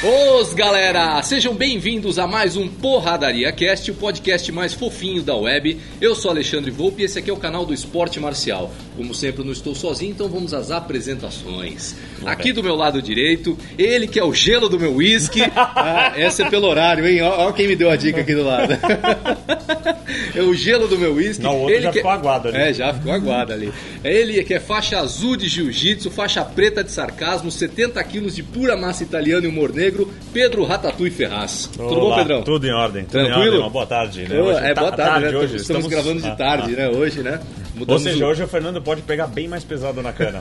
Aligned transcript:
Os 0.00 0.54
galera, 0.54 1.20
sejam 1.24 1.52
bem-vindos 1.56 2.20
a 2.20 2.26
mais 2.28 2.56
um 2.56 2.68
Porradaria 2.68 3.50
Cast, 3.50 3.90
o 3.90 3.94
podcast 3.94 4.52
mais 4.52 4.72
fofinho 4.72 5.24
da 5.24 5.34
web. 5.34 5.76
Eu 6.00 6.14
sou 6.14 6.30
Alexandre 6.30 6.70
Volpe 6.70 7.02
e 7.02 7.04
esse 7.04 7.18
aqui 7.18 7.28
é 7.28 7.32
o 7.32 7.36
canal 7.36 7.66
do 7.66 7.74
Esporte 7.74 8.20
Marcial. 8.20 8.72
Como 8.96 9.12
sempre, 9.12 9.42
não 9.42 9.50
estou 9.50 9.74
sozinho, 9.74 10.12
então 10.12 10.28
vamos 10.28 10.54
às 10.54 10.70
apresentações. 10.70 11.96
Aqui 12.24 12.52
do 12.52 12.62
meu 12.62 12.76
lado 12.76 13.02
direito, 13.02 13.58
ele 13.76 14.06
que 14.06 14.20
é 14.20 14.24
o 14.24 14.32
gelo 14.32 14.68
do 14.68 14.78
meu 14.78 14.94
whisky. 14.94 15.42
Ah, 15.80 16.12
essa 16.16 16.42
é 16.42 16.50
pelo 16.50 16.66
horário, 16.66 17.06
hein? 17.06 17.22
Ó 17.22 17.52
quem 17.52 17.68
me 17.68 17.76
deu 17.76 17.90
a 17.90 17.96
dica 17.96 18.20
aqui 18.20 18.34
do 18.34 18.42
lado. 18.42 18.74
é 20.34 20.42
o 20.42 20.54
gelo 20.54 20.88
do 20.88 20.98
meu 20.98 21.14
whisky. 21.14 21.42
Não, 21.42 21.56
o 21.56 21.60
outro 21.60 21.74
ele 21.74 21.82
já 21.82 21.90
que... 21.90 21.98
ficou 21.98 22.10
aguado 22.10 22.48
ali. 22.48 22.56
É, 22.56 22.72
já 22.72 22.94
ficou 22.94 23.12
aguado 23.12 23.52
ali. 23.52 23.72
É 24.02 24.12
ele 24.12 24.42
que 24.44 24.54
é 24.54 24.60
faixa 24.60 24.98
azul 24.98 25.36
de 25.36 25.48
jiu-jitsu, 25.48 26.10
faixa 26.10 26.44
preta 26.44 26.82
de 26.82 26.90
sarcasmo, 26.90 27.50
70 27.50 28.02
quilos 28.04 28.34
de 28.34 28.42
pura 28.42 28.76
massa 28.76 29.02
italiana 29.02 29.46
e 29.46 29.48
humor 29.48 29.72
negro, 29.72 29.87
Pedro 30.32 30.64
Ratatouille 30.64 31.14
Ferraz. 31.14 31.68
Tudo 31.72 31.88
bom, 31.88 32.00
Olá, 32.06 32.18
Pedrão? 32.18 32.42
Tudo 32.42 32.66
em 32.66 32.72
ordem. 32.72 33.04
Tranquilo? 33.04 33.36
Em 33.36 33.40
ordem. 33.46 33.60
Uma 33.60 33.70
boa 33.70 33.86
tarde, 33.86 34.28
né? 34.28 34.40
Hoje 34.40 34.58
é 34.60 34.74
tá- 34.74 34.80
boa 34.80 34.92
tarde, 34.92 35.26
né? 35.26 35.36
hoje. 35.36 35.56
Estamos, 35.56 35.86
gravando 35.86 36.20
de 36.20 36.28
ah, 36.28 36.36
tarde, 36.36 36.74
ah. 36.74 36.76
né? 36.76 36.88
Hoje, 36.88 37.22
né? 37.22 37.40
Ou 37.72 37.78
Mudamos 37.80 38.02
seja, 38.02 38.24
o- 38.24 38.28
hoje 38.28 38.42
o 38.42 38.48
Fernando 38.48 38.82
pode 38.82 39.02
pegar 39.02 39.26
bem 39.26 39.46
mais 39.48 39.64
pesado 39.64 40.02
na 40.02 40.12
cana. 40.12 40.40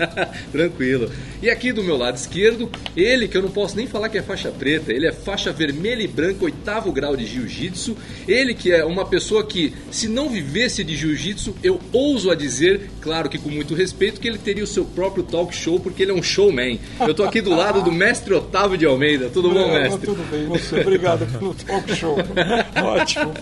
Tranquilo. 0.50 1.10
E 1.42 1.50
aqui 1.50 1.72
do 1.72 1.82
meu 1.82 1.96
lado 1.96 2.16
esquerdo, 2.16 2.70
ele 2.96 3.28
que 3.28 3.36
eu 3.36 3.42
não 3.42 3.50
posso 3.50 3.76
nem 3.76 3.86
falar 3.86 4.08
que 4.08 4.18
é 4.18 4.22
faixa 4.22 4.50
preta, 4.50 4.92
ele 4.92 5.06
é 5.06 5.12
faixa 5.12 5.52
vermelha 5.52 6.02
e 6.02 6.08
branca, 6.08 6.44
oitavo 6.44 6.90
grau 6.92 7.16
de 7.16 7.26
jiu-jitsu. 7.26 7.96
Ele 8.26 8.54
que 8.54 8.72
é 8.72 8.84
uma 8.84 9.04
pessoa 9.04 9.44
que, 9.44 9.74
se 9.90 10.08
não 10.08 10.28
vivesse 10.28 10.82
de 10.82 10.96
jiu-jitsu, 10.96 11.54
eu 11.62 11.80
ouso 11.92 12.30
a 12.30 12.34
dizer, 12.34 12.90
claro 13.00 13.28
que 13.28 13.38
com 13.38 13.50
muito 13.50 13.74
respeito, 13.74 14.20
que 14.20 14.28
ele 14.28 14.38
teria 14.38 14.64
o 14.64 14.66
seu 14.66 14.84
próprio 14.84 15.22
talk 15.22 15.54
show, 15.54 15.78
porque 15.78 16.02
ele 16.02 16.12
é 16.12 16.14
um 16.14 16.22
showman. 16.22 16.80
Eu 17.00 17.14
tô 17.14 17.24
aqui 17.24 17.40
do 17.40 17.54
lado 17.54 17.82
do 17.82 17.92
mestre 17.92 18.32
Otávio 18.34 18.78
de 18.78 18.86
Almeida. 18.90 19.28
Tudo 19.30 19.50
bom, 19.50 19.60
É, 19.60 19.82
mestre? 19.82 20.06
Tudo 20.06 20.22
bem, 20.30 20.46
você. 20.46 20.80
Obrigado 20.80 21.26
pelo 21.38 21.54
talk 21.54 21.94
show. 21.94 22.16
Ótimo. 22.82 23.32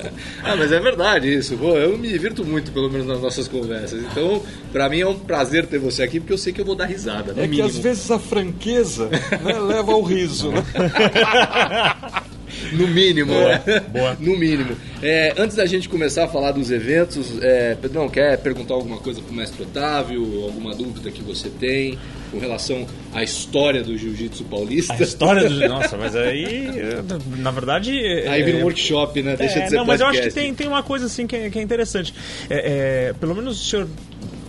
Ah, 0.43 0.57
mas 0.57 0.73
é 0.73 0.81
verdade 0.81 1.33
isso. 1.33 1.57
Pô, 1.57 1.77
eu 1.77 1.97
me 1.99 2.09
divirto 2.09 2.45
muito, 2.45 2.71
pelo 2.73 2.91
menos 2.91 3.07
nas 3.07 3.21
nossas 3.21 3.47
conversas. 3.49 4.03
Então, 4.03 4.43
pra 4.73 4.89
mim 4.89 5.01
é 5.01 5.07
um 5.09 5.19
prazer 5.19 5.67
ter 5.67 5.79
você 5.79 6.03
aqui, 6.03 6.21
porque 6.21 6.33
eu 6.33 6.39
sei 6.39 6.53
que 6.53 6.61
eu 6.61 6.65
vou 6.65 6.75
dar 6.75 6.87
risada. 6.87 7.33
No 7.33 7.41
É 7.41 7.45
que 7.45 7.49
mínimo. 7.51 7.69
às 7.69 7.77
vezes 7.79 8.11
a 8.11 8.19
franqueza 8.19 9.09
né, 9.09 9.59
leva 9.61 9.93
ao 9.93 10.03
riso. 10.03 10.51
Né? 10.51 10.63
No 12.73 12.89
mínimo, 12.89 13.33
Boa, 13.33 13.49
né? 13.67 13.81
boa. 13.93 14.17
No 14.19 14.37
mínimo. 14.37 14.77
É, 15.03 15.35
antes 15.37 15.57
da 15.57 15.67
gente 15.67 15.89
começar 15.89 16.25
a 16.25 16.29
falar 16.29 16.53
dos 16.53 16.71
eventos, 16.71 17.31
é, 17.43 17.75
Pedrão, 17.75 18.09
quer 18.09 18.39
perguntar 18.39 18.75
alguma 18.75 18.97
coisa 18.99 19.21
pro 19.21 19.33
mestre 19.35 19.63
Otávio? 19.63 20.23
Alguma 20.45 20.75
dúvida 20.75 21.11
que 21.11 21.23
você 21.23 21.49
tem 21.51 21.99
com 22.37 22.41
relação 22.41 22.87
à 23.15 23.23
história 23.23 23.83
do 23.83 23.97
jiu-jitsu 23.97 24.45
paulista? 24.45 24.93
A 24.95 25.03
história 25.03 25.49
do. 25.49 25.69
Nossa, 25.69 25.97
mas 25.97 26.15
aí. 26.15 26.69
Na 27.39 27.51
verdade. 27.51 27.91
Aí 28.29 28.43
vira 28.43 28.59
um 28.59 28.61
é- 28.61 28.65
workshop, 28.65 29.23
né? 29.23 29.37
Deixa 29.37 29.59
É, 29.59 29.63
de 29.65 29.71
ser 29.71 29.77
não, 29.77 29.85
mas 29.85 30.01
eu 30.01 30.07
acho 30.07 30.19
que 30.19 30.25
podcast. 30.25 30.47
tem, 30.47 30.55
tem 30.55 30.69
uma 30.69 30.83
coisa 30.83 31.07
assim 31.07 31.27
que 31.27 31.35
é, 31.35 31.51
que 31.51 31.59
é 31.59 31.63
interessante. 31.63 32.13
É, 32.51 33.09
é, 33.09 33.13
pelo 33.15 33.35
menos 33.35 33.61
o 33.61 33.65
senhor 33.65 33.89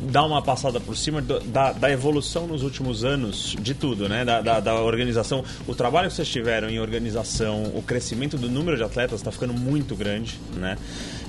dá 0.10 0.24
uma 0.24 0.42
passada 0.42 0.80
por 0.80 0.96
cima 0.96 1.22
da, 1.22 1.72
da 1.74 1.92
evolução 1.92 2.48
nos 2.48 2.64
últimos 2.64 3.04
anos 3.04 3.56
de 3.60 3.74
tudo, 3.74 4.08
né? 4.08 4.24
Da, 4.24 4.42
da, 4.42 4.60
da 4.60 4.82
organização. 4.82 5.44
O 5.68 5.76
trabalho 5.76 6.08
que 6.10 6.16
vocês 6.16 6.28
tiveram 6.30 6.70
em 6.70 6.80
organização, 6.80 7.64
o 7.74 7.82
crescimento 7.82 8.38
do 8.38 8.50
número 8.50 8.78
de 8.78 8.84
atletas 8.84 9.20
está 9.20 9.32
ficando 9.32 9.54
muito 9.54 9.96
grande, 9.96 10.40
né? 10.56 10.78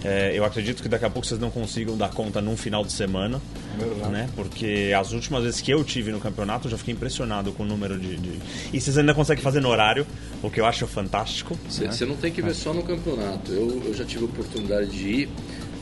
É, 0.05 0.33
eu 0.33 0.45
acredito 0.45 0.83
que 0.83 0.89
daqui 0.89 1.05
a 1.05 1.11
pouco 1.11 1.27
vocês 1.27 1.41
não 1.41 1.51
consigam 1.51 1.97
dar 1.97 2.11
conta 2.11 2.41
num 2.41 2.57
final 2.57 2.85
de 2.85 2.93
semana, 2.93 3.41
Verdade. 3.77 4.13
né? 4.13 4.29
Porque 4.37 4.93
as 4.99 5.13
últimas 5.13 5.43
vezes 5.43 5.61
que 5.61 5.73
eu 5.73 5.83
tive 5.83 6.13
no 6.13 6.21
campeonato 6.21 6.69
eu 6.69 6.71
já 6.71 6.79
fiquei 6.79 6.95
impressionado 6.95 7.53
com 7.53 7.65
o 7.65 7.67
número 7.67 7.99
de, 7.99 8.17
de... 8.17 8.39
E 8.73 8.81
vocês 8.81 8.97
ainda 8.97 9.13
conseguem 9.13 9.43
fazer 9.43 9.61
no 9.61 9.69
horário, 9.69 10.07
o 10.43 10.51
que 10.51 10.61
eu 10.61 10.67
acho 10.67 10.87
fantástico. 10.87 11.59
Você 11.69 11.85
né? 11.87 12.11
não 12.11 12.17
tem 12.17 12.33
que 12.33 12.41
ver 12.41 12.55
só 12.55 12.73
no 12.73 12.83
campeonato. 12.83 13.53
Eu, 13.53 13.83
eu 13.85 13.95
já 13.95 14.05
tive 14.05 14.23
a 14.23 14.27
oportunidade 14.27 14.91
de 14.91 15.09
ir 15.09 15.29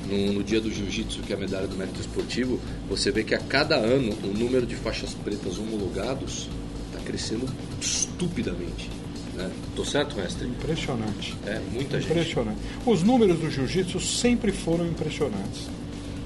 no, 0.09 0.33
no 0.33 0.45
dia 0.45 0.61
do 0.61 0.73
jiu-jitsu, 0.73 1.21
que 1.21 1.33
é 1.33 1.37
a 1.37 1.39
medalha 1.39 1.67
do 1.67 1.77
mérito 1.77 2.01
esportivo. 2.01 2.61
Você 2.89 3.11
vê 3.11 3.23
que 3.23 3.35
a 3.35 3.39
cada 3.39 3.77
ano 3.77 4.17
o 4.25 4.29
número 4.29 4.67
de 4.67 4.77
faixas 4.77 5.13
pretas 5.13 5.59
homologados 5.59 6.49
está 6.87 7.01
crescendo 7.05 7.47
estupidamente. 7.81 8.89
Né? 9.37 9.51
Tô 9.75 9.85
certo, 9.85 10.17
mestre? 10.17 10.47
Impressionante. 10.47 11.37
É, 11.47 11.61
muita 11.73 12.01
gente. 12.01 12.11
Impressionante. 12.11 12.59
Os 12.87 13.03
números 13.03 13.39
do 13.39 13.51
jiu-jitsu 13.51 14.01
sempre 14.01 14.51
foram 14.53 14.87
impressionantes. 14.87 15.69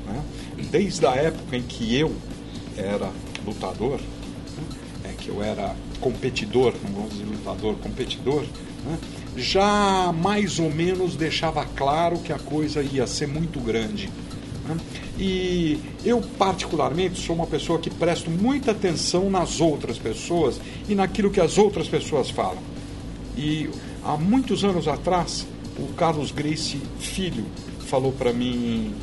né? 0.06 0.22
Desde 0.70 1.04
a 1.06 1.14
época 1.14 1.56
em 1.56 1.62
que 1.62 1.96
eu 1.96 2.14
era 2.76 3.10
lutador, 3.44 3.98
né? 3.98 5.10
é, 5.10 5.12
que 5.18 5.28
eu 5.28 5.42
era 5.42 5.74
competidor, 6.00 6.72
não 6.84 6.92
vamos 6.92 7.12
dizer 7.12 7.24
lutador, 7.24 7.74
competidor, 7.76 8.44
né? 8.84 8.98
já 9.36 10.12
mais 10.12 10.58
ou 10.58 10.70
menos 10.72 11.16
deixava 11.16 11.64
claro 11.64 12.18
que 12.18 12.32
a 12.32 12.38
coisa 12.38 12.82
ia 12.82 13.06
ser 13.06 13.26
muito 13.26 13.58
grande. 13.60 14.08
né? 14.68 14.76
E 15.18 15.78
eu, 16.04 16.20
particularmente, 16.38 17.20
sou 17.20 17.34
uma 17.36 17.46
pessoa 17.46 17.78
que 17.78 17.90
presto 17.90 18.30
muita 18.30 18.70
atenção 18.70 19.28
nas 19.28 19.60
outras 19.60 19.98
pessoas 19.98 20.60
e 20.88 20.94
naquilo 20.94 21.30
que 21.30 21.40
as 21.40 21.58
outras 21.58 21.88
pessoas 21.88 22.30
falam. 22.30 22.62
E 23.36 23.70
há 24.04 24.16
muitos 24.16 24.64
anos 24.64 24.88
atrás, 24.88 25.46
o 25.78 25.92
Carlos 25.94 26.30
Grace 26.30 26.80
Filho 26.98 27.44
falou 27.86 28.12
para 28.12 28.32
mim: 28.32 28.94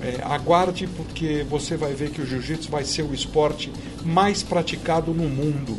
é, 0.00 0.22
aguarde, 0.22 0.86
porque 0.86 1.44
você 1.48 1.76
vai 1.76 1.94
ver 1.94 2.10
que 2.10 2.20
o 2.20 2.26
jiu-jitsu 2.26 2.70
vai 2.70 2.84
ser 2.84 3.02
o 3.02 3.14
esporte 3.14 3.72
mais 4.04 4.42
praticado 4.42 5.12
no 5.12 5.28
mundo. 5.28 5.78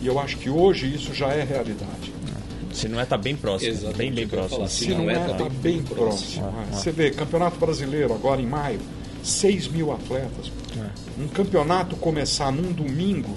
E 0.00 0.06
eu 0.06 0.18
acho 0.18 0.36
que 0.38 0.50
hoje 0.50 0.92
isso 0.92 1.14
já 1.14 1.28
é 1.28 1.42
realidade. 1.42 2.12
Se 2.72 2.88
não 2.88 2.98
é, 2.98 3.06
tá 3.06 3.16
bem 3.16 3.36
próximo. 3.36 3.70
Exatamente 3.70 3.96
bem, 3.98 4.12
bem 4.12 4.28
próximo. 4.28 4.56
falar. 4.56 4.68
Se 4.68 4.84
Se 4.84 4.90
não 4.90 5.04
não 5.04 5.10
é, 5.10 5.14
é, 5.14 5.18
tá 5.18 5.30
está 5.32 5.48
bem 5.48 5.60
bem 5.60 5.82
próximo. 5.82 6.42
próximo. 6.42 6.44
Ah, 6.46 6.64
ah. 6.72 6.76
Você 6.76 6.90
vê, 6.90 7.10
Campeonato 7.12 7.58
Brasileiro, 7.58 8.12
agora 8.12 8.40
em 8.42 8.46
maio, 8.46 8.80
6 9.22 9.68
mil 9.68 9.92
atletas. 9.92 10.50
Um 11.18 11.28
campeonato 11.28 11.94
começar 11.96 12.50
num 12.50 12.72
domingo 12.72 13.30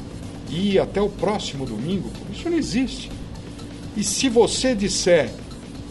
e 0.50 0.74
ir 0.74 0.80
até 0.80 1.00
o 1.00 1.08
próximo 1.10 1.66
domingo, 1.66 2.10
isso 2.34 2.50
não 2.50 2.58
existe. 2.58 3.12
E 3.98 4.04
se 4.04 4.30
você 4.30 4.76
disser 4.76 5.32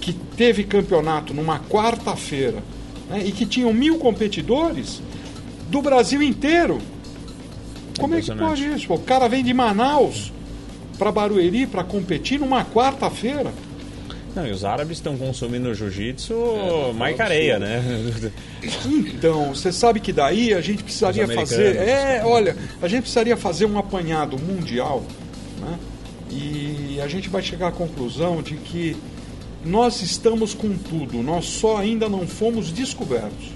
que 0.00 0.12
teve 0.12 0.62
campeonato 0.62 1.34
numa 1.34 1.59
quarta-feira 1.59 2.62
né, 3.11 3.22
e 3.25 3.33
que 3.33 3.44
tinham 3.44 3.72
mil 3.75 3.99
competidores 3.99 5.03
do 5.69 5.83
Brasil 5.83 6.22
inteiro, 6.22 6.78
como 7.99 8.15
é 8.15 8.22
que 8.22 8.33
pode 8.33 8.65
isso? 8.65 8.93
O 8.93 8.99
cara 9.00 9.27
vem 9.28 9.43
de 9.43 9.53
Manaus 9.53 10.33
para 10.97 11.11
Barueri 11.11 11.66
para 11.66 11.83
competir 11.83 12.39
numa 12.39 12.65
quarta-feira. 12.65 13.53
Não, 14.37 14.47
e 14.47 14.53
os 14.53 14.65
árabes 14.65 14.99
estão 14.99 15.16
consumindo 15.16 15.75
jiu-jitsu 15.75 16.34
É, 16.34 16.93
mais 16.93 17.16
careia, 17.16 17.59
né? 17.59 17.83
Então, 18.87 19.55
você 19.55 19.72
sabe 19.72 19.99
que 19.99 20.12
daí 20.12 20.53
a 20.53 20.61
gente 20.61 20.83
precisaria 20.84 21.27
fazer. 21.27 21.77
É, 21.77 22.22
olha, 22.25 22.56
a 22.83 22.87
gente 22.87 23.03
precisaria 23.03 23.37
fazer 23.37 23.65
um 23.65 23.78
apanhado 23.78 24.39
mundial, 24.39 25.03
né? 25.61 25.78
E 26.31 26.66
a 27.01 27.09
gente 27.09 27.29
vai 27.29 27.43
chegar 27.43 27.69
à 27.69 27.73
conclusão 27.73 28.43
de 28.43 28.57
que 28.57 28.97
nós 29.65 30.01
estamos 30.03 30.55
com 30.55 30.77
tudo, 30.77 31.23
nós 31.23 31.47
só 31.47 31.77
ainda 31.77 32.09
não 32.09 32.27
fomos 32.27 32.71
descobertos, 32.71 33.51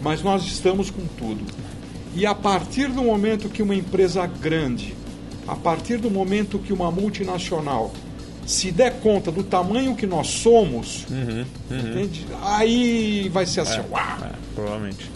mas 0.00 0.22
nós 0.22 0.44
estamos 0.44 0.90
com 0.90 1.04
tudo. 1.18 1.44
E 2.14 2.24
a 2.24 2.34
partir 2.34 2.88
do 2.88 3.02
momento 3.02 3.48
que 3.48 3.62
uma 3.62 3.74
empresa 3.74 4.26
grande, 4.26 4.94
a 5.46 5.56
partir 5.56 5.98
do 5.98 6.10
momento 6.10 6.58
que 6.58 6.72
uma 6.72 6.90
multinacional 6.90 7.92
se 8.46 8.72
der 8.72 9.00
conta 9.00 9.30
do 9.30 9.42
tamanho 9.42 9.94
que 9.94 10.06
nós 10.06 10.28
somos, 10.28 11.04
entende? 11.70 12.26
aí 12.42 13.28
vai 13.28 13.44
ser 13.44 13.60
assim, 13.60 13.80
uau! 13.90 14.18
É, 14.24 14.30
provavelmente. 14.54 15.10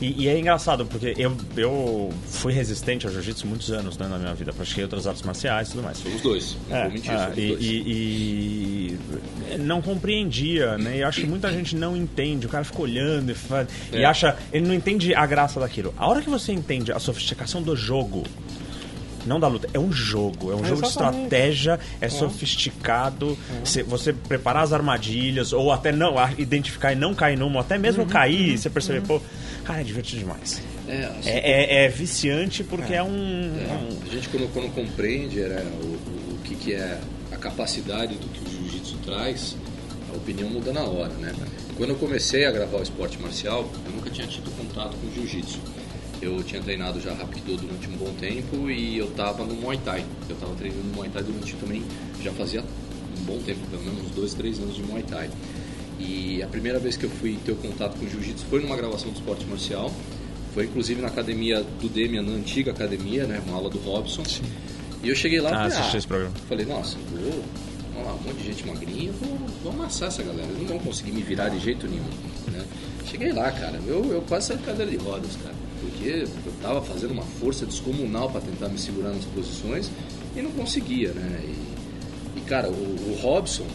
E, 0.00 0.24
e 0.24 0.28
é 0.28 0.38
engraçado, 0.38 0.84
porque 0.86 1.14
eu, 1.16 1.36
eu 1.56 2.12
fui 2.26 2.52
resistente 2.52 3.06
ao 3.06 3.12
jiu-jitsu 3.12 3.46
muitos 3.46 3.70
anos 3.70 3.96
né, 3.98 4.06
na 4.08 4.18
minha 4.18 4.34
vida. 4.34 4.52
Pratiquei 4.52 4.84
outras 4.84 5.06
artes 5.06 5.22
marciais 5.22 5.68
e 5.68 5.70
tudo 5.72 5.82
mais. 5.84 6.04
Os 6.04 6.20
dois. 6.20 6.56
Não 6.68 6.76
É, 6.76 6.88
mentir, 6.88 7.10
é, 7.12 7.18
somos 7.18 7.38
e, 7.38 7.46
dois. 7.48 7.60
e- 7.64 8.98
e 9.54 9.58
não 9.58 9.80
compreendia, 9.82 10.76
né? 10.78 10.98
E 10.98 11.02
acho 11.02 11.20
que 11.20 11.26
muita 11.26 11.52
gente 11.52 11.74
não 11.76 11.96
entende. 11.96 12.46
O 12.46 12.48
cara 12.48 12.64
fica 12.64 12.80
olhando 12.82 13.30
e, 13.30 13.34
faz, 13.34 13.68
e 13.92 13.98
É. 13.98 14.04
acha. 14.04 14.36
Ele 14.52 14.66
não 14.66 14.74
entende 14.74 15.14
a 15.14 15.26
graça 15.26 15.60
daquilo. 15.60 15.94
A 15.96 16.06
hora 16.08 16.22
que 16.22 16.30
você 16.30 16.52
entende 16.52 16.92
a 16.92 16.98
sofisticação 16.98 17.62
do 17.62 17.74
jogo, 17.76 18.24
não 19.26 19.38
da 19.38 19.48
luta, 19.48 19.68
é 19.74 19.78
um 19.78 19.92
jogo. 19.92 20.50
É 20.50 20.54
um 20.54 20.64
jogo 20.64 20.80
de 20.82 20.88
Exatamente. 20.88 21.22
estratégia, 21.24 21.80
é, 22.00 22.08
sofisticado. 22.08 23.36
Você, 23.64 23.82
você 23.82 24.12
preparar 24.12 24.62
as 24.64 24.72
armadilhas, 24.72 25.52
ou 25.52 25.70
até 25.72 25.92
não 25.92 26.18
a- 26.18 26.32
identificar 26.38 26.92
e 26.92 26.96
não 26.96 27.14
cair 27.14 27.36
numa, 27.36 27.56
ou 27.56 27.60
até 27.60 27.76
mesmo 27.78 28.06
cair, 28.06 28.54
e 28.54 28.58
você 28.58 28.70
perceber, 28.70 29.02
pô, 29.02 29.20
cara, 29.70 29.80
é 29.80 29.84
divertido 29.84 30.20
demais. 30.20 30.62
É, 30.88 31.04
assim, 31.04 31.28
É, 31.30 31.82
é- 31.82 31.84
é 31.84 31.88
viciante 31.88 32.64
porque 32.64 32.92
é, 32.94 33.02
um. 33.02 33.08
É, 33.08 33.72
um- 33.72 33.98
a 34.08 34.12
gente 34.12 34.28
quando, 34.28 34.52
quando 34.52 34.74
compreende 34.74 35.40
era, 35.40 35.62
o, 35.62 35.84
o, 35.86 36.34
o 36.34 36.38
que, 36.44 36.54
que 36.54 36.74
é 36.74 37.00
a 37.32 37.36
capacidade 37.36 38.14
do 38.16 38.26
que 38.28 38.40
o 38.40 38.50
jiu-jitsu 38.50 38.96
traz, 39.04 39.56
a 40.12 40.16
opinião 40.16 40.48
muda 40.50 40.72
na 40.72 40.82
hora, 40.82 41.12
né? 41.14 41.32
Quando 41.76 41.90
eu 41.90 41.96
comecei 41.96 42.44
a 42.44 42.50
gravar 42.50 42.78
o 42.78 42.82
esporte 42.82 43.18
marcial, 43.20 43.70
eu 43.86 43.92
nunca 43.92 44.10
tinha 44.10 44.26
tido 44.26 44.50
contato 44.56 44.96
com 44.96 45.06
o 45.06 45.14
jiu-jitsu. 45.14 45.58
eu 46.20 46.42
tinha 46.42 46.60
treinado 46.60 47.00
já 47.00 47.14
Rapido 47.14 47.56
durante 47.56 47.88
um 47.88 47.96
bom 47.96 48.12
tempo 48.20 48.68
e 48.70 48.98
eu 48.98 49.06
estava 49.06 49.42
no 49.42 49.54
Muay 49.54 49.78
Thai. 49.82 50.04
Eu 50.28 50.34
estava 50.34 50.54
treinando 50.54 50.84
Muay 50.94 51.08
Thai 51.08 51.22
durante 51.22 51.54
também, 51.54 51.82
já 52.22 52.30
fazia 52.32 52.60
um 53.18 53.22
bom 53.24 53.38
tempo, 53.38 53.60
pelo 53.70 53.82
menos 53.84 54.02
uns 54.04 54.10
dois, 54.10 54.34
três 54.34 54.58
anos 54.58 54.74
de 54.76 54.82
Muay 54.82 55.02
Thai. 55.04 55.30
E 56.00 56.42
a 56.42 56.46
primeira 56.46 56.78
vez 56.78 56.96
que 56.96 57.04
eu 57.04 57.10
fui 57.10 57.38
ter 57.44 57.52
o 57.52 57.56
contato 57.56 57.98
com 57.98 58.08
Jiu-Jitsu 58.08 58.46
foi 58.46 58.62
numa 58.62 58.76
gravação 58.76 59.10
do 59.10 59.16
esporte 59.16 59.44
marcial. 59.44 59.92
Foi 60.54 60.64
inclusive 60.64 61.00
na 61.00 61.08
academia 61.08 61.62
do 61.62 61.88
Demian, 61.88 62.22
na 62.22 62.32
antiga 62.32 62.70
academia, 62.70 63.26
né? 63.26 63.42
Uma 63.46 63.56
aula 63.56 63.68
do 63.68 63.78
Robson. 63.78 64.24
Sim. 64.24 64.42
E 65.02 65.08
eu 65.08 65.14
cheguei 65.14 65.40
lá 65.40 65.50
ah, 65.50 65.68
e 65.68 65.70
falei, 65.70 65.88
ah, 65.88 65.96
esse 65.96 66.06
programa. 66.06 66.34
falei, 66.48 66.66
nossa, 66.66 66.96
vou, 67.10 67.44
vamos 67.92 68.06
lá, 68.06 68.14
um 68.14 68.22
monte 68.22 68.38
de 68.38 68.46
gente 68.46 68.66
magrinha, 68.66 69.12
vou, 69.12 69.38
vou 69.62 69.72
amassar 69.72 70.08
essa 70.08 70.22
galera. 70.22 70.48
Eles 70.48 70.58
não 70.58 70.68
vão 70.68 70.78
conseguir 70.78 71.12
me 71.12 71.22
virar 71.22 71.50
de 71.50 71.60
jeito 71.60 71.86
nenhum. 71.86 72.04
Né? 72.50 72.64
Cheguei 73.06 73.32
lá, 73.32 73.50
cara, 73.52 73.78
eu, 73.86 74.04
eu 74.12 74.22
quase 74.22 74.48
saí 74.48 74.56
de 74.56 74.64
cadeira 74.64 74.90
de 74.90 74.96
rodas, 74.96 75.36
cara. 75.36 75.54
Porque 75.80 76.26
eu 76.46 76.52
tava 76.60 76.82
fazendo 76.82 77.12
uma 77.12 77.22
força 77.22 77.64
descomunal 77.64 78.30
para 78.30 78.40
tentar 78.40 78.68
me 78.68 78.78
segurar 78.78 79.10
nas 79.10 79.24
posições 79.24 79.90
e 80.36 80.42
não 80.42 80.50
conseguia, 80.50 81.12
né? 81.12 81.40
E, 81.44 82.38
e 82.38 82.40
cara, 82.42 82.68
o, 82.68 82.72
o 82.72 83.18
Robson, 83.22 83.66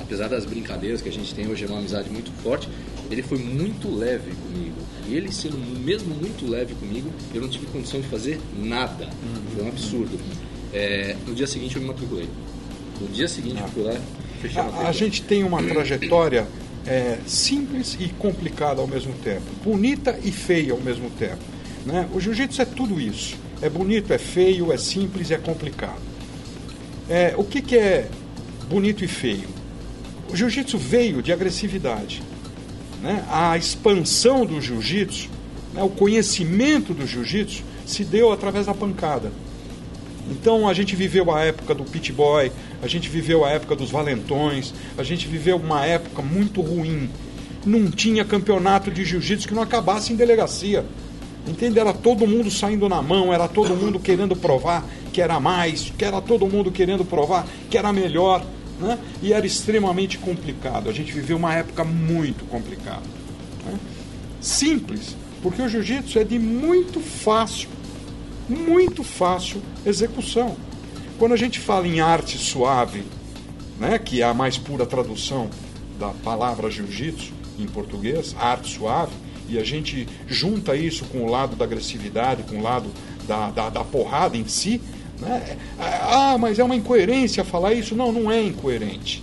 apesar 0.00 0.28
das 0.28 0.44
brincadeiras 0.44 1.00
que 1.00 1.08
a 1.08 1.12
gente 1.12 1.34
tem 1.34 1.48
hoje, 1.48 1.64
é 1.64 1.68
uma 1.68 1.78
amizade 1.78 2.10
muito 2.10 2.30
forte, 2.42 2.68
ele 3.10 3.22
foi 3.22 3.38
muito 3.38 3.94
leve 3.94 4.32
comigo. 4.34 4.76
E 5.06 5.14
ele 5.14 5.32
sendo 5.32 5.56
mesmo 5.80 6.14
muito 6.14 6.48
leve 6.48 6.74
comigo, 6.74 7.10
eu 7.34 7.40
não 7.40 7.48
tive 7.48 7.66
condição 7.66 8.00
de 8.00 8.06
fazer 8.08 8.40
nada. 8.56 9.04
Uhum. 9.04 9.42
Foi 9.54 9.64
um 9.64 9.68
absurdo. 9.68 10.18
É, 10.72 11.16
no 11.26 11.34
dia 11.34 11.46
seguinte 11.46 11.76
eu 11.76 11.82
me 11.82 11.88
matriculei. 11.88 12.28
No 13.00 13.08
dia 13.08 13.28
seguinte 13.28 13.60
eu 13.60 13.68
fui 13.68 13.82
lá, 13.84 13.98
fechei 14.40 14.60
a 14.60 14.64
A, 14.64 14.88
a 14.88 14.92
gente 14.92 15.22
tem 15.22 15.44
uma 15.44 15.62
trajetória 15.62 16.46
é, 16.86 17.18
simples 17.26 17.96
e 17.98 18.08
complicada 18.08 18.80
ao 18.80 18.86
mesmo 18.86 19.12
tempo, 19.14 19.44
bonita 19.62 20.18
e 20.22 20.30
feia 20.30 20.72
ao 20.72 20.80
mesmo 20.80 21.10
tempo. 21.10 21.42
Né? 21.86 22.08
O 22.12 22.20
jiu-jitsu 22.20 22.60
é 22.62 22.64
tudo 22.64 23.00
isso. 23.00 23.36
É 23.60 23.68
bonito, 23.68 24.12
é 24.12 24.18
feio, 24.18 24.72
é 24.72 24.76
simples 24.76 25.30
e 25.30 25.34
é 25.34 25.38
complicado. 25.38 26.00
É, 27.08 27.34
o 27.36 27.44
que, 27.44 27.60
que 27.60 27.76
é 27.76 28.08
bonito 28.68 29.04
e 29.04 29.08
feio? 29.08 29.48
O 30.30 30.36
jiu-jitsu 30.36 30.76
veio 30.78 31.22
de 31.22 31.32
agressividade 31.32 32.22
né, 33.02 33.24
a 33.30 33.56
expansão 33.56 34.44
do 34.44 34.60
jiu-jitsu, 34.60 35.28
né, 35.72 35.82
o 35.82 35.88
conhecimento 35.88 36.92
do 36.92 37.06
jiu-jitsu, 37.06 37.62
se 37.86 38.04
deu 38.04 38.32
através 38.32 38.66
da 38.66 38.74
pancada. 38.74 39.32
Então 40.30 40.68
a 40.68 40.74
gente 40.74 40.94
viveu 40.94 41.34
a 41.34 41.42
época 41.42 41.74
do 41.74 41.84
pit 41.84 42.12
boy, 42.12 42.52
a 42.82 42.86
gente 42.86 43.08
viveu 43.08 43.44
a 43.44 43.50
época 43.50 43.74
dos 43.74 43.90
valentões, 43.90 44.74
a 44.96 45.02
gente 45.02 45.26
viveu 45.26 45.56
uma 45.56 45.86
época 45.86 46.20
muito 46.20 46.60
ruim. 46.60 47.08
Não 47.64 47.90
tinha 47.90 48.24
campeonato 48.24 48.90
de 48.90 49.04
jiu-jitsu 49.04 49.48
que 49.48 49.54
não 49.54 49.62
acabasse 49.62 50.12
em 50.12 50.16
delegacia. 50.16 50.84
Entende? 51.46 51.78
Era 51.78 51.94
todo 51.94 52.26
mundo 52.26 52.50
saindo 52.50 52.88
na 52.90 53.00
mão, 53.00 53.32
era 53.32 53.48
todo 53.48 53.74
mundo 53.74 53.98
querendo 53.98 54.36
provar 54.36 54.84
que 55.12 55.22
era 55.22 55.40
mais, 55.40 55.90
que 55.96 56.04
era 56.04 56.20
todo 56.20 56.46
mundo 56.46 56.70
querendo 56.70 57.06
provar 57.06 57.46
que 57.70 57.78
era 57.78 57.90
melhor 57.90 58.44
né? 58.78 58.98
e 59.22 59.32
era 59.32 59.46
extremamente 59.46 60.18
complicado. 60.18 60.88
A 60.88 60.92
gente 60.92 61.12
viveu 61.12 61.36
uma 61.36 61.54
época 61.54 61.84
muito 61.84 62.44
complicada. 62.46 63.02
Né? 63.66 63.78
Simples, 64.40 65.16
porque 65.42 65.60
o 65.62 65.68
jiu-jitsu 65.68 66.18
é 66.18 66.24
de 66.24 66.38
muito 66.38 67.00
fácil, 67.00 67.68
muito 68.48 69.02
fácil 69.04 69.62
execução. 69.84 70.56
Quando 71.18 71.32
a 71.32 71.36
gente 71.36 71.58
fala 71.58 71.86
em 71.86 72.00
arte 72.00 72.38
suave, 72.38 73.04
né, 73.78 73.98
que 73.98 74.22
é 74.22 74.24
a 74.24 74.34
mais 74.34 74.56
pura 74.56 74.86
tradução 74.86 75.50
da 75.98 76.08
palavra 76.08 76.70
jiu-jitsu 76.70 77.32
em 77.58 77.66
português, 77.66 78.34
arte 78.38 78.76
suave, 78.76 79.12
e 79.48 79.58
a 79.58 79.64
gente 79.64 80.06
junta 80.26 80.76
isso 80.76 81.04
com 81.06 81.24
o 81.24 81.30
lado 81.30 81.56
da 81.56 81.64
agressividade, 81.64 82.42
com 82.42 82.58
o 82.58 82.62
lado 82.62 82.90
da, 83.26 83.50
da, 83.50 83.70
da 83.70 83.84
porrada 83.84 84.36
em 84.36 84.46
si, 84.46 84.80
né? 85.20 85.56
Ah, 85.78 86.36
mas 86.38 86.58
é 86.58 86.64
uma 86.64 86.76
incoerência 86.76 87.44
falar 87.44 87.74
isso. 87.74 87.94
Não, 87.94 88.12
não 88.12 88.30
é 88.30 88.42
incoerente. 88.42 89.22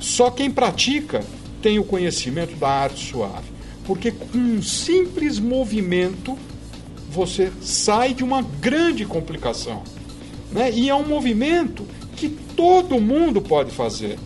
Só 0.00 0.30
quem 0.30 0.50
pratica 0.50 1.24
tem 1.62 1.78
o 1.78 1.84
conhecimento 1.84 2.56
da 2.56 2.68
arte 2.68 3.10
suave. 3.10 3.48
Porque 3.84 4.10
com 4.10 4.38
um 4.38 4.62
simples 4.62 5.38
movimento 5.38 6.36
você 7.10 7.50
sai 7.62 8.12
de 8.12 8.22
uma 8.22 8.42
grande 8.42 9.04
complicação. 9.06 9.82
Né? 10.52 10.70
E 10.72 10.88
é 10.88 10.94
um 10.94 11.06
movimento 11.06 11.86
que 12.16 12.28
todo 12.28 13.00
mundo 13.00 13.40
pode 13.40 13.70
fazer. 13.70 14.18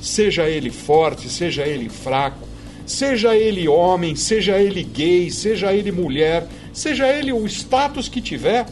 Seja 0.00 0.48
ele 0.48 0.70
forte, 0.70 1.28
seja 1.28 1.66
ele 1.66 1.88
fraco, 1.88 2.46
seja 2.86 3.34
ele 3.34 3.66
homem, 3.68 4.14
seja 4.14 4.58
ele 4.58 4.82
gay, 4.84 5.30
seja 5.30 5.72
ele 5.72 5.90
mulher, 5.90 6.46
seja 6.72 7.08
ele 7.08 7.32
o 7.32 7.44
status 7.46 8.08
que 8.08 8.20
tiver 8.20 8.66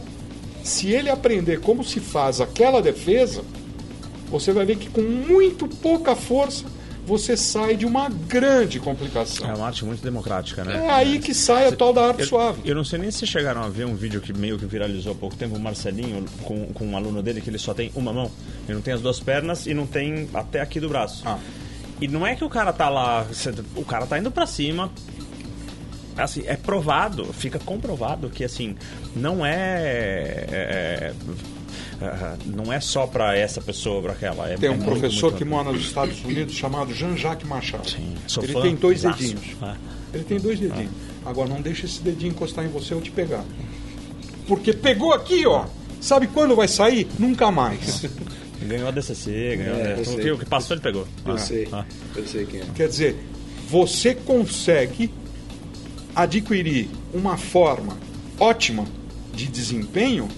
se 0.66 0.90
ele 0.90 1.08
aprender 1.08 1.60
como 1.60 1.82
se 1.84 2.00
faz 2.00 2.40
aquela 2.40 2.82
defesa, 2.82 3.42
você 4.28 4.52
vai 4.52 4.66
ver 4.66 4.76
que 4.76 4.90
com 4.90 5.02
muito 5.02 5.68
pouca 5.68 6.14
força 6.14 6.64
você 7.06 7.36
sai 7.36 7.76
de 7.76 7.86
uma 7.86 8.08
grande 8.08 8.80
complicação. 8.80 9.48
É 9.48 9.54
uma 9.54 9.66
arte 9.66 9.84
muito 9.84 10.02
democrática, 10.02 10.64
né? 10.64 10.86
É 10.86 10.90
aí 10.90 11.20
que 11.20 11.32
sai 11.32 11.68
a 11.68 11.72
tal 11.72 11.92
da 11.92 12.08
arte 12.08 12.22
eu, 12.22 12.26
suave. 12.26 12.62
Eu 12.64 12.74
não 12.74 12.82
sei 12.82 12.98
nem 12.98 13.12
se 13.12 13.24
chegaram 13.24 13.62
a 13.62 13.68
ver 13.68 13.86
um 13.86 13.94
vídeo 13.94 14.20
que 14.20 14.32
meio 14.32 14.58
que 14.58 14.66
viralizou 14.66 15.12
há 15.12 15.14
pouco 15.14 15.36
tempo, 15.36 15.56
o 15.56 15.60
Marcelinho, 15.60 16.24
com, 16.42 16.66
com 16.66 16.84
um 16.84 16.96
aluno 16.96 17.22
dele, 17.22 17.40
que 17.40 17.48
ele 17.48 17.58
só 17.58 17.72
tem 17.72 17.92
uma 17.94 18.12
mão. 18.12 18.28
Ele 18.66 18.74
não 18.74 18.82
tem 18.82 18.92
as 18.92 19.00
duas 19.00 19.20
pernas 19.20 19.66
e 19.68 19.72
não 19.72 19.86
tem 19.86 20.28
até 20.34 20.60
aqui 20.60 20.80
do 20.80 20.88
braço. 20.88 21.22
Ah. 21.24 21.38
E 22.00 22.08
não 22.08 22.26
é 22.26 22.34
que 22.34 22.44
o 22.44 22.48
cara 22.48 22.72
tá 22.72 22.88
lá, 22.90 23.24
o 23.76 23.84
cara 23.84 24.04
tá 24.04 24.18
indo 24.18 24.30
para 24.30 24.44
cima, 24.44 24.90
assim, 26.16 26.42
é 26.46 26.56
provado, 26.56 27.24
fica 27.32 27.58
comprovado 27.58 28.28
que 28.30 28.44
assim, 28.44 28.76
não 29.14 29.44
é, 29.44 30.46
é, 30.50 31.12
é 31.12 31.14
não 32.44 32.72
é 32.72 32.78
só 32.78 33.06
para 33.06 33.36
essa 33.36 33.60
pessoa, 33.60 34.02
para 34.02 34.12
aquela. 34.12 34.50
É, 34.50 34.56
tem 34.56 34.68
um 34.68 34.74
é 34.74 34.84
professor 34.84 35.30
muito, 35.30 35.38
que 35.38 35.44
mora 35.44 35.72
nos 35.72 35.82
Estados 35.82 36.22
Unidos 36.24 36.54
chamado 36.54 36.92
Jean-Jacques 36.92 37.48
Machado. 37.48 37.88
Sim, 37.88 38.14
Ele 38.42 38.60
tem 38.60 38.74
dois 38.74 39.02
dedinhos. 39.02 39.56
Ah. 39.62 39.76
Ele 40.12 40.24
tem 40.24 40.38
dois 40.38 40.60
dedinhos. 40.60 40.90
Ah. 41.24 41.30
Agora 41.30 41.48
não 41.48 41.60
deixa 41.60 41.86
esse 41.86 42.02
dedinho 42.02 42.32
encostar 42.32 42.64
em 42.64 42.68
você 42.68 42.94
ou 42.94 43.00
te 43.00 43.10
pegar. 43.10 43.44
Porque 44.46 44.72
pegou 44.72 45.12
aqui, 45.12 45.46
ó. 45.46 45.64
Sabe 46.00 46.26
quando 46.26 46.54
vai 46.54 46.68
sair? 46.68 47.08
Nunca 47.18 47.50
mais. 47.50 48.04
Ganhou 48.62 48.88
a 48.88 48.90
DCC, 48.90 49.56
ganhou. 49.58 49.76
É, 49.76 49.94
a... 49.94 50.34
o 50.34 50.38
que 50.38 50.46
passou 50.46 50.74
ele 50.74 50.82
pegou. 50.82 51.06
Eu 51.26 51.34
ah. 51.34 51.38
sei. 51.38 51.68
Ah. 51.70 51.84
Eu 52.14 52.26
sei 52.26 52.46
quem 52.46 52.60
é. 52.60 52.64
Quer 52.74 52.88
dizer, 52.88 53.16
você 53.68 54.14
consegue 54.14 55.10
adquirir 56.16 56.88
uma 57.12 57.36
forma 57.36 57.98
ótima 58.40 58.86
de 59.34 59.46
desempenho, 59.46 60.28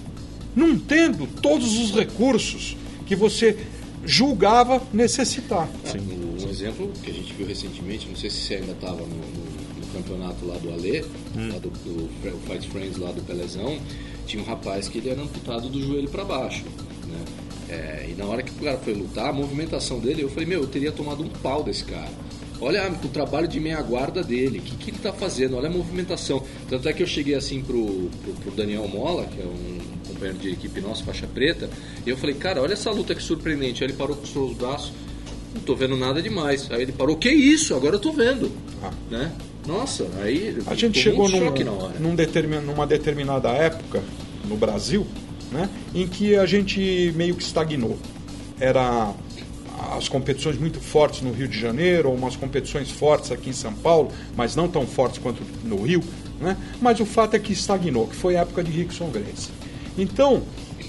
não 0.53 0.77
tendo 0.77 1.25
todos 1.25 1.79
os 1.79 1.91
recursos 1.91 2.75
que 3.07 3.15
você 3.15 3.57
julgava 4.05 4.81
necessitar. 4.91 5.69
Sim. 5.85 5.99
Um 6.45 6.49
exemplo 6.49 6.91
que 7.01 7.09
a 7.09 7.13
gente 7.13 7.33
viu 7.33 7.47
recentemente, 7.47 8.07
não 8.07 8.15
sei 8.15 8.29
se 8.29 8.41
você 8.41 8.55
ainda 8.55 8.73
estava 8.73 9.01
no, 9.01 9.07
no, 9.07 9.79
no, 9.79 9.87
campeonato 9.93 10.45
lá 10.45 10.57
do 10.57 10.71
Alê, 10.71 11.01
hum. 11.35 11.49
lá 11.51 11.59
do, 11.59 11.69
do, 11.69 12.09
Fight 12.47 12.69
Friends 12.69 12.97
lá 12.97 13.11
do 13.11 13.21
Pelezão, 13.21 13.79
tinha 14.25 14.43
um 14.43 14.45
rapaz 14.45 14.87
que 14.87 14.97
ele 14.97 15.09
era 15.09 15.21
amputado 15.21 15.69
do 15.69 15.81
joelho 15.81 16.09
para 16.09 16.23
baixo. 16.23 16.63
Né? 17.07 17.25
É, 17.69 18.09
e 18.09 18.15
na 18.15 18.25
hora 18.25 18.43
que 18.43 18.51
o 18.51 18.55
cara 18.55 18.77
foi 18.77 18.93
lutar, 18.93 19.29
a 19.29 19.33
movimentação 19.33 19.99
dele, 19.99 20.23
eu 20.23 20.29
falei, 20.29 20.45
meu, 20.45 20.61
eu 20.61 20.67
teria 20.67 20.91
tomado 20.91 21.23
um 21.23 21.29
pau 21.29 21.63
desse 21.63 21.83
cara. 21.83 22.11
Olha 22.61 22.91
o 22.91 23.07
trabalho 23.07 23.47
de 23.47 23.59
meia 23.59 23.81
guarda 23.81 24.21
dele, 24.21 24.59
o 24.59 24.61
que, 24.61 24.75
que 24.75 24.89
ele 24.89 24.97
está 24.97 25.13
fazendo, 25.13 25.55
olha 25.55 25.69
a 25.69 25.71
movimentação. 25.71 26.43
Tanto 26.69 26.89
é 26.89 26.93
que 26.93 27.01
eu 27.01 27.07
cheguei 27.07 27.35
assim 27.35 27.61
pro, 27.61 28.09
pro, 28.21 28.33
pro 28.33 28.51
Daniel 28.51 28.87
Mola, 28.87 29.25
que 29.25 29.41
é 29.41 29.45
um 29.45 29.79
companheiro 30.07 30.39
de 30.39 30.49
equipe 30.49 30.81
nosso, 30.81 31.03
faixa 31.03 31.25
preta, 31.27 31.69
e 32.05 32.09
eu 32.09 32.17
falei, 32.17 32.35
cara, 32.35 32.61
olha 32.61 32.73
essa 32.73 32.91
luta 32.91 33.15
que 33.15 33.23
surpreendente. 33.23 33.83
Aí 33.83 33.89
ele 33.89 33.97
parou 33.97 34.15
com 34.15 34.23
os 34.23 34.31
seus 34.31 34.53
braços, 34.53 34.91
não 35.55 35.61
tô 35.61 35.75
vendo 35.75 35.95
nada 35.95 36.21
demais. 36.21 36.69
Aí 36.71 36.81
ele 36.81 36.91
parou, 36.91 37.15
que 37.15 37.29
isso? 37.29 37.73
Agora 37.73 37.95
eu 37.95 37.99
tô 37.99 38.11
vendo. 38.11 38.51
Ah. 38.83 38.91
Né? 39.09 39.31
Nossa, 39.65 40.07
aí 40.21 40.57
a 40.65 40.73
gente 40.73 40.99
chegou 40.99 41.29
num, 41.29 41.51
num 41.99 42.15
determin, 42.15 42.57
numa 42.59 42.87
determinada 42.87 43.49
época 43.49 44.03
no 44.47 44.57
Brasil, 44.57 45.05
né, 45.51 45.69
em 45.93 46.07
que 46.07 46.35
a 46.35 46.45
gente 46.45 47.13
meio 47.15 47.35
que 47.35 47.43
estagnou. 47.43 47.97
Era 48.59 49.13
as 49.97 50.09
competições 50.09 50.57
muito 50.57 50.79
fortes 50.79 51.21
no 51.21 51.31
Rio 51.31 51.47
de 51.47 51.59
Janeiro, 51.59 52.09
ou 52.09 52.15
umas 52.15 52.35
competições 52.35 52.91
fortes 52.91 53.31
aqui 53.31 53.49
em 53.49 53.53
São 53.53 53.73
Paulo, 53.73 54.11
mas 54.35 54.55
não 54.55 54.67
tão 54.67 54.85
fortes 54.85 55.19
quanto 55.19 55.41
no 55.63 55.81
Rio, 55.81 56.03
né? 56.39 56.57
mas 56.81 56.99
o 56.99 57.05
fato 57.05 57.35
é 57.35 57.39
que 57.39 57.53
estagnou, 57.53 58.07
que 58.07 58.15
foi 58.15 58.35
a 58.35 58.41
época 58.41 58.63
de 58.63 58.71
Rickson 58.71 59.09
Grace. 59.09 59.49
Então, 59.97 60.43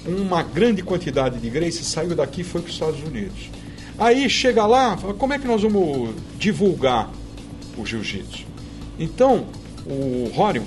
uma 0.05 0.43
grande 0.43 0.81
quantidade 0.81 1.39
de 1.39 1.49
Grace 1.49 1.83
saiu 1.83 2.15
daqui 2.15 2.41
e 2.41 2.43
foi 2.43 2.61
para 2.61 2.69
os 2.69 2.73
Estados 2.73 3.01
Unidos. 3.01 3.49
Aí 3.97 4.29
chega 4.29 4.65
lá, 4.65 4.97
como 5.17 5.33
é 5.33 5.39
que 5.39 5.47
nós 5.47 5.61
vamos 5.61 6.15
divulgar 6.37 7.11
o 7.77 7.85
jiu-jitsu? 7.85 8.45
Então, 8.97 9.45
o 9.85 10.31
Rorion, 10.33 10.63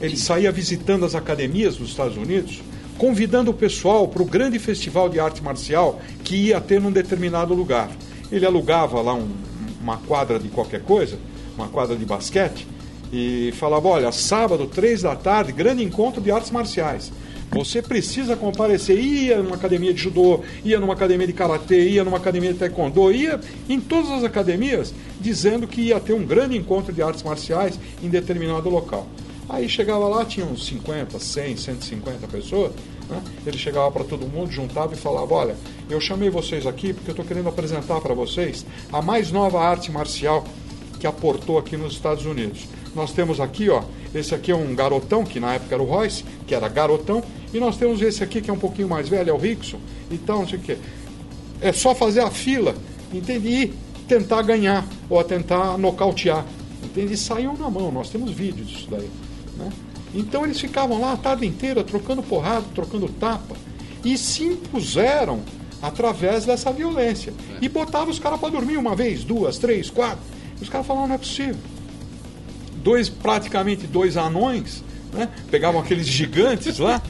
ele 0.00 0.16
saía 0.16 0.50
visitando 0.50 1.04
as 1.04 1.14
academias 1.14 1.76
dos 1.76 1.90
Estados 1.90 2.16
Unidos 2.16 2.60
convidando 2.98 3.50
o 3.50 3.54
pessoal 3.54 4.06
para 4.08 4.22
o 4.22 4.26
grande 4.26 4.58
festival 4.58 5.08
de 5.08 5.18
arte 5.18 5.42
marcial 5.42 6.00
que 6.22 6.36
ia 6.36 6.60
ter 6.60 6.80
num 6.80 6.92
determinado 6.92 7.54
lugar. 7.54 7.90
Ele 8.30 8.46
alugava 8.46 9.00
lá 9.00 9.14
um, 9.14 9.28
uma 9.80 9.98
quadra 9.98 10.38
de 10.38 10.48
qualquer 10.48 10.82
coisa, 10.82 11.18
uma 11.56 11.68
quadra 11.68 11.96
de 11.96 12.04
basquete, 12.04 12.66
e 13.12 13.52
falava: 13.58 13.88
olha, 13.88 14.10
sábado, 14.12 14.66
três 14.66 15.02
da 15.02 15.14
tarde, 15.14 15.52
grande 15.52 15.82
encontro 15.82 16.20
de 16.20 16.30
artes 16.30 16.50
marciais. 16.50 17.12
Você 17.50 17.82
precisa 17.82 18.34
comparecer. 18.34 18.98
Ia 18.98 19.42
numa 19.42 19.56
academia 19.56 19.92
de 19.92 20.00
judô, 20.00 20.40
ia 20.64 20.80
numa 20.80 20.94
academia 20.94 21.26
de 21.26 21.34
karatê, 21.34 21.90
ia 21.90 22.02
numa 22.02 22.16
academia 22.16 22.52
de 22.52 22.58
taekwondo, 22.58 23.12
ia 23.12 23.38
em 23.68 23.78
todas 23.78 24.10
as 24.10 24.24
academias 24.24 24.94
dizendo 25.20 25.66
que 25.66 25.82
ia 25.82 26.00
ter 26.00 26.14
um 26.14 26.24
grande 26.24 26.56
encontro 26.56 26.92
de 26.92 27.02
artes 27.02 27.22
marciais 27.22 27.78
em 28.02 28.08
determinado 28.08 28.70
local. 28.70 29.06
Aí 29.48 29.68
chegava 29.68 30.06
lá, 30.08 30.24
tinha 30.24 30.46
uns 30.46 30.66
50, 30.66 31.18
100, 31.18 31.56
150 31.56 32.26
pessoas. 32.28 32.72
Né? 33.08 33.22
Ele 33.46 33.58
chegava 33.58 33.90
para 33.90 34.04
todo 34.04 34.26
mundo, 34.26 34.50
juntava 34.50 34.94
e 34.94 34.96
falava: 34.96 35.34
Olha, 35.34 35.56
eu 35.90 36.00
chamei 36.00 36.30
vocês 36.30 36.66
aqui 36.66 36.92
porque 36.92 37.10
eu 37.10 37.12
estou 37.12 37.24
querendo 37.24 37.48
apresentar 37.48 38.00
para 38.00 38.14
vocês 38.14 38.64
a 38.92 39.02
mais 39.02 39.30
nova 39.30 39.60
arte 39.60 39.90
marcial 39.90 40.44
que 40.98 41.06
aportou 41.06 41.58
aqui 41.58 41.76
nos 41.76 41.94
Estados 41.94 42.24
Unidos. 42.24 42.66
Nós 42.94 43.12
temos 43.12 43.40
aqui, 43.40 43.68
ó, 43.68 43.82
esse 44.14 44.34
aqui 44.34 44.52
é 44.52 44.56
um 44.56 44.74
garotão, 44.74 45.24
que 45.24 45.40
na 45.40 45.54
época 45.54 45.74
era 45.74 45.82
o 45.82 45.86
Royce, 45.86 46.24
que 46.46 46.54
era 46.54 46.68
garotão, 46.68 47.22
e 47.52 47.58
nós 47.58 47.76
temos 47.76 48.00
esse 48.02 48.22
aqui 48.22 48.40
que 48.40 48.50
é 48.50 48.52
um 48.52 48.58
pouquinho 48.58 48.88
mais 48.88 49.08
velho, 49.08 49.30
é 49.30 49.32
o 49.32 49.36
Rickson, 49.38 49.80
então 50.10 50.40
não 50.40 50.48
sei 50.48 50.58
o 50.58 50.62
quê. 50.62 50.76
É 51.60 51.72
só 51.72 51.94
fazer 51.94 52.20
a 52.20 52.30
fila, 52.30 52.74
entende? 53.12 53.48
E 53.48 53.74
tentar 54.06 54.42
ganhar, 54.42 54.86
ou 55.08 55.22
tentar 55.24 55.76
nocautear. 55.78 56.44
Entende? 56.84 57.14
E 57.14 57.16
saiu 57.16 57.54
na 57.54 57.70
mão, 57.70 57.90
nós 57.90 58.10
temos 58.10 58.30
vídeos 58.30 58.68
disso 58.68 58.88
daí. 58.90 59.08
Né? 59.62 59.72
Então 60.14 60.44
eles 60.44 60.60
ficavam 60.60 61.00
lá 61.00 61.12
a 61.12 61.16
tarde 61.16 61.46
inteira 61.46 61.82
trocando 61.82 62.22
porrada, 62.22 62.64
trocando 62.74 63.08
tapa, 63.08 63.56
e 64.04 64.16
se 64.18 64.44
impuseram 64.44 65.40
através 65.80 66.44
dessa 66.44 66.70
violência. 66.72 67.32
E 67.60 67.68
botavam 67.68 68.10
os 68.10 68.18
caras 68.18 68.38
para 68.38 68.50
dormir 68.50 68.76
uma 68.76 68.94
vez, 68.94 69.24
duas, 69.24 69.58
três, 69.58 69.90
quatro. 69.90 70.20
Os 70.60 70.68
caras 70.68 70.86
falavam, 70.86 71.08
não 71.08 71.14
é 71.14 71.18
possível. 71.18 71.56
Dois, 72.76 73.08
praticamente 73.08 73.86
dois 73.86 74.16
anões, 74.16 74.82
né? 75.12 75.28
Pegavam 75.50 75.80
aqueles 75.80 76.06
gigantes 76.06 76.78
lá 76.78 77.00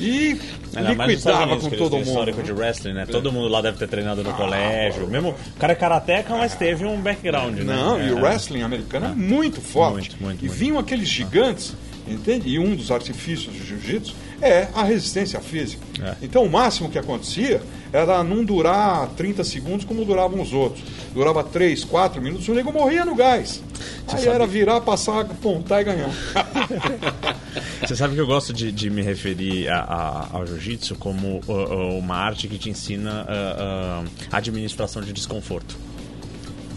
e 0.00 0.36
liquidava 0.74 1.56
com 1.58 1.70
todo 1.70 1.96
mundo. 1.96 2.06
histórico 2.08 2.38
né? 2.38 2.44
de 2.44 2.52
wrestling, 2.52 2.92
né? 2.94 3.06
Todo 3.06 3.30
mundo 3.30 3.48
lá 3.48 3.60
deve 3.60 3.78
ter 3.78 3.88
treinado 3.88 4.22
no 4.24 4.32
colégio. 4.34 5.06
Mesmo 5.06 5.30
o 5.30 5.58
cara 5.58 5.72
é 5.72 5.76
karateca, 5.76 6.34
mas 6.36 6.54
teve 6.54 6.84
um 6.84 7.00
background, 7.00 7.58
né? 7.58 7.64
Não, 7.64 8.00
e 8.02 8.10
o 8.12 8.18
É. 8.18 8.22
wrestling 8.22 8.62
americano 8.62 9.06
é 9.06 9.08
muito 9.10 9.60
forte. 9.60 10.10
Muito, 10.10 10.22
muito, 10.22 10.44
e 10.44 10.48
muito. 10.48 10.58
vinham 10.58 10.78
aqueles 10.78 11.08
gigantes, 11.08 11.74
entende? 12.06 12.48
E 12.48 12.58
um 12.58 12.74
dos 12.74 12.90
artifícios 12.90 13.54
do 13.54 13.64
jiu-jitsu 13.64 14.14
é 14.40 14.68
a 14.74 14.82
resistência 14.82 15.40
física. 15.40 15.82
É. 16.02 16.14
Então 16.22 16.44
o 16.44 16.50
máximo 16.50 16.90
que 16.90 16.98
acontecia 16.98 17.62
era 17.92 18.24
não 18.24 18.44
durar 18.44 19.08
30 19.16 19.44
segundos 19.44 19.84
como 19.84 20.04
duravam 20.04 20.40
os 20.40 20.52
outros. 20.52 20.82
Durava 21.14 21.44
3, 21.44 21.84
4 21.84 22.20
minutos, 22.22 22.48
o 22.48 22.54
nego 22.54 22.72
morria 22.72 23.04
no 23.04 23.14
gás. 23.14 23.62
Aí 24.08 24.26
era 24.26 24.46
virar, 24.46 24.80
passar, 24.80 25.20
apontar 25.20 25.80
e 25.82 25.84
ganhar. 25.84 26.10
Você 27.86 27.96
sabe 27.96 28.14
que 28.14 28.20
eu 28.20 28.26
gosto 28.26 28.52
de, 28.52 28.70
de 28.72 28.88
me 28.90 29.02
referir 29.02 29.68
a- 29.68 29.80
a- 29.82 30.28
ao 30.32 30.46
jiu-jitsu 30.46 30.94
como 30.96 31.40
uh, 31.46 31.52
uh, 31.52 31.98
uma 31.98 32.16
arte 32.16 32.48
que 32.48 32.56
te 32.58 32.70
ensina 32.70 33.24
uh, 33.24 34.04
uh, 34.04 34.08
administração 34.30 35.02
de 35.02 35.12
desconforto. 35.12 35.76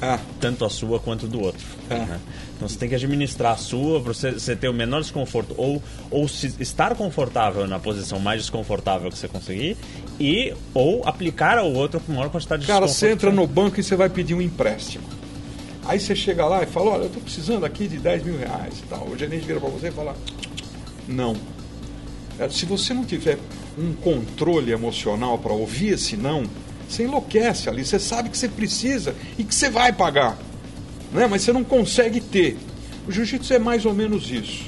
É. 0.02 0.20
Tanto 0.40 0.66
a 0.66 0.70
sua 0.70 1.00
quanto 1.00 1.28
do 1.28 1.42
outro. 1.42 1.66
É. 1.90 1.96
né? 2.00 2.20
Então 2.56 2.68
você 2.68 2.78
tem 2.78 2.90
que 2.90 2.96
administrar 2.96 3.54
a 3.54 3.58
sua 3.58 4.02
para 4.02 4.14
você, 4.14 4.32
você 4.32 4.56
ter 4.56 4.70
o 4.70 4.74
menor 4.74 5.02
desconforto 5.02 5.54
ou, 5.58 5.82
ou 6.10 6.28
se, 6.28 6.56
estar 6.60 6.96
confortável 6.96 7.68
na 7.68 7.80
posição 7.80 8.20
mais 8.20 8.42
desconfortável 8.42 9.10
que 9.10 9.18
você 9.18 9.28
conseguir 9.28 9.78
e 10.20 10.54
ou 10.74 11.08
aplicar 11.08 11.58
ao 11.58 11.72
outro 11.72 12.00
com 12.00 12.14
maior 12.14 12.30
quantidade 12.30 12.62
de 12.62 12.68
Cara, 12.68 12.88
você 12.88 13.12
entra 13.12 13.32
no 13.32 13.46
banco 13.46 13.80
e 13.80 13.84
você 13.84 13.96
vai 13.96 14.10
pedir 14.10 14.34
um 14.34 14.42
empréstimo. 14.42 15.04
Aí 15.86 16.00
você 16.00 16.16
chega 16.16 16.46
lá 16.46 16.64
e 16.64 16.66
fala, 16.66 16.92
olha, 16.92 17.02
eu 17.04 17.08
estou 17.08 17.22
precisando 17.22 17.66
aqui 17.66 17.88
de 17.88 17.98
10 17.98 18.24
mil 18.24 18.38
reais 18.38 18.80
e 18.80 18.88
tal. 18.88 19.08
O 19.08 19.18
gerente 19.18 19.46
vira 19.46 19.60
para 19.60 19.70
você 19.70 19.90
e 19.90 19.92
fala, 19.92 20.16
não. 21.08 21.36
É, 22.40 22.50
Se 22.50 22.66
você 22.66 22.94
não 22.94 23.06
tiver 23.06 23.38
um 23.78 23.94
controle 23.94 24.72
emocional 24.72 25.38
para 25.38 25.54
ouvir 25.54 25.94
esse 25.94 26.18
não, 26.18 26.44
você 26.88 27.04
enlouquece 27.04 27.70
ali. 27.70 27.86
Você 27.86 28.00
sabe 28.00 28.30
que 28.30 28.38
você 28.38 28.48
precisa 28.48 29.16
e 29.38 29.44
que 29.44 29.54
você 29.54 29.70
vai 29.70 29.92
pagar. 29.92 30.38
Né? 31.12 31.28
Mas 31.28 31.42
você 31.44 31.54
não 31.54 31.64
consegue 31.64 32.20
ter. 32.20 32.58
O 33.08 33.12
jiu-jitsu 33.12 33.54
é 33.54 33.60
mais 33.60 33.86
ou 33.86 33.94
menos 33.94 34.30
isso. 34.32 34.66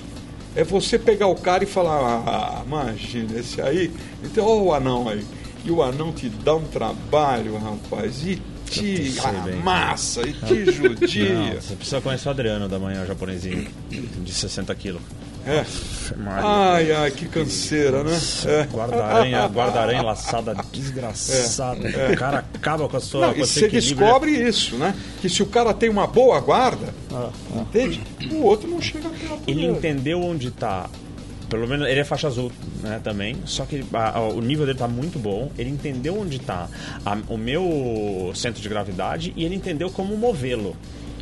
É 0.55 0.63
você 0.63 0.97
pegar 0.97 1.27
o 1.27 1.35
cara 1.35 1.63
e 1.63 1.67
falar, 1.67 2.23
ah, 2.27 2.63
imagina, 2.65 3.39
esse 3.39 3.61
aí, 3.61 3.91
então, 4.23 4.45
ó 4.45 4.59
o 4.59 4.73
anão 4.73 5.07
aí. 5.07 5.23
E 5.63 5.69
o 5.69 5.83
anão 5.83 6.11
te 6.11 6.29
dá 6.29 6.55
um 6.55 6.63
trabalho, 6.63 7.57
rapaz, 7.57 8.25
e 8.25 8.41
te 8.69 9.11
sei 9.11 9.31
bem. 9.43 9.59
amassa, 9.59 10.21
e 10.21 10.33
te 10.33 10.71
judia. 10.71 11.33
Não, 11.33 11.61
você 11.61 11.75
precisa 11.75 12.01
conhecer 12.01 12.27
o 12.27 12.31
Adriano 12.31 12.67
da 12.67 12.79
manhã, 12.79 13.03
o 13.03 13.05
japonesinho, 13.05 13.67
de 13.89 14.33
60 14.33 14.73
quilos. 14.75 15.01
É. 15.47 15.65
Ai, 16.43 16.91
ai, 16.91 17.11
que 17.11 17.27
canseira, 17.27 18.03
né? 18.03 18.17
É. 18.45 18.63
Guarda-aranha, 18.71 19.47
guarda-aranha 19.53 20.01
laçada 20.01 20.55
desgraçada. 20.71 21.79
O 22.13 22.17
cara 22.17 22.39
acaba 22.53 22.87
com 22.87 22.97
a 22.97 22.99
sua. 22.99 23.27
Não, 23.27 23.33
com 23.33 23.39
e 23.41 23.45
você 23.45 23.67
descobre 23.67 24.31
isso, 24.31 24.75
né? 24.77 24.93
Que 25.21 25.29
se 25.29 25.41
o 25.43 25.45
cara 25.45 25.73
tem 25.73 25.89
uma 25.89 26.07
boa 26.07 26.39
guarda, 26.39 26.93
entende? 27.55 28.01
O 28.31 28.43
outro 28.43 28.69
não 28.69 28.81
chega 28.81 29.09
perto 29.09 29.41
Ele 29.47 29.61
dele. 29.61 29.71
entendeu 29.77 30.21
onde 30.21 30.51
tá. 30.51 30.89
Pelo 31.49 31.65
menos 31.65 31.87
ele 31.87 32.01
é 32.01 32.03
faixa 32.03 32.27
azul, 32.27 32.51
né, 32.83 32.99
também. 33.01 33.37
Só 33.45 33.63
que 33.65 33.85
a- 33.93 34.17
a- 34.17 34.27
o 34.27 34.41
nível 34.41 34.65
dele 34.65 34.77
tá 34.77 34.87
muito 34.87 35.17
bom. 35.17 35.49
Ele 35.57 35.69
entendeu 35.69 36.19
onde 36.19 36.39
tá 36.39 36.67
a- 37.05 37.17
o 37.29 37.37
meu 37.37 38.31
centro 38.35 38.61
de 38.61 38.67
gravidade 38.67 39.31
e 39.35 39.45
ele 39.45 39.55
entendeu 39.55 39.89
como 39.89 40.17
movê-lo. 40.17 40.75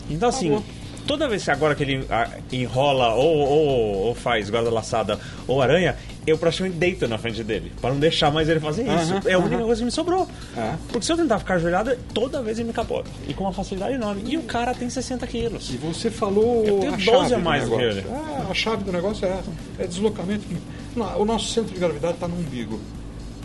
Então, 0.10 0.29
assim, 0.29 0.50
bom. 0.50 0.63
Toda 1.05 1.27
vez 1.27 1.43
que 1.43 1.51
agora 1.51 1.75
que 1.75 1.83
ele 1.83 2.05
enrola 2.51 3.13
ou, 3.13 3.38
ou, 3.38 3.95
ou 4.07 4.15
faz 4.15 4.50
guarda-laçada 4.50 5.19
ou 5.47 5.62
aranha, 5.62 5.95
eu 6.25 6.38
praticamente 6.38 6.77
deito 6.77 7.07
na 7.07 7.17
frente 7.17 7.43
dele. 7.43 7.71
Pra 7.79 7.91
não 7.91 8.00
deixar 8.00 8.31
mais 8.31 8.50
ele 8.50 8.59
fazer 8.59 8.83
isso. 8.83 9.13
Aham, 9.13 9.21
é 9.25 9.33
a 9.33 9.39
única 9.39 9.55
aham. 9.55 9.65
coisa 9.65 9.81
que 9.81 9.85
me 9.85 9.91
sobrou. 9.91 10.27
É. 10.57 10.74
Porque 10.88 11.05
se 11.05 11.12
eu 11.12 11.17
tentar 11.17 11.39
ficar 11.39 11.55
ajoelhado, 11.55 11.95
toda 12.13 12.41
vez 12.41 12.57
ele 12.57 12.67
me 12.67 12.74
capota. 12.74 13.09
E 13.27 13.33
com 13.33 13.43
uma 13.43 13.53
facilidade 13.53 13.93
enorme. 13.93 14.24
E 14.25 14.38
o 14.38 14.43
cara 14.43 14.74
tem 14.74 14.89
60 14.89 15.25
quilos. 15.27 15.69
E 15.69 15.77
você 15.77 16.09
falou 16.09 16.65
Eu 16.65 16.79
tenho 16.79 16.93
a 16.93 16.97
12 16.97 17.03
chave 17.05 17.33
a 17.33 17.38
mais 17.38 17.63
do 17.63 17.69
do 17.71 17.77
que 17.77 17.83
ele. 17.83 18.05
Ah, 18.12 18.47
a 18.50 18.53
chave 18.53 18.83
do 18.83 18.91
negócio 18.91 19.25
é. 19.25 19.39
É 19.79 19.88
deslocamento. 19.88 20.43
Não, 20.95 21.21
O 21.21 21.25
nosso 21.25 21.51
centro 21.51 21.74
de 21.74 21.79
gravidade 21.79 22.15
está 22.15 22.27
no 22.27 22.35
umbigo. 22.35 22.79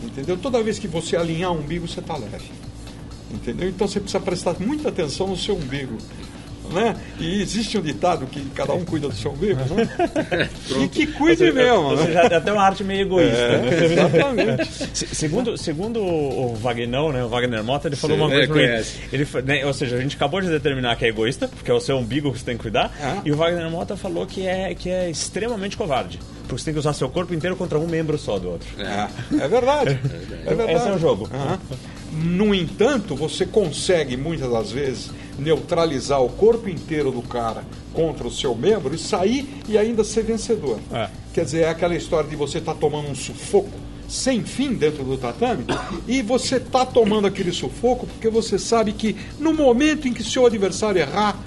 Entendeu? 0.03 0.35
Toda 0.37 0.63
vez 0.63 0.79
que 0.79 0.87
você 0.87 1.15
alinhar 1.15 1.51
o 1.51 1.59
umbigo, 1.59 1.87
você 1.87 1.99
está 1.99 2.17
leve. 2.17 2.51
Entendeu? 3.31 3.69
Então 3.69 3.87
você 3.87 3.99
precisa 3.99 4.19
prestar 4.19 4.55
muita 4.59 4.89
atenção 4.89 5.27
no 5.27 5.37
seu 5.37 5.55
umbigo. 5.55 5.97
Né? 6.71 6.95
E 7.19 7.41
existe 7.41 7.77
um 7.77 7.81
ditado 7.81 8.25
que 8.27 8.41
cada 8.55 8.73
um 8.73 8.83
cuida 8.85 9.07
do 9.09 9.15
seu 9.15 9.31
umbigo, 9.31 9.59
né? 9.75 10.49
e 10.83 10.87
que 10.87 11.07
cuide 11.07 11.51
mesmo. 11.51 11.75
Ou 11.81 11.95
né? 11.97 12.05
seja, 12.05 12.19
é 12.19 12.35
até 12.35 12.51
uma 12.53 12.63
arte 12.63 12.83
meio 12.83 13.01
egoísta. 13.01 13.57
né? 13.57 13.69
É, 13.71 13.85
exatamente. 13.85 14.71
Se- 14.97 15.07
Segundo, 15.15 15.57
segundo 15.57 16.01
o 16.03 16.55
Vagnão, 16.55 17.11
né, 17.11 17.23
o 17.23 17.27
Wagner 17.29 17.63
Mota, 17.63 17.87
ele 17.87 17.95
falou 17.95 18.15
Sim, 18.17 18.23
uma 18.23 18.29
coisa 18.29 18.43
é, 18.43 18.47
pra 18.47 18.55
mim. 18.55 18.61
conhece. 18.67 18.97
Ele, 19.11 19.27
né, 19.45 19.65
ou 19.65 19.73
seja, 19.73 19.95
a 19.95 20.01
gente 20.01 20.15
acabou 20.15 20.41
de 20.41 20.47
determinar 20.49 20.95
que 20.95 21.05
é 21.05 21.09
egoísta, 21.09 21.47
porque 21.47 21.69
é 21.69 21.73
o 21.73 21.79
seu 21.79 21.97
umbigo 21.97 22.31
que 22.31 22.39
você 22.39 22.45
tem 22.45 22.55
que 22.57 22.61
cuidar, 22.63 22.91
É. 22.99 23.21
e 23.25 23.31
o 23.31 23.35
Wagner 23.35 23.69
Mota 23.69 23.95
falou 23.95 24.25
que 24.25 24.45
é, 24.47 24.73
que 24.73 24.89
é 24.89 25.09
extremamente 25.09 25.75
covarde. 25.77 26.19
Porque 26.47 26.57
você 26.59 26.65
tem 26.65 26.73
que 26.73 26.79
usar 26.79 26.93
seu 26.93 27.07
corpo 27.09 27.33
inteiro 27.33 27.55
contra 27.55 27.79
um 27.79 27.87
membro 27.87 28.17
só 28.17 28.37
do 28.39 28.49
outro. 28.49 28.67
É, 28.79 29.07
é 29.43 29.47
verdade. 29.47 29.99
É 30.45 30.55
verdade. 30.55 30.73
Esse 30.73 30.87
é 30.89 30.91
o 30.93 30.97
jogo. 30.99 31.29
Aham. 31.33 31.59
No 32.11 32.53
entanto, 32.53 33.15
você 33.15 33.45
consegue 33.45 34.17
muitas 34.17 34.51
das 34.51 34.71
vezes 34.71 35.11
neutralizar 35.39 36.21
o 36.21 36.29
corpo 36.29 36.67
inteiro 36.69 37.11
do 37.11 37.21
cara 37.21 37.63
contra 37.93 38.27
o 38.27 38.31
seu 38.31 38.53
membro 38.55 38.93
e 38.93 38.97
sair 38.97 39.47
e 39.67 39.77
ainda 39.77 40.03
ser 40.03 40.23
vencedor. 40.23 40.79
É. 40.91 41.09
Quer 41.33 41.45
dizer, 41.45 41.61
é 41.61 41.69
aquela 41.69 41.95
história 41.95 42.29
de 42.29 42.35
você 42.35 42.57
estar 42.57 42.75
tomando 42.75 43.09
um 43.09 43.15
sufoco 43.15 43.71
sem 44.07 44.43
fim 44.43 44.73
dentro 44.73 45.05
do 45.05 45.17
tatame 45.17 45.63
e 46.05 46.21
você 46.21 46.57
está 46.57 46.85
tomando 46.85 47.27
aquele 47.27 47.53
sufoco 47.53 48.05
porque 48.05 48.27
você 48.27 48.59
sabe 48.59 48.91
que 48.91 49.15
no 49.39 49.53
momento 49.53 50.05
em 50.05 50.13
que 50.13 50.21
seu 50.21 50.45
adversário 50.45 50.99
errar, 50.99 51.39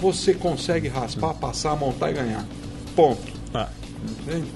você 0.00 0.32
consegue 0.32 0.88
raspar, 0.88 1.34
passar, 1.34 1.76
montar 1.76 2.10
e 2.10 2.14
ganhar. 2.14 2.46
Ponto. 2.94 3.32
Ah, 3.52 3.68
Entende? 4.04 4.46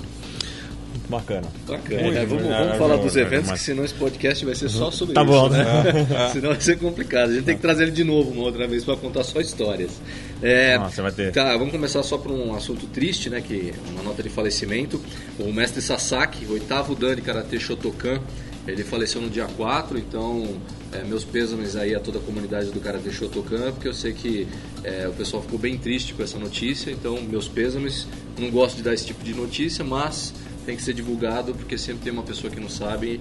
Bacana. 1.10 1.46
Bacana. 1.66 2.00
É, 2.18 2.24
vamos, 2.24 2.44
vamos 2.44 2.78
falar 2.78 2.96
dos 2.96 3.16
eventos, 3.16 3.50
que 3.50 3.58
senão 3.58 3.84
esse 3.84 3.94
podcast 3.94 4.44
vai 4.44 4.54
ser 4.54 4.68
só 4.68 4.90
sobre 4.90 5.14
Tá 5.14 5.22
isso. 5.22 5.30
bom, 5.30 5.48
né? 5.48 5.64
senão 6.32 6.50
vai 6.50 6.60
ser 6.60 6.78
complicado. 6.78 7.30
A 7.30 7.34
gente 7.34 7.44
tem 7.44 7.56
que 7.56 7.62
trazer 7.62 7.82
ele 7.84 7.92
de 7.92 8.04
novo 8.04 8.30
uma 8.30 8.42
outra 8.44 8.66
vez 8.66 8.84
para 8.84 8.96
contar 8.96 9.24
só 9.24 9.40
histórias. 9.40 10.00
É, 10.42 10.78
você 10.78 11.02
vai 11.02 11.12
ter. 11.12 11.32
Tá, 11.32 11.56
vamos 11.56 11.72
começar 11.72 12.02
só 12.02 12.16
por 12.16 12.30
um 12.32 12.54
assunto 12.54 12.86
triste, 12.86 13.28
né? 13.28 13.40
Que 13.40 13.74
é 13.74 13.90
uma 13.92 14.02
nota 14.02 14.22
de 14.22 14.30
falecimento. 14.30 15.00
O 15.38 15.52
mestre 15.52 15.82
Sasaki, 15.82 16.46
oitavo 16.46 16.94
dan 16.94 17.14
de 17.16 17.22
Karate 17.22 17.58
Shotokan, 17.60 18.20
ele 18.66 18.84
faleceu 18.84 19.20
no 19.20 19.28
dia 19.28 19.46
4, 19.56 19.98
então 19.98 20.44
é, 20.92 21.02
meus 21.02 21.24
pêsames 21.24 21.76
aí 21.76 21.94
a 21.94 22.00
toda 22.00 22.18
a 22.18 22.22
comunidade 22.22 22.70
do 22.70 22.78
Karate 22.80 23.10
Shotokan, 23.10 23.72
porque 23.72 23.88
eu 23.88 23.94
sei 23.94 24.12
que 24.12 24.46
é, 24.84 25.08
o 25.08 25.12
pessoal 25.12 25.42
ficou 25.42 25.58
bem 25.58 25.76
triste 25.76 26.14
com 26.14 26.22
essa 26.22 26.38
notícia, 26.38 26.90
então 26.90 27.20
meus 27.22 27.48
pêsames. 27.48 28.06
Não 28.38 28.50
gosto 28.50 28.76
de 28.76 28.82
dar 28.82 28.94
esse 28.94 29.04
tipo 29.04 29.22
de 29.22 29.34
notícia, 29.34 29.84
mas 29.84 30.32
tem 30.64 30.76
que 30.76 30.82
ser 30.82 30.94
divulgado 30.94 31.54
porque 31.54 31.76
sempre 31.76 32.04
tem 32.04 32.12
uma 32.12 32.22
pessoa 32.22 32.52
que 32.52 32.60
não 32.60 32.68
sabe 32.68 33.20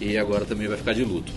e 0.00 0.16
agora 0.18 0.44
também 0.44 0.68
vai 0.68 0.76
ficar 0.76 0.92
de 0.92 1.04
luto. 1.04 1.32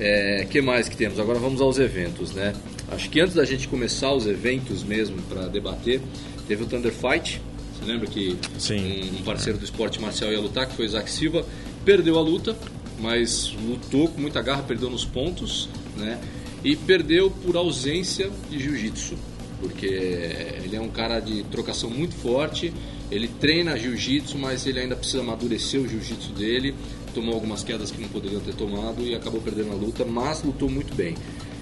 É, 0.00 0.46
que 0.48 0.60
mais 0.60 0.88
que 0.88 0.96
temos? 0.96 1.18
Agora 1.18 1.38
vamos 1.38 1.60
aos 1.60 1.78
eventos, 1.78 2.32
né? 2.32 2.54
Acho 2.90 3.10
que 3.10 3.20
antes 3.20 3.34
da 3.34 3.44
gente 3.44 3.66
começar 3.66 4.12
os 4.12 4.26
eventos 4.26 4.84
mesmo 4.84 5.20
para 5.22 5.48
debater, 5.48 6.00
Teve 6.48 6.62
o 6.62 6.66
Thunder 6.66 6.92
Fight, 6.92 7.42
você 7.74 7.84
lembra 7.84 8.06
que. 8.06 8.30
Um, 8.30 9.18
um 9.18 9.22
parceiro 9.22 9.58
do 9.58 9.64
esporte 9.66 10.00
marcial 10.00 10.32
ia 10.32 10.40
lutar, 10.40 10.66
que 10.66 10.74
foi 10.74 10.86
o 10.86 10.88
Isaac 10.88 11.10
Silva, 11.10 11.44
perdeu 11.84 12.16
a 12.16 12.22
luta, 12.22 12.56
mas 12.98 13.54
lutou 13.66 14.08
com 14.08 14.18
muita 14.18 14.40
garra, 14.40 14.62
perdeu 14.62 14.88
nos 14.88 15.04
pontos, 15.04 15.68
né? 15.94 16.18
E 16.64 16.74
perdeu 16.74 17.30
por 17.30 17.54
ausência 17.54 18.30
de 18.48 18.58
jiu-jitsu, 18.58 19.14
porque 19.60 19.86
ele 19.86 20.74
é 20.74 20.80
um 20.80 20.88
cara 20.88 21.20
de 21.20 21.42
trocação 21.44 21.90
muito 21.90 22.14
forte, 22.14 22.72
ele 23.10 23.28
treina 23.28 23.76
jiu-jitsu, 23.76 24.38
mas 24.38 24.66
ele 24.66 24.80
ainda 24.80 24.96
precisa 24.96 25.20
amadurecer 25.20 25.80
o 25.80 25.88
jiu-jitsu 25.88 26.32
dele, 26.32 26.74
tomou 27.14 27.34
algumas 27.34 27.62
quedas 27.62 27.90
que 27.90 28.00
não 28.00 28.08
poderiam 28.08 28.40
ter 28.40 28.54
tomado 28.54 29.02
e 29.02 29.14
acabou 29.14 29.40
perdendo 29.40 29.72
a 29.72 29.74
luta, 29.74 30.04
mas 30.04 30.42
lutou 30.42 30.68
muito 30.68 30.94
bem. 30.94 31.14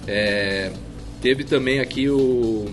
É, 0.05 0.71
teve 1.21 1.43
também 1.43 1.79
aqui 1.79 2.09
o, 2.09 2.65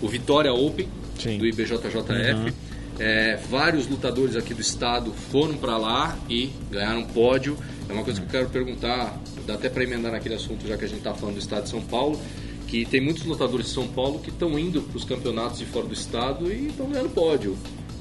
o 0.00 0.08
Vitória 0.08 0.52
Open, 0.52 0.88
Sim. 1.18 1.38
do 1.38 1.46
IBJJF. 1.46 2.52
É, 2.98 3.36
vários 3.48 3.86
lutadores 3.86 4.34
aqui 4.34 4.52
do 4.52 4.60
estado 4.60 5.12
foram 5.30 5.56
para 5.56 5.76
lá 5.76 6.18
e 6.28 6.50
ganharam 6.70 7.04
pódio. 7.04 7.56
É 7.88 7.92
uma 7.92 8.02
coisa 8.02 8.20
que 8.20 8.26
eu 8.26 8.30
quero 8.30 8.50
perguntar, 8.50 9.18
dá 9.46 9.54
até 9.54 9.68
para 9.68 9.84
emendar 9.84 10.10
naquele 10.10 10.34
assunto, 10.34 10.66
já 10.66 10.76
que 10.76 10.84
a 10.84 10.88
gente 10.88 10.98
está 10.98 11.14
falando 11.14 11.36
do 11.36 11.40
estado 11.40 11.62
de 11.64 11.70
São 11.70 11.80
Paulo, 11.80 12.20
que 12.68 12.84
tem 12.84 13.00
muitos 13.00 13.24
lutadores 13.24 13.66
de 13.66 13.72
São 13.72 13.88
Paulo 13.88 14.18
que 14.18 14.28
estão 14.28 14.58
indo 14.58 14.82
para 14.82 14.96
os 14.96 15.04
campeonatos 15.04 15.58
de 15.58 15.64
fora 15.64 15.86
do 15.86 15.94
estado 15.94 16.52
e 16.52 16.68
estão 16.68 16.86
ganhando 16.86 17.10
pódio. 17.10 17.56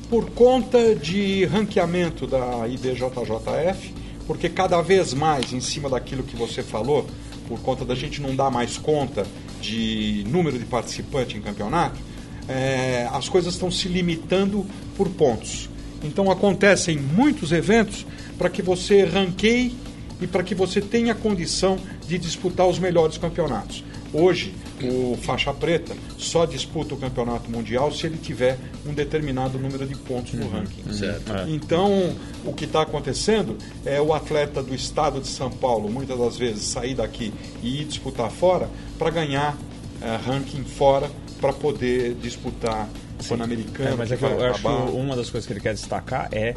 por 0.10 0.30
conta 0.32 0.96
de 0.96 1.44
ranqueamento 1.46 2.26
da 2.26 2.66
IBJJF, 2.68 3.94
porque 4.26 4.48
cada 4.48 4.82
vez 4.82 5.14
mais, 5.14 5.52
em 5.52 5.60
cima 5.60 5.90
daquilo 5.90 6.24
que 6.24 6.36
você 6.36 6.64
falou, 6.64 7.06
por 7.46 7.60
conta 7.60 7.84
da 7.84 7.94
gente 7.94 8.22
não 8.22 8.34
dar 8.34 8.50
mais 8.50 8.78
conta 8.78 9.26
de 9.62 10.24
número 10.30 10.58
de 10.58 10.66
participantes 10.66 11.36
em 11.36 11.42
campeonato, 11.42 12.00
é, 12.48 13.08
as 13.12 13.28
coisas 13.28 13.54
estão 13.54 13.70
se 13.70 13.90
limitando 13.90 14.66
por 14.96 15.10
pontos. 15.10 15.70
Então 16.02 16.32
acontecem 16.32 16.98
muitos 16.98 17.52
eventos 17.52 18.06
para 18.38 18.50
que 18.50 18.62
você 18.62 19.04
ranqueie 19.04 19.76
e 20.22 20.28
para 20.28 20.44
que 20.44 20.56
você 20.56 20.80
tenha 20.80 21.14
condição 21.14 21.78
de 22.08 22.18
disputar 22.18 22.68
os 22.68 22.80
melhores 22.80 23.18
campeonatos. 23.18 23.84
Hoje, 24.14 24.54
o 24.82 25.18
faixa 25.22 25.54
preta 25.54 25.96
só 26.18 26.46
disputa 26.46 26.94
o 26.94 26.98
campeonato 26.98 27.50
mundial 27.52 27.92
se 27.92 28.06
ele 28.06 28.18
tiver 28.18 28.58
um 28.86 28.94
determinado 28.94 29.60
número 29.60 29.86
de 29.86 29.96
pontos 29.96 30.34
no 30.34 30.48
ranking. 30.50 30.94
Certo. 30.94 31.34
É. 31.34 31.50
Então, 31.50 32.16
o 32.46 32.54
que 32.54 32.66
está 32.66 32.84
acontecendo 32.84 33.58
é 33.86 34.00
o 34.00 34.14
atleta 34.14 34.64
do 34.64 34.74
estado 34.74 35.20
de 35.20 35.28
São 35.28 35.50
Paulo, 35.50 35.90
muitas 35.90 36.18
das 36.18 36.38
vezes, 36.38 36.64
sair 36.64 36.96
daqui 36.96 37.34
e 37.62 37.82
ir 37.82 37.86
disputar 37.86 38.32
fora 38.32 38.70
para 38.98 39.10
ganhar 39.10 39.58
eh, 40.02 40.20
ranking 40.26 40.64
fora 40.64 41.10
para 41.42 41.54
poder 41.54 42.16
disputar 42.16 42.88
o 43.20 43.24
Pan-Americano. 43.28 43.90
É, 43.90 43.96
mas 43.96 44.12
é 44.12 44.18
que 44.18 44.24
eu 44.24 44.46
acho 44.46 44.62
que 44.62 44.68
uma 44.68 45.16
das 45.16 45.30
coisas 45.30 45.46
que 45.46 45.54
ele 45.54 45.60
quer 45.60 45.74
destacar 45.74 46.30
é 46.32 46.54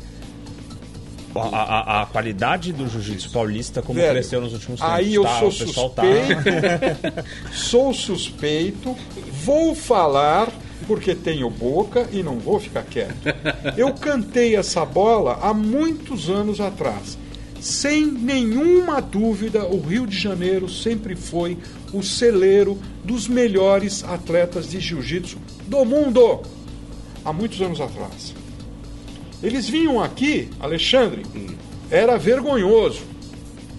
a, 1.35 1.41
a- 1.41 2.03
a 2.03 2.07
qualidade 2.07 2.73
do 2.73 2.89
jiu-jitsu 2.89 3.31
paulista 3.31 3.81
como 3.83 3.99
Velho, 3.99 4.13
cresceu 4.13 4.41
nos 4.41 4.53
últimos 4.53 4.81
tempos. 4.81 4.95
Aí 4.95 5.15
eu 5.15 5.23
tá? 5.23 5.39
sou 5.39 5.51
tá... 5.51 6.03
suspeito, 6.03 7.25
sou 7.53 7.95
suspeito, 7.95 8.97
vou 9.45 9.75
falar 9.75 10.49
porque 10.87 11.15
tenho 11.15 11.49
boca 11.51 12.09
e 12.11 12.23
não 12.23 12.39
vou 12.39 12.59
ficar 12.59 12.83
quieto. 12.83 13.15
Eu 13.77 13.93
cantei 13.95 14.57
essa 14.57 14.85
bola 14.85 15.39
há 15.43 15.55
muitos 15.55 16.29
anos 16.29 16.61
atrás. 16.61 17.17
Sem 17.61 18.07
nenhuma 18.07 19.01
dúvida, 19.03 19.67
o 19.67 19.81
Rio 19.81 20.07
de 20.07 20.19
Janeiro 20.19 20.69
sempre 20.69 21.15
foi 21.15 21.59
o 21.93 22.03
celeiro 22.03 22.79
dos 23.05 23.29
melhores 23.29 24.03
atletas 24.03 24.71
de 24.71 24.81
jiu-jitsu 24.81 25.37
do 25.67 25.85
mundo. 25.85 26.41
Há 27.25 27.33
muitos 27.33 27.61
anos 27.61 27.81
atrás. 27.81 28.35
Eles 29.43 29.69
vinham 29.69 30.03
aqui, 30.03 30.49
Alexandre, 30.61 31.23
era 31.91 32.17
vergonhoso. 32.19 33.03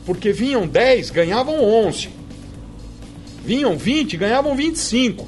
Porque 0.05 0.31
vinham 0.31 0.67
10, 0.67 1.11
ganhavam 1.11 1.63
11. 1.63 2.09
Vinham 3.45 3.77
20, 3.77 4.17
ganhavam 4.17 4.55
25. 4.55 5.27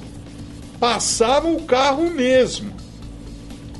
Passavam 0.79 1.55
o 1.55 1.63
carro 1.63 2.09
mesmo. 2.09 2.73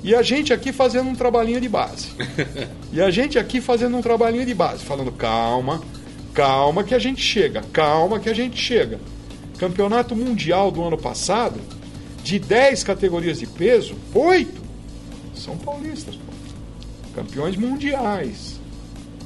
E 0.03 0.13
a 0.13 0.21
gente 0.21 0.53
aqui 0.53 0.71
fazendo 0.71 1.09
um 1.09 1.15
trabalhinho 1.15 1.61
de 1.61 1.69
base. 1.69 2.09
E 2.93 3.01
a 3.01 3.09
gente 3.09 3.39
aqui 3.39 3.59
fazendo 3.59 3.97
um 3.97 4.03
trabalhinho 4.03 4.45
de 4.45 4.53
base, 4.53 4.83
falando 4.83 5.11
calma, 5.11 5.81
calma 6.31 6.83
que 6.83 6.93
a 6.93 6.99
gente 6.99 7.23
chega, 7.23 7.63
calma 7.73 8.19
que 8.19 8.29
a 8.29 8.35
gente 8.35 8.55
chega. 8.55 8.99
Campeonato 9.57 10.15
Mundial 10.15 10.69
do 10.69 10.83
ano 10.83 10.95
passado, 10.95 11.59
de 12.23 12.37
10 12.37 12.83
categorias 12.83 13.39
de 13.39 13.47
peso, 13.47 13.95
8 14.13 14.61
são 15.33 15.57
paulistas, 15.57 16.15
pô. 16.15 16.32
Campeões 17.13 17.55
mundiais. 17.55 18.59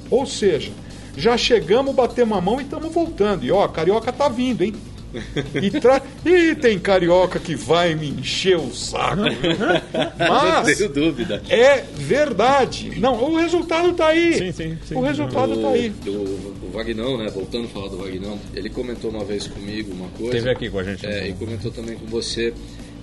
Ou 0.10 0.26
seja, 0.26 0.72
já 1.16 1.38
chegamos, 1.38 1.94
batemos 1.96 2.38
a 2.38 2.42
mão 2.42 2.60
e 2.60 2.64
estamos 2.64 2.94
voltando. 2.94 3.44
E 3.44 3.52
ó, 3.52 3.64
a 3.64 3.70
carioca 3.70 4.12
tá 4.12 4.30
vindo, 4.30 4.64
hein? 4.64 4.74
E, 5.62 5.72
tra... 5.72 6.02
e 6.26 6.54
tem 6.56 6.78
carioca 6.78 7.40
que 7.40 7.56
vai 7.56 7.96
me 7.96 8.10
encher 8.10 8.58
o 8.58 8.74
saco. 8.74 9.16
Não 9.24 9.32
Mas 10.18 10.78
tenho 10.78 10.90
dúvida. 10.90 11.42
é 11.50 11.84
verdade. 11.96 13.00
Não, 13.00 13.16
o 13.24 13.38
resultado 13.38 13.94
tá 13.94 14.08
aí. 14.08 14.34
Sim, 14.34 14.52
sim, 14.52 14.78
sim. 14.86 14.96
O 14.96 15.02
resultado 15.02 15.60
tá 15.62 15.70
aí. 15.70 15.94
O, 16.06 16.12
o 16.12 16.72
Vagnão, 16.74 17.18
né? 17.18 17.30
Voltando 17.30 17.66
a 17.66 17.70
falar 17.70 17.88
do 17.88 17.98
Vagnão, 17.98 18.38
ele 18.54 18.70
comentou 18.70 19.10
uma 19.10 19.24
vez 19.24 19.48
comigo 19.48 19.94
uma 19.94 20.10
coisa. 20.10 20.34
Teve 20.34 20.50
aqui 20.50 20.70
com 20.70 20.80
a 20.80 20.84
gente. 20.84 21.06
É, 21.06 21.28
e 21.30 21.34
comentou 21.34 21.72
também 21.72 21.96
com 21.96 22.06
você 22.06 22.54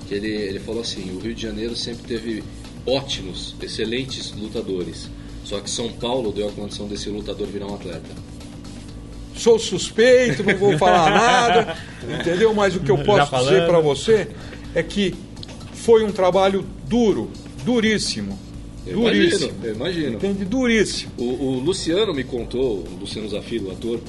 que 0.06 0.14
ele, 0.14 0.30
ele 0.30 0.60
falou 0.60 0.82
assim: 0.82 1.10
o 1.16 1.18
Rio 1.18 1.34
de 1.34 1.42
Janeiro 1.42 1.74
sempre 1.74 2.04
teve 2.06 2.44
ótimos, 2.86 3.54
excelentes 3.62 4.32
lutadores. 4.32 5.08
Só 5.44 5.60
que 5.60 5.68
São 5.68 5.90
Paulo 5.92 6.32
deu 6.32 6.48
a 6.48 6.52
condição 6.52 6.86
desse 6.86 7.08
lutador 7.08 7.46
virar 7.48 7.66
um 7.66 7.74
atleta. 7.74 8.10
Sou 9.36 9.58
suspeito, 9.58 10.42
não 10.42 10.56
vou 10.56 10.78
falar 10.78 11.10
nada, 11.10 11.76
entendeu? 12.20 12.54
Mas 12.54 12.76
o 12.76 12.80
que 12.80 12.90
eu 12.90 12.98
posso 12.98 13.36
dizer 13.36 13.66
para 13.66 13.80
você 13.80 14.28
é 14.74 14.82
que 14.82 15.14
foi 15.74 16.04
um 16.04 16.12
trabalho 16.12 16.64
duro, 16.88 17.30
duríssimo. 17.64 18.38
Eu 18.86 19.00
duríssimo. 19.00 19.50
imagino, 19.50 19.66
eu 19.66 19.74
imagino. 19.74 20.16
Entende? 20.16 20.44
Duríssimo. 20.44 21.12
O, 21.18 21.24
o 21.24 21.58
Luciano 21.60 22.14
me 22.14 22.22
contou, 22.22 22.84
o 22.86 22.98
Luciano 23.00 23.28
Zafiro, 23.28 23.68
o 23.68 23.72
ator, 23.72 24.00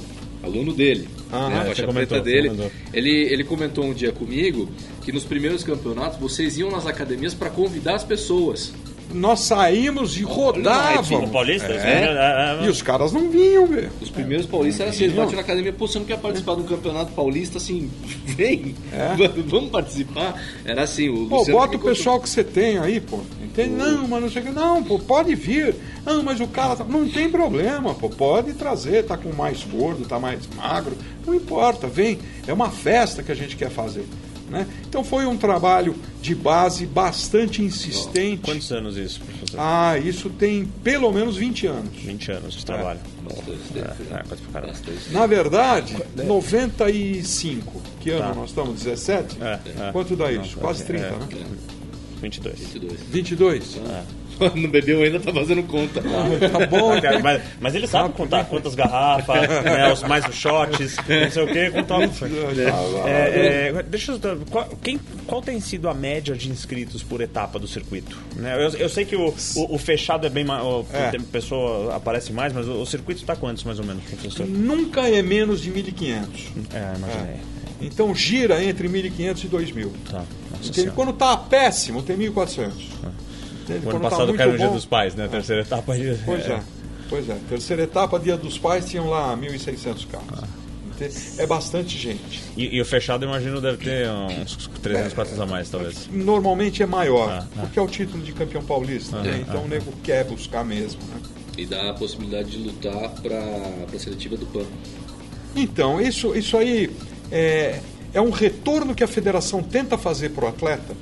aluno 0.46 0.72
dele, 0.72 1.08
Ah, 1.30 1.48
né, 1.48 1.60
você 1.60 1.82
faixa 1.82 1.92
preta 1.92 2.20
dele, 2.20 2.50
ele, 2.92 3.10
ele 3.10 3.44
comentou 3.44 3.84
um 3.84 3.92
dia 3.92 4.12
comigo 4.12 4.68
que 5.04 5.12
nos 5.12 5.24
primeiros 5.24 5.62
campeonatos 5.62 6.18
vocês 6.18 6.56
iam 6.58 6.70
nas 6.70 6.86
academias 6.86 7.34
para 7.34 7.50
convidar 7.50 7.96
as 7.96 8.04
pessoas. 8.04 8.72
Nós 9.12 9.40
saímos 9.40 10.16
e 10.18 10.22
rodávamos. 10.22 11.30
Paulista? 11.30 11.72
É. 11.72 11.76
É, 11.76 12.62
é, 12.62 12.66
E 12.66 12.68
os 12.68 12.82
caras 12.82 13.12
não 13.12 13.30
vinham, 13.30 13.66
velho. 13.66 13.90
Os 14.00 14.10
primeiros 14.10 14.46
paulistas 14.46 14.80
eram 14.80 14.90
assim, 14.90 15.04
eles 15.04 15.16
batiam 15.16 15.36
na 15.36 15.40
academia, 15.42 15.72
pô, 15.72 15.86
você 15.86 15.98
não 15.98 16.06
quer 16.06 16.18
participar 16.18 16.54
de 16.56 16.62
um 16.62 16.66
campeonato 16.66 17.12
paulista, 17.12 17.58
assim, 17.58 17.90
vem, 18.26 18.74
vamos 19.46 19.70
participar. 19.70 20.40
Era 20.64 20.82
assim, 20.82 21.08
o 21.08 21.26
Pô, 21.28 21.38
Luciano 21.38 21.58
bota 21.60 21.76
o 21.76 21.78
contou. 21.78 21.94
pessoal 21.94 22.20
que 22.20 22.28
você 22.28 22.44
tem 22.44 22.78
aí, 22.78 23.00
pô. 23.00 23.20
Entende? 23.42 23.70
Não, 23.70 24.06
mas 24.08 24.22
não 24.22 24.30
sei 24.30 24.42
o 24.42 24.44
que. 24.46 24.50
Não, 24.50 24.82
pô, 24.84 24.98
pode 24.98 25.34
vir. 25.34 25.74
Não, 26.04 26.22
mas 26.22 26.40
o 26.40 26.46
cara. 26.46 26.76
tá- 26.76 26.84
Não 26.84 27.08
tem 27.08 27.30
problema, 27.30 27.94
pô. 27.94 28.10
Pode 28.10 28.52
trazer. 28.52 29.04
Tá 29.04 29.16
com 29.16 29.32
mais 29.32 29.64
gordo, 29.64 30.04
tá 30.06 30.18
mais 30.18 30.40
magro. 30.56 30.94
Não 31.26 31.34
importa, 31.34 31.86
vem. 31.86 32.18
É 32.46 32.52
uma 32.52 32.70
festa 32.70 33.22
que 33.22 33.32
a 33.32 33.34
gente 33.34 33.56
quer 33.56 33.70
fazer. 33.70 34.04
Né? 34.48 34.66
Então 34.88 35.02
foi 35.02 35.26
um 35.26 35.36
trabalho 35.36 35.94
de 36.22 36.34
base 36.34 36.86
bastante 36.86 37.62
insistente. 37.62 38.42
Quantos 38.42 38.70
anos 38.70 38.96
isso, 38.96 39.20
professor? 39.20 39.58
Ah, 39.58 39.98
isso 39.98 40.30
tem 40.30 40.64
pelo 40.84 41.10
menos 41.12 41.36
20 41.36 41.66
anos. 41.66 41.90
20 41.96 42.30
anos 42.32 42.54
de 42.54 42.64
trabalho. 42.64 43.00
É, 43.74 43.78
né? 43.78 43.94
é. 44.12 44.60
Bastante. 44.60 45.12
Na 45.12 45.26
verdade, 45.26 45.96
95. 46.14 47.82
Que 48.00 48.10
ano 48.10 48.20
Tá. 48.28 48.34
nós 48.34 48.50
estamos? 48.50 48.82
17? 48.82 49.36
É, 49.42 49.58
é. 49.88 49.92
Quanto 49.92 50.14
dá 50.16 50.30
isso? 50.30 50.56
Quase 50.58 50.84
30, 50.84 51.06
é. 51.06 51.10
né? 51.10 51.46
22. 52.20 52.58
22. 52.58 53.00
22. 53.10 53.80
Não 54.54 54.68
bebeu 54.68 55.02
ainda, 55.02 55.20
tá 55.20 55.32
fazendo 55.32 55.62
conta. 55.64 56.00
Tá 56.02 56.66
bom, 56.66 56.98
Cara, 57.00 57.18
mas, 57.20 57.42
mas 57.60 57.74
ele 57.74 57.86
sabe 57.86 58.12
contar 58.14 58.44
quantas 58.44 58.74
garrafas, 58.74 59.48
né, 59.64 59.92
os 59.92 60.02
mais 60.02 60.26
os 60.26 60.34
shots, 60.34 60.96
não 61.08 61.30
sei 61.30 61.42
o 61.42 61.46
que, 61.46 61.70
contar. 61.70 61.98
É, 63.06 63.68
é, 63.76 63.82
deixa 63.82 64.12
eu. 64.12 64.18
Qual, 64.50 64.68
quem, 64.82 64.98
qual 65.26 65.40
tem 65.42 65.60
sido 65.60 65.88
a 65.88 65.94
média 65.94 66.34
de 66.34 66.50
inscritos 66.50 67.02
por 67.02 67.20
etapa 67.20 67.58
do 67.58 67.66
circuito? 67.66 68.18
Né, 68.36 68.54
Eu, 68.54 68.70
eu 68.78 68.88
sei 68.88 69.04
que 69.04 69.16
o, 69.16 69.28
o, 69.56 69.74
o 69.74 69.78
fechado 69.78 70.26
é 70.26 70.30
bem 70.30 70.44
mais. 70.44 70.62
O, 70.62 70.84
É. 70.92 71.12
pessoa 71.30 71.96
aparece 71.96 72.32
mais, 72.32 72.52
mas 72.52 72.66
o, 72.68 72.80
o 72.82 72.86
circuito 72.86 73.20
está 73.20 73.34
quantos 73.36 73.64
mais 73.64 73.78
ou 73.78 73.84
menos, 73.84 74.04
professor? 74.04 74.46
Nunca 74.46 75.08
é 75.08 75.22
menos 75.22 75.60
de 75.62 75.70
1.500. 75.70 76.26
É, 76.72 76.96
imaginei. 76.96 77.36
Então 77.80 78.14
gira 78.14 78.62
entre 78.64 78.88
1.500 78.88 79.44
e 79.44 79.48
2.000. 79.48 79.90
Tá. 80.10 80.24
Nossa. 80.50 80.90
Quando 80.92 81.12
tá 81.12 81.36
péssimo, 81.36 82.02
tem 82.02 82.16
1.400. 82.16 82.70
Entende? 83.66 83.86
O 83.86 83.90
ano 83.90 83.98
Quando 83.98 84.02
tá 84.02 84.10
passado 84.10 84.28
muito 84.28 84.38
caiu 84.38 84.54
o 84.54 84.58
Dia 84.58 84.68
dos 84.68 84.86
Pais, 84.86 85.14
né? 85.14 85.24
A 85.24 85.28
terceira 85.28 85.62
etapa. 85.62 85.94
Pois 86.24 86.48
é. 86.48 86.60
Pois 87.08 87.28
é. 87.28 87.36
Terceira 87.48 87.82
etapa, 87.82 88.18
dia 88.18 88.36
dos 88.36 88.58
pais, 88.58 88.88
tinham 88.88 89.08
lá 89.08 89.36
1.600 89.36 90.06
carros. 90.08 90.40
ter. 90.98 91.12
É 91.38 91.46
bastante 91.46 91.96
gente. 91.96 92.42
E, 92.56 92.76
e 92.76 92.80
o 92.80 92.84
fechado, 92.84 93.24
imagino, 93.24 93.60
deve 93.60 93.76
ter 93.78 94.08
uns 94.10 94.68
300, 94.82 95.12
400 95.12 95.40
a 95.40 95.46
mais, 95.46 95.68
talvez. 95.68 96.08
Normalmente 96.10 96.82
é 96.82 96.86
maior, 96.86 97.28
Ah, 97.30 97.46
ah. 97.56 97.60
porque 97.60 97.78
é 97.78 97.82
o 97.82 97.86
título 97.86 98.22
de 98.22 98.32
campeão 98.32 98.64
paulista, 98.64 99.20
né? 99.22 99.44
então 99.46 99.64
o 99.64 99.68
nego 99.68 99.92
quer 100.02 100.24
buscar 100.24 100.64
mesmo. 100.64 101.00
Né? 101.08 101.20
E 101.58 101.66
dá 101.66 101.90
a 101.90 101.94
possibilidade 101.94 102.50
de 102.50 102.58
lutar 102.58 103.10
para 103.22 103.38
a 103.94 103.98
seletiva 103.98 104.36
do 104.36 104.46
PAN. 104.46 104.64
Então, 105.54 106.00
isso, 106.00 106.34
isso 106.36 106.56
aí 106.56 106.90
é, 107.30 107.80
é 108.16 108.20
um 108.20 108.30
retorno 108.30 108.94
que 108.94 109.04
a 109.04 109.06
federação 109.06 109.62
tenta 109.62 109.98
fazer 109.98 110.30
para 110.30 110.46
o 110.46 110.48
atleta. 110.48 110.94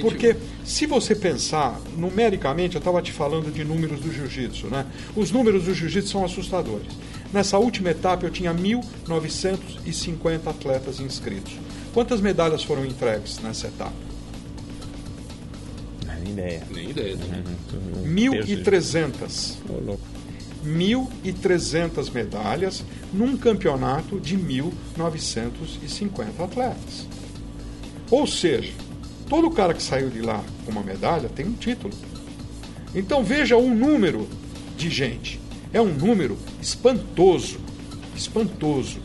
Porque 0.00 0.34
se 0.64 0.86
você 0.86 1.14
pensar 1.14 1.78
numericamente, 1.98 2.76
eu 2.76 2.78
estava 2.78 3.02
te 3.02 3.12
falando 3.12 3.52
de 3.52 3.62
números 3.62 4.00
do 4.00 4.10
jiu-jitsu, 4.10 4.68
né? 4.68 4.86
Os 5.14 5.30
números 5.30 5.64
do 5.64 5.74
jiu-jitsu 5.74 6.08
são 6.10 6.24
assustadores. 6.24 6.86
Nessa 7.30 7.58
última 7.58 7.90
etapa 7.90 8.24
eu 8.24 8.30
tinha 8.30 8.54
1.950 8.54 10.46
atletas 10.46 10.98
inscritos. 10.98 11.52
Quantas 11.92 12.22
medalhas 12.22 12.62
foram 12.62 12.86
entregues 12.86 13.38
nessa 13.40 13.66
etapa? 13.66 13.92
Não, 16.06 16.14
nem 16.20 16.32
ideia. 16.32 16.62
Nem 16.70 16.88
ideia. 16.90 17.16
Né? 17.16 17.44
Um 18.28 18.30
terço 18.32 18.46
de- 18.46 18.56
1.300. 18.62 19.56
Ô, 19.68 19.74
louco. 19.84 20.00
1.300 20.64 22.12
medalhas 22.12 22.84
num 23.12 23.36
campeonato 23.36 24.20
de 24.20 24.36
1.950 24.36 26.40
atletas. 26.40 27.06
Ou 28.10 28.26
seja, 28.26 28.72
todo 29.28 29.50
cara 29.50 29.74
que 29.74 29.82
saiu 29.82 30.10
de 30.10 30.20
lá 30.20 30.42
com 30.64 30.72
uma 30.72 30.82
medalha 30.82 31.28
tem 31.28 31.46
um 31.46 31.54
título. 31.54 31.92
Então 32.94 33.24
veja 33.24 33.56
o 33.56 33.74
número 33.74 34.28
de 34.76 34.90
gente. 34.90 35.40
É 35.72 35.80
um 35.80 35.92
número 35.92 36.36
espantoso. 36.60 37.58
Espantoso. 38.14 39.00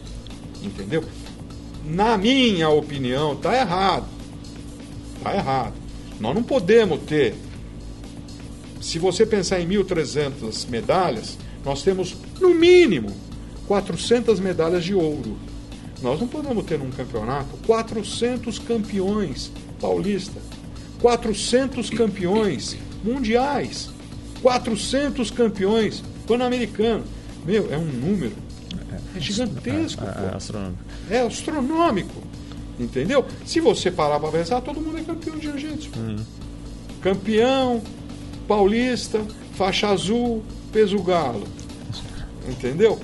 Entendeu? 0.62 1.04
Na 1.86 2.17
minha 2.17 2.70
opinião, 2.70 3.34
está 3.34 3.56
errado. 3.56 4.08
Está 5.17 5.34
errado. 5.34 5.74
Nós 6.20 6.36
não 6.36 6.43
podemos 6.43 7.00
ter 7.04 7.36
se 8.82 9.00
você 9.00 9.26
pensar 9.26 9.60
em 9.60 9.67
1.300 9.67 10.70
medalhas, 10.70 11.38
nós 11.67 11.84
temos, 11.84 12.15
no 12.39 12.56
mínimo, 12.56 13.12
400 13.67 14.39
medalhas 14.39 14.86
de 14.86 14.95
ouro. 14.95 15.38
Nós 16.01 16.17
não 16.17 16.25
podemos 16.25 16.63
ter 16.63 16.80
num 16.80 16.89
campeonato 16.89 17.58
400 17.65 18.58
campeões 18.60 19.51
paulistas, 19.82 20.41
400 21.01 21.89
campeões 21.89 22.77
mundiais, 23.03 23.89
400 24.41 25.30
campeões 25.30 26.01
pan-americanos. 26.25 27.06
Meu, 27.45 27.67
é 27.69 27.77
um 27.77 27.86
número 27.86 28.47
é 29.13 29.19
gigantesco. 29.19 30.06
É, 30.06 30.32
é 30.32 30.36
astronômico. 30.36 30.84
É 31.10 31.19
astronômico. 31.19 32.23
Entendeu? 32.80 33.25
Se 33.45 33.60
você 33.60 33.91
parar 33.91 34.21
para 34.21 34.32
pensar, 34.32 34.62
todo 34.62 34.80
mundo 34.80 34.99
é 34.99 35.01
campeão 35.01 35.36
de 35.36 35.47
jiu-jitsu. 35.47 35.89
Campeão, 37.01 37.82
paulista, 38.47 39.21
faixa 39.53 39.89
azul, 39.89 40.43
peso 40.71 40.97
galo. 41.01 41.57
Entendeu? 42.47 42.99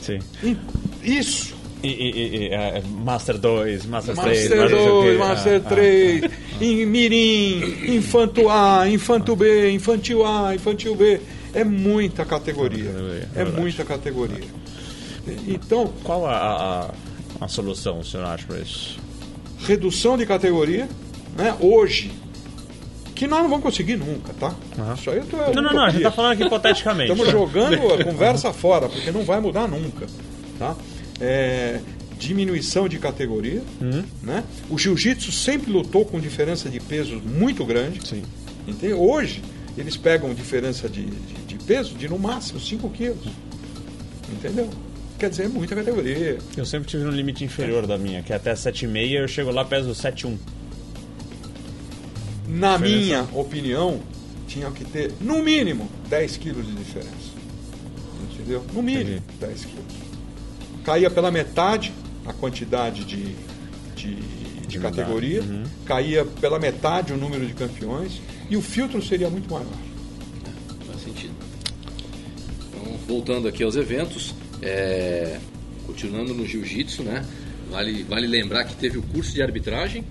Sim. 0.00 0.18
E 0.42 0.56
Isso. 1.02 1.54
E, 1.82 1.88
e- 1.88 2.36
e- 2.36 2.48
é, 2.50 2.80
Master 3.04 3.36
2, 3.38 3.86
Master 3.86 4.14
3, 4.14 4.48
Master 4.50 4.68
2, 4.70 5.18
Master 5.18 5.62
ah, 5.64 5.68
3, 5.68 6.24
em 6.60 6.86
Mirim, 6.86 7.96
Infanto 7.96 8.48
A, 8.48 8.88
Infanto 8.88 9.34
B, 9.34 9.70
Infantil 9.72 10.24
A, 10.24 10.54
Infantil 10.54 10.94
B. 10.94 11.20
É 11.52 11.64
muita 11.64 12.24
categoria. 12.24 12.88
É 12.88 13.38
verdade. 13.44 13.60
muita 13.60 13.84
categoria. 13.84 14.44
Então, 15.46 15.92
Qual 16.04 16.24
a, 16.26 16.32
a, 16.36 16.80
a- 16.86 16.90
a 17.40 17.48
solução, 17.48 17.98
o 18.00 18.04
senhor 18.04 18.26
acha 18.26 18.46
para 18.46 18.58
isso? 18.60 18.98
redução 19.66 20.16
de 20.16 20.26
categoria, 20.26 20.88
né? 21.36 21.54
Hoje, 21.60 22.10
que 23.22 23.28
nós 23.28 23.40
não 23.42 23.48
vamos 23.48 23.62
conseguir 23.64 23.96
nunca, 23.96 24.32
tá? 24.34 24.54
Aham. 24.78 24.94
Isso 24.94 25.10
aí 25.10 25.18
eu 25.18 25.24
tô, 25.26 25.36
Não, 25.36 25.62
não, 25.62 25.72
não, 25.72 25.84
a 25.84 25.90
gente 25.90 26.02
tá 26.02 26.10
falando 26.10 26.32
aqui 26.32 26.44
hipoteticamente. 26.44 27.10
Estamos 27.12 27.30
jogando 27.32 27.92
a 27.92 28.02
conversa 28.04 28.52
fora, 28.52 28.88
porque 28.88 29.10
não 29.10 29.22
vai 29.24 29.40
mudar 29.40 29.68
nunca, 29.68 30.06
tá? 30.58 30.74
É, 31.20 31.80
diminuição 32.18 32.88
de 32.88 32.98
categoria, 32.98 33.62
Uhum. 33.80 34.04
né? 34.22 34.44
O 34.68 34.78
jiu-jitsu 34.78 35.30
sempre 35.32 35.70
lutou 35.72 36.04
com 36.04 36.18
diferença 36.20 36.68
de 36.68 36.80
pesos 36.80 37.22
muito 37.22 37.64
grande. 37.64 38.00
Sim. 38.06 38.22
Entende? 38.66 38.94
Hoje, 38.94 39.42
eles 39.78 39.96
pegam 39.96 40.32
diferença 40.34 40.88
de, 40.88 41.04
de, 41.04 41.34
de 41.46 41.54
peso 41.64 41.94
de 41.94 42.08
no 42.08 42.18
máximo 42.18 42.60
5 42.60 42.88
quilos. 42.90 43.26
Entendeu? 44.30 44.68
Quer 45.18 45.30
dizer, 45.30 45.44
é 45.44 45.48
muita 45.48 45.74
categoria. 45.74 46.38
Eu 46.56 46.64
sempre 46.66 46.88
tive 46.88 47.04
no 47.04 47.10
limite 47.10 47.44
inferior 47.44 47.86
da 47.86 47.96
minha, 47.96 48.22
que 48.22 48.32
é 48.32 48.36
até 48.36 48.52
7,5 48.54 49.10
eu 49.12 49.28
chego 49.28 49.50
lá 49.50 49.64
peso 49.64 49.90
7,1. 49.92 50.36
Na 52.52 52.76
Diferença. 52.76 52.98
minha 52.98 53.28
opinião, 53.32 54.00
tinha 54.46 54.70
que 54.70 54.84
ter, 54.84 55.12
no 55.20 55.42
mínimo, 55.42 55.88
10 56.08 56.36
quilos 56.36 56.66
de 56.66 56.72
diferença. 56.74 57.32
Entendeu? 58.34 58.64
No 58.72 58.82
mínimo, 58.82 59.16
Entendi. 59.16 59.22
10 59.40 59.64
quilos. 59.64 59.84
Caía 60.84 61.10
pela 61.10 61.30
metade 61.30 61.92
a 62.26 62.32
quantidade 62.32 63.04
de, 63.04 63.34
de, 63.96 64.14
de 64.14 64.66
De 64.66 64.78
categoria. 64.78 65.40
Uhum. 65.42 65.64
caía 65.84 66.24
pela 66.24 66.58
metade 66.58 67.12
o 67.12 67.16
número 67.16 67.46
de 67.46 67.52
campeões 67.54 68.20
e 68.50 68.56
o 68.56 68.62
filtro 68.62 69.02
seria 69.02 69.30
muito 69.30 69.50
maior. 69.52 69.66
Faz 70.86 71.02
sentido. 71.02 71.34
Então, 72.68 72.96
voltando 73.06 73.48
aqui 73.48 73.62
aos 73.62 73.76
eventos, 73.76 74.34
é, 74.60 75.38
continuando 75.86 76.34
no 76.34 76.46
jiu-jitsu, 76.46 77.02
né? 77.02 77.24
Vale, 77.70 78.02
vale 78.04 78.26
lembrar 78.26 78.64
que 78.64 78.74
teve 78.74 78.98
o 78.98 79.02
curso 79.02 79.32
de 79.32 79.42
arbitragem, 79.42 80.04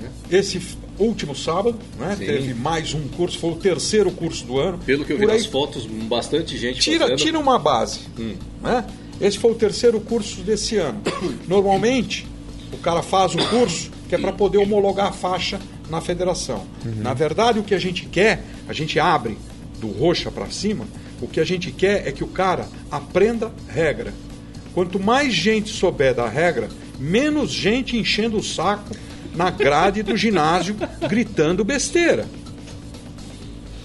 né? 0.00 0.10
Esse 0.30 0.58
último 0.98 1.34
sábado, 1.34 1.78
né, 1.98 2.16
teve 2.18 2.54
mais 2.54 2.94
um 2.94 3.08
curso, 3.08 3.38
foi 3.38 3.50
o 3.50 3.56
terceiro 3.56 4.10
curso 4.10 4.44
do 4.44 4.58
ano. 4.58 4.78
Pelo 4.78 5.04
que 5.04 5.12
eu 5.12 5.18
vi 5.18 5.24
Por 5.24 5.32
aí 5.32 5.38
nas 5.38 5.46
fotos, 5.46 5.86
bastante 5.86 6.56
gente 6.56 6.80
tira, 6.80 7.00
fazendo. 7.00 7.18
tira 7.18 7.38
uma 7.38 7.58
base. 7.58 8.00
Né? 8.62 8.84
Esse 9.20 9.38
foi 9.38 9.52
o 9.52 9.54
terceiro 9.54 10.00
curso 10.00 10.42
desse 10.42 10.76
ano. 10.76 11.00
Normalmente, 11.48 12.26
o 12.72 12.78
cara 12.78 13.02
faz 13.02 13.34
o 13.34 13.38
curso 13.48 13.90
que 14.08 14.14
é 14.14 14.18
para 14.18 14.32
poder 14.32 14.58
homologar 14.58 15.08
a 15.08 15.12
faixa 15.12 15.58
na 15.90 16.00
federação. 16.00 16.66
Na 16.98 17.14
verdade, 17.14 17.58
o 17.58 17.62
que 17.62 17.74
a 17.74 17.78
gente 17.78 18.06
quer, 18.06 18.42
a 18.68 18.72
gente 18.72 18.98
abre 18.98 19.36
do 19.80 19.88
roxa 19.88 20.30
para 20.30 20.50
cima, 20.50 20.86
o 21.20 21.28
que 21.28 21.40
a 21.40 21.44
gente 21.44 21.70
quer 21.70 22.06
é 22.06 22.12
que 22.12 22.24
o 22.24 22.28
cara 22.28 22.68
aprenda 22.90 23.52
regra. 23.68 24.12
Quanto 24.74 24.98
mais 24.98 25.32
gente 25.32 25.70
souber 25.70 26.14
da 26.14 26.28
regra, 26.28 26.68
menos 26.98 27.50
gente 27.50 27.96
enchendo 27.96 28.38
o 28.38 28.42
saco 28.42 28.94
na 29.34 29.50
grade 29.50 30.02
do 30.02 30.16
ginásio 30.16 30.76
gritando 31.08 31.64
besteira. 31.64 32.26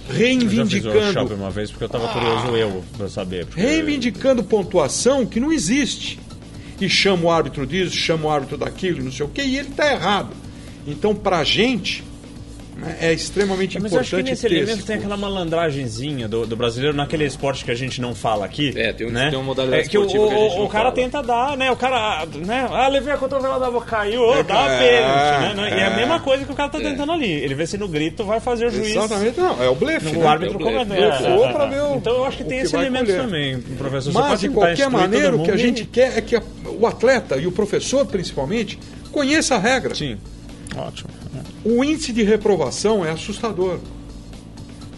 Eu 0.08 0.14
já 0.14 0.16
fiz 0.18 0.84
workshop 0.84 0.88
Reivindicando 0.88 1.34
uma 1.34 1.50
vez 1.50 1.70
porque 1.70 1.84
eu 1.84 1.88
tava 1.88 2.08
curioso 2.08 2.56
eu 2.56 2.84
pra 2.96 3.08
saber. 3.08 3.46
porque- 3.46 3.60
reivindicando 3.60 4.42
pontuação 4.42 5.24
que 5.24 5.38
não 5.38 5.52
existe. 5.52 6.18
E 6.80 6.88
chama 6.88 7.24
o 7.24 7.30
árbitro 7.30 7.66
disso, 7.66 7.94
chama 7.94 8.26
o 8.26 8.30
árbitro 8.30 8.56
daquilo, 8.56 9.04
não 9.04 9.12
sei 9.12 9.26
o 9.26 9.28
quê, 9.28 9.42
e 9.42 9.58
ele 9.58 9.68
está 9.68 9.92
errado. 9.92 10.30
Então, 10.86 11.14
para 11.14 11.38
a 11.38 11.44
gente, 11.44 12.02
é 13.00 13.12
extremamente 13.12 13.78
Mas 13.80 13.92
eu 13.92 14.00
acho 14.00 14.10
que 14.10 14.16
importante 14.16 14.30
nesse 14.30 14.46
elemento 14.46 14.78
esse 14.78 14.86
tem 14.86 14.96
aquela 14.96 15.16
malandragenzinha 15.16 16.28
do, 16.28 16.46
do 16.46 16.56
brasileiro 16.56 16.96
naquele 16.96 17.24
esporte 17.24 17.64
que 17.64 17.70
a 17.70 17.74
gente 17.74 18.00
não 18.00 18.14
fala 18.14 18.44
aqui. 18.44 18.72
É, 18.76 18.92
tem 18.92 19.06
um- 19.06 19.10
né? 19.10 19.30
tem 19.30 19.38
uma 19.38 19.44
modalidade 19.44 19.86
é 19.86 19.88
que 19.88 19.98
o, 19.98 20.06
que 20.06 20.16
a 20.16 20.20
gente 20.20 20.60
o, 20.60 20.68
cara 20.68 20.84
fala. 20.84 20.94
tenta 20.94 21.22
dar, 21.22 21.56
né? 21.56 21.70
O 21.70 21.76
cara, 21.76 22.26
né? 22.26 22.66
Ah, 22.70 22.88
levei 22.88 23.12
a 23.12 23.16
cotovelada 23.16 23.66
da 23.66 23.70
boca, 23.70 23.86
caiu, 23.86 24.22
ô, 24.22 24.34
É, 24.34 24.42
dá 24.42 24.70
é, 24.70 24.78
pênalti, 24.78 25.56
né? 25.56 25.68
E 25.68 25.80
é 25.80 25.84
a 25.84 25.90
é. 25.90 25.96
mesma 25.96 26.20
coisa 26.20 26.44
que 26.44 26.52
o 26.52 26.54
cara 26.54 26.68
tá 26.68 26.78
tentando 26.78 27.12
ali. 27.12 27.30
Ele 27.30 27.54
vê 27.54 27.66
se 27.66 27.76
no 27.76 27.88
grito 27.88 28.24
vai 28.24 28.40
fazer 28.40 28.66
o 28.66 28.70
juiz. 28.70 28.88
Exatamente, 28.96 29.38
não, 29.38 29.62
é 29.62 29.68
o 29.68 29.74
blefe. 29.74 30.16
O 30.16 30.20
né? 30.20 30.26
árbitro 30.26 30.56
É 30.56 30.62
como 30.62 30.76
é, 30.76 30.98
é, 30.98 31.92
é. 31.92 31.96
Então 31.96 32.16
eu 32.16 32.24
acho 32.24 32.36
que 32.36 32.44
tem 32.44 32.60
que 32.60 32.64
esse 32.66 32.76
elemento 32.76 33.06
colher. 33.06 33.20
também, 33.20 33.60
professor. 33.60 34.12
Você 34.12 34.18
Mas, 34.18 34.40
de 34.40 34.48
qualquer 34.48 34.88
maneira, 34.88 35.36
o 35.36 35.42
que 35.42 35.50
a 35.50 35.56
gente 35.56 35.84
quer 35.84 36.16
é 36.16 36.20
que 36.20 36.40
o 36.66 36.86
atleta 36.86 37.36
e 37.36 37.46
o 37.46 37.52
professor, 37.52 38.06
principalmente, 38.06 38.78
conheça 39.12 39.56
a 39.56 39.58
regra. 39.58 39.94
Sim, 39.94 40.18
ótimo. 40.76 41.19
O 41.64 41.84
índice 41.84 42.12
de 42.12 42.22
reprovação 42.22 43.04
é 43.04 43.10
assustador. 43.10 43.78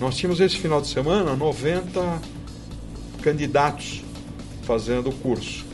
Nós 0.00 0.16
tínhamos 0.16 0.40
esse 0.40 0.56
final 0.56 0.80
de 0.80 0.88
semana 0.88 1.34
90 1.36 2.20
candidatos 3.22 4.02
fazendo 4.62 5.10
o 5.10 5.12
curso. 5.12 5.64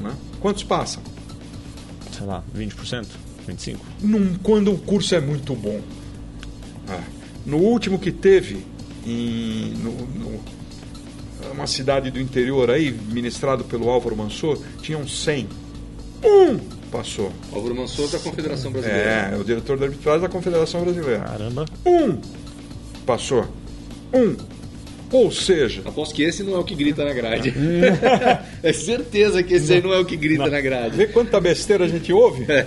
né? 0.00 0.14
Quantos 0.40 0.62
passam? 0.62 1.02
Sei 2.16 2.26
lá, 2.26 2.42
20%? 2.56 3.06
25%? 3.48 3.76
Num- 4.00 4.34
quando 4.42 4.72
o 4.72 4.78
curso 4.78 5.14
é 5.14 5.20
muito 5.20 5.54
bom. 5.54 5.80
É. 6.88 7.00
No 7.46 7.58
último 7.58 7.98
que 7.98 8.10
teve, 8.12 8.64
em 9.06 9.72
no, 9.78 9.92
no- 9.92 10.40
uma 11.52 11.66
cidade 11.66 12.10
do 12.10 12.20
interior 12.20 12.70
aí, 12.70 12.90
ministrado 12.92 13.64
pelo 13.64 13.88
Álvaro 13.88 14.14
Mansor, 14.16 14.58
tinham 14.82 15.06
100. 15.08 15.48
Um 16.22 16.58
passou. 16.90 17.32
Álvaro 17.52 17.74
Mansor 17.74 18.08
da 18.10 18.18
Confederação 18.18 18.70
Brasileira. 18.72 19.30
É, 19.32 19.36
o 19.38 19.44
diretor 19.44 19.78
da 19.78 19.86
arbitragem 19.86 20.20
da 20.22 20.28
Confederação 20.28 20.82
Brasileira. 20.82 21.20
Caramba. 21.20 21.64
Um 21.86 22.18
passou. 23.06 23.46
Um. 24.12 24.36
Ou 25.12 25.30
seja, 25.32 25.82
Aposto 25.84 26.14
que 26.14 26.22
esse 26.22 26.42
não 26.44 26.54
é 26.54 26.58
o 26.58 26.64
que 26.64 26.74
grita 26.74 27.04
na 27.04 27.12
grade. 27.12 27.52
é 28.62 28.72
certeza 28.72 29.42
que 29.42 29.54
esse 29.54 29.72
aí 29.72 29.82
não 29.82 29.92
é 29.92 29.98
o 29.98 30.04
que 30.04 30.16
grita 30.16 30.48
na 30.48 30.60
grade. 30.60 30.96
vê 30.96 31.06
quanta 31.06 31.40
besteira 31.40 31.84
a 31.84 31.88
gente 31.88 32.12
ouve? 32.12 32.44
É. 32.50 32.66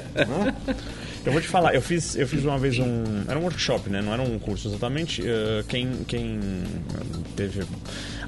Eu 1.25 1.31
vou 1.31 1.39
te 1.39 1.47
falar, 1.47 1.73
eu 1.73 1.81
fiz, 1.81 2.17
eu 2.17 2.27
fiz 2.27 2.43
uma 2.43 2.57
vez 2.57 2.77
um. 2.79 3.03
Era 3.29 3.39
um 3.39 3.43
workshop, 3.43 3.89
né? 3.89 4.01
Não 4.01 4.11
era 4.13 4.21
um 4.21 4.37
curso 4.37 4.67
exatamente. 4.67 5.21
Uh, 5.21 5.63
quem, 5.69 5.89
quem 6.05 6.37
teve 7.37 7.63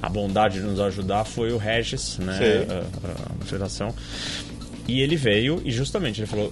a 0.01 0.07
bondade 0.07 0.59
de 0.61 0.65
nos 0.65 0.79
ajudar 0.79 1.25
foi 1.25 1.51
o 1.51 1.57
Regis, 1.57 2.17
né? 2.19 2.39
A, 2.69 3.07
a- 3.07 3.35
a 3.41 3.45
federação. 3.45 3.93
E 4.87 5.01
ele 5.01 5.15
veio 5.15 5.61
e 5.65 5.71
justamente 5.71 6.19
ele 6.21 6.27
falou: 6.27 6.51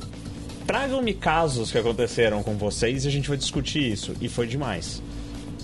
tragam-me 0.66 1.14
casos 1.14 1.72
que 1.72 1.78
aconteceram 1.78 2.42
com 2.44 2.56
vocês 2.56 3.06
e 3.06 3.08
a 3.08 3.12
gente 3.12 3.28
vai 3.30 3.38
discutir 3.38 3.92
isso. 3.92 4.14
E 4.22 4.28
foi 4.28 4.48
demais. 4.48 5.02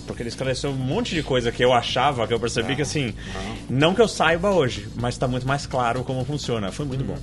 Porque 0.06 0.24
ele 0.24 0.28
esclareceu 0.28 0.70
um 0.70 0.74
monte 0.74 1.14
de 1.14 1.22
coisa 1.22 1.52
que 1.52 1.64
eu 1.64 1.72
achava, 1.72 2.26
que 2.26 2.34
eu 2.34 2.40
percebi 2.40 2.74
que 2.74 2.82
assim, 2.82 3.14
não 3.68 3.94
que 3.94 4.00
eu 4.02 4.08
saiba 4.08 4.50
hoje, 4.50 4.88
mas 4.96 5.14
está 5.14 5.28
muito 5.28 5.46
mais 5.46 5.66
claro 5.66 6.02
como 6.02 6.24
funciona. 6.24 6.72
Foi 6.72 6.84
muito 6.84 7.04
bom. 7.04 7.16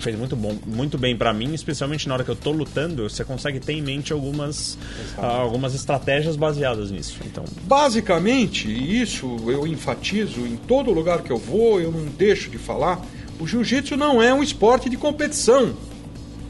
Fez 0.00 0.16
muito 0.16 0.34
bom, 0.34 0.56
muito 0.66 0.96
bem 0.96 1.14
pra 1.14 1.34
mim, 1.34 1.52
especialmente 1.52 2.08
na 2.08 2.14
hora 2.14 2.24
que 2.24 2.30
eu 2.30 2.36
tô 2.36 2.50
lutando, 2.50 3.08
você 3.08 3.24
consegue 3.24 3.60
ter 3.60 3.74
em 3.74 3.82
mente 3.82 4.10
algumas, 4.10 4.78
ah, 5.18 5.26
algumas 5.26 5.74
estratégias 5.74 6.34
baseadas 6.34 6.90
nisso. 6.90 7.18
Então, 7.26 7.44
Basicamente, 7.64 8.68
isso 8.68 9.36
eu 9.46 9.66
enfatizo 9.66 10.46
em 10.46 10.56
todo 10.56 10.90
lugar 10.92 11.22
que 11.22 11.30
eu 11.30 11.38
vou, 11.38 11.78
eu 11.78 11.92
não 11.92 12.06
deixo 12.06 12.48
de 12.48 12.56
falar, 12.56 13.04
o 13.44 13.46
jiu-jitsu 13.46 13.94
não 13.94 14.22
é 14.22 14.32
um 14.32 14.42
esporte 14.42 14.88
de 14.88 14.96
competição. 14.96 15.76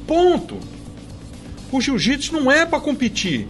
Ponto. 0.06 0.56
O 1.72 1.80
jiu-jitsu 1.80 2.32
não 2.32 2.52
é 2.52 2.64
para 2.64 2.78
competir. 2.78 3.48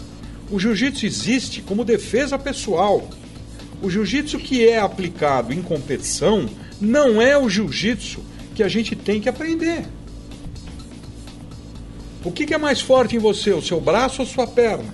O 0.51 0.59
jiu-jitsu 0.59 1.05
existe 1.05 1.61
como 1.61 1.85
defesa 1.85 2.39
pessoal. 2.39 3.07
O 3.83 3.91
jiu-jitsu 3.91 4.39
que 4.39 4.67
é 4.67 4.79
aplicado 4.79 5.53
em 5.53 5.61
competição 5.61 6.49
não 6.81 7.21
é 7.21 7.37
o 7.37 7.47
jiu-jitsu 7.47 8.21
que 8.55 8.63
a 8.63 8.69
gente 8.69 8.97
tem 8.97 9.21
que 9.21 9.29
aprender. 9.29 9.85
O 12.25 12.33
que, 12.33 12.55
é 12.55 12.57
mais 12.57 12.81
forte 12.81 13.15
em 13.15 13.19
você, 13.19 13.53
o 13.53 13.61
seu 13.61 13.79
braço 13.79 14.23
ou 14.23 14.27
sua 14.27 14.47
perna? 14.47 14.91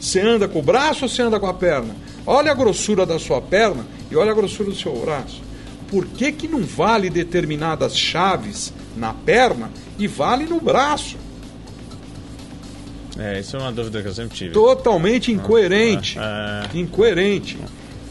Você 0.00 0.18
anda 0.18 0.48
com 0.48 0.58
o 0.58 0.62
braço 0.62 1.04
ou 1.04 1.08
você 1.08 1.22
anda 1.22 1.38
com 1.38 1.46
a 1.46 1.54
perna? 1.54 1.94
Olha 2.26 2.50
a 2.50 2.54
grossura 2.54 3.06
da 3.06 3.20
sua 3.20 3.40
perna 3.40 3.86
e 4.10 4.16
olha 4.16 4.32
a 4.32 4.34
grossura 4.34 4.70
do 4.70 4.76
seu 4.76 4.92
braço. 4.96 5.51
Por 5.92 6.06
que, 6.06 6.32
que 6.32 6.48
não 6.48 6.62
vale 6.62 7.10
determinadas 7.10 7.94
chaves 7.94 8.72
na 8.96 9.12
perna 9.12 9.70
e 9.98 10.06
vale 10.06 10.46
no 10.46 10.58
braço? 10.58 11.18
é, 13.18 13.40
isso 13.40 13.58
é 13.58 13.60
uma 13.60 13.70
dúvida 13.70 14.00
que 14.00 14.08
eu 14.08 14.14
sempre 14.14 14.34
tive. 14.34 14.52
Totalmente 14.52 15.30
incoerente. 15.30 16.18
Ah, 16.18 16.66
Incoerente. 16.72 17.58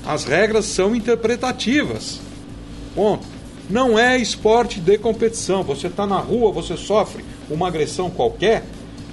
As 0.06 0.26
regras 0.26 0.66
são 0.66 0.96
interpretativas. 0.96 2.20
Ponto. 2.94 3.26
Não 3.68 3.98
é 3.98 4.16
esporte 4.16 4.80
de 4.80 5.00
competição. 5.00 5.64
Você 5.64 5.88
está 5.88 6.06
na 6.06 6.20
rua, 6.20 6.52
você 6.52 6.78
sofre 6.78 7.26
uma 7.50 7.68
agressão 7.68 8.12
qualquer, 8.12 8.64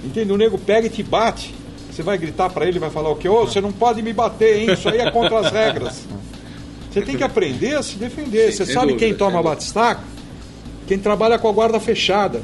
entende? 0.05 0.31
O 0.31 0.37
nego 0.37 0.59
pega 0.59 0.85
e 0.85 0.91
te 0.91 1.01
bate. 1.01 1.55
Você 1.91 2.03
vai 2.03 2.19
gritar 2.19 2.51
para 2.51 2.67
ele, 2.67 2.77
vai 2.77 2.91
falar 2.91 3.09
o 3.09 3.15
quê? 3.15 3.27
Ô, 3.27 3.47
você 3.47 3.59
não 3.59 3.71
pode 3.71 4.03
me 4.03 4.13
bater, 4.13 4.59
hein? 4.59 4.73
Isso 4.73 4.87
aí 4.87 4.99
é 4.99 5.09
contra 5.09 5.39
as 5.39 5.51
regras. 5.51 6.03
Você 6.91 7.01
tem 7.01 7.15
que 7.15 7.23
aprender 7.23 7.75
a 7.75 7.83
se 7.83 7.95
defender. 7.97 8.51
Sim, 8.51 8.57
você 8.57 8.73
sabe 8.73 8.93
dúvida, 8.93 9.05
quem 9.05 9.15
toma 9.15 9.41
batistaca? 9.43 10.01
Quem 10.87 10.97
trabalha 10.97 11.37
com 11.37 11.47
a 11.47 11.51
guarda 11.51 11.79
fechada. 11.79 12.41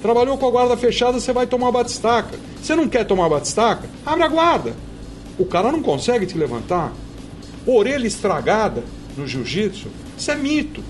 Trabalhou 0.00 0.38
com 0.38 0.46
a 0.46 0.50
guarda 0.50 0.76
fechada, 0.76 1.20
você 1.20 1.32
vai 1.32 1.46
tomar 1.46 1.70
batistaca. 1.70 2.38
Você 2.62 2.74
não 2.74 2.88
quer 2.88 3.04
tomar 3.04 3.28
batistaca? 3.28 3.88
Abre 4.06 4.24
a 4.24 4.28
guarda. 4.28 4.74
O 5.38 5.44
cara 5.44 5.70
não 5.70 5.82
consegue 5.82 6.24
te 6.24 6.38
levantar. 6.38 6.92
Orelha 7.66 8.06
estragada 8.06 8.82
no 9.16 9.26
jiu-jitsu, 9.26 9.88
isso 10.16 10.30
é 10.30 10.36
mito. 10.36 10.82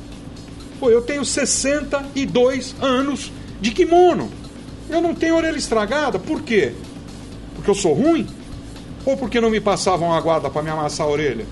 Pô, 0.79 0.91
eu 0.91 1.03
tenho 1.03 1.25
62 1.25 2.77
anos 2.81 3.33
de 3.61 3.73
kimono. 3.73 4.31
Eu 4.89 5.01
não 5.01 5.15
tenho 5.15 5.37
orelha 5.37 5.57
estragada, 5.57 6.19
por 6.19 6.43
quê? 6.43 6.73
Porque 7.55 7.71
eu 7.71 7.75
sou 7.75 7.95
ruim? 7.95 8.27
Ou 9.05 9.17
porque 9.17 9.41
não 9.41 9.51
me 9.51 9.61
passavam 9.61 10.13
a 10.13 10.21
guarda 10.21 10.49
para 10.49 10.63
me 10.63 10.71
amassar 10.71 11.07
a 11.07 11.11
orelha? 11.11 11.45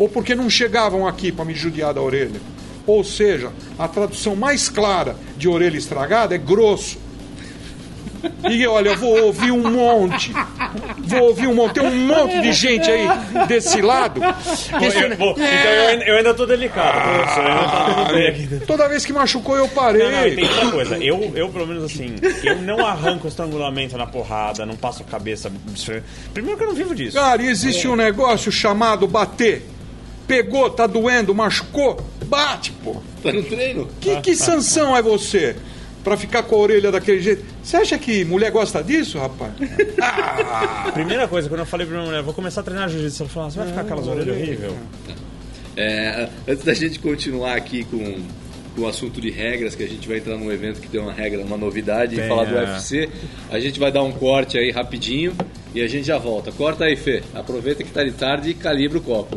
Ou 0.00 0.08
porque 0.08 0.34
não 0.34 0.48
chegavam 0.48 1.06
aqui 1.06 1.30
para 1.30 1.44
me 1.44 1.54
judiar 1.54 1.92
da 1.92 2.00
orelha? 2.00 2.40
Ou 2.86 3.04
seja, 3.04 3.52
a 3.78 3.86
tradução 3.86 4.34
mais 4.34 4.66
clara 4.68 5.14
de 5.36 5.46
orelha 5.46 5.76
estragada 5.76 6.34
é 6.34 6.38
grosso. 6.38 6.98
E 8.50 8.66
olha, 8.66 8.90
eu 8.90 8.96
vou 8.98 9.24
ouvir 9.26 9.50
um 9.50 9.70
monte. 9.70 10.32
Vou 10.98 11.22
ouvir 11.24 11.46
um 11.46 11.54
monte. 11.54 11.74
Tem 11.74 11.82
um 11.82 11.94
monte 12.06 12.40
de 12.40 12.52
gente 12.52 12.90
aí 12.90 13.06
desse 13.46 13.80
lado. 13.82 14.20
Eu- 14.22 15.16
bom, 15.16 15.30
então 15.32 16.02
eu, 16.06 16.16
ainda- 16.16 16.32
tô 16.34 16.46
delicado, 16.46 17.00
professor. 17.00 17.44
Eu 17.44 17.50
ainda 17.50 17.94
tudo 17.94 18.14
bem 18.14 18.28
aqui. 18.28 18.66
Toda 18.66 18.88
vez 18.88 19.04
que 19.06 19.12
machucou, 19.12 19.56
eu 19.56 19.68
parei. 19.68 20.02
Não, 20.02 20.10
não, 20.10 20.34
tem 20.34 20.44
outra 20.44 20.70
coisa. 20.70 20.96
Eu, 20.98 21.32
eu, 21.34 21.48
pelo 21.50 21.66
menos 21.66 21.84
assim, 21.84 22.14
eu 22.42 22.56
não 22.62 22.84
arranco 22.86 23.28
estrangulamento 23.28 23.96
na 23.98 24.06
porrada, 24.06 24.64
não 24.64 24.76
passo 24.76 25.02
a 25.02 25.06
cabeça. 25.06 25.50
Primeiro 26.32 26.56
que 26.58 26.64
eu 26.64 26.68
não 26.68 26.74
vivo 26.74 26.94
disso. 26.94 27.16
Cara, 27.16 27.42
existe 27.42 27.86
um 27.88 27.96
negócio 27.96 28.50
chamado 28.50 29.06
bater. 29.06 29.62
Pegou, 30.30 30.70
tá 30.70 30.86
doendo, 30.86 31.34
machucou, 31.34 32.00
bate, 32.26 32.70
pô. 32.84 33.02
Tá 33.20 33.32
no 33.32 33.42
treino? 33.42 33.88
Que, 34.00 34.20
que 34.20 34.36
sanção 34.38 34.96
é 34.96 35.02
você 35.02 35.56
pra 36.04 36.16
ficar 36.16 36.44
com 36.44 36.54
a 36.54 36.58
orelha 36.58 36.92
daquele 36.92 37.20
jeito? 37.20 37.44
Você 37.60 37.76
acha 37.76 37.98
que 37.98 38.24
mulher 38.24 38.52
gosta 38.52 38.80
disso, 38.80 39.18
rapaz? 39.18 39.52
A 40.00 40.92
primeira 40.94 41.26
coisa, 41.26 41.48
quando 41.48 41.58
eu 41.58 41.66
falei 41.66 41.84
pra 41.84 41.96
minha 41.96 42.06
mulher, 42.06 42.22
vou 42.22 42.32
começar 42.32 42.60
a 42.60 42.64
treinar 42.64 42.88
jiu-jitsu, 42.88 43.24
ela 43.24 43.30
falou, 43.30 43.50
você 43.50 43.58
vai 43.58 43.66
ficar 43.66 43.80
com 43.80 43.86
aquelas 43.86 44.06
orelhas 44.06 44.36
horríveis? 44.36 44.72
É, 45.76 46.28
antes 46.46 46.64
da 46.64 46.74
gente 46.74 47.00
continuar 47.00 47.56
aqui 47.56 47.82
com, 47.82 48.22
com 48.76 48.82
o 48.82 48.86
assunto 48.86 49.20
de 49.20 49.32
regras, 49.32 49.74
que 49.74 49.82
a 49.82 49.88
gente 49.88 50.06
vai 50.06 50.18
entrar 50.18 50.36
num 50.36 50.52
evento 50.52 50.80
que 50.80 50.86
tem 50.86 51.00
uma 51.00 51.12
regra, 51.12 51.42
uma 51.42 51.56
novidade, 51.56 52.14
e 52.14 52.18
Tem, 52.18 52.28
falar 52.28 52.44
do 52.44 52.56
é. 52.56 52.62
UFC, 52.62 53.08
a 53.50 53.58
gente 53.58 53.80
vai 53.80 53.90
dar 53.90 54.04
um 54.04 54.12
corte 54.12 54.56
aí 54.56 54.70
rapidinho 54.70 55.34
e 55.74 55.82
a 55.82 55.88
gente 55.88 56.06
já 56.06 56.18
volta. 56.18 56.52
Corta 56.52 56.84
aí, 56.84 56.94
Fê. 56.94 57.20
Aproveita 57.34 57.82
que 57.82 57.90
tá 57.90 58.04
de 58.04 58.12
tarde 58.12 58.50
e 58.50 58.54
calibra 58.54 58.98
o 58.98 59.00
copo. 59.00 59.36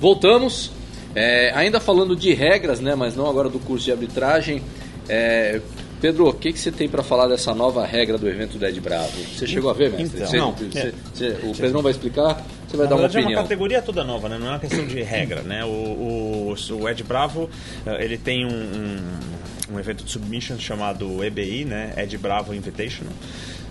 Voltamos. 0.00 0.72
É, 1.14 1.52
ainda 1.54 1.78
falando 1.80 2.14
de 2.16 2.32
regras, 2.32 2.80
né, 2.80 2.94
mas 2.94 3.16
não 3.16 3.28
agora 3.28 3.48
do 3.48 3.58
curso 3.58 3.84
de 3.84 3.92
arbitragem. 3.92 4.62
É, 5.08 5.60
Pedro, 6.00 6.28
o 6.28 6.32
que, 6.32 6.52
que 6.52 6.58
você 6.58 6.70
tem 6.70 6.88
para 6.88 7.02
falar 7.02 7.26
dessa 7.26 7.52
nova 7.54 7.84
regra 7.84 8.16
do 8.16 8.26
evento 8.28 8.56
do 8.56 8.64
Ed 8.64 8.80
Bravo? 8.80 9.10
Você 9.36 9.46
chegou 9.46 9.70
a 9.70 9.74
ver, 9.74 9.90
mestre? 9.90 10.18
Então, 10.18 10.26
Você- 10.30 10.36
não. 10.38 10.52
você- 10.52 10.94
você- 11.12 11.46
o 11.46 11.52
Pedrão 11.54 11.82
vai 11.82 11.90
explicar, 11.92 12.42
você 12.66 12.76
vai 12.76 12.86
Na 12.86 12.90
dar 12.90 12.96
uma 12.96 13.02
verdade, 13.02 13.16
é 13.16 13.20
uma 13.20 13.26
opinião. 13.26 13.42
categoria 13.42 13.82
toda 13.82 14.02
nova, 14.04 14.28
né? 14.28 14.38
Não 14.38 14.46
é 14.46 14.50
uma 14.50 14.58
questão 14.60 14.86
de 14.86 15.02
regra, 15.02 15.42
né? 15.42 15.62
O, 15.64 15.68
o, 15.68 16.54
o 16.80 16.88
Ed 16.88 17.02
Bravo, 17.02 17.50
eh, 17.84 18.02
ele 18.04 18.16
tem 18.16 18.46
um, 18.46 18.48
um, 18.48 19.74
um 19.74 19.78
evento 19.80 20.02
de 20.04 20.10
submission 20.10 20.58
chamado 20.58 21.22
EBI, 21.22 21.64
né? 21.66 21.92
Ed 21.98 22.16
Bravo 22.16 22.54
Invitational. 22.54 23.12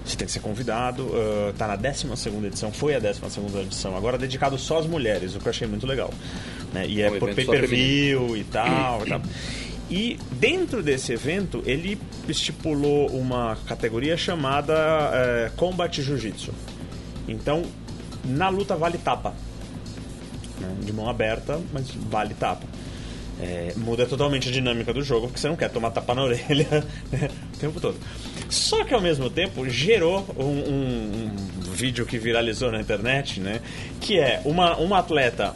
Você 0.10 0.18
tem 0.18 0.26
que 0.26 0.32
ser 0.32 0.40
convidado. 0.40 1.10
eh, 1.14 1.54
tá 1.58 1.68
na 1.68 1.76
12 1.76 2.08
edição, 2.46 2.72
foi 2.72 2.96
a 2.96 3.00
12 3.00 3.22
edição. 3.62 3.96
Agora 3.96 4.18
dedicado 4.18 4.58
só 4.58 4.80
às 4.80 4.88
mulheres, 4.88 5.36
o 5.36 5.40
que 5.40 5.46
eu 5.46 5.52
achei 5.52 5.68
muito 5.68 5.86
legal. 5.86 6.12
Né? 6.74 6.88
E 6.88 7.02
é 7.02 7.12
um 7.12 7.20
por 7.20 7.30
evento 7.30 7.46
só 7.46 7.52
pay-per-view 7.52 8.36
e 8.36 8.44
tal, 8.46 9.06
e 9.06 9.10
tal. 9.10 9.22
E 9.90 10.20
dentro 10.32 10.82
desse 10.84 11.14
evento, 11.14 11.64
ele 11.66 12.00
estipulou 12.28 13.08
uma 13.10 13.56
categoria 13.68 14.18
chamada 14.18 14.74
eh, 15.14 15.52
Combat 15.56 16.02
Jiu-Jitsu. 16.02 16.54
Então, 17.28 17.64
na 18.26 18.50
luta 18.50 18.76
vale 18.76 18.98
tapa. 18.98 19.34
né? 20.60 20.76
De 20.82 20.92
mão 20.92 21.08
aberta, 21.08 21.60
mas 21.72 21.90
vale 21.92 22.34
tapa. 22.34 22.66
É, 23.42 23.74
muda 23.78 24.06
totalmente 24.06 24.50
a 24.50 24.52
dinâmica 24.52 24.94
do 24.94 25.02
jogo, 25.02 25.28
porque 25.28 25.40
você 25.40 25.48
não 25.48 25.56
quer 25.56 25.70
tomar 25.70 25.92
tapa 25.92 26.14
na 26.14 26.24
orelha 26.26 26.68
né, 27.12 27.30
o 27.54 27.58
tempo 27.58 27.80
todo. 27.80 27.98
Só 28.50 28.84
que 28.84 28.94
ao 28.94 29.02
mesmo 29.02 29.30
tempo 29.30 29.68
gerou 29.70 30.26
um, 30.38 30.44
um- 30.44 31.32
um 31.68 31.72
vídeo 31.72 32.06
que 32.06 32.18
viralizou 32.18 32.72
na 32.72 32.82
internet, 32.82 33.40
né? 33.40 33.62
Que 34.02 34.20
é 34.20 34.42
uma, 34.46 34.76
uma 34.78 35.00
atleta 35.00 35.56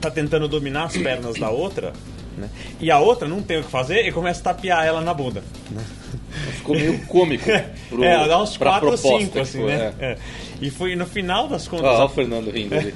tá 0.00 0.10
tentando 0.10 0.46
dominar 0.48 0.84
as 0.84 0.96
pernas 0.96 1.38
da 1.38 1.48
outra, 1.48 1.92
né? 2.36 2.48
E 2.80 2.90
a 2.90 2.98
outra 2.98 3.26
não 3.28 3.40
tem 3.40 3.60
o 3.60 3.62
que 3.64 3.70
fazer 3.70 4.06
e 4.06 4.12
começa 4.12 4.40
a 4.40 4.52
tapear 4.52 4.84
ela 4.84 5.00
na 5.00 5.14
bunda. 5.14 5.42
Né? 5.70 5.82
Ficou 6.56 6.74
meio 6.76 6.98
cômico. 7.06 7.44
pro- 7.88 8.04
é, 8.04 8.28
dá 8.28 8.42
uns 8.42 8.56
pra 8.56 8.72
4 8.72 8.86
ou 8.88 8.92
proposta 8.98 9.18
5, 9.20 9.32
que 9.32 9.38
assim, 9.38 9.58
foi, 9.60 9.66
né? 9.72 9.94
é. 10.00 10.04
É. 10.06 10.18
E 10.60 10.70
foi 10.70 10.94
no 10.96 11.06
final 11.06 11.48
das 11.48 11.66
contas. 11.68 11.86
Ó, 11.86 11.98
ó 11.98 12.02
a- 12.02 12.04
o 12.04 12.08
Fernando 12.08 12.50
rindo 12.50 12.74
ali. 12.74 12.92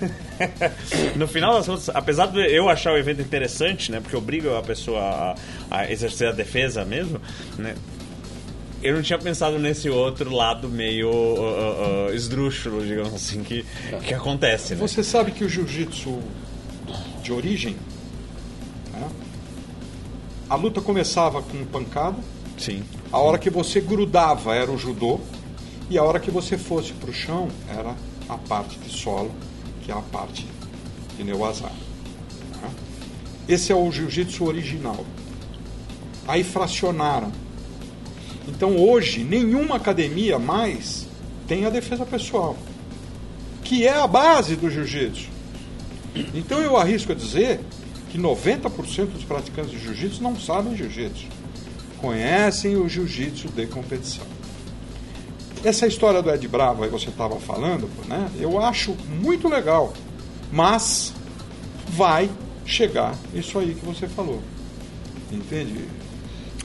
no 1.16 1.26
final 1.28 1.54
das 1.54 1.66
contas, 1.66 1.88
apesar 1.90 2.26
de 2.26 2.40
eu 2.52 2.68
achar 2.68 2.92
o 2.92 2.98
evento 2.98 3.22
interessante, 3.22 3.90
né, 3.92 4.00
porque 4.00 4.16
obriga 4.16 4.58
a 4.58 4.62
pessoa 4.62 5.00
a, 5.00 5.34
a 5.70 5.90
exercer 5.90 6.28
a 6.28 6.32
defesa 6.32 6.84
mesmo, 6.84 7.20
né, 7.56 7.74
eu 8.82 8.94
não 8.94 9.02
tinha 9.02 9.18
pensado 9.18 9.58
nesse 9.58 9.88
outro 9.90 10.32
lado 10.32 10.68
meio 10.68 11.10
uh, 11.10 11.40
uh, 11.40 12.08
uh, 12.08 12.14
esdrúxulo, 12.14 12.84
digamos 12.84 13.12
assim, 13.12 13.42
que, 13.42 13.64
que 14.06 14.14
acontece, 14.14 14.74
né? 14.74 14.80
Você 14.80 15.02
sabe 15.02 15.32
que 15.32 15.44
o 15.44 15.48
jiu-jitsu 15.48 16.18
de 17.22 17.32
origem, 17.32 17.76
né, 18.92 19.08
a 20.48 20.54
luta 20.54 20.80
começava 20.80 21.42
com 21.42 21.64
pancada, 21.66 22.18
Sim. 22.56 22.84
a 23.12 23.18
hora 23.18 23.38
que 23.38 23.50
você 23.50 23.80
grudava 23.80 24.54
era 24.54 24.70
o 24.70 24.78
judô, 24.78 25.20
e 25.90 25.98
a 25.98 26.04
hora 26.04 26.20
que 26.20 26.30
você 26.30 26.56
fosse 26.56 26.92
para 26.92 27.10
o 27.10 27.12
chão 27.12 27.48
era 27.68 27.94
a 28.28 28.36
parte 28.36 28.78
de 28.78 28.90
solo, 28.90 29.32
que 29.82 29.90
é 29.90 29.94
a 29.94 30.02
parte 30.02 30.46
de 31.16 31.24
Neuazar. 31.24 31.72
Tá? 32.60 32.68
Esse 33.48 33.72
é 33.72 33.74
o 33.74 33.90
jiu-jitsu 33.90 34.44
original. 34.44 35.04
Aí 36.26 36.44
fracionaram. 36.44 37.32
Então 38.48 38.76
hoje, 38.76 39.22
nenhuma 39.22 39.76
academia 39.76 40.38
mais 40.38 41.06
tem 41.46 41.66
a 41.66 41.70
defesa 41.70 42.06
pessoal, 42.06 42.56
que 43.62 43.86
é 43.86 43.94
a 43.94 44.06
base 44.06 44.56
do 44.56 44.70
jiu-jitsu. 44.70 45.28
Então 46.34 46.60
eu 46.60 46.76
arrisco 46.76 47.12
a 47.12 47.14
dizer 47.14 47.60
que 48.10 48.18
90% 48.18 49.06
dos 49.06 49.24
praticantes 49.24 49.70
de 49.72 49.78
jiu-jitsu 49.78 50.22
não 50.22 50.34
sabem 50.38 50.74
jiu-jitsu. 50.74 51.26
Conhecem 51.98 52.76
o 52.76 52.88
jiu-jitsu 52.88 53.48
de 53.48 53.66
competição. 53.66 54.26
Essa 55.62 55.86
história 55.86 56.22
do 56.22 56.30
Ed 56.30 56.46
Bravo 56.48 56.84
aí 56.84 56.90
você 56.90 57.08
estava 57.08 57.38
falando, 57.40 57.90
né? 58.06 58.30
Eu 58.38 58.62
acho 58.62 58.96
muito 59.20 59.48
legal, 59.48 59.92
mas 60.50 61.12
vai 61.88 62.30
chegar 62.64 63.14
isso 63.34 63.58
aí 63.58 63.74
que 63.74 63.84
você 63.84 64.06
falou. 64.06 64.40
Entende? 65.30 65.84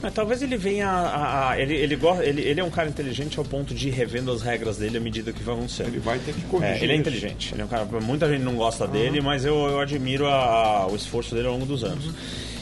É, 0.04 0.10
talvez 0.10 0.42
ele 0.42 0.56
venha 0.56 0.88
a, 0.88 1.50
a- 1.50 1.58
ele, 1.60 1.74
ele, 1.74 1.96
gosta, 1.96 2.24
ele, 2.24 2.42
ele 2.42 2.60
é 2.60 2.64
um 2.64 2.70
cara 2.70 2.88
inteligente 2.88 3.38
ao 3.38 3.44
ponto 3.44 3.74
de 3.74 3.88
ir 3.88 3.92
revendo 3.92 4.30
as 4.30 4.42
regras 4.42 4.76
dele 4.76 4.98
à 4.98 5.00
medida 5.00 5.32
que 5.32 5.42
vão 5.42 5.66
ser. 5.68 5.86
Ele 5.86 5.98
vai 5.98 6.18
ter 6.18 6.34
que 6.34 6.42
corrigir. 6.42 6.74
É, 6.80 6.84
ele 6.84 6.92
é 6.92 6.96
inteligente. 6.96 7.54
Ele 7.54 7.62
é 7.62 7.64
um 7.64 7.68
cara, 7.68 7.84
muita 8.02 8.28
gente 8.28 8.42
não 8.42 8.54
gosta 8.54 8.86
dele, 8.86 9.20
mas 9.20 9.44
eu, 9.44 9.54
eu 9.54 9.80
admiro 9.80 10.26
a- 10.26 10.34
a- 10.82 10.86
o 10.86 10.94
esforço 10.96 11.34
dele 11.34 11.46
ao 11.46 11.54
longo 11.54 11.66
dos 11.66 11.82
anos. 11.84 12.04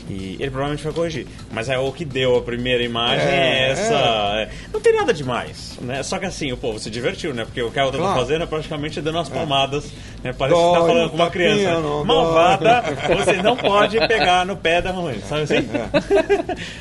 E 0.09 0.37
ele 0.41 0.51
provavelmente 0.51 0.83
vai 0.85 0.93
corrigir. 0.93 1.27
Mas 1.53 1.69
é 1.69 1.79
o 1.79 1.93
que 1.93 2.05
deu 2.05 2.37
a 2.37 2.43
primeira 2.43 2.83
imagem 2.83 3.27
é, 3.27 3.69
É, 3.69 3.71
essa. 3.71 3.95
é. 3.95 4.51
Não 4.73 4.81
tem 4.81 4.95
nada 4.95 5.13
demais, 5.15 5.79
né? 5.81 6.03
Só 6.03 6.19
que 6.19 6.27
assim, 6.27 6.51
o 6.53 6.57
povo 6.57 6.79
se 6.79 6.91
divertiu, 6.91 7.33
né? 7.33 7.45
Porque 7.45 7.63
o 7.63 7.71
que 7.71 7.79
a 7.79 7.85
outra 7.85 7.99
tá 8.01 8.07
Claro. 8.07 8.21
fazendo 8.21 8.43
é 8.43 8.47
praticamente 8.47 9.01
dando 9.01 9.17
umas 9.17 9.29
palmadas. 9.29 9.85
Né? 10.25 10.33
Parece 10.33 10.57
que 10.59 10.63
Dói, 10.63 10.73
você 10.75 10.81
tá 10.81 10.87
falando 10.87 11.11
com 11.11 11.17
uma 11.17 11.25
tapinha, 11.27 11.55
criança. 11.55 11.81
não 11.81 12.05
Malvada, 12.05 12.83
você 13.25 13.43
não 13.43 13.57
pode 13.57 13.99
pegar 14.09 14.45
no 14.47 14.57
pé 14.57 14.81
da 14.83 14.93
mãe, 14.93 15.19
sabe 15.29 15.43
assim? 15.43 15.69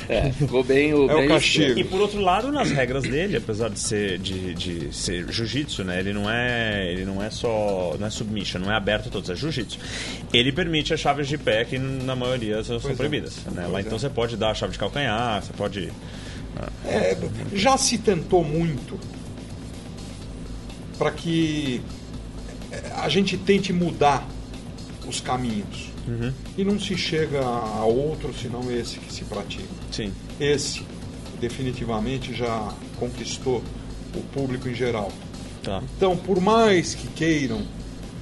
É, 0.08 0.30
ficou 0.32 0.62
bem 0.62 0.92
o. 0.94 1.10
É 1.10 1.14
o 1.14 1.18
bem 1.18 1.28
castigo. 1.28 1.78
E 1.78 1.84
por 1.84 2.00
outro 2.00 2.20
lado, 2.20 2.50
nas 2.52 2.70
regras 2.70 3.02
dele, 3.04 3.36
apesar 3.36 3.68
de 3.70 3.78
ser 3.78 4.18
de, 4.18 4.54
de 4.54 4.94
ser 4.94 5.26
jiu-jitsu, 5.30 5.84
né? 5.84 5.98
Ele 5.98 6.12
não 6.12 6.30
é, 6.30 6.90
ele 6.90 7.04
não 7.04 7.22
é 7.22 7.30
só, 7.30 7.94
não 7.98 8.06
é 8.06 8.10
submission, 8.10 8.58
não 8.60 8.72
é 8.72 8.76
aberto 8.76 9.08
a 9.08 9.10
todos, 9.10 9.30
é 9.30 9.34
jiu-jitsu. 9.34 9.78
Ele 10.32 10.52
permite 10.52 10.92
as 10.94 11.00
chaves 11.00 11.26
de 11.28 11.38
pé 11.38 11.64
que 11.64 11.78
na 11.78 12.14
maioria 12.16 12.62
são, 12.64 12.78
são 12.80 12.94
Né? 13.50 13.66
Lá 13.66 13.80
então 13.80 13.98
você 13.98 14.08
pode 14.08 14.36
dar 14.36 14.50
a 14.50 14.54
chave 14.54 14.72
de 14.72 14.78
calcanhar, 14.78 15.42
você 15.42 15.52
pode 15.52 15.92
É, 16.84 17.16
já 17.52 17.76
se 17.76 17.98
tentou 17.98 18.44
muito 18.44 18.98
para 20.98 21.10
que 21.10 21.82
é, 22.70 22.92
a 22.96 23.08
gente 23.08 23.36
tente 23.36 23.72
mudar 23.72 24.26
os 25.06 25.20
caminhos. 25.20 25.90
E 26.56 26.64
não 26.64 26.80
se 26.80 26.96
chega 26.96 27.40
a 27.40 27.84
outro 27.84 28.34
senão 28.34 28.70
esse 28.72 28.98
que 28.98 29.12
se 29.12 29.24
pratica. 29.24 29.68
sim. 29.90 30.12
Esse 30.40 30.84
definitivamente 31.40 32.34
já 32.34 32.72
conquistou 32.98 33.62
o 34.14 34.20
público 34.32 34.68
em 34.68 34.74
geral. 34.74 35.10
Tá. 35.62 35.82
Então, 35.96 36.16
por 36.16 36.40
mais 36.40 36.94
que 36.94 37.06
queiram 37.08 37.62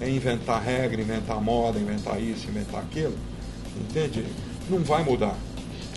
inventar 0.02 0.62
regra, 0.62 1.00
inventar 1.00 1.40
moda, 1.40 1.78
inventar 1.78 2.20
isso, 2.20 2.48
inventar 2.48 2.80
aquilo, 2.80 3.16
entende? 3.78 4.24
Não 4.70 4.78
vai 4.78 5.02
mudar. 5.04 5.34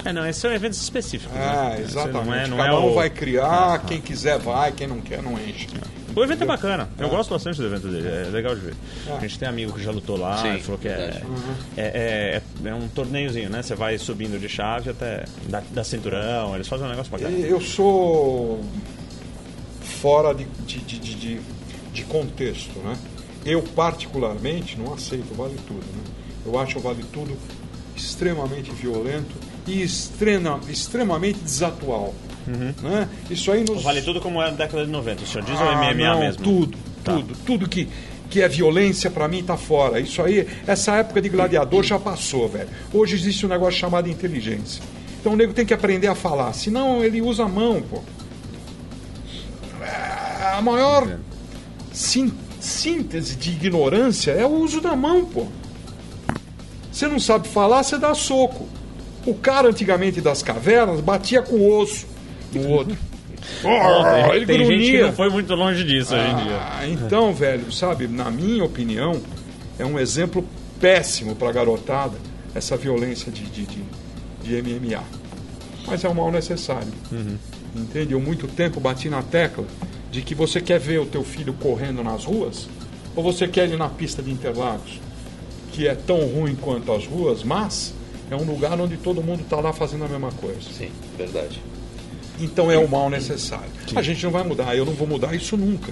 É, 0.06 0.12
não, 0.12 0.28
esse 0.28 0.46
é 0.46 0.50
um 0.50 0.54
evento 0.54 0.74
específico. 0.74 1.32
Ah, 1.34 1.70
né? 1.70 1.76
Esse 1.76 1.92
exatamente. 1.92 2.26
Não 2.26 2.34
é, 2.34 2.48
não 2.48 2.58
Cada 2.58 2.70
é 2.70 2.74
um 2.74 2.92
o... 2.92 2.94
vai 2.96 3.10
criar, 3.10 3.76
Ah, 3.76 3.80
quem 3.80 4.02
quiser 4.02 4.38
vai, 4.40 4.72
quem 4.74 4.86
não 4.88 5.00
quer 5.00 5.22
não 5.24 5.34
enche. 5.34 5.68
O 6.16 6.24
evento 6.24 6.44
é 6.44 6.46
bacana. 6.46 6.90
Eu 7.00 7.08
Ah. 7.08 7.10
gosto 7.10 7.30
bastante 7.30 7.58
do 7.58 7.66
evento 7.68 7.88
dele. 7.88 8.08
É 8.08 8.30
legal 8.30 8.54
de 8.54 8.62
ver. 8.62 8.74
Ah. 9.10 9.16
A 9.16 9.20
gente 9.22 9.40
tem 9.40 9.48
amigo 9.48 9.72
que 9.72 9.82
já 9.82 9.92
lutou 9.92 10.18
lá. 10.18 10.38
Sim, 10.42 10.60
falou 10.60 10.78
que 10.80 10.88
é, 10.90 10.96
verdade. 10.96 11.24
é, 11.78 12.42
é, 12.66 12.70
é 12.70 12.74
um 12.76 12.88
torneiozinho, 12.90 13.50
né? 13.50 13.62
Você 13.62 13.76
vai 13.76 13.98
subindo 13.98 14.38
de 14.40 14.50
chave 14.50 14.90
até 14.90 15.24
da, 15.48 15.62
da 15.72 15.84
cinturão. 15.84 16.54
Eles 16.54 16.68
fazem 16.68 16.86
um 16.86 16.90
negócio 16.90 17.12
bacana. 17.12 17.36
Eu 17.38 17.62
sou 17.62 18.62
fora 20.02 20.34
de, 20.34 20.44
de, 20.66 20.80
de, 20.80 21.00
de- 21.00 21.16
de- 21.16 21.42
de 21.94 22.04
contexto, 22.06 22.78
né? 22.80 22.98
Eu 23.46 23.62
particularmente 23.62 24.78
não 24.80 24.94
aceito 24.94 25.34
Vale 25.36 25.56
Tudo, 25.68 25.80
né? 25.80 26.04
Eu 26.46 26.60
acho 26.60 26.78
o 26.80 26.82
Vale 26.82 27.04
Tudo 27.14 27.38
extremamente 27.96 28.72
violento 28.72 29.36
e 29.68 29.82
extrema, 29.82 30.60
extremamente 30.70 31.40
desatual. 31.40 32.14
Né? 32.82 33.08
Isso 33.30 33.52
aí 33.52 33.64
nos... 33.64 33.82
Vale 33.84 34.02
tudo 34.02 34.20
como 34.20 34.42
era 34.42 34.52
na 34.52 34.58
década 34.58 34.86
de 34.86 34.92
90. 34.92 35.24
O 35.24 35.28
senhor 35.28 35.46
diz 35.46 35.60
ou 35.60 35.68
Ah, 35.68 35.76
MMA 35.76 35.94
não, 36.14 36.20
mesmo? 36.20 36.44
Tudo, 36.44 36.78
Tá. 37.04 37.14
tudo, 37.14 37.36
tudo 37.46 37.70
que, 37.70 37.88
que 38.30 38.42
é 38.42 38.48
violência 38.50 39.10
pra 39.10 39.28
mim 39.28 39.44
tá 39.44 39.56
fora. 39.56 40.00
Isso 40.00 40.22
aí, 40.22 40.48
essa 40.68 40.96
época 40.96 41.22
de 41.22 41.30
gladiador 41.30 41.84
já 41.84 41.98
passou, 42.00 42.50
velho. 42.50 42.68
Hoje 42.94 43.16
existe 43.16 43.46
um 43.46 43.50
negócio 43.50 43.80
chamado 43.80 44.10
inteligência. 44.10 44.84
Então 45.22 45.34
o 45.34 45.36
nego 45.38 45.54
tem 45.54 45.66
que 45.66 45.74
aprender 45.74 46.08
a 46.08 46.16
falar, 46.16 46.52
senão 46.54 47.02
ele 47.04 47.22
usa 47.22 47.44
a 47.46 47.48
mão, 47.48 47.82
pô. 47.82 48.02
A 50.56 50.62
maior 50.62 51.18
síntese 51.94 53.36
de 53.36 53.52
ignorância 53.52 54.32
é 54.32 54.46
o 54.46 54.50
uso 54.52 54.82
da 54.82 54.96
mão, 54.96 55.24
pô. 55.26 55.48
Você 56.94 57.08
não 57.08 57.20
sabe 57.20 57.48
falar, 57.48 57.84
você 57.84 57.98
dá 57.98 58.14
soco. 58.14 58.68
O 59.26 59.34
cara 59.34 59.68
antigamente 59.70 60.22
das 60.22 60.42
cavernas 60.44 61.00
batia 61.02 61.42
com 61.42 61.56
o 61.56 61.78
osso 61.80 62.06
no 62.54 62.70
outro. 62.70 62.96
Tem- 62.96 63.14
Oh, 63.66 64.34
ele 64.34 64.46
tem 64.46 64.58
gente 64.60 64.68
que 64.68 64.74
grunhia. 64.76 65.06
não 65.08 65.14
foi 65.14 65.30
muito 65.30 65.54
longe 65.54 65.84
disso 65.84 66.16
hoje 66.16 66.30
em 66.30 66.36
dia. 66.46 66.60
Ah, 66.62 66.88
então, 66.88 67.34
velho, 67.34 67.70
sabe, 67.74 68.08
na 68.08 68.32
minha 68.32 68.64
opinião, 68.64 69.20
é 69.78 69.86
um 69.86 70.00
exemplo 70.00 70.46
péssimo 70.80 71.36
para 71.36 71.50
a 71.50 71.52
garotada 71.52 72.14
essa 72.56 72.78
violência 72.78 73.30
de, 73.32 73.44
de, 73.44 73.66
de, 73.66 73.82
de 74.44 74.62
MMA. 74.62 75.04
Mas 75.86 76.04
é 76.06 76.10
um 76.10 76.14
mal 76.14 76.32
necessário. 76.32 76.88
Entende? 77.76 78.14
Eu 78.14 78.22
muito 78.22 78.48
tempo 78.48 78.80
bati 78.80 79.10
na 79.10 79.22
tecla 79.22 79.66
de 80.12 80.22
que 80.22 80.34
você 80.36 80.62
quer 80.62 80.80
ver 80.80 81.00
o 81.00 81.06
teu 81.06 81.24
filho 81.24 81.54
correndo 81.54 82.02
nas 82.04 82.24
ruas 82.24 82.70
ou 83.16 83.24
você 83.24 83.48
quer 83.48 83.66
ele 83.66 83.76
na 83.78 83.90
pista 83.90 84.22
de 84.22 84.32
Interlagos, 84.32 85.02
que 85.74 85.88
é 85.88 85.96
tão 85.96 86.20
ruim 86.28 86.56
quanto 86.56 86.94
as 86.94 87.06
ruas, 87.06 87.44
mas 87.44 87.94
é 88.30 88.36
um 88.36 88.44
lugar 88.44 88.80
onde 88.80 88.96
todo 88.96 89.22
mundo 89.22 89.42
está 89.42 89.60
lá 89.60 89.74
fazendo 89.74 90.06
a 90.06 90.08
mesma 90.08 90.32
coisa. 90.32 90.62
Sim, 90.72 90.90
verdade. 91.18 91.60
Então 92.40 92.72
é 92.72 92.78
o 92.78 92.88
mal 92.88 93.10
necessário. 93.10 93.70
A 93.96 94.02
gente 94.02 94.24
não 94.24 94.32
vai 94.32 94.44
mudar, 94.44 94.76
eu 94.78 94.86
não 94.86 94.94
vou 94.94 95.08
mudar 95.08 95.36
isso 95.36 95.58
nunca. 95.58 95.92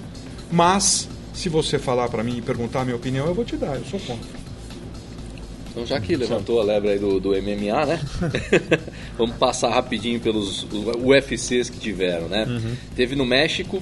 Mas, 0.52 1.10
se 1.34 1.50
você 1.50 1.80
falar 1.80 2.10
para 2.10 2.24
mim 2.24 2.38
e 2.38 2.42
perguntar 2.42 2.82
a 2.82 2.86
minha 2.86 2.96
opinião, 2.96 3.26
eu 3.26 3.34
vou 3.34 3.44
te 3.44 3.58
dar, 3.58 3.76
eu 3.76 3.86
sou 3.86 4.00
contra. 4.00 4.42
Então, 5.72 5.86
já 5.86 6.00
que 6.02 6.16
levantou 6.16 6.60
a 6.60 6.64
lebre 6.64 6.92
aí 6.92 7.00
do, 7.00 7.20
do 7.20 7.30
MMA, 7.30 7.86
né? 7.86 8.00
Vamos 9.18 9.38
passar 9.38 9.70
rapidinho 9.70 10.20
pelos 10.20 10.68
UFCs 11.00 11.70
que 11.70 11.80
tiveram, 11.80 12.28
né? 12.28 12.46
Uhum. 12.46 12.76
Teve 12.94 13.16
no 13.16 13.26
México, 13.26 13.82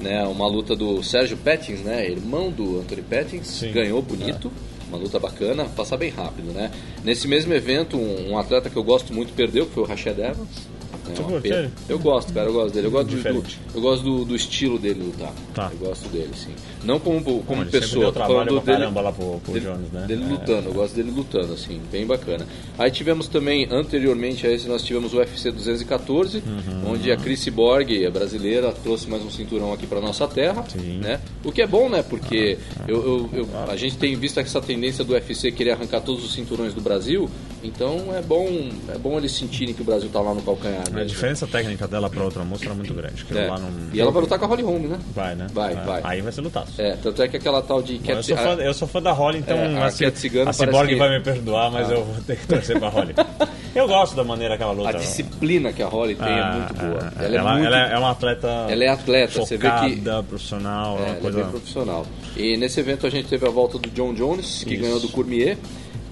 né, 0.00 0.22
uma 0.26 0.48
luta 0.48 0.74
do 0.74 1.02
Sérgio 1.02 1.36
Pettins, 1.36 1.80
né? 1.80 2.10
Irmão 2.10 2.50
do 2.50 2.80
Anthony 2.80 3.02
Pettins, 3.02 3.46
Sim. 3.46 3.68
É. 3.68 3.72
ganhou 3.72 4.00
bonito. 4.00 4.50
Uma 4.88 4.98
luta 4.98 5.18
bacana, 5.18 5.64
passar 5.64 5.96
bem 5.96 6.10
rápido, 6.10 6.52
né? 6.52 6.70
Nesse 7.02 7.26
mesmo 7.26 7.52
evento, 7.52 7.96
um, 7.96 8.30
um 8.30 8.38
atleta 8.38 8.70
que 8.70 8.76
eu 8.76 8.84
gosto 8.84 9.12
muito 9.12 9.32
perdeu, 9.32 9.66
que 9.66 9.72
foi 9.72 9.82
o 9.82 9.86
Rashad 9.86 10.18
Evans. 10.18 10.75
Né, 11.08 11.14
uma 11.18 11.40
pena. 11.40 11.72
Eu 11.88 11.98
gosto, 11.98 12.32
cara, 12.32 12.48
eu 12.48 12.52
gosto 12.52 12.74
dele. 12.74 12.86
Eu 12.86 12.90
gosto, 12.90 13.08
do, 13.16 13.44
eu 13.74 13.80
gosto 13.80 14.02
do, 14.02 14.24
do 14.24 14.36
estilo 14.36 14.78
dele 14.78 15.02
lutar. 15.04 15.32
Tá. 15.54 15.70
Eu 15.72 15.88
gosto 15.88 16.08
dele, 16.08 16.30
sim. 16.34 16.54
Não 16.84 17.00
como, 17.00 17.20
como 17.22 17.64
Bom, 17.64 17.70
pessoa, 17.70 18.04
deu 18.04 18.12
tô 18.12 18.18
trabalho 18.20 18.34
falando 18.50 18.62
pra 18.62 18.72
dele, 18.72 18.78
caramba 18.84 19.00
lá 19.00 19.12
pro, 19.12 19.40
pro 19.40 19.52
dele, 19.54 19.64
Jones, 19.66 19.92
né? 19.92 20.04
dele 20.06 20.24
É. 20.24 20.28
lutando, 20.28 20.68
eu 20.68 20.74
gosto 20.74 20.94
dele 20.94 21.10
lutando, 21.10 21.52
assim, 21.52 21.80
bem 21.90 22.06
bacana. 22.06 22.46
Aí 22.78 22.90
tivemos 22.90 23.26
também, 23.28 23.66
anteriormente 23.70 24.46
a 24.46 24.52
esse, 24.52 24.68
nós 24.68 24.82
tivemos 24.82 25.12
o 25.12 25.16
UFC 25.18 25.50
214, 25.50 26.38
Uhum. 26.38 26.92
onde 26.92 27.10
a 27.10 27.16
Chris 27.16 27.46
Borg, 27.48 28.04
a 28.06 28.10
brasileira, 28.10 28.72
trouxe 28.72 29.08
mais 29.10 29.22
um 29.24 29.30
cinturão 29.30 29.72
aqui 29.72 29.86
pra 29.86 30.00
nossa 30.00 30.26
terra, 30.28 30.64
Sim. 30.68 30.98
né? 30.98 31.20
O 31.44 31.50
que 31.50 31.62
é 31.62 31.66
bom, 31.66 31.88
né? 31.88 32.02
Porque 32.02 32.58
eu, 32.86 32.96
eu- 33.04 33.30
eu- 33.32 33.48
a 33.68 33.76
gente 33.76 33.96
tem 33.96 34.14
visto 34.16 34.38
essa 34.38 34.60
tendência 34.60 35.02
do 35.04 35.12
UFC 35.12 35.50
querer 35.50 35.72
arrancar 35.72 36.00
todos 36.02 36.24
os 36.24 36.32
cinturões 36.34 36.72
do 36.74 36.80
Brasil, 36.80 37.28
então 37.64 38.14
é 38.14 38.22
bom, 38.22 38.46
é 38.94 38.98
bom 38.98 39.16
eles 39.18 39.32
sentirem 39.32 39.74
que 39.74 39.82
o 39.82 39.84
Brasil 39.84 40.08
tá 40.12 40.20
lá 40.20 40.34
no 40.34 40.42
calcanhar. 40.42 40.84
A 41.02 41.04
diferença 41.04 41.46
técnica 41.46 41.86
dela 41.88 42.08
pra 42.10 42.22
outra 42.24 42.44
moça 42.44 42.64
era 42.66 42.74
muito 42.74 42.92
grande. 42.94 43.24
É. 43.34 43.46
não... 43.48 43.70
E 43.92 44.00
ela 44.00 44.10
vai 44.10 44.22
lutar 44.22 44.38
com 44.38 44.44
a 44.44 44.48
Holly 44.48 44.62
Holm, 44.62 44.82
né? 44.88 44.98
Vai, 45.14 45.34
né? 45.34 45.46
Vai, 45.52 45.72
É. 45.72 45.76
vai. 45.76 46.00
Aí 46.04 46.20
vai 46.22 46.32
ser 46.32 46.40
lutaço. 46.40 46.80
É, 46.80 46.96
tanto 47.02 47.22
é 47.22 47.28
que 47.28 47.36
aquela 47.36 47.62
tal 47.62 47.82
de 47.82 47.94
Bom, 47.98 48.10
eu, 48.10 48.16
Cat- 48.16 48.26
sou 48.26 48.36
fã, 48.36 48.54
eu 48.54 48.74
sou 48.74 48.88
fã 48.88 49.02
da 49.02 49.12
Holly, 49.12 49.38
então 49.38 49.56
É, 49.56 49.82
a 49.82 49.90
Cat 49.92 50.18
Cigano 50.18 50.50
a 50.50 50.54
parece 50.54 50.64
Cyborg 50.64 50.88
que- 50.88 50.96
vai 50.96 51.10
me 51.10 51.20
perdoar, 51.24 51.70
mas 51.70 51.90
eu 51.90 52.04
vou 52.04 52.14
ter 52.26 52.36
que 52.36 52.46
torcer 52.46 52.78
pra 52.78 52.88
Holly. 52.88 53.14
Eu 53.76 53.86
gosto 53.86 54.16
da 54.16 54.24
maneira 54.24 54.56
que 54.56 54.62
ela 54.62 54.72
luta. 54.72 54.88
a 54.88 54.92
disciplina 54.92 55.70
que 55.70 55.82
a 55.82 55.86
Holly 55.86 56.14
tem 56.14 56.26
é 56.26 56.40
Ah, 56.40 56.52
muito 56.56 56.74
boa. 56.82 57.12
ah, 57.14 57.22
Ela, 57.22 57.36
ela, 57.36 57.50
é 57.50 57.52
muito 57.52 57.66
ela 57.66 57.76
é 57.90 57.98
uma 57.98 58.10
atleta. 58.12 58.48
Ela 58.70 58.84
é 58.84 58.88
atleta, 58.88 59.38
você 59.38 59.58
vê 59.58 59.68
que- 59.70 59.96
focada, 59.96 60.22
profissional, 60.22 60.96
é 60.96 61.00
É, 61.00 61.02
uma 61.02 61.08
ela 61.10 61.20
coisa. 61.20 61.40
é 61.40 61.44
profissional. 61.44 62.06
E 62.34 62.56
nesse 62.56 62.80
evento 62.80 63.06
a 63.06 63.10
gente 63.10 63.28
teve 63.28 63.46
a 63.46 63.50
volta 63.50 63.78
do 63.78 63.90
John 63.90 64.14
Jones, 64.14 64.64
que 64.64 64.72
Isso. 64.72 64.82
ganhou 64.82 64.98
do 64.98 65.10
Cormier, 65.10 65.58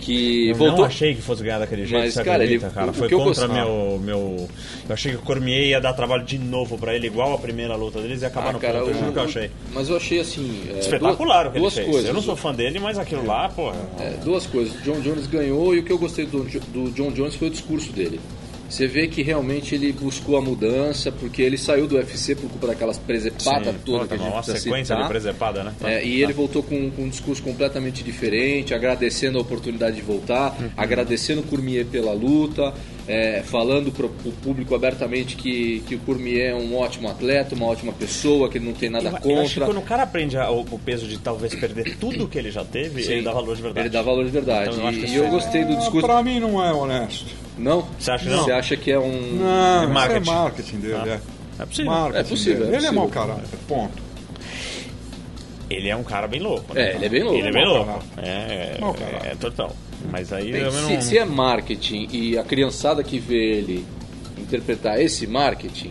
que 0.05 0.49
Eu 0.51 0.55
voltou. 0.55 0.79
não 0.79 0.85
achei 0.85 1.15
que 1.15 1.23
fosse 1.23 1.43
ganhar 1.43 1.59
daquele 1.59 1.87
jeito, 1.87 2.03
Mas, 2.05 2.15
cara, 2.15 2.35
acredita, 2.45 2.67
ele- 2.67 2.75
cara? 2.75 2.93
Foi 2.93 3.07
eu 3.07 3.19
contra 3.19 3.47
gostava- 3.47 3.55
meu, 3.55 3.99
meu... 4.03 4.49
Eu 4.89 4.93
achei 4.95 5.13
que 5.13 5.19
o 5.19 5.23
Cormier 5.23 5.67
ia 5.69 5.81
dar 5.81 5.93
trabalho 5.95 6.25
de 6.25 6.39
novo 6.39 6.77
pra 6.77 6.95
ele, 6.95 7.07
igual 7.07 7.35
a 7.35 7.39
primeira 7.39 7.75
luta 7.75 8.01
deles, 8.01 8.23
e 8.23 8.27
acabar 8.27 8.51
Ah, 8.51 8.53
no 8.53 8.59
cara, 8.59 8.81
ponto. 8.81 8.91
Eu 8.91 8.95
juro 8.99 9.13
que 9.13 9.19
eu 9.19 9.23
achei. 9.25 9.51
Mas 9.73 9.89
eu 9.89 9.97
achei 9.97 10.21
assim. 10.21 10.63
é, 10.75 10.79
Espetacular 10.79 11.47
o 11.49 11.53
que 11.53 11.59
duas, 11.59 11.75
ele 11.77 11.85
fez. 11.85 11.93
coisas. 11.95 12.09
Eu 12.09 12.15
não 12.15 12.23
sou 12.23 12.37
fã 12.37 12.55
dele, 12.55 12.79
mas 12.79 12.99
aquilo 12.99 13.27
lá, 13.27 13.49
porra... 13.49 13.77
É, 13.99 14.11
duas 14.23 14.47
coisas. 14.47 14.75
John 14.85 15.01
Jones 15.01 15.27
ganhou 15.27 15.75
e 15.75 15.79
o 15.79 15.83
que 15.83 15.91
eu 15.93 15.99
gostei 15.99 16.27
do, 16.27 16.43
do 16.45 16.91
John 16.93 17.11
Jones 17.11 17.35
foi 17.37 17.49
o 17.49 17.51
discurso 17.51 17.93
dele. 17.93 18.21
Você 18.69 18.87
vê 18.87 19.07
que 19.07 19.23
realmente 19.23 19.75
ele 19.75 19.93
buscou 19.93 20.37
a 20.37 20.41
mudança, 20.41 21.13
porque 21.13 21.43
ele 21.43 21.57
saiu 21.57 21.87
do 21.87 21.97
UFC 21.97 22.35
por 22.35 22.49
culpa 22.51 22.67
daquelas 22.69 22.99
presepadas 22.99 23.69
Sim, 23.75 23.81
todas 23.85 24.03
puta, 24.03 24.09
que 24.09 24.15
a 24.15 24.25
gente 24.25 24.35
uma 24.35 24.43
sequência 24.43 24.85
citar. 24.97 25.03
de 25.03 25.09
presepada, 25.09 25.65
né? 25.65 25.73
É, 25.85 26.05
e 26.05 26.23
ele 26.23 26.33
voltou 26.33 26.63
com, 26.63 26.91
com 26.91 27.03
um 27.03 27.09
discurso 27.09 27.43
completamente 27.43 28.03
diferente, 28.03 28.75
agradecendo 28.75 29.39
a 29.39 29.43
oportunidade 29.43 29.97
de 29.97 30.03
voltar, 30.03 30.57
Uhum. 30.61 30.71
agradecendo 30.77 31.41
o 31.41 31.45
Cormier 31.45 31.85
pela 31.87 32.13
luta, 32.13 32.73
é, 33.07 33.43
falando 33.45 33.93
para 33.93 34.07
o 34.07 34.09
público 34.43 34.75
abertamente 34.75 35.37
que, 35.37 35.81
que 35.87 35.95
o 35.95 35.99
Cormier 36.01 36.51
é 36.53 36.55
um 36.55 36.75
ótimo 36.77 37.09
atleta, 37.09 37.55
uma 37.55 37.67
ótima 37.67 37.93
pessoa, 37.93 38.49
que 38.49 38.59
ele 38.59 38.65
não 38.67 38.73
tem 38.73 38.89
nada 38.89 39.21
Eu- 39.25 39.31
Eu 39.33 39.41
acho 39.43 39.55
que 39.55 39.61
contra. 39.61 39.67
quando 39.67 39.79
o 39.85 39.87
cara 39.87 40.03
aprende 40.05 40.37
a- 40.39 40.51
o, 40.51 40.61
o 40.61 40.79
peso 40.79 41.07
de 41.07 41.19
talvez 41.19 41.55
perder 41.55 41.97
tudo 41.99 42.27
que 42.27 42.39
ele 42.39 42.51
já 42.51 42.65
teve, 42.65 43.03
Sim. 43.03 43.13
ele 43.13 43.23
dá 43.23 43.33
valor 43.33 43.55
de 43.57 43.63
verdade. 43.63 43.87
Ele 43.87 43.93
dá 43.93 44.03
valor 44.03 44.25
de 44.25 44.31
verdade. 44.31 44.71
Então, 44.75 44.87
eu 44.87 44.93
e 44.93 45.07
e 45.07 45.15
eu 45.17 45.25
é- 45.27 45.31
gostei 45.31 45.65
do 45.65 45.73
Ah, 45.75 45.77
discurso. 45.77 46.07
pra 46.07 46.23
mim 46.23 46.41
não 46.41 46.65
é 46.65 46.73
honesto. 46.73 47.27
Não? 47.59 47.87
Você 47.99 48.11
acha 48.11 48.25
que 48.25 48.31
não? 48.31 48.45
Você 48.45 48.53
acha 48.53 48.77
que 48.77 48.91
é 48.91 48.99
um. 48.99 49.33
Não, 49.35 49.83
É 49.85 49.87
marketing. 49.87 50.31
é 50.31 50.33
marketing 50.35 50.77
dele. 50.79 50.95
Ah. 50.97 51.09
É. 51.59 51.63
É 51.63 51.67
possível. 51.67 51.93
Marketing 51.93 52.19
É 52.19 52.25
possível, 52.25 52.61
dele. 52.65 52.75
é 52.75 52.79
Ele 52.79 52.87
é 52.87 52.91
mau 52.91 53.09
caráter, 53.09 53.59
ponto. 53.69 54.03
Ele 55.71 55.89
é 55.89 55.97
um 55.97 56.03
cara 56.03 56.27
bem 56.29 56.41
louco. 56.41 56.77
É, 56.77 56.95
ele 56.95 57.07
é 57.07 57.09
bem 57.09 57.23
louco. 57.23 57.39
Ele 57.39 57.49
é 57.49 57.53
bem 57.53 57.65
Mau 57.65 57.75
louco. 57.77 58.03
É, 58.19 58.77
Mau 58.81 58.97
é, 59.25 59.29
é 59.33 59.35
total. 59.37 59.75
Mas 60.11 60.33
aí 60.33 60.53
Bem, 60.53 60.63
eu 60.63 60.71
se, 60.73 60.81
não... 60.95 61.01
se 61.01 61.19
é 61.19 61.25
marketing 61.25 62.09
e 62.13 62.39
a 62.39 62.45
criançada 62.45 63.03
que 63.03 63.19
vê 63.19 63.57
ele 63.59 63.85
interpretar 64.39 65.01
esse 65.01 65.27
marketing, 65.27 65.91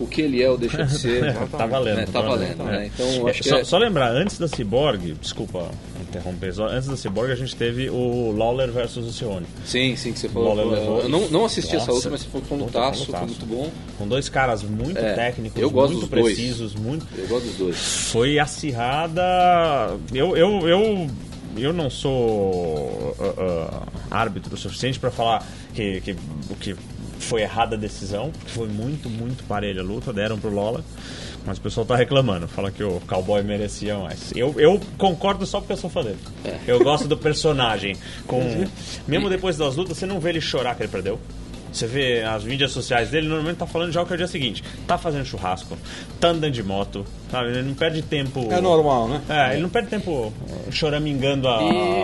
o 0.00 0.06
que 0.06 0.20
ele 0.22 0.42
é 0.42 0.50
ou 0.50 0.58
deixa 0.58 0.84
de 0.84 0.98
ser. 0.98 1.34
tá 1.56 1.64
valendo. 1.66 1.96
né, 1.96 2.06
tá 2.12 2.20
valendo, 2.20 2.64
né? 2.64 2.90
Então, 2.92 3.06
eu 3.08 3.28
acho 3.28 3.42
que 3.42 3.48
só, 3.48 3.58
é- 3.58 3.64
só 3.64 3.78
lembrar, 3.78 4.10
antes 4.10 4.36
da 4.38 4.48
Cyborg, 4.48 5.12
desculpa 5.20 5.68
interromper, 6.00 6.52
só- 6.52 6.66
antes 6.66 6.88
da 6.88 6.96
Cyborg 6.96 7.30
a 7.30 7.34
gente 7.36 7.54
teve 7.54 7.88
o 7.90 8.32
Lawler 8.36 8.70
versus 8.72 9.06
o 9.06 9.12
Cione. 9.12 9.46
Sim, 9.64 9.94
sim, 9.96 10.12
que 10.12 10.18
você 10.18 10.28
falou. 10.28 10.54
Lawler 10.54 10.78
levou- 10.80 11.00
Eu 11.02 11.08
não, 11.08 11.28
não 11.28 11.44
assisti 11.44 11.76
essa 11.76 11.86
Nossa, 11.86 11.92
luta, 11.92 12.10
mas 12.10 12.24
foi 12.24 12.40
foi 12.40 12.56
um 12.58 12.60
puta, 12.64 12.78
lutaço, 12.78 13.04
foi 13.06 13.14
um 13.14 13.18
foi 13.18 13.26
lutaço. 13.28 13.46
muito 13.46 13.62
bom. 13.64 13.72
Com 13.98 14.08
dois 14.08 14.28
caras 14.28 14.62
muito 14.64 14.98
É, 14.98 15.14
técnicos, 15.14 15.60
eu 15.62 15.70
gosto 15.70 15.92
muito 15.92 16.00
dos 16.08 16.10
dois. 16.10 16.34
precisos, 16.34 16.74
muito. 16.74 17.06
Eu 17.16 17.26
gosto 17.28 17.44
dos 17.46 17.56
dois. 17.56 17.76
Foi 17.76 18.38
acirrada. 18.38 19.22
Eu, 20.12 20.36
eu, 20.36 20.68
eu, 20.68 21.06
eu 21.56 21.72
não 21.72 21.90
sou 21.90 23.16
ah, 23.18 23.84
ah, 24.10 24.18
árbitro 24.18 24.54
o 24.54 24.56
suficiente 24.56 24.98
para 24.98 25.10
falar 25.10 25.46
que, 25.74 26.00
que 26.00 26.16
o 26.50 26.56
que 26.56 26.76
foi 27.18 27.42
errada 27.42 27.76
a 27.76 27.78
decisão, 27.78 28.30
porque 28.30 28.50
foi 28.50 28.68
muito, 28.68 29.08
muito 29.08 29.44
parelha 29.44 29.80
a 29.80 29.84
luta, 29.84 30.12
deram 30.12 30.38
pro 30.38 30.50
Lola. 30.50 30.84
Mas 31.46 31.58
o 31.58 31.60
pessoal 31.60 31.84
tá 31.84 31.94
reclamando, 31.94 32.48
fala 32.48 32.70
que 32.70 32.82
o 32.82 33.00
cowboy 33.06 33.42
merecia 33.42 33.98
mais. 33.98 34.32
Eu, 34.34 34.54
eu 34.58 34.80
concordo 34.96 35.44
só 35.44 35.60
porque 35.60 35.74
eu 35.74 35.76
sou 35.76 35.90
fã 35.90 36.02
dele. 36.02 36.18
É. 36.42 36.58
Eu 36.66 36.82
gosto 36.82 37.06
do 37.06 37.18
personagem. 37.18 37.96
Com... 38.26 38.40
Mesmo 39.06 39.28
depois 39.28 39.56
das 39.58 39.76
lutas, 39.76 39.98
você 39.98 40.06
não 40.06 40.20
vê 40.20 40.30
ele 40.30 40.40
chorar 40.40 40.74
que 40.74 40.82
ele 40.82 40.90
perdeu. 40.90 41.20
Você 41.74 41.86
vê 41.88 42.22
as 42.22 42.44
mídias 42.44 42.70
sociais 42.70 43.10
dele, 43.10 43.26
normalmente 43.26 43.56
tá 43.56 43.66
falando 43.66 43.90
já 43.92 44.04
que 44.04 44.12
é 44.12 44.14
o 44.14 44.16
dia 44.16 44.28
seguinte. 44.28 44.62
Tá 44.86 44.96
fazendo 44.96 45.24
churrasco, 45.24 45.76
tá 46.20 46.28
andando 46.28 46.52
de 46.52 46.62
moto, 46.62 47.04
sabe? 47.32 47.48
Ele 47.48 47.62
não 47.62 47.74
perde 47.74 48.00
tempo. 48.00 48.46
É 48.52 48.60
normal, 48.60 49.08
né? 49.08 49.20
É, 49.28 49.52
ele 49.54 49.62
não 49.62 49.68
perde 49.68 49.88
tempo 49.88 50.32
eh, 50.48 50.70
choramingando 50.70 51.48
a, 51.48 51.60
E- 51.62 52.02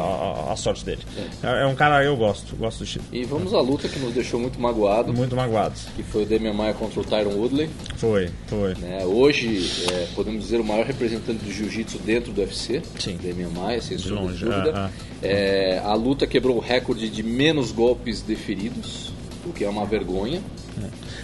a, 0.48 0.52
a 0.52 0.56
sorte 0.56 0.84
dele. 0.84 1.02
É. 1.44 1.62
é 1.62 1.66
um 1.66 1.74
cara, 1.76 2.02
eu 2.04 2.16
gosto, 2.16 2.56
gosto 2.56 2.78
do 2.78 2.84
estilo. 2.84 3.04
E 3.12 3.24
vamos 3.24 3.54
à 3.54 3.60
luta 3.60 3.88
que 3.88 3.98
nos 4.00 4.12
deixou 4.12 4.40
muito 4.40 4.60
magoado, 4.60 5.12
Muito 5.14 5.36
magoados. 5.36 5.86
que 5.94 6.02
foi 6.02 6.24
o 6.24 6.26
Demian 6.26 6.52
Maia 6.52 6.74
contra 6.74 6.98
o 7.00 7.04
Tyron 7.04 7.30
Woodley. 7.36 7.70
Foi, 7.96 8.28
foi. 8.48 8.74
né? 8.74 9.04
Hoje, 9.04 9.70
é, 9.92 10.08
podemos 10.16 10.40
dizer, 10.42 10.58
o 10.60 10.64
maior 10.64 10.84
representante 10.84 11.44
do 11.44 11.52
jiu-jitsu 11.52 11.98
dentro 12.00 12.32
do 12.32 12.40
UFC, 12.40 12.82
Sim. 12.98 13.16
Demian 13.22 13.50
Maia, 13.50 13.80
sem 13.80 13.96
De 13.96 14.10
longe, 14.10 14.44
dúvida. 14.44 14.72
ah, 14.74 14.90
É, 15.22 15.80
a 15.84 15.94
luta 15.94 16.26
quebrou 16.26 16.56
o 16.56 16.60
recorde 16.60 17.08
de 17.08 17.22
menos 17.22 17.70
golpes 17.70 18.20
deferidos, 18.22 19.09
o 19.46 19.52
que 19.52 19.64
é 19.64 19.68
uma 19.68 19.84
vergonha. 19.86 20.40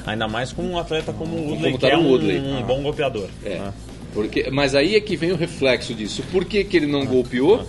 Ainda 0.06 0.28
mais 0.28 0.52
com 0.52 0.62
um 0.62 0.78
atleta 0.78 1.12
como 1.12 1.34
o 1.36 1.40
Woodley, 1.48 1.72
Como 1.72 1.78
que 1.78 1.86
é 1.86 1.96
um, 1.98 2.08
Woodley. 2.08 2.38
um 2.40 2.58
Ah. 2.58 2.62
bom 2.62 2.82
golpeador. 2.82 3.28
É. 3.44 3.58
Ah. 3.58 3.72
Porque, 4.12 4.48
mas 4.50 4.74
aí 4.74 4.94
é 4.96 5.00
que 5.00 5.16
vem 5.16 5.32
o 5.32 5.36
reflexo 5.36 5.92
disso. 5.94 6.22
Por 6.32 6.44
que, 6.44 6.64
que 6.64 6.76
ele 6.76 6.86
não 6.86 7.04
golpeou? 7.04 7.66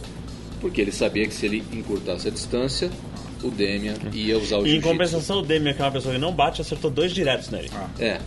Porque 0.61 0.79
ele 0.81 0.91
sabia 0.91 1.27
que 1.27 1.33
se 1.33 1.45
ele 1.45 1.63
encurtasse 1.73 2.27
a 2.27 2.31
distância, 2.31 2.89
o 3.43 3.49
Demian 3.51 3.95
ia 4.13 4.37
usar 4.37 4.57
o 4.59 4.65
E 4.67 4.75
em 4.75 4.81
compensação, 4.81 5.39
o 5.39 5.41
Demian, 5.41 5.73
que 5.73 5.81
é 5.81 5.85
uma 5.85 5.91
pessoa 5.91 6.13
que 6.13 6.19
não 6.19 6.31
bate, 6.31 6.61
acertou 6.61 6.89
dois 6.89 7.11
diretos 7.11 7.49
nele. 7.49 7.69
É. 7.99 8.19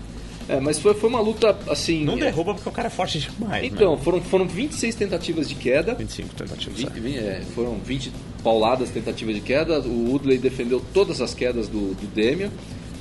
É, 0.48 0.58
mas 0.58 0.78
foi, 0.80 0.94
foi 0.94 1.08
uma 1.08 1.20
luta 1.20 1.56
assim. 1.68 2.04
Não 2.04 2.14
é, 2.14 2.20
derruba 2.22 2.54
porque 2.54 2.68
o 2.68 2.72
cara 2.72 2.88
é 2.88 2.90
forte 2.90 3.18
demais. 3.20 3.64
Então, 3.64 3.94
né? 3.96 4.02
foram, 4.02 4.20
foram 4.20 4.48
26 4.48 4.94
tentativas 4.94 5.48
de 5.48 5.54
queda. 5.54 5.94
25 5.94 6.34
tentativas. 6.34 6.78
20, 6.80 6.90
vi- 7.00 7.18
é, 7.18 7.42
foram 7.54 7.76
20 7.78 8.10
pauladas 8.42 8.90
tentativas 8.90 9.34
de 9.34 9.40
queda. 9.40 9.78
O 9.80 10.10
Woodley 10.10 10.38
defendeu 10.38 10.82
todas 10.92 11.20
as 11.20 11.34
quedas 11.34 11.68
do, 11.68 11.94
do 11.94 12.06
Demian, 12.14 12.50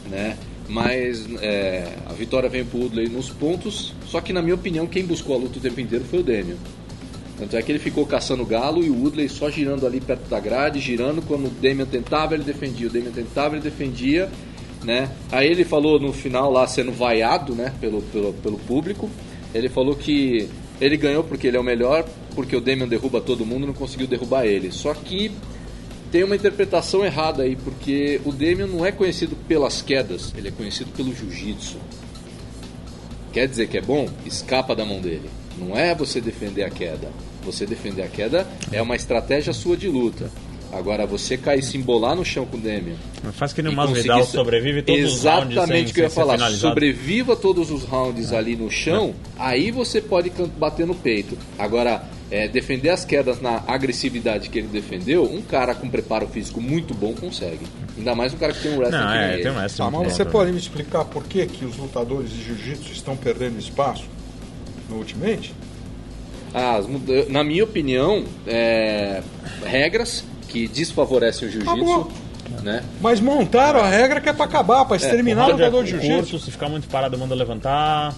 né? 0.10 0.38
Mas 0.68 1.26
é, 1.42 1.88
a 2.06 2.14
vitória 2.14 2.48
veio 2.48 2.66
pro 2.66 2.80
Woodley 2.82 3.10
nos 3.10 3.30
pontos. 3.32 3.96
Só 4.06 4.22
que, 4.22 4.32
na 4.32 4.42
minha 4.42 4.54
opinião, 4.54 4.86
quem 4.86 5.04
buscou 5.04 5.36
a 5.36 5.40
luta 5.40 5.58
o 5.58 5.62
tempo 5.62 5.82
inteiro 5.82 6.06
foi 6.06 6.20
o 6.20 6.24
Demian. 6.24 6.58
Tanto 7.40 7.56
é 7.58 7.62
que 7.64 7.72
ele 7.72 7.80
ficou 7.80 8.06
caçando 8.06 8.44
o 8.44 8.46
galo 8.46 8.84
e 8.84 8.90
o 8.90 8.94
Woodley 9.02 9.28
só 9.30 9.50
girando 9.50 9.88
ali 9.88 10.00
perto 10.00 10.28
da 10.30 10.40
grade, 10.40 10.80
girando. 10.80 11.22
Quando 11.24 11.48
o 11.48 11.50
Demian 11.50 11.86
tentava, 11.88 12.36
ele 12.36 12.44
defendia. 12.44 12.86
O 12.88 12.90
Demian 12.92 13.12
tentava, 13.12 13.56
ele 13.56 13.64
defendia. 13.64 14.30
Né? 14.84 15.10
Aí 15.32 15.48
ele 15.48 15.66
falou 15.66 16.00
no 16.00 16.14
final 16.14 16.52
lá, 16.52 16.66
sendo 16.66 16.92
vaiado 16.92 17.54
né, 17.54 17.74
pelo, 17.82 18.02
pelo, 18.02 18.34
pelo 18.34 18.58
público, 18.60 19.10
ele 19.54 19.68
falou 19.68 19.96
que 19.96 20.50
ele 20.80 20.96
ganhou 20.96 21.24
porque 21.24 21.48
ele 21.48 21.58
é 21.58 21.60
o 21.60 21.64
melhor, 21.64 22.08
porque 22.34 22.56
o 22.56 22.62
Demian 22.62 22.88
derruba 22.88 23.20
todo 23.20 23.46
mundo 23.46 23.64
e 23.64 23.68
não 23.68 23.74
conseguiu 23.74 24.08
derrubar 24.08 24.46
ele. 24.46 24.72
Só 24.72 24.94
que 24.94 25.32
tem 26.12 26.24
uma 26.24 26.36
interpretação 26.36 27.06
errada 27.06 27.44
aí, 27.44 27.56
porque 27.56 28.22
o 28.26 28.32
Demian 28.32 28.68
não 28.68 28.86
é 28.86 28.92
conhecido 28.92 29.36
pelas 29.48 29.82
quedas, 29.82 30.34
ele 30.36 30.48
é 30.48 30.52
conhecido 30.52 30.92
pelo 30.92 31.14
jiu-jitsu. 31.14 31.78
Quer 33.32 33.48
dizer 33.48 33.68
que 33.68 33.78
é 33.78 33.82
bom? 33.82 34.10
Escapa 34.26 34.76
da 34.76 34.86
mão 34.86 35.00
dele. 35.00 35.30
Não 35.58 35.78
é 35.78 35.94
você 35.94 36.20
defender 36.20 36.64
a 36.64 36.70
queda. 36.70 37.12
Você 37.44 37.66
defender 37.66 38.02
a 38.02 38.08
queda 38.08 38.48
é 38.72 38.82
uma 38.82 38.96
estratégia 38.96 39.54
sua 39.54 39.78
de 39.78 39.88
luta. 39.88 40.32
Agora, 40.72 41.06
você 41.08 41.36
cair 41.36 41.60
e 41.60 41.64
se 41.64 41.78
embolar 41.78 42.16
no 42.16 42.24
chão 42.24 42.46
com 42.46 42.56
o 42.58 42.60
Demian. 42.60 42.96
Faz 43.34 43.52
que 43.54 43.62
nem 43.62 43.72
o 43.74 43.76
Masvidal 43.76 44.20
conseguir- 44.20 44.38
sobrevive 44.38 44.82
todos 44.84 45.14
os 45.14 45.24
rounds 45.24 45.52
Exatamente 45.52 45.92
o 45.92 45.94
que 45.96 46.00
eu 46.00 46.04
ia 46.04 46.10
falar. 46.10 46.34
finalizado. 46.34 46.62
Sobreviva 46.70 47.36
todos 47.36 47.72
os 47.72 47.84
rounds 47.84 48.32
ali 48.32 48.56
no 48.56 48.70
chão, 48.70 49.14
aí 49.38 49.72
você 49.72 50.00
pode 50.00 50.30
bater 50.60 50.86
no 50.86 50.94
peito. 50.94 51.36
Agora, 51.58 52.04
é, 52.32 52.48
defender 52.48 52.90
as 52.90 53.04
quedas 53.04 53.42
na 53.42 53.64
agressividade 53.68 54.50
que 54.50 54.60
ele 54.60 54.68
defendeu, 54.68 55.24
um 55.24 55.42
cara 55.42 55.74
com 55.74 55.90
preparo 55.90 56.28
físico 56.28 56.62
muito 56.62 56.94
bom 56.94 57.14
consegue. 57.14 57.66
Ainda 57.98 58.14
mais 58.14 58.32
um 58.34 58.38
cara 58.38 58.54
que 58.54 58.62
tem 58.62 58.72
um 58.74 58.78
wrestling 58.78 59.00
Não, 59.00 59.12
é, 59.14 59.38
tem 59.38 59.52
um 59.52 59.56
Tá, 59.56 59.60
muito 59.62 59.74
mas 59.76 59.78
bom 59.78 60.04
você 60.04 60.18
também. 60.20 60.32
pode 60.32 60.52
me 60.52 60.60
explicar 60.60 61.04
por 61.06 61.24
que, 61.24 61.48
que 61.48 61.66
os 61.66 61.76
lutadores 61.78 62.30
de 62.30 62.44
jiu-jitsu 62.44 62.92
estão 62.92 63.18
perdendo 63.18 63.58
espaço 63.58 64.04
no 64.88 64.98
Ultimate? 64.98 65.52
Ah, 66.54 66.80
na 67.30 67.44
minha 67.44 67.64
opinião, 67.64 68.24
é, 68.48 69.22
regras 69.66 70.24
que 70.50 70.68
desfavorecem 70.68 71.48
o 71.48 71.52
jiu-jitsu. 71.52 72.08
Né? 72.64 72.84
Mas 73.00 73.20
montaram 73.22 73.80
a 73.80 73.88
regra 73.88 74.20
que 74.20 74.28
é 74.28 74.34
para 74.34 74.46
acabar, 74.46 74.84
para 74.86 74.98
exterminar 74.98 75.44
o 75.44 75.48
Round 75.50 75.62
é 75.62 75.66
lutador 75.66 75.84
de 75.86 75.92
jiu-jitsu. 75.92 76.40
se 76.40 76.52
ficar 76.52 76.68
muito 76.68 76.88
parado, 76.88 77.18
manda 77.18 77.36
levantar. 77.36 78.14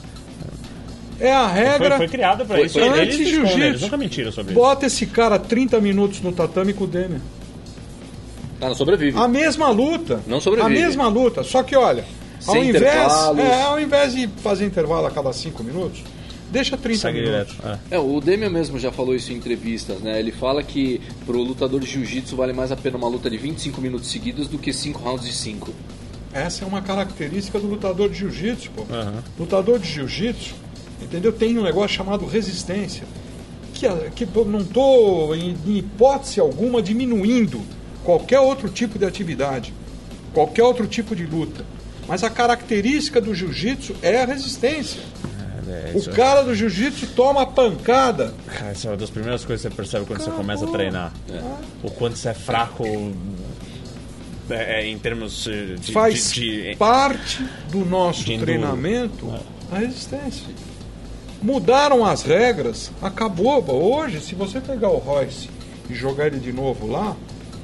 É 1.19 1.31
a 1.31 1.49
Foi, 1.49 1.59
regra. 1.61 1.97
foi 1.97 2.07
criado 2.07 2.45
pra 2.45 2.55
Foi- 2.57 2.65
isso. 2.65 2.79
foi 2.79 2.87
Eles 2.87 2.99
antes 2.99 3.17
de 3.17 3.23
escondem, 3.23 3.47
jiu-jitsu. 3.57 3.83
Nunca 3.85 3.97
mentiram 3.97 4.31
sobre 4.31 4.53
isso. 4.53 4.59
Bota 4.61 4.85
esse 4.87 5.05
cara 5.05 5.37
30 5.37 5.79
minutos 5.79 6.21
no 6.21 6.31
tatame 6.31 6.73
com 6.73 6.85
o 6.85 6.87
Demian. 6.87 7.21
Ah, 8.59 8.67
não 8.69 8.75
sobrevive. 8.75 9.17
A 9.19 9.27
mesma 9.27 9.69
luta. 9.69 10.21
Não 10.25 10.39
sobrevive. 10.39 10.75
A 10.77 10.79
mesma 10.81 11.07
luta. 11.07 11.43
Só 11.43 11.61
que, 11.63 11.75
olha, 11.75 12.05
ao 12.47 12.55
invés, 12.57 12.85
é, 13.37 13.63
ao 13.63 13.79
invés 13.79 14.13
de 14.13 14.27
fazer 14.41 14.65
intervalo 14.65 15.05
a 15.05 15.11
cada 15.11 15.31
5 15.33 15.63
minutos, 15.63 16.01
deixa 16.51 16.77
30 16.77 16.99
Segue 16.99 17.21
minutos. 17.21 17.55
direto. 17.55 17.79
É. 17.91 17.95
É, 17.95 17.99
o 17.99 18.19
Demian 18.19 18.49
mesmo 18.49 18.77
já 18.77 18.91
falou 18.91 19.15
isso 19.15 19.31
em 19.31 19.35
entrevistas, 19.37 19.99
né? 19.99 20.19
Ele 20.19 20.31
fala 20.31 20.61
que 20.61 21.01
pro 21.25 21.41
lutador 21.41 21.79
de 21.79 21.87
jiu-jitsu 21.87 22.35
vale 22.35 22.53
mais 22.53 22.71
a 22.71 22.75
pena 22.75 22.97
uma 22.97 23.07
luta 23.07 23.29
de 23.29 23.37
25 23.37 23.79
minutos 23.81 24.11
seguidos 24.11 24.47
do 24.47 24.57
que 24.59 24.71
5 24.73 24.99
rounds 24.99 25.25
de 25.25 25.33
5. 25.33 25.73
Essa 26.33 26.63
é 26.63 26.67
uma 26.67 26.81
característica 26.81 27.59
do 27.59 27.67
lutador 27.67 28.09
de 28.09 28.17
jiu-jitsu, 28.19 28.71
pô. 28.71 28.85
Aham. 28.93 29.23
Lutador 29.39 29.79
de 29.79 29.87
jiu-jitsu, 29.89 30.53
entendeu? 31.01 31.31
Tem 31.33 31.57
um 31.57 31.63
negócio 31.63 31.95
chamado 31.97 32.25
resistência. 32.25 33.03
Que, 33.73 33.87
que 34.25 34.39
não 34.45 34.59
estou, 34.59 35.35
em, 35.35 35.57
em 35.65 35.77
hipótese 35.77 36.39
alguma, 36.39 36.81
diminuindo 36.81 37.61
qualquer 38.03 38.39
outro 38.39 38.69
tipo 38.69 38.99
de 38.99 39.05
atividade, 39.05 39.73
qualquer 40.33 40.63
outro 40.63 40.85
tipo 40.87 41.15
de 41.15 41.25
luta. 41.25 41.65
Mas 42.07 42.23
a 42.23 42.29
característica 42.29 43.19
do 43.19 43.33
jiu-jitsu 43.33 43.95
é 44.01 44.21
a 44.21 44.25
resistência. 44.25 45.01
É, 45.71 45.91
o 45.95 46.09
é- 46.09 46.13
cara 46.13 46.41
do 46.43 46.53
jiu-jitsu 46.53 47.07
toma 47.15 47.45
pancada. 47.45 48.33
Cara, 48.47 48.71
essa 48.71 48.87
é 48.87 48.91
uma 48.91 48.97
das 48.97 49.09
primeiras 49.09 49.45
coisas 49.45 49.61
que 49.65 49.69
você 49.69 49.75
percebe 49.75 50.05
quando 50.05 50.21
você 50.21 50.31
começa 50.31 50.65
a 50.65 50.67
treinar. 50.67 51.13
O 51.81 51.89
quanto 51.91 52.17
você 52.17 52.29
é 52.29 52.33
fraco 52.33 52.83
é, 54.49 54.85
em 54.85 54.97
termos 54.99 55.47
eh, 55.47 55.75
de, 55.79 55.91
Faz 55.93 56.31
de- 56.33 56.71
de- 56.71 56.75
parte 56.75 57.45
do 57.71 57.85
nosso 57.85 58.25
treinamento 58.37 59.33
a 59.71 59.77
resistência. 59.77 60.47
Mudaram 61.41 62.05
as 62.05 62.21
regras, 62.23 62.91
acabou. 63.01 63.63
Hoje, 63.71 64.19
se 64.19 64.35
você 64.35 64.59
pegar 64.59 64.89
o 64.89 64.97
Royce 64.97 65.49
e 65.89 65.95
jogar 65.95 66.27
ele 66.27 66.39
de 66.39 66.51
novo 66.51 66.85
lá, 66.85 67.15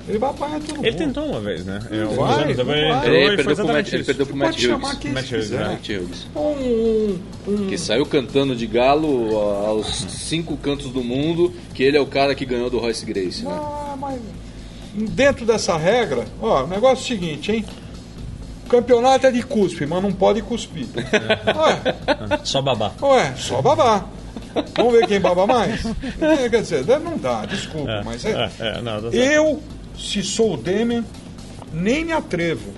ele 0.08 0.18
vai 0.18 0.30
apanhar 0.30 0.60
todo 0.62 0.86
Ele 0.86 0.92
mundo. 0.92 0.98
tentou 0.98 1.26
uma 1.26 1.40
vez, 1.42 1.66
né? 1.66 1.80
É, 1.92 2.02
alguns 2.04 2.16
vai, 2.18 2.44
ele 2.52 2.54
vai. 2.64 2.90
entrou 2.92 3.14
Ele, 3.14 3.36
perdeu 3.38 3.56
pro 3.56 3.68
Matt, 3.74 3.94
ele 3.94 4.04
perdeu 4.04 4.26
pro 4.26 4.36
Matt 4.38 4.50
Pode 4.52 4.62
chamar 4.66 4.88
Hughes. 4.90 4.98
quem 5.00 5.12
Matt 5.12 5.32
Hughes, 5.32 5.44
quiser. 5.46 5.60
né? 5.60 5.68
Matt 5.70 5.90
Hughes. 5.90 6.28
Um, 6.36 7.20
um- 7.48 7.68
Que 7.68 7.78
saiu 7.78 8.06
cantando 8.06 8.56
de 8.56 8.66
galo 8.68 9.38
aos 9.40 9.88
cinco 10.10 10.56
cantos 10.58 10.92
do 10.92 11.04
mundo 11.04 11.54
que 11.74 11.84
ele 11.84 11.98
é 11.98 12.02
o 12.02 12.06
cara 12.06 12.34
que 12.36 12.46
ganhou 12.46 12.70
do 12.70 12.78
Royce 12.80 13.06
Grace. 13.06 13.44
Né? 13.44 13.52
Ah, 13.54 13.96
mas 14.00 14.20
dentro 14.94 15.46
dessa 15.46 15.78
regra, 15.78 16.26
ó, 16.42 16.64
o 16.64 16.68
negócio 16.68 17.02
é 17.14 17.16
o 17.16 17.20
seguinte, 17.20 17.52
hein? 17.52 17.66
O 18.66 18.70
campeonato 18.70 19.28
é 19.28 19.32
de 19.32 19.42
cuspe, 19.44 19.86
mas 19.86 20.02
não 20.04 20.12
pode 20.12 20.42
cuspir. 20.42 20.88
Ué, 20.96 22.40
Só 22.44 22.62
babá. 22.62 22.92
ué, 23.02 23.34
só 23.38 23.62
babar. 23.62 24.08
Vamos 24.76 24.94
ver 24.94 25.08
quem 25.08 25.20
baba 25.22 25.46
mais? 25.48 25.86
É, 26.20 26.50
Quer 26.50 26.62
dizer, 26.62 26.86
não 27.00 27.18
dá, 27.18 27.46
desculpa, 27.46 28.02
mas 28.04 28.26
é. 28.26 28.32
É, 28.32 28.52
é, 28.78 28.82
não, 28.82 29.00
certo. 29.02 29.14
Eu, 29.16 29.62
se 29.98 30.22
sou 30.24 30.54
o 30.54 30.58
Demian, 30.58 31.04
nem 31.74 32.06
me 32.06 32.12
atrevo. 32.12 32.72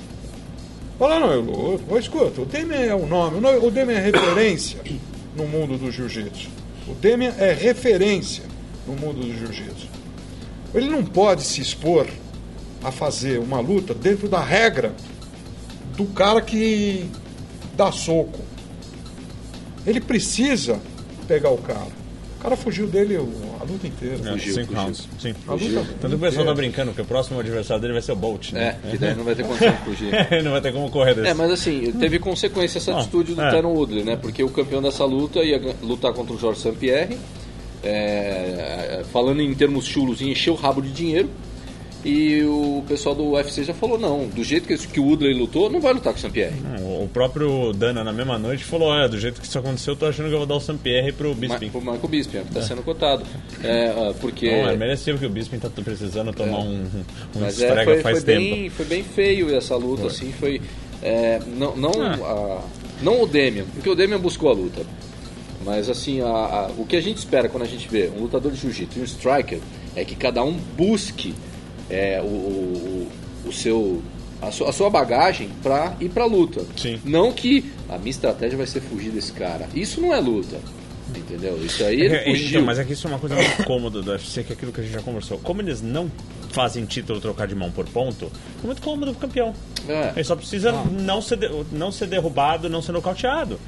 Fala, 0.97 1.19
não, 1.19 1.31
eu, 1.31 1.81
eu, 1.89 1.97
escuta, 1.97 2.41
o 2.41 2.45
Demian 2.45 2.77
é 2.79 2.95
o 2.95 3.05
nome- 3.05 3.37
o 3.61 3.71
Demian 3.71 3.97
é 3.97 4.01
referência 4.01 4.81
no 5.35 5.47
mundo 5.47 5.77
do 5.77 5.91
jiu-jitsu. 5.91 6.49
O 6.87 6.93
Demian 6.95 7.33
é 7.37 7.53
referência 7.53 8.43
no 8.87 8.93
mundo 8.93 9.21
do 9.21 9.33
jiu-jitsu. 9.37 9.87
Ele 10.73 10.89
não 10.89 11.03
pode 11.03 11.43
se 11.43 11.61
expor 11.61 12.07
a 12.83 12.91
fazer 12.91 13.39
uma 13.39 13.59
luta 13.59 13.93
dentro 13.93 14.27
da 14.27 14.41
regra 14.41 14.93
do 15.95 16.05
cara 16.05 16.41
que 16.41 17.09
dá 17.75 17.91
soco. 17.91 18.39
Ele 19.85 19.99
precisa 20.01 20.79
pegar 21.27 21.49
o 21.49 21.57
cara. 21.57 21.98
O 22.39 22.41
cara 22.41 22.55
fugiu 22.55 22.87
dele 22.87 23.17
a 23.17 23.63
luta 23.65 23.85
inteira. 23.85 24.15
É, 24.15 24.31
Fugiu, 24.31 24.53
cinco 24.53 24.67
fugiu. 24.67 24.81
rounds. 24.81 25.07
Sim. 25.19 25.35
A 25.45 25.53
luta 25.53 25.85
Tanto 25.99 26.09
que 26.09 26.15
o 26.15 26.19
pessoal 26.19 26.45
tá 26.45 26.53
brincando 26.53 26.93
que 26.93 27.01
o 27.01 27.05
próximo 27.05 27.37
adversário 27.37 27.81
dele 27.81 27.93
vai 27.93 28.01
ser 28.01 28.13
o 28.13 28.15
Bolt. 28.15 28.53
É, 28.53 28.55
Né? 28.55 28.75
que 28.89 28.97
daí 28.97 29.13
não 29.13 29.25
vai 29.25 29.35
ter 29.35 29.43
condição 29.45 29.69
de 29.71 29.77
fugir. 29.79 30.11
não 30.43 30.51
vai 30.51 30.61
ter 30.61 30.71
como 30.71 30.89
correr 30.89 31.15
desse. 31.15 31.27
É, 31.27 31.33
mas 31.33 31.51
assim, 31.51 31.91
teve 31.99 32.17
consequência 32.17 32.77
essa 32.77 32.91
Não, 32.91 32.99
atitude 32.99 33.35
do 33.35 33.41
é. 33.41 33.51
Tyron 33.51 33.73
Woodley, 33.73 34.05
né? 34.05 34.15
Porque 34.15 34.41
o 34.41 34.49
campeão 34.49 34.81
dessa 34.81 35.03
luta 35.03 35.39
ia 35.43 35.59
lutar 35.83 36.13
contra 36.13 36.33
o 36.33 36.39
Jorge 36.39 36.61
St-Pierre, 36.61 37.17
é, 37.83 39.03
falando 39.11 39.41
em 39.41 39.53
termos 39.53 39.85
chulos, 39.85 40.21
ia 40.21 40.31
encher 40.31 40.51
o 40.51 40.55
rabo 40.55 40.81
de 40.81 40.91
dinheiro. 40.91 41.29
E 42.03 42.41
o 42.43 42.81
pessoal 42.87 43.13
do 43.13 43.31
UFC 43.31 43.61
já 43.65 43.73
falou, 43.73 43.99
não, 43.99 44.25
do 44.27 44.41
jeito 44.41 44.65
que, 44.67 44.77
que 44.87 44.99
o 45.01 45.03
Woodley 45.05 45.33
lutou, 45.37 45.69
não 45.69 45.81
vai 45.81 45.93
lutar 45.93 46.13
com 46.13 46.17
o 46.17 46.21
St-Pierre. 46.21 46.53
Hum, 46.79 47.03
O 47.03 47.09
próprio 47.09 47.73
Dana, 47.73 48.05
na 48.05 48.13
mesma 48.13 48.39
noite, 48.39 48.63
falou: 48.63 48.87
Olha, 48.87 49.09
do 49.09 49.19
jeito 49.19 49.41
que 49.41 49.45
isso 49.45 49.59
aconteceu, 49.59 49.93
eu 49.93 49.97
tô 49.97 50.05
achando 50.05 50.27
que 50.29 50.33
eu 50.33 50.37
vou 50.37 50.47
dar 50.47 50.55
o 50.55 50.61
Saint-Pierre 50.61 51.11
pro 51.11 51.35
Bisping. 51.35 51.71
Ma- 51.73 51.79
O 51.79 51.81
Michael 51.81 52.07
Bisping, 52.07 52.39
que 52.39 52.47
está 52.47 52.61
sendo 52.61 52.83
cotado. 52.83 53.23
É, 53.61 54.13
porque... 54.21 54.49
Não, 54.49 54.69
é 54.69 54.77
merecido 54.77 55.17
que 55.19 55.25
o 55.25 55.29
Bisping 55.29 55.59
tá 55.59 55.69
precisando 55.69 56.31
tomar 56.31 56.59
um, 56.59 56.83
um 56.83 57.39
Mas 57.41 57.61
é, 57.61 57.83
foi, 57.83 57.99
faz 58.01 58.19
foi 58.23 58.25
tempo. 58.33 58.55
bem, 58.55 58.69
foi 58.69 58.85
bem 58.85 59.03
feio 59.03 59.53
essa 59.53 59.75
luta, 59.75 60.07
assim, 60.07 60.31
foi... 60.31 60.61
é, 61.03 61.39
não, 61.57 61.75
não, 61.75 61.91
Ah. 62.01 62.13
a- 62.15 62.61
não 63.01 63.21
o 63.23 63.27
Demian, 63.27 63.65
porque 63.73 63.89
o 63.89 63.95
Demian 63.95 64.19
buscou 64.19 64.49
a 64.49 64.53
luta. 64.53 64.83
Mas 65.65 65.89
assim, 65.89 66.21
a- 66.21 66.25
a- 66.27 66.71
o 66.77 66.85
que 66.85 66.95
a 66.95 67.01
gente 67.01 67.17
espera 67.17 67.49
quando 67.49 67.63
a 67.63 67.67
gente 67.67 67.89
vê 67.89 68.09
um 68.15 68.21
lutador 68.21 68.51
de 68.53 68.57
jiu-jitsu 68.57 68.99
e 68.99 69.01
um 69.01 69.05
striker 69.05 69.59
é 69.95 70.05
que 70.05 70.15
cada 70.15 70.41
um 70.43 70.53
busque 70.53 71.33
é, 71.89 72.21
o, 72.21 72.25
o, 72.25 73.07
o 73.47 73.51
seu, 73.53 74.01
a, 74.41 74.51
sua, 74.51 74.69
a 74.69 74.73
sua 74.73 74.89
bagagem 74.89 75.49
para 75.63 75.95
ir 75.99 76.09
pra 76.09 76.25
luta. 76.25 76.61
Sim. 76.77 76.99
Não 77.03 77.31
que 77.31 77.71
a 77.89 77.97
minha 77.97 78.11
estratégia 78.11 78.57
vai 78.57 78.67
ser 78.67 78.81
fugir 78.81 79.11
desse 79.11 79.31
cara. 79.31 79.67
Isso 79.73 79.99
não 80.01 80.13
é 80.13 80.19
luta. 80.19 80.57
Entendeu? 81.15 81.59
Isso 81.65 81.83
aí 81.83 82.01
ele 82.01 82.15
É, 82.15 82.23
fugiu. 82.23 82.47
então, 82.49 82.61
mas 82.61 82.77
é 82.77 82.83
que 82.85 82.93
isso 82.93 83.07
é 83.07 83.09
uma 83.09 83.17
coisa 83.19 83.35
muito 83.35 83.63
cômoda 83.63 83.99
do 84.01 84.11
UFC, 84.11 84.43
que 84.43 84.53
é 84.53 84.55
aquilo 84.55 84.71
que 84.71 84.79
a 84.79 84.83
gente 84.83 84.93
já 84.93 85.01
conversou. 85.01 85.39
Como 85.39 85.59
eles 85.59 85.81
não 85.81 86.09
fazem 86.51 86.85
título 86.85 87.19
trocar 87.19 87.47
de 87.47 87.55
mão 87.55 87.71
por 87.71 87.85
ponto, 87.85 88.31
é 88.63 88.65
muito 88.65 88.79
cômodo 88.79 89.11
pro 89.13 89.21
campeão. 89.21 89.51
É. 89.87 90.11
Ele 90.15 90.23
só 90.23 90.35
precisa 90.35 90.71
não, 90.71 91.19
ser 91.19 91.39
não 91.71 91.91
ser 91.91 92.05
derrubado, 92.05 92.69
não 92.69 92.79
ser 92.81 92.91
nocauteado. 92.91 93.59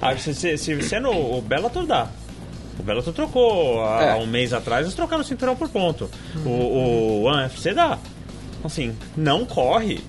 Ah, 0.00 0.16
se, 0.16 0.34
se, 0.34 0.58
se, 0.58 0.82
se 0.82 0.94
é 0.96 0.98
no 0.98 1.12
o 1.12 1.40
Bellator 1.40 1.86
dá. 1.86 2.08
O 2.78 2.82
Bellator 2.82 3.12
trocou 3.12 3.84
há 3.84 4.02
É. 4.02 4.14
um 4.16 4.26
mês 4.26 4.52
atrás, 4.52 4.82
eles 4.86 4.94
trocaram 4.94 5.22
o 5.22 5.24
cinturão 5.26 5.54
por 5.54 5.68
ponto. 5.68 6.10
O, 6.44 6.48
o 6.48 7.22
UFC 7.30 7.74
dá. 7.74 7.98
Assim, 8.64 8.94
não 9.16 9.44
corre. 9.44 10.00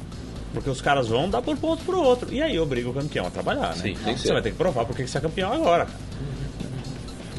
Porque 0.54 0.70
os 0.70 0.80
caras 0.82 1.08
vão 1.08 1.28
dar 1.30 1.42
por 1.42 1.58
ponto 1.58 1.84
pro 1.84 2.00
outro. 2.02 2.32
E 2.32 2.42
aí 2.42 2.60
obriga 2.60 2.88
o 2.90 2.94
campeão 2.94 3.26
a 3.26 3.30
trabalhar, 3.32 3.76
né? 3.76 3.82
Sim, 3.82 3.96
Você 4.16 4.32
vai 4.32 4.42
ter 4.42 4.52
que 4.52 4.58
provar 4.58 4.86
porque 4.86 5.04
que 5.04 5.10
você 5.10 5.18
é 5.18 5.22
campeão 5.22 5.52
agora, 5.52 5.86
cara. 5.88 6.00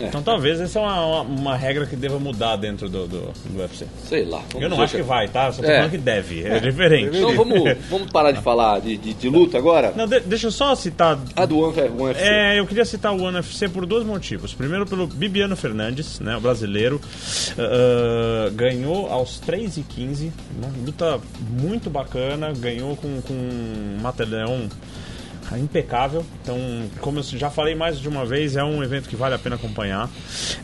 É. 0.01 0.07
Então 0.07 0.23
talvez 0.23 0.61
essa 0.61 0.79
é 0.79 0.83
uma, 0.83 1.07
uma, 1.07 1.21
uma 1.23 1.57
regra 1.57 1.87
que 1.87 1.95
deva 1.97 2.19
mudar 2.19 2.57
dentro 2.57 2.89
do, 2.89 3.07
do, 3.07 3.21
do 3.47 3.59
UFC. 3.61 3.87
Sei 4.09 4.25
lá. 4.25 4.43
Eu 4.59 4.69
não 4.69 4.81
acho 4.83 4.97
que 4.97 5.03
vai, 5.03 5.29
tá? 5.29 5.53
Só 5.53 5.63
tô 5.63 5.69
É. 5.69 5.77
falando 5.77 5.91
que 5.93 5.99
deve. 5.99 6.45
É 6.45 6.59
diferente. 6.59 7.17
Então 7.17 7.35
vamos, 7.37 7.77
vamos 7.89 8.11
parar 8.11 8.33
de 8.33 8.41
falar 8.43 8.81
de, 8.81 8.97
de, 8.97 9.15
de 9.15 9.29
luta 9.29 9.57
agora? 9.59 9.93
Não, 9.97 10.07
de- 10.07 10.21
deixa 10.21 10.49
eu 10.49 10.51
só 10.53 10.75
citar. 10.75 11.19
A 11.37 11.47
do 11.47 11.59
One 11.59 11.79
One 11.81 12.03
UFC. 12.03 12.23
É, 12.25 12.59
eu 12.59 12.67
queria 12.67 12.85
citar 12.85 13.13
o 13.15 13.23
One 13.23 13.37
UFC 13.37 13.69
por 13.69 13.87
dois 13.87 14.05
motivos. 14.05 14.53
Primeiro, 14.55 14.85
pelo 14.87 15.07
Bibiano 15.07 15.55
Fernandes, 15.57 16.19
né, 16.21 16.37
o 16.37 16.41
brasileiro. 16.41 17.01
ah, 17.59 18.51
ganhou 18.53 19.11
aos 19.11 19.39
3 19.41 19.77
e 19.79 19.83
15 19.83 20.33
Uma 20.59 20.69
luta 20.85 21.21
muito 21.51 21.89
bacana. 21.91 22.53
Ganhou 22.53 22.97
com, 22.97 23.21
com 23.23 23.33
um 23.35 23.99
matelhão 24.03 24.69
impecável. 25.59 26.25
Então, 26.43 26.59
como 27.01 27.19
eu 27.19 27.23
já 27.23 27.51
falei 27.51 27.75
mais 27.75 27.99
de 27.99 28.09
uma 28.09 28.25
vez, 28.25 28.57
é 28.57 28.65
um 28.65 28.83
evento 28.83 29.09
que 29.09 29.17
vale 29.17 29.35
a 29.35 29.39
pena 29.39 29.57
acompanhar. 29.57 30.09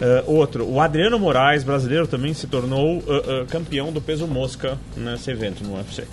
Ah, 0.01 0.25
outro, 0.27 0.67
o 0.69 0.81
Adriano 0.81 1.19
Moraes, 1.19 1.63
brasileiro, 1.63 2.07
também 2.07 2.33
se 2.35 2.47
tornou 2.47 3.03
ah, 3.09 3.43
ah, 3.43 3.47
campeão 3.51 3.93
do 3.93 4.01
peso 4.01 4.27
mosca 4.27 4.79
nesse 4.97 5.31
evento 5.31 5.63
no 5.63 5.77
UFC. 5.77 6.05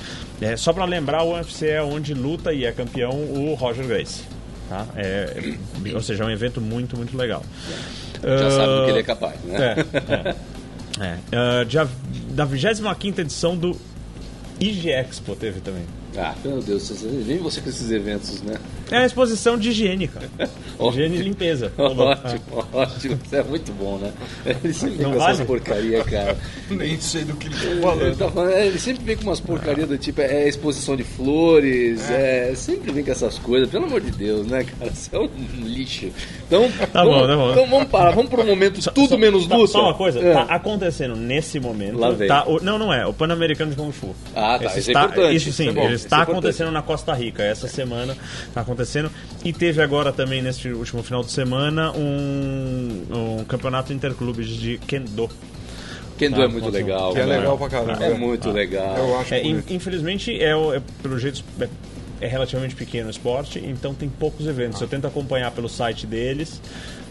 É, 0.42 0.56
só 0.58 0.74
para 0.74 0.86
lembrar, 0.86 1.24
o 1.24 1.34
UFC 1.34 1.68
é 1.70 1.82
onde 1.82 2.14
luta 2.14 2.54
e 2.54 2.66
é 2.66 2.72
campeão 2.72 3.12
o 3.12 3.54
Roger 3.56 3.86
Grace. 3.86 4.24
Tá? 4.70 4.86
É, 4.96 5.56
é- 5.86 5.94
ou 5.94 6.02
seja, 6.02 6.24
é 6.24 6.28
um 6.28 6.30
evento 6.30 6.60
muito, 6.60 6.98
muito 6.98 7.16
legal. 7.18 7.42
Já 8.22 8.52
sabe 8.52 8.68
do 8.76 8.84
que 8.86 8.92
ele 8.92 9.00
é 9.00 9.04
capaz, 9.04 9.40
né? 9.44 9.76
é, 11.00 11.18
é. 11.62 11.66
Dia- 11.66 11.88
da 12.32 12.44
25 12.44 13.22
edição 13.22 13.56
do 13.56 13.80
IG 14.60 14.90
Expo 14.90 15.36
teve 15.36 15.62
também. 15.62 15.84
Ah, 16.18 16.36
meu 16.44 16.62
Deus, 16.62 16.90
vem 17.26 17.38
você 17.38 17.62
com 17.62 17.70
esses 17.70 17.92
eventos, 17.92 18.42
né? 18.42 18.56
É 18.92 18.98
a 18.98 19.06
exposição 19.06 19.58
de 19.58 19.70
higiene, 19.70 20.08
cara. 20.08 20.30
Higiene 20.80 21.18
e 21.18 21.22
limpeza. 21.22 21.72
Ótimo, 21.78 22.68
ótimo. 22.74 23.20
Isso 23.26 23.36
é 23.36 23.44
muito 23.44 23.72
bom, 23.74 23.98
né? 23.98 24.12
Ele 24.46 24.74
sempre 24.74 24.96
vem 24.98 25.06
Não 25.08 25.14
com 25.14 25.24
essas 25.24 25.38
vale? 25.38 25.48
porcaria, 25.48 26.04
cara. 26.04 26.38
Nem 26.70 27.00
sei 27.00 27.24
do 27.24 27.36
que 27.36 27.48
ele 27.48 27.56
está 27.56 27.68
Ele, 27.68 27.82
falando. 27.82 28.18
tá 28.18 28.30
falando- 28.32 28.52
é, 28.54 28.68
ele 28.68 28.80
sempre 28.80 29.04
vem 29.04 29.18
com 29.18 29.24
umas 29.24 29.40
porcarias 29.40 29.88
do 29.88 29.98
tipo, 29.98 30.22
é 30.22 30.48
exposição 30.48 30.96
de 30.96 31.04
flores, 31.04 32.10
é. 32.10 32.54
sempre 32.56 32.92
vem 32.92 33.04
com 33.04 33.12
essas 33.12 33.38
coisas, 33.40 33.70
pelo 33.70 33.86
amor 33.86 34.02
de 34.02 34.12
Deus, 34.12 34.46
né, 34.48 34.64
cara? 34.64 34.92
Isso 34.92 35.10
é 35.14 35.20
um 35.20 35.30
lixo. 35.64 36.10
Então, 36.46 36.70
Tá 36.94 37.04
vamos, 37.04 37.22
bom, 37.22 37.28
tá 37.28 37.36
bom. 37.36 37.52
Então 37.52 37.68
vamos 37.68 37.88
parar, 37.90 38.12
vamos 38.12 38.30
para 38.30 38.42
um 38.42 38.46
momento 38.46 38.82
tudo 38.94 39.10
Só- 39.10 39.18
menos 39.18 39.48
tá-. 39.48 39.68
Só 39.68 39.82
uma 39.86 39.94
coisa, 39.94 40.20
É. 40.20 40.34
tá 40.34 40.42
acontecendo 40.44 41.16
nesse 41.16 41.60
momento. 41.60 41.98
Lá 41.98 42.12
vem. 42.12 42.28
Tá, 42.28 42.46
o- 42.48 42.62
não, 42.64 42.78
não 42.78 42.94
é, 42.94 43.06
o 43.06 43.14
Pan-Americano 43.14 43.72
de 43.72 43.78
Kung 43.78 43.92
Fu. 43.92 44.16
Ah, 44.36 44.58
tá, 44.60 44.66
Esse 44.66 44.80
isso 44.80 44.90
é 44.90 44.94
está- 44.94 45.06
importante, 45.06 45.36
Isso 45.36 45.46
sim, 45.52 45.64
isso 45.64 45.72
é 45.72 45.74
bom, 45.74 45.84
ele 45.84 45.94
é 45.94 45.96
está 45.96 46.22
acontecendo 46.22 46.72
na 46.72 46.82
Costa 46.82 47.14
Rica. 47.14 47.44
Essa 47.44 47.68
semana 47.68 48.16
está 48.48 48.62
acontecendo. 48.62 48.77
E 49.44 49.54
teve 49.54 49.82
agora 49.82 50.12
também, 50.12 50.42
neste 50.42 50.70
último 50.70 51.04
final 51.04 51.24
de 51.24 51.32
semana, 51.32 51.92
um, 51.92 53.40
um 53.40 53.46
campeonato 53.46 53.94
interclubes 53.94 54.48
de 54.48 54.78
Kendo. 54.80 55.30
Kendo 56.18 56.42
Ah, 56.42 56.46
é 56.46 56.48
muito 56.48 56.70
legal. 56.70 57.14
Que 57.14 57.20
é 57.20 57.26
cara. 57.26 57.38
legal 57.38 57.58
pra 57.58 57.70
caramba. 57.70 58.04
É 58.06 58.14
muito 58.14 58.50
legal. 58.50 58.98
Eu 58.98 59.20
acho 59.20 59.34
É, 59.34 59.42
infelizmente, 59.70 60.32
é, 60.42 60.50
é, 60.52 60.82
pelo 61.04 61.20
jeito, 61.20 61.44
é, 61.60 61.68
é 62.20 62.28
relativamente 62.28 62.76
pequeno 62.76 63.08
o 63.08 63.12
esporte, 63.12 63.60
então 63.64 63.94
tem 63.94 64.10
poucos 64.10 64.48
eventos. 64.48 64.82
Eu 64.82 64.88
tento 64.88 65.06
acompanhar 65.06 65.52
pelo 65.52 65.70
site 65.70 66.08
deles. 66.08 66.60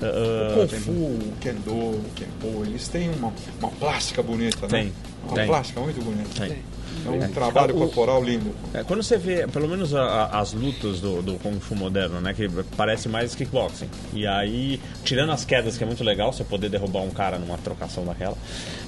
ah, 0.03 0.55
O 0.57 0.67
Kung 0.69 0.77
Fu, 0.81 0.91
o 0.91 1.33
Kendo, 1.41 1.71
o 1.73 2.05
Kenpo, 2.17 2.65
eles 2.67 2.89
têm 2.89 3.11
uma, 3.11 3.33
uma 3.61 3.71
plástica 3.71 4.23
bonita, 4.23 4.63
né? 4.63 4.69
Tem, 4.69 4.93
Uma 5.25 5.35
tem. 5.35 5.47
plástica 5.47 5.81
muito 5.81 6.03
bonita. 6.05 6.47
tem. 6.47 6.57
É 7.05 7.11
um 7.11 7.29
trabalho 7.33 7.75
O- 7.75 7.79
corporal 7.79 8.23
lindo. 8.23 8.51
É, 8.73 8.83
quando 8.85 9.03
você 9.03 9.17
vê, 9.19 9.47
pelo 9.47 9.69
menos 9.69 9.95
a- 9.95 10.03
a- 10.33 10.41
as 10.41 10.53
lutas 10.53 11.01
do, 11.01 11.21
do 11.23 11.35
Kung 11.35 11.59
Fu 11.61 11.75
moderno, 11.75 12.21
né? 12.21 12.33
Que 12.35 12.49
parece 12.77 13.09
mais 13.09 13.35
kickboxing. 13.35 13.89
E 14.15 14.27
aí, 14.27 14.81
tirando 15.05 15.33
as 15.33 15.45
quedas, 15.45 15.77
que 15.77 15.85
é 15.85 15.87
muito 15.87 16.03
legal, 16.05 16.33
você 16.33 16.45
poder 16.45 16.69
derrubar 16.69 17.01
um 17.03 17.11
cara 17.11 17.39
numa 17.39 17.59
trocação 17.59 18.05
daquela. 18.05 18.37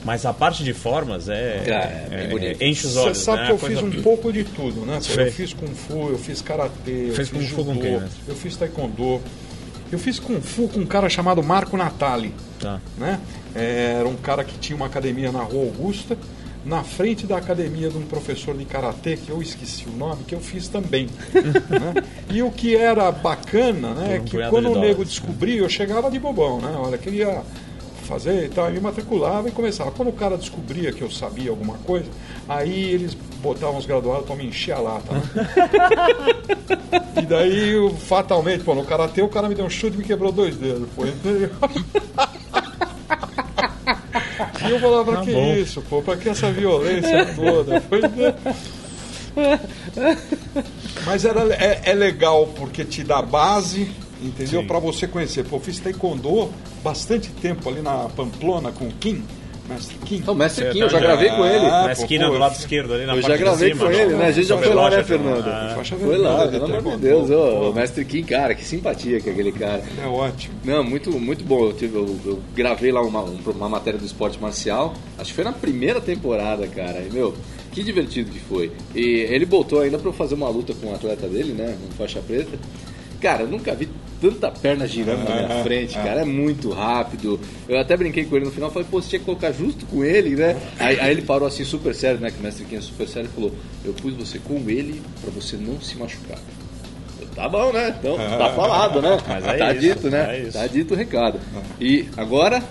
Mas 0.05 0.25
a 0.25 0.33
parte 0.33 0.63
de 0.65 0.73
formas 0.73 1.29
é. 1.29 1.63
É, 2.11 2.25
é 2.25 2.27
bonito. 2.29 2.63
enche 2.63 2.87
os 2.87 2.93
Você 2.95 2.99
olhos. 3.01 3.19
sabe 3.19 3.39
né? 3.41 3.47
que 3.47 3.53
eu 3.53 3.59
coisa- 3.59 3.81
fiz 3.83 3.99
um 3.99 4.03
pouco 4.03 4.33
de 4.33 4.45
tudo, 4.45 4.87
né? 4.87 4.99
Eu 5.17 5.33
fiz 5.33 5.53
Kung 5.53 5.75
Fu, 5.75 6.09
eu 6.11 6.19
fiz 6.19 6.41
Karatê, 6.41 7.09
eu 7.11 7.15
fiz 7.15 7.31
Kung 7.31 7.41
Fu 7.47 7.65
com 7.65 7.75
Judô, 7.75 7.81
quem, 7.81 7.99
né? 8.01 8.09
eu 8.27 8.35
fiz 8.35 8.57
Taekwondo. 8.57 9.21
Eu 9.91 9.99
fiz 9.99 10.19
Kung 10.19 10.41
Fu 10.41 10.69
com 10.69 10.81
um 10.81 10.87
cara 10.87 11.09
chamado 11.09 11.43
Marco 11.43 11.77
Natali. 11.77 12.35
Tá. 12.61 12.81
Né? 12.99 13.19
É, 13.55 13.97
Era 13.99 14.09
um 14.09 14.17
cara 14.17 14.45
que 14.45 14.59
tinha 14.59 14.77
uma 14.77 14.87
academia 14.87 15.33
na 15.33 15.41
Rua 15.43 15.65
Augusta, 15.65 16.17
na 16.69 16.85
frente 16.85 17.27
da 17.27 17.39
academia 17.39 17.89
de 17.89 17.97
um 17.97 18.03
professor 18.03 18.55
de 18.55 18.67
karatê, 18.67 19.17
que 19.17 19.31
eu 19.31 19.41
esqueci 19.41 19.87
o 19.89 19.93
nome, 19.93 20.23
que 20.25 20.35
eu 20.35 20.41
fiz 20.41 20.69
também. 20.69 21.09
né? 21.33 22.05
E 22.29 22.43
o 22.43 22.51
que 22.51 22.77
era 22.77 23.11
bacana, 23.11 23.95
né, 23.95 24.17
é 24.17 24.21
um 24.21 24.25
que 24.25 24.37
quando 24.51 24.67
o 24.67 24.75
nego 24.75 24.81
dólares. 24.81 25.09
descobria, 25.09 25.61
eu 25.61 25.69
chegava 25.69 26.11
de 26.11 26.19
bobão, 26.19 26.61
né? 26.61 26.77
Olha, 26.79 26.99
queria 26.99 27.43
fazer 28.05 28.45
e 28.45 28.49
tal, 28.51 28.67
eu 28.67 28.73
me 28.73 28.81
matriculava 28.81 29.49
e 29.49 29.51
começava. 29.51 29.91
Quando 29.91 30.09
o 30.09 30.13
cara 30.13 30.37
descobria 30.37 30.93
que 30.93 31.01
eu 31.01 31.11
sabia 31.11 31.51
alguma 31.51 31.75
coisa, 31.79 32.09
aí 32.47 32.91
eles 32.91 33.15
botavam 33.41 33.79
os 33.79 33.87
graduados 33.87 34.27
para 34.27 34.37
me 34.37 34.47
encher 34.47 34.73
a 34.73 34.79
lata. 34.79 35.15
Né? 35.15 35.23
e 37.23 37.27
daí, 37.27 37.71
eu, 37.71 37.95
fatalmente, 37.95 38.63
pô, 38.63 38.75
no 38.75 38.85
karatê 38.85 39.23
o 39.23 39.29
cara 39.29 39.49
me 39.49 39.55
deu 39.55 39.65
um 39.65 39.71
chute 39.71 39.95
e 39.95 39.99
me 39.99 40.05
quebrou 40.05 40.31
dois 40.31 40.55
dedos. 40.57 40.87
Entendeu? 40.99 41.51
E 44.67 44.71
eu 44.71 44.79
falava, 44.81 45.05
pra 45.13 45.21
Tá 45.21 45.23
que 45.27 45.33
bom. 45.33 45.55
isso, 45.55 45.83
pô? 45.83 46.03
Pra 46.03 46.17
que 46.17 46.29
essa 46.29 46.51
violência 46.53 47.35
toda? 47.35 47.83
É. 49.37 50.17
Mas 51.07 51.25
era, 51.25 51.41
é, 51.55 51.83
é 51.85 51.95
legal 51.95 52.47
porque 52.57 52.85
te 52.85 53.05
dá 53.05 53.23
base, 53.23 53.91
entendeu? 54.21 54.67
Pra 54.67 54.79
você 54.79 55.07
conhecer. 55.07 55.45
Pô, 55.45 55.57
eu 55.57 55.61
fiz 55.61 55.79
taekwondo 55.79 56.51
bastante 56.83 57.31
tempo 57.31 57.69
ali 57.69 57.81
na 57.81 58.09
Pamplona 58.09 58.73
com 58.73 58.87
o 58.87 58.93
Kim, 58.93 59.23
mestre 59.69 59.97
Kim. 60.05 60.17
Então, 60.17 60.35
Mestre 60.35 60.71
Kim, 60.71 60.79
eu 60.81 60.89
já 60.89 60.99
gravei 60.99 61.29
com 61.31 61.45
ele. 61.47 61.67
Ah, 61.67 61.71
Na 61.71 61.85
pô, 61.87 62.03
esquina 62.03 62.25
pô, 62.25 62.31
do 62.31 62.37
eu 62.37 62.41
lado 62.41 62.53
esquerdo 62.57 62.93
ali 62.95 63.05
na 63.07 63.13
Eu 63.15 63.21
parte 63.21 63.29
já 63.29 63.37
de 63.37 63.43
gravei 63.43 63.69
cima, 63.69 63.85
com 63.85 63.91
né? 63.91 64.03
ele, 64.03 64.15
né? 64.15 64.27
A 64.27 64.31
gente 64.33 64.47
já 64.49 64.59
foi 64.59 64.75
lá, 64.75 64.91
né, 64.91 65.05
Fernando? 65.05 65.47
ah, 65.49 65.73
Faixa 65.77 65.97
Foi 65.97 66.17
lá, 66.19 66.37
vermelha, 66.47 66.61
pelo 66.67 66.77
amor 66.79 66.93
de 66.97 67.03
Deus. 67.03 67.31
O 67.31 67.73
Mestre 67.73 68.05
Kim, 68.05 68.23
cara, 68.25 68.55
que 68.55 68.65
simpatia 68.65 69.21
que 69.21 69.29
é 69.29 69.33
aquele 69.33 69.53
cara. 69.53 69.83
É 70.03 70.07
ótimo. 70.07 70.55
Não, 70.65 70.83
muito, 70.83 71.11
muito 71.19 71.45
bom. 71.45 71.67
Eu, 71.67 71.73
tive- 71.73 71.97
eu- 71.97 72.19
eu 72.25 72.39
gravei 72.55 72.91
lá 72.93 73.03
uma, 73.03 73.23
um- 73.23 73.39
uma 73.47 73.69
matéria 73.69 73.99
do 73.99 74.07
esporte 74.07 74.41
marcial. 74.41 74.95
Acho 75.19 75.31
que 75.31 75.35
foi 75.35 75.45
na 75.45 75.53
primeira 75.53 76.01
temporada, 76.01 76.67
cara. 76.67 77.01
E, 77.01 77.13
meu, 77.13 77.35
que 77.73 77.83
divertido 77.83 78.31
que 78.31 78.41
foi. 78.41 78.73
E 78.95 79.27
ele 79.31 79.45
botou 79.45 79.81
ainda 79.81 79.99
pra 79.99 80.09
eu 80.09 80.13
fazer 80.15 80.35
uma 80.35 80.49
luta 80.49 80.73
com 80.75 80.89
um 80.89 80.95
atleta 80.95 81.27
dele, 81.29 81.53
né? 81.53 81.77
Um 81.89 81.93
faixa 81.97 82.21
preta. 82.21 82.59
Cara, 83.21 83.43
eu 83.43 83.49
nunca 83.49 83.75
vi 83.75 83.89
tanta 84.21 84.51
perna 84.51 84.87
girando 84.87 85.29
na 85.29 85.35
minha 85.47 85.63
frente, 85.63 85.95
cara. 85.95 86.23
É 86.23 86.25
muito 86.25 86.71
rápido. 86.71 87.41
Eu 87.69 87.79
até 87.79 87.97
brinquei 87.97 88.25
com 88.25 88.37
ele 88.37 88.47
no 88.47 88.51
final. 88.51 88.71
Falei, 88.71 88.87
pô, 88.91 89.01
você 89.01 89.11
tinha 89.11 89.19
que 89.21 89.25
colocar 89.25 89.53
justo 89.53 89.87
com 89.87 90.05
ele, 90.05 90.37
né? 90.37 90.57
Aí, 90.79 90.99
aí 91.01 91.11
ele 91.11 91.23
parou 91.23 91.47
assim, 91.47 91.65
super 91.65 91.95
sério, 91.95 92.21
né? 92.21 92.31
Que 92.31 92.39
o 92.39 92.43
mestre 92.43 92.65
Kim 92.65 92.77
é 92.77 92.81
super 92.81 93.07
sério. 93.09 93.29
e 93.31 93.35
falou: 93.35 93.53
Eu 93.85 93.93
pus 93.93 94.15
você 94.15 94.39
com 94.39 94.57
ele 94.69 95.01
pra 95.21 95.31
você 95.31 95.57
não 95.57 95.81
se 95.81 95.97
machucar. 95.97 96.39
Eu, 97.21 97.29
Tá 97.29 97.49
bom, 97.49 97.73
né? 97.73 97.95
Então, 97.99 98.17
tá 98.17 98.53
falado, 98.53 99.01
né? 99.01 99.17
Mas 99.29 99.47
é 99.47 99.57
tá 99.57 99.73
isso, 99.73 99.81
dito, 99.81 100.11
né? 100.11 100.47
é. 100.47 100.51
Tá 100.51 100.67
dito 100.67 100.95
o 100.95 100.97
recado. 100.97 101.39
E 101.81 102.09
agora, 102.17 102.63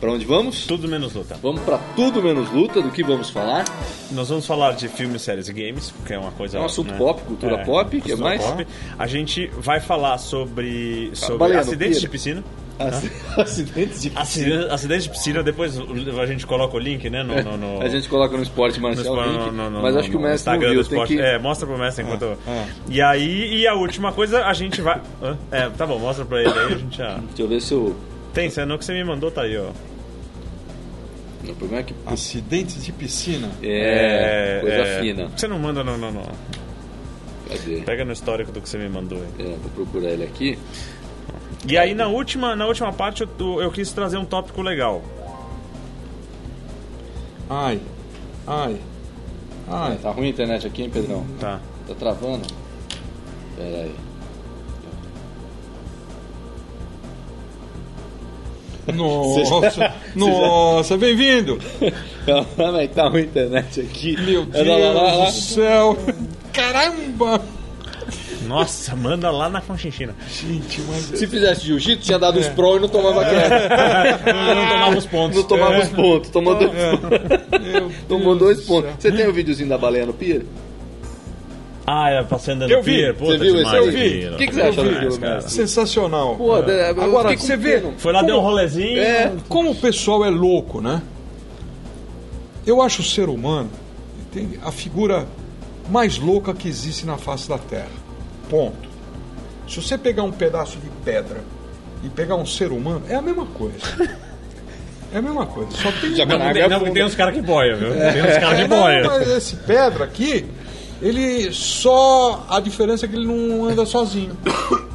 pra 0.00 0.10
onde 0.12 0.24
vamos? 0.24 0.66
Tudo 0.66 0.88
menos 0.88 1.14
luta. 1.14 1.36
Vamos 1.42 1.60
pra 1.62 1.78
tudo 1.94 2.22
menos 2.22 2.50
luta. 2.50 2.80
Do 2.80 2.90
que 2.90 3.02
vamos 3.02 3.30
falar? 3.30 3.64
Nós 4.12 4.28
vamos 4.28 4.46
falar 4.46 4.72
de 4.72 4.88
filmes, 4.88 5.22
séries 5.22 5.48
e 5.48 5.52
games, 5.52 5.92
que 6.06 6.12
é 6.14 6.18
uma 6.18 6.30
coisa. 6.32 6.58
É 6.58 6.60
um 6.60 6.64
assunto 6.64 6.90
né? 6.92 6.98
pop, 6.98 7.22
cultura 7.22 7.58
pop, 7.58 7.90
que 8.00 8.08
cultura 8.08 8.24
mais? 8.30 8.42
pop. 8.44 8.66
A 8.98 9.06
gente 9.06 9.46
vai 9.58 9.80
falar 9.80 10.18
sobre, 10.18 11.10
sobre 11.14 11.38
Baleano, 11.38 11.60
acidentes 11.68 12.00
de 12.00 12.08
piscina. 12.08 12.42
Acidentes 13.36 14.00
de 14.02 14.12
Aciden- 14.16 14.70
Acidentes 14.70 15.04
de 15.04 15.10
piscina, 15.10 15.42
depois 15.42 15.78
a 15.78 16.24
gente 16.26 16.46
coloca 16.46 16.76
o 16.76 16.78
link, 16.80 17.10
né? 17.10 17.22
No, 17.22 17.34
no- 17.42 17.56
no- 17.56 17.82
A 17.82 17.88
gente 17.88 18.08
coloca 18.08 18.34
no 18.36 18.42
esporte 18.42 18.80
marcial 18.80 19.16
no- 19.16 19.22
link, 19.22 19.52
no- 19.54 19.68
no- 19.70 19.82
mas 19.82 19.96
acho 19.96 20.08
que 20.10 20.16
o 20.16 20.20
mestre 20.20 20.36
Instagram 20.52 20.70
viu. 20.70 20.76
do 20.76 20.80
esporte. 20.80 21.14
que... 21.14 21.20
É, 21.20 21.38
mostra 21.38 21.66
pro 21.66 21.78
mestre 21.78 22.04
enquanto. 22.04 22.24
é. 22.24 22.36
E 22.88 23.02
aí, 23.02 23.54
e 23.60 23.66
a 23.66 23.74
última 23.74 24.12
coisa, 24.12 24.46
a 24.46 24.52
gente 24.54 24.80
vai. 24.80 24.98
É, 25.50 25.68
tá 25.76 25.86
bom, 25.86 25.98
mostra 25.98 26.24
pra 26.24 26.40
ele 26.40 26.48
aí, 26.58 26.72
a 26.72 26.76
gente 26.78 26.96
já. 26.96 27.14
Deixa 27.18 27.42
eu 27.42 27.48
ver 27.48 27.60
se 27.60 27.74
eu... 27.74 27.94
Tem, 28.32 28.48
você 28.48 28.64
não 28.64 28.78
que 28.78 28.84
você 28.84 28.92
me 28.94 29.04
mandou, 29.04 29.30
tá 29.30 29.42
aí, 29.42 29.58
ó. 29.58 29.70
O 31.42 31.54
problema 31.54 31.80
é 31.80 31.82
que... 31.84 31.94
Acidentes 32.06 32.84
de 32.84 32.92
piscina. 32.92 33.50
É, 33.62 34.58
coisa 34.60 34.76
é, 34.76 35.00
fina. 35.00 35.28
Você 35.34 35.48
não 35.48 35.58
manda, 35.58 35.82
não, 35.82 35.96
não, 35.96 36.12
não. 36.12 36.22
Cadê? 37.48 37.80
Pega 37.80 38.04
no 38.04 38.12
histórico 38.12 38.52
do 38.52 38.60
que 38.60 38.68
você 38.68 38.78
me 38.78 38.88
mandou 38.88 39.18
aí. 39.18 39.46
É, 39.46 39.56
vou 39.56 39.70
procurar 39.74 40.10
ele 40.10 40.24
aqui. 40.24 40.58
E 41.66 41.76
aí 41.76 41.94
na 41.94 42.06
última, 42.06 42.54
na 42.54 42.66
última 42.66 42.92
parte 42.92 43.22
eu, 43.22 43.60
eu 43.60 43.70
quis 43.70 43.92
trazer 43.92 44.16
um 44.16 44.24
tópico 44.24 44.62
legal. 44.62 45.02
Ai, 47.48 47.80
ai, 48.46 48.76
ai. 49.68 49.98
Tá 50.00 50.10
ruim 50.10 50.26
a 50.26 50.30
internet 50.30 50.66
aqui, 50.66 50.82
hein, 50.82 50.90
Pedrão? 50.90 51.26
Tá. 51.40 51.60
Tá 51.86 51.94
travando? 51.94 52.46
Pera 53.56 53.82
aí. 53.82 53.94
Nossa, 58.92 59.94
nossa, 60.14 60.96
bem-vindo. 60.96 61.58
Calma 62.56 62.78
aí, 62.78 62.88
tá 62.88 63.08
ruim 63.08 63.22
a 63.22 63.24
internet 63.24 63.80
aqui. 63.80 64.16
Meu 64.20 64.46
É, 64.52 64.62
lá, 64.62 64.76
lá, 64.76 65.02
lá. 65.02 65.24
Deus 65.24 65.34
do 65.34 65.40
céu. 65.40 65.98
Caramba. 66.52 67.42
Nossa, 68.46 68.96
manda 68.96 69.30
lá 69.30 69.48
na 69.48 69.60
Conchinchina. 69.60 70.14
Gente, 70.28 70.80
mas... 70.88 71.18
Se 71.18 71.26
fizesse 71.26 71.66
jiu-jitsu, 71.66 72.04
tinha 72.04 72.18
dado 72.18 72.38
os 72.38 72.48
pro 72.48 72.78
e 72.78 72.80
não 72.80 72.88
tomava 72.88 73.24
queda. 73.24 73.68
não 74.54 74.68
tomava 74.68 74.98
os 74.98 75.06
pontos. 75.06 75.36
Não 75.36 75.44
tomava 75.44 75.78
os 75.78 75.88
pontos. 75.88 76.30
Tomou, 76.30 76.54
dois, 76.56 76.72
Meu 76.72 77.92
tomou 78.08 78.34
Deus 78.34 78.38
dois 78.38 78.56
do 78.58 78.66
pontos. 78.66 78.90
Você 78.98 79.12
tem 79.12 79.28
o 79.28 79.32
videozinho 79.32 79.68
da 79.68 79.78
baleia 79.78 80.06
no 80.06 80.12
pier? 80.12 80.42
Ah, 81.92 82.10
é 82.10 82.22
passando 82.22 82.66
no 82.66 82.72
Eu 82.72 82.82
vi. 82.82 82.96
pier? 82.96 83.14
Puta, 83.14 83.32
Você 83.32 83.38
viu 83.38 83.60
esse? 83.60 83.76
Eu 83.76 83.90
vi. 83.90 84.28
O 84.28 84.36
que 84.36 84.46
que 84.46 84.54
você 84.54 84.62
achou 84.62 84.84
daquilo, 84.84 85.18
cara. 85.18 85.40
Sensacional. 85.42 86.36
Pô, 86.36 86.56
é, 86.58 86.90
Agora, 86.90 87.36
você 87.36 87.56
vê... 87.56 87.82
Foi 87.98 88.12
lá, 88.12 88.22
deu 88.22 88.36
um 88.36 88.40
rolezinho. 88.40 89.00
É. 89.00 89.32
Como 89.48 89.70
o 89.72 89.74
pessoal 89.74 90.24
é 90.24 90.30
louco, 90.30 90.80
né? 90.80 91.02
Eu 92.66 92.80
acho 92.80 93.00
o 93.00 93.04
ser 93.04 93.28
humano 93.28 93.70
tem 94.32 94.58
a 94.64 94.70
figura 94.70 95.26
mais 95.88 96.18
louca 96.18 96.54
que 96.54 96.68
existe 96.68 97.04
na 97.04 97.16
face 97.16 97.48
da 97.48 97.58
Terra. 97.58 97.90
Ponto. 98.48 98.88
Se 99.68 99.80
você 99.80 99.98
pegar 99.98 100.22
um 100.22 100.32
pedaço 100.32 100.78
de 100.78 100.88
pedra 101.04 101.42
e 102.02 102.08
pegar 102.08 102.36
um 102.36 102.46
ser 102.46 102.72
humano, 102.72 103.02
é 103.08 103.14
a 103.14 103.22
mesma 103.22 103.46
coisa. 103.46 103.78
É 105.12 105.18
a 105.18 105.22
mesma 105.22 105.44
coisa. 105.44 105.72
Só 105.72 105.90
tem 105.90 106.14
Já 106.14 106.24
Não, 106.24 106.52
tem, 106.52 106.68
não, 106.68 106.92
tem 106.92 107.04
uns 107.04 107.16
caras 107.16 107.34
que 107.34 107.42
boia, 107.42 107.74
viu? 107.74 107.90
Tem 107.90 108.22
uns 108.22 108.38
caras 108.38 108.60
que 108.60 108.68
boia. 108.68 109.02
Não, 109.02 109.10
mas 109.10 109.28
esse 109.28 109.56
pedra 109.56 110.04
aqui, 110.04 110.46
ele 111.00 111.52
só. 111.52 112.44
A 112.48 112.60
diferença 112.60 113.06
é 113.06 113.08
que 113.08 113.16
ele 113.16 113.26
não 113.26 113.64
anda 113.66 113.84
sozinho. 113.86 114.36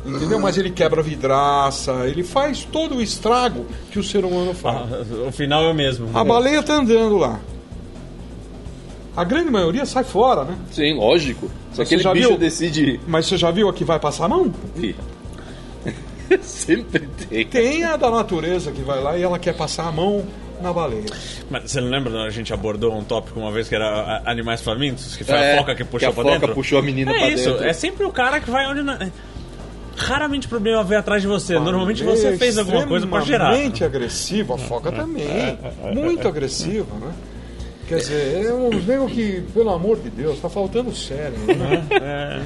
Entendeu? 0.05 0.39
Mas 0.39 0.57
ele 0.57 0.69
quebra 0.69 1.01
vidraça, 1.01 1.91
ele 2.07 2.23
faz 2.23 2.63
todo 2.63 2.95
o 2.97 3.01
estrago 3.01 3.65
que 3.91 3.97
o 3.97 4.03
ser 4.03 4.23
humano 4.23 4.53
faz. 4.53 4.91
Ah, 4.91 5.27
O 5.27 5.31
final 5.31 5.63
é 5.63 5.71
o 5.71 5.73
mesmo. 5.73 6.09
A 6.13 6.23
baleia 6.23 6.61
tá 6.61 6.75
andando 6.75 7.17
lá. 7.17 7.39
A 9.17 9.23
grande 9.23 9.49
maioria 9.49 9.85
sai 9.85 10.03
fora, 10.03 10.43
né? 10.43 10.55
Sim, 10.71 10.93
lógico. 10.95 11.47
Se 11.71 11.77
Você 11.77 11.81
aquele 11.83 12.03
já 12.03 12.13
bicho 12.13 12.29
viu? 12.29 12.37
decide 12.37 12.99
Mas 13.07 13.25
você 13.25 13.37
já 13.37 13.49
viu 13.49 13.67
a 13.69 13.73
que 13.73 13.83
vai 13.85 13.99
passar 13.99 14.25
a 14.25 14.29
mão? 14.29 14.53
ir. 14.77 14.95
Sempre 16.41 17.07
tem. 17.29 17.45
Tem 17.45 17.83
a 17.83 17.95
da 17.95 18.09
natureza 18.11 18.71
que 18.71 18.81
vai 18.81 19.01
lá 19.01 19.17
e 19.17 19.23
ela 19.23 19.39
quer 19.39 19.55
passar 19.55 19.87
a 19.87 19.91
mão 19.91 20.25
na 20.65 20.73
baleia. 20.73 21.05
Mas 21.49 21.71
você 21.71 21.79
não 21.79 21.89
lembra 21.89 22.11
quando 22.11 22.25
a 22.25 22.29
gente 22.29 22.53
abordou 22.53 22.93
um 22.97 23.03
tópico 23.03 23.39
uma 23.39 23.51
vez 23.51 23.69
que 23.69 23.75
era 23.75 23.87
a- 23.87 24.21
animais 24.31 24.61
famintos? 24.61 25.15
Que 25.15 25.23
foi 25.23 25.35
É, 25.35 25.53
a 25.53 25.57
foca 25.59 25.75
que 25.75 25.83
puxou 25.83 26.09
a 26.09 26.13
pra 26.13 26.23
foca 26.23 26.39
dentro? 26.39 26.55
puxou 26.55 26.79
a 26.79 26.81
menina 26.81 27.11
é 27.11 27.17
pra 27.19 27.29
isso, 27.29 27.49
dentro. 27.51 27.65
É 27.67 27.73
sempre 27.73 28.05
o 28.05 28.11
cara 28.11 28.39
que 28.39 28.49
vai 28.49 28.65
onde... 28.67 28.81
Na... 28.81 28.99
Raramente 29.97 30.47
o 30.47 30.49
problema 30.49 30.83
vem 30.83 30.97
atrás 30.97 31.21
de 31.21 31.27
você. 31.27 31.57
Normalmente 31.57 32.03
você 32.03 32.23
Baleia 32.23 32.37
fez 32.37 32.57
alguma 32.57 32.85
coisa 32.85 33.07
pra 33.07 33.21
gerar. 33.21 33.45
Extremamente 33.51 33.83
agressiva, 33.83 34.55
a 34.55 34.57
foca 34.57 34.91
também. 34.91 35.57
Muito 35.93 36.27
agressiva, 36.27 36.93
né? 36.99 37.13
Quer 37.87 37.97
dizer, 37.99 38.45
é 38.47 38.51
uns 38.53 38.85
nego 38.85 39.07
que, 39.07 39.43
pelo 39.53 39.69
amor 39.69 39.97
de 39.99 40.09
Deus, 40.09 40.39
tá 40.39 40.49
faltando 40.49 40.93
sério. 40.93 41.37
Né? 41.47 42.41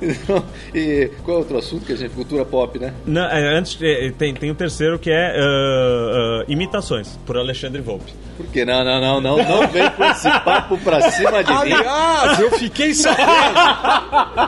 e 0.74 1.10
qual 1.24 1.38
é 1.38 1.40
outro 1.40 1.58
assunto 1.58 1.84
que 1.84 1.92
a 1.92 1.96
gente. 1.96 2.08
Cultura 2.18 2.44
pop, 2.44 2.78
né? 2.78 2.94
Não, 3.06 3.24
é, 3.26 3.56
antes 3.56 3.78
é, 3.80 4.10
tem, 4.10 4.34
tem 4.34 4.50
o 4.50 4.54
terceiro 4.54 4.98
que 4.98 5.10
é 5.10 5.34
ah, 5.36 6.40
ah, 6.40 6.44
imitações 6.48 7.18
por 7.24 7.36
Alexandre 7.36 7.80
Volpe. 7.80 8.12
Por 8.36 8.46
quê? 8.46 8.64
Não, 8.64 8.84
não, 8.84 9.00
não, 9.00 9.20
não, 9.20 9.36
não 9.36 9.68
vem 9.68 9.90
com 9.90 10.04
esse 10.04 10.30
papo 10.40 10.78
pra 10.78 11.10
cima 11.10 11.42
de 11.42 11.50
mim. 11.52 11.58
Aliás, 11.58 12.38
eu 12.38 12.50
fiquei 12.52 12.94
sabendo. 12.94 13.28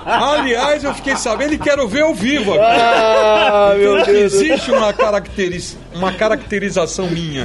Aliás, 0.06 0.84
eu 0.84 0.94
fiquei 0.94 1.16
sabendo 1.16 1.54
e 1.54 1.58
quero 1.58 1.88
ver 1.88 2.02
ao 2.02 2.14
vivo 2.14 2.54
aqui. 2.54 2.62
Ah, 2.64 3.74
meu 3.76 3.96
Porque 3.96 4.12
Deus. 4.12 4.34
existe 4.34 4.70
uma, 4.70 4.92
caracteriz... 4.92 5.76
uma 5.94 6.12
caracterização 6.12 7.08
minha. 7.10 7.44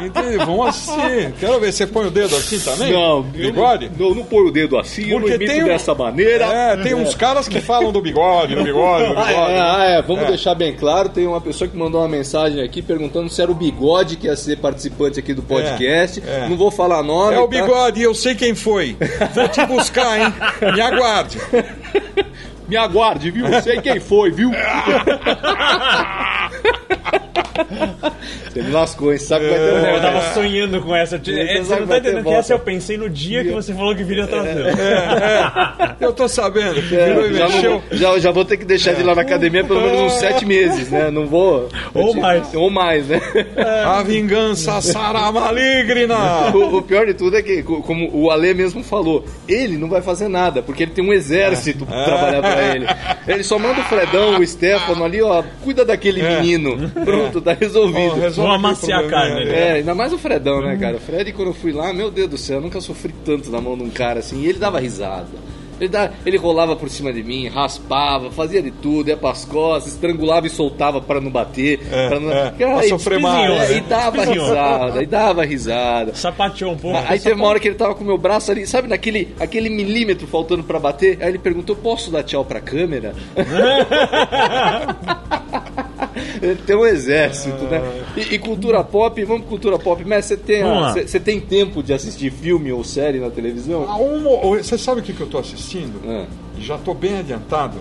Entendeu? 0.00 0.46
vamos 0.46 0.68
assistir. 0.68 1.32
Quero 1.38 1.60
ver, 1.60 1.72
você 1.72 1.86
põe 1.86 2.06
o 2.06 2.10
dedo 2.10 2.34
assim 2.36 2.58
também? 2.58 2.92
Não, 2.92 3.22
Bigode? 3.22 3.90
Eu 3.98 4.08
não, 4.08 4.14
não 4.16 4.24
ponho 4.24 4.48
o 4.48 4.50
dedo 4.52 4.78
assim, 4.78 5.04
eu 5.04 5.20
não 5.20 5.20
Porque 5.20 5.34
imito 5.36 5.52
tem 5.52 5.62
um- 5.62 5.66
dessa 5.66 5.94
maneira. 5.94 6.44
É, 6.46 6.76
tem 6.78 6.94
uns 6.94 7.14
caras 7.14 7.46
que 7.48 7.60
falam 7.60 7.92
do 7.92 8.00
bigode, 8.00 8.54
do 8.54 8.62
bigode, 8.64 9.12
do 9.12 9.18
Ah, 9.18 9.24
bigode. 9.24 9.52
é, 9.52 9.60
ah, 9.60 9.84
é, 9.84 10.02
vamos 10.02 10.24
É. 10.24 10.26
deixar 10.28 10.54
bem 10.54 10.74
claro, 10.74 11.08
tem 11.08 11.26
uma 11.26 11.40
pessoa 11.40 11.68
que 11.68 11.76
mandou 11.76 12.00
uma 12.00 12.08
mensagem 12.08 12.62
aqui 12.62 12.82
perguntando 12.82 13.28
se 13.28 13.40
era 13.40 13.50
o 13.50 13.54
Bigode 13.54 14.16
que 14.16 14.26
ia 14.26 14.36
ser 14.36 14.56
participante 14.58 15.18
aqui 15.18 15.32
do 15.32 15.42
podcast. 15.42 16.22
é. 16.26 16.48
Não 16.48 16.56
vou 16.56 16.70
falar 16.70 17.02
nome. 17.02 17.34
É 17.36 17.38
o 17.40 17.42
tá? 17.48 17.48
bigode, 17.48 18.02
eu 18.02 18.14
sei 18.14 18.34
quem 18.34 18.54
foi. 18.54 18.96
Vou 19.34 19.48
te 19.48 19.64
buscar, 19.66 20.18
hein? 20.20 20.32
Me 20.74 20.80
aguarde. 20.80 21.38
Me 22.68 22.76
aguarde, 22.78 23.30
viu? 23.30 23.44
Sei 23.62 23.78
quem 23.82 24.00
foi, 24.00 24.30
viu? 24.30 24.50
Você 28.50 28.62
me 28.62 28.70
lascou, 28.70 29.12
hein? 29.12 29.18
Sabe 29.18 29.44
que 29.46 29.50
vai 29.50 29.58
ter 29.60 29.72
um 29.74 29.86
Eu 29.94 30.00
tava 30.00 30.20
sonhando 30.34 30.80
com 30.80 30.94
essa. 30.94 31.18
Você 31.18 31.32
É, 31.40 31.58
Você 31.62 31.80
não 31.80 31.86
tá 31.86 31.94
ter 31.94 32.00
entendendo 32.08 32.24
que 32.24 32.32
essa 32.34 32.52
eu 32.52 32.58
pensei 32.58 32.96
no 32.96 33.08
dia 33.08 33.44
que 33.44 33.50
você 33.50 33.72
falou 33.74 33.94
que 33.94 34.02
viria 34.02 34.26
trazer. 34.26 34.64
Eu 36.00 36.12
tô 36.12 36.28
sabendo 36.28 36.74
que 36.74 36.80
virou 36.82 37.26
e 37.30 37.34
É, 37.34 37.38
já, 37.38 37.46
vou- 37.48 37.82
já, 37.92 38.18
já 38.18 38.30
vou 38.30 38.44
ter 38.44 38.56
que 38.56 38.64
deixar 38.64 38.92
de 38.94 39.00
ir 39.00 39.04
lá 39.04 39.14
na 39.14 39.22
academia 39.22 39.64
pelo 39.64 39.80
menos 39.80 40.00
uns 40.02 40.12
sete 40.14 40.44
meses, 40.46 40.90
né? 40.90 41.10
Não 41.10 41.26
vou. 41.26 41.68
Ou 41.94 42.14
mais. 42.14 42.54
Ou 42.54 42.70
mais, 42.70 43.08
né? 43.08 43.20
A 43.86 44.02
vingança 44.02 44.80
será 44.80 45.30
maligna. 45.32 46.14
O, 46.54 46.76
o 46.78 46.82
pior 46.82 47.06
de 47.06 47.14
tudo 47.14 47.36
é 47.36 47.42
que, 47.42 47.62
co- 47.62 47.82
como 47.82 48.08
o 48.12 48.30
Ale 48.30 48.54
mesmo 48.54 48.82
falou, 48.82 49.24
ele 49.48 49.76
não 49.76 49.88
vai 49.88 50.00
fazer 50.02 50.28
nada, 50.28 50.62
porque 50.62 50.82
ele 50.84 50.92
tem 50.92 51.04
um 51.04 51.12
exército 51.12 51.84
pra 51.86 52.04
trabalhar 52.04 52.40
pra 52.40 52.74
ele. 52.74 52.86
Ele 53.26 53.42
só 53.42 53.58
manda 53.58 53.80
o 53.80 53.84
Fredão, 53.84 54.38
o 54.38 54.46
Stefano 54.46 55.02
ali, 55.02 55.22
ó, 55.22 55.42
cuida 55.62 55.82
daquele 55.84 56.22
menino. 56.22 56.90
Pronto, 56.90 57.40
tá 57.44 57.52
resolvido. 57.52 58.14
Resolve 58.14 58.50
Vamos 58.50 58.54
amaciar 58.56 59.04
a 59.04 59.08
carne, 59.08 59.40
ali. 59.42 59.50
É, 59.50 59.72
ainda 59.72 59.94
mais 59.94 60.12
o 60.12 60.18
Fredão, 60.18 60.60
né, 60.62 60.76
cara? 60.76 60.96
O 60.96 61.00
Fred, 61.00 61.32
quando 61.32 61.48
eu 61.48 61.54
fui 61.54 61.72
lá, 61.72 61.92
meu 61.92 62.10
Deus 62.10 62.28
do 62.30 62.38
céu, 62.38 62.56
eu 62.56 62.62
nunca 62.62 62.80
sofri 62.80 63.14
tanto 63.24 63.50
na 63.50 63.60
mão 63.60 63.76
de 63.76 63.82
um 63.84 63.90
cara 63.90 64.20
assim. 64.20 64.40
E 64.42 64.46
ele 64.48 64.58
dava 64.58 64.80
risada. 64.80 65.28
Ele, 65.80 65.88
dá, 65.88 66.10
ele 66.24 66.36
rolava 66.36 66.76
por 66.76 66.88
cima 66.88 67.12
de 67.12 67.22
mim, 67.22 67.48
raspava, 67.48 68.30
fazia 68.30 68.62
de 68.62 68.70
tudo, 68.70 69.08
ia 69.08 69.16
pras 69.16 69.44
costas, 69.44 69.92
estrangulava 69.92 70.46
e 70.46 70.50
soltava 70.50 71.00
para 71.00 71.20
não 71.20 71.30
bater. 71.30 71.80
É, 71.90 72.08
pra 72.08 72.20
não... 72.20 72.30
é, 72.30 72.52
Cara, 72.56 72.74
pra 72.76 72.86
e- 72.86 72.88
sofrer 72.88 73.18
mais, 73.18 73.50
é, 73.50 73.58
né? 73.58 73.76
E 73.78 73.80
dava 73.80 74.24
risada, 74.24 75.02
e 75.02 75.06
dava 75.06 75.44
risada. 75.44 76.14
Sapateou 76.14 76.72
um 76.72 76.76
pouco. 76.76 76.96
Aí 77.08 77.18
teve 77.18 77.34
uma 77.34 77.48
hora 77.48 77.58
que 77.58 77.66
ele 77.66 77.74
tava 77.74 77.94
com 77.94 78.04
o 78.04 78.06
meu 78.06 78.16
braço 78.16 78.52
ali, 78.52 78.64
sabe, 78.66 78.88
naquele 78.88 79.34
aquele 79.40 79.68
milímetro 79.68 80.26
faltando 80.28 80.62
pra 80.62 80.78
bater? 80.78 81.18
Aí 81.20 81.28
ele 81.28 81.38
perguntou: 81.38 81.74
posso 81.74 82.10
dar 82.10 82.22
tchau 82.22 82.44
pra 82.44 82.60
câmera? 82.60 83.14
Ele 86.42 86.56
tem 86.66 86.76
um 86.76 86.84
exército, 86.86 87.64
né? 87.64 87.82
E, 88.16 88.34
e 88.34 88.38
cultura 88.38 88.82
pop, 88.84 89.22
vamos 89.24 89.42
pra 89.42 89.50
cultura 89.50 89.78
pop. 89.78 90.04
Mas 90.04 90.24
você 90.26 90.36
tem, 90.36 90.62
você 91.06 91.20
tem 91.20 91.40
tempo 91.40 91.82
de 91.82 91.92
assistir 91.92 92.30
filme 92.30 92.72
ou 92.72 92.82
série 92.84 93.18
na 93.20 93.30
televisão? 93.30 93.86
Você 94.56 94.76
sabe 94.78 95.00
o 95.00 95.02
que, 95.02 95.12
que 95.12 95.20
eu 95.20 95.26
tô 95.28 95.38
assistindo? 95.38 96.00
Ah. 96.06 96.26
Já 96.58 96.78
tô 96.78 96.94
bem 96.94 97.18
adiantado. 97.18 97.78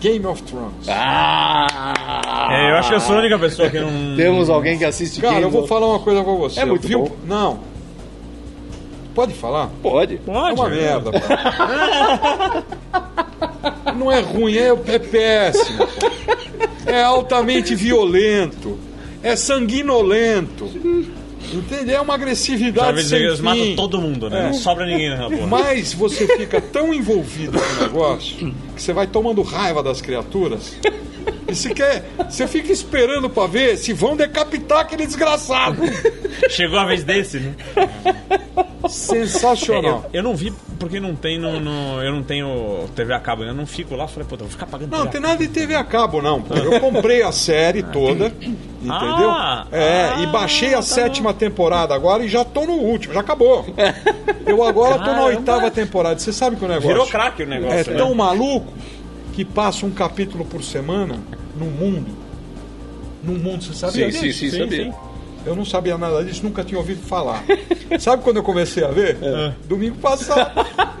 Game 0.00 0.24
of 0.26 0.42
Thrones. 0.44 0.88
Ah! 0.88 2.48
É, 2.50 2.70
eu 2.70 2.76
acho 2.76 2.88
que 2.88 2.94
eu 2.94 3.00
sou 3.00 3.16
a 3.16 3.18
única 3.18 3.38
pessoa 3.38 3.68
que 3.68 3.78
não. 3.78 3.90
Temos 4.16 4.48
alguém 4.48 4.78
que 4.78 4.84
assiste 4.84 5.20
Cara, 5.20 5.34
Game 5.34 5.44
eu 5.46 5.50
vou 5.50 5.60
of- 5.60 5.68
falar 5.68 5.86
uma 5.88 5.98
coisa 5.98 6.24
pra 6.24 6.32
você. 6.32 6.60
É 6.60 6.64
muito 6.64 6.88
Viu? 6.88 7.02
bom. 7.04 7.10
Não. 7.26 7.58
Pode 9.14 9.34
falar? 9.34 9.68
Pode. 9.82 10.16
Pode. 10.18 10.50
É 10.50 10.52
uma 10.54 10.68
merda. 10.70 11.10
Não 13.96 14.10
é 14.10 14.20
ruim, 14.20 14.56
é, 14.56 14.68
é 14.68 14.98
péssimo. 14.98 15.86
pô. 15.86 16.10
É 16.86 17.02
altamente 17.02 17.74
violento. 17.74 18.78
É 19.22 19.36
sanguinolento. 19.36 20.64
Entendeu? 21.52 21.96
É 21.96 22.00
uma 22.00 22.14
agressividade 22.14 23.02
sem 23.02 23.22
eles 23.22 23.40
matam 23.40 23.64
fim. 23.64 23.76
todo 23.76 24.00
mundo, 24.00 24.30
né? 24.30 24.40
É. 24.40 24.42
Não 24.44 24.54
sobra 24.54 24.86
ninguém 24.86 25.10
naquela 25.10 25.30
porra. 25.30 25.46
Mas 25.46 25.92
você 25.92 26.26
fica 26.36 26.60
tão 26.60 26.94
envolvido 26.94 27.58
com 27.58 27.80
o 27.80 27.82
negócio 27.82 28.54
que 28.76 28.82
você 28.82 28.92
vai 28.92 29.06
tomando 29.06 29.42
raiva 29.42 29.82
das 29.82 30.00
criaturas. 30.00 30.76
Você 31.54 31.74
quer. 31.74 32.04
Você 32.28 32.46
fica 32.46 32.72
esperando 32.72 33.28
pra 33.30 33.46
ver 33.46 33.76
se 33.76 33.92
vão 33.92 34.16
decapitar 34.16 34.80
aquele 34.80 35.06
desgraçado. 35.06 35.76
Chegou 36.48 36.78
a 36.78 36.84
vez 36.84 37.02
desse, 37.04 37.38
né? 37.40 37.54
Sensacional. 38.88 40.06
Eu, 40.12 40.18
eu 40.18 40.22
não 40.22 40.34
vi 40.34 40.52
porque 40.78 40.98
não 40.98 41.14
tem 41.14 41.38
no, 41.38 41.60
no- 41.60 42.02
eu 42.02 42.10
não 42.12 42.22
tenho 42.22 42.88
TV 42.96 43.12
a 43.12 43.20
cabo, 43.20 43.44
eu 43.44 43.52
não 43.52 43.66
fico 43.66 43.94
lá, 43.94 44.08
falei, 44.08 44.26
pô, 44.26 44.36
vou 44.36 44.48
ficar 44.48 44.64
pagando 44.66 44.90
Não, 44.90 45.00
TV 45.00 45.10
tem 45.10 45.20
nada 45.20 45.36
de 45.36 45.48
TV 45.48 45.74
a 45.74 45.84
cabo, 45.84 46.22
não. 46.22 46.42
Eu 46.48 46.80
comprei 46.80 47.22
a 47.22 47.30
série 47.30 47.82
toda, 47.82 48.26
entendeu? 48.80 49.30
Ah, 49.30 49.66
é, 49.70 50.22
e 50.22 50.26
baixei 50.28 50.70
a 50.72 50.76
tá 50.76 50.82
sétima 50.82 51.34
temporada 51.34 51.94
agora 51.94 52.24
e 52.24 52.28
já 52.28 52.44
tô 52.44 52.64
no 52.64 52.72
último, 52.72 53.12
já 53.12 53.20
acabou. 53.20 53.66
Eu 54.46 54.64
agora 54.64 54.94
tô 54.94 55.00
na 55.00 55.06
Caramba. 55.06 55.24
oitava 55.26 55.70
temporada. 55.70 56.18
Você 56.18 56.32
sabe 56.32 56.56
que 56.56 56.64
o 56.64 56.68
negócio. 56.68 56.88
Virou 56.88 57.06
craque 57.06 57.42
o 57.42 57.46
negócio, 57.46 57.78
É 57.78 57.84
né? 57.84 57.96
tão 57.96 58.12
maluco 58.14 58.72
que 59.32 59.44
passa 59.44 59.86
um 59.86 59.90
capítulo 59.90 60.44
por 60.44 60.62
semana 60.62 61.18
no 61.56 61.66
mundo. 61.66 62.10
No 63.22 63.32
mundo, 63.34 63.62
você 63.64 63.74
sabia 63.74 64.10
Sim, 64.10 64.20
disso? 64.20 64.38
sim, 64.40 64.50
sim, 64.50 64.58
sabia. 64.58 64.94
Eu 65.44 65.56
não 65.56 65.64
sabia 65.64 65.96
nada 65.96 66.22
disso, 66.24 66.42
nunca 66.42 66.62
tinha 66.64 66.78
ouvido 66.78 67.00
falar. 67.02 67.42
Sabe 67.98 68.22
quando 68.22 68.36
eu 68.38 68.42
comecei 68.42 68.84
a 68.84 68.88
ver? 68.88 69.16
É. 69.22 69.52
Domingo 69.66 69.96
passado. 69.96 70.50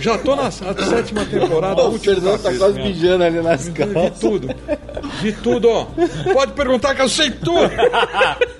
Já 0.00 0.16
tô 0.16 0.34
na, 0.34 0.50
sétima 0.50 1.26
temporada, 1.26 1.82
O 1.86 1.98
Fernando 1.98 2.40
tá 2.40 2.54
quase 2.54 2.80
mijando 2.80 3.22
ali 3.24 3.42
nas 3.42 3.68
Vi 3.68 3.72
calças. 3.72 4.18
tudo. 4.18 4.48
Vi 5.20 5.32
tudo, 5.32 5.68
ó. 5.68 5.86
Pode 6.32 6.52
perguntar 6.52 6.94
que 6.94 7.02
eu 7.02 7.08
sei 7.08 7.30
tudo. 7.30 7.70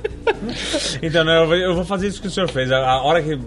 Então, 1.03 1.29
eu 1.55 1.75
vou- 1.75 1.85
fazer 1.85 2.07
isso 2.09 2.21
que 2.21 2.29
o 2.29 2.31
senhor 2.31 2.49
fez. 2.49 2.71
A 2.71 3.03
hora 3.03 3.23
que 3.23 3.39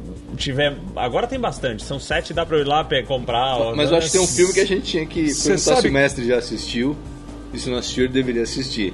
tiver. 0.44 0.76
Agora 0.96 1.26
tem 1.28 1.40
bastante. 1.40 1.84
São 1.84 2.00
sete, 2.00 2.34
dá 2.34 2.46
pra 2.46 2.58
eu 2.58 2.62
ir 2.62 2.68
lá 2.68 2.88
comprar. 3.08 3.58
ó, 3.58 3.76
Mas 3.76 3.90
eu 3.92 3.98
acho 3.98 4.08
que 4.08 4.14
tem 4.14 4.22
um 4.22 4.28
filme 4.28 4.54
que 4.54 4.60
a 4.60 4.66
gente 4.66 4.84
tinha 4.84 5.06
que 5.06 5.30
Cê 5.34 5.50
perguntar 5.50 5.82
se 5.82 5.88
o 5.88 5.92
mestre 5.92 6.26
já 6.28 6.38
assistiu. 6.38 6.96
E 7.54 7.60
se 7.60 7.70
não 7.70 7.78
assistiu, 7.78 8.06
ele 8.06 8.14
deveria 8.14 8.42
assistir. 8.44 8.94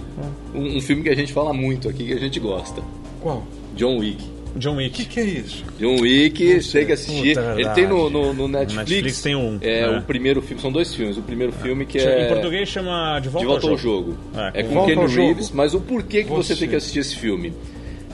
Um, 0.54 0.78
um 0.78 0.82
filme 0.82 1.02
que 1.04 1.10
a 1.10 1.16
gente 1.16 1.32
fala 1.32 1.54
muito 1.54 1.88
aqui, 1.88 2.06
que 2.06 2.14
a 2.14 2.20
gente 2.20 2.40
gosta. 2.42 2.82
Qual? 3.22 3.46
John 3.76 3.98
Wick. 4.00 4.22
John 4.58 4.74
O 4.74 4.78
que, 4.78 4.84
Wick. 4.84 5.06
que 5.06 5.20
é 5.20 5.24
isso? 5.24 5.64
John 5.80 5.96
Wick, 6.02 6.60
tem 6.72 6.86
que 6.86 6.92
assistir. 6.92 7.36
Puta, 7.36 7.56
ele 7.58 7.70
tem 7.70 7.88
no, 7.88 8.10
no, 8.10 8.34
no 8.34 8.48
Netflix. 8.48 8.90
Netflix 8.90 9.22
tem 9.22 9.36
um, 9.36 9.60
É, 9.62 9.90
né? 9.90 10.00
o 10.00 10.02
primeiro 10.02 10.42
filme. 10.42 10.62
São 10.62 10.72
dois 10.72 10.94
filmes. 10.94 11.18
O 11.18 11.22
primeiro 11.22 11.54
filme 11.54 11.86
que 11.86 12.00
Em 12.00 12.02
é. 12.02 12.28
português 12.28 12.68
chama 12.68 13.20
De 13.22 13.30
Volta, 13.30 13.46
De 13.46 13.52
volta 13.52 13.66
ao 13.68 13.72
ao 13.74 13.78
Jogo. 13.78 14.12
jogo. 14.12 14.18
É, 14.54 14.60
É, 14.60 14.64
com 14.64 14.70
com 14.70 14.76
Volta 14.76 14.94
Ken 14.94 15.00
ao 15.02 15.08
Jogo. 15.08 15.28
Reeves, 15.28 15.52
mas 15.52 15.74
o 15.74 15.80
porquê 15.80 16.24
que 16.24 16.30
você, 16.30 16.54
Você. 16.56 16.60
tem 16.62 16.70
que 16.70 16.76
assistir 16.76 17.00
esse 17.00 17.16
filme? 17.16 17.54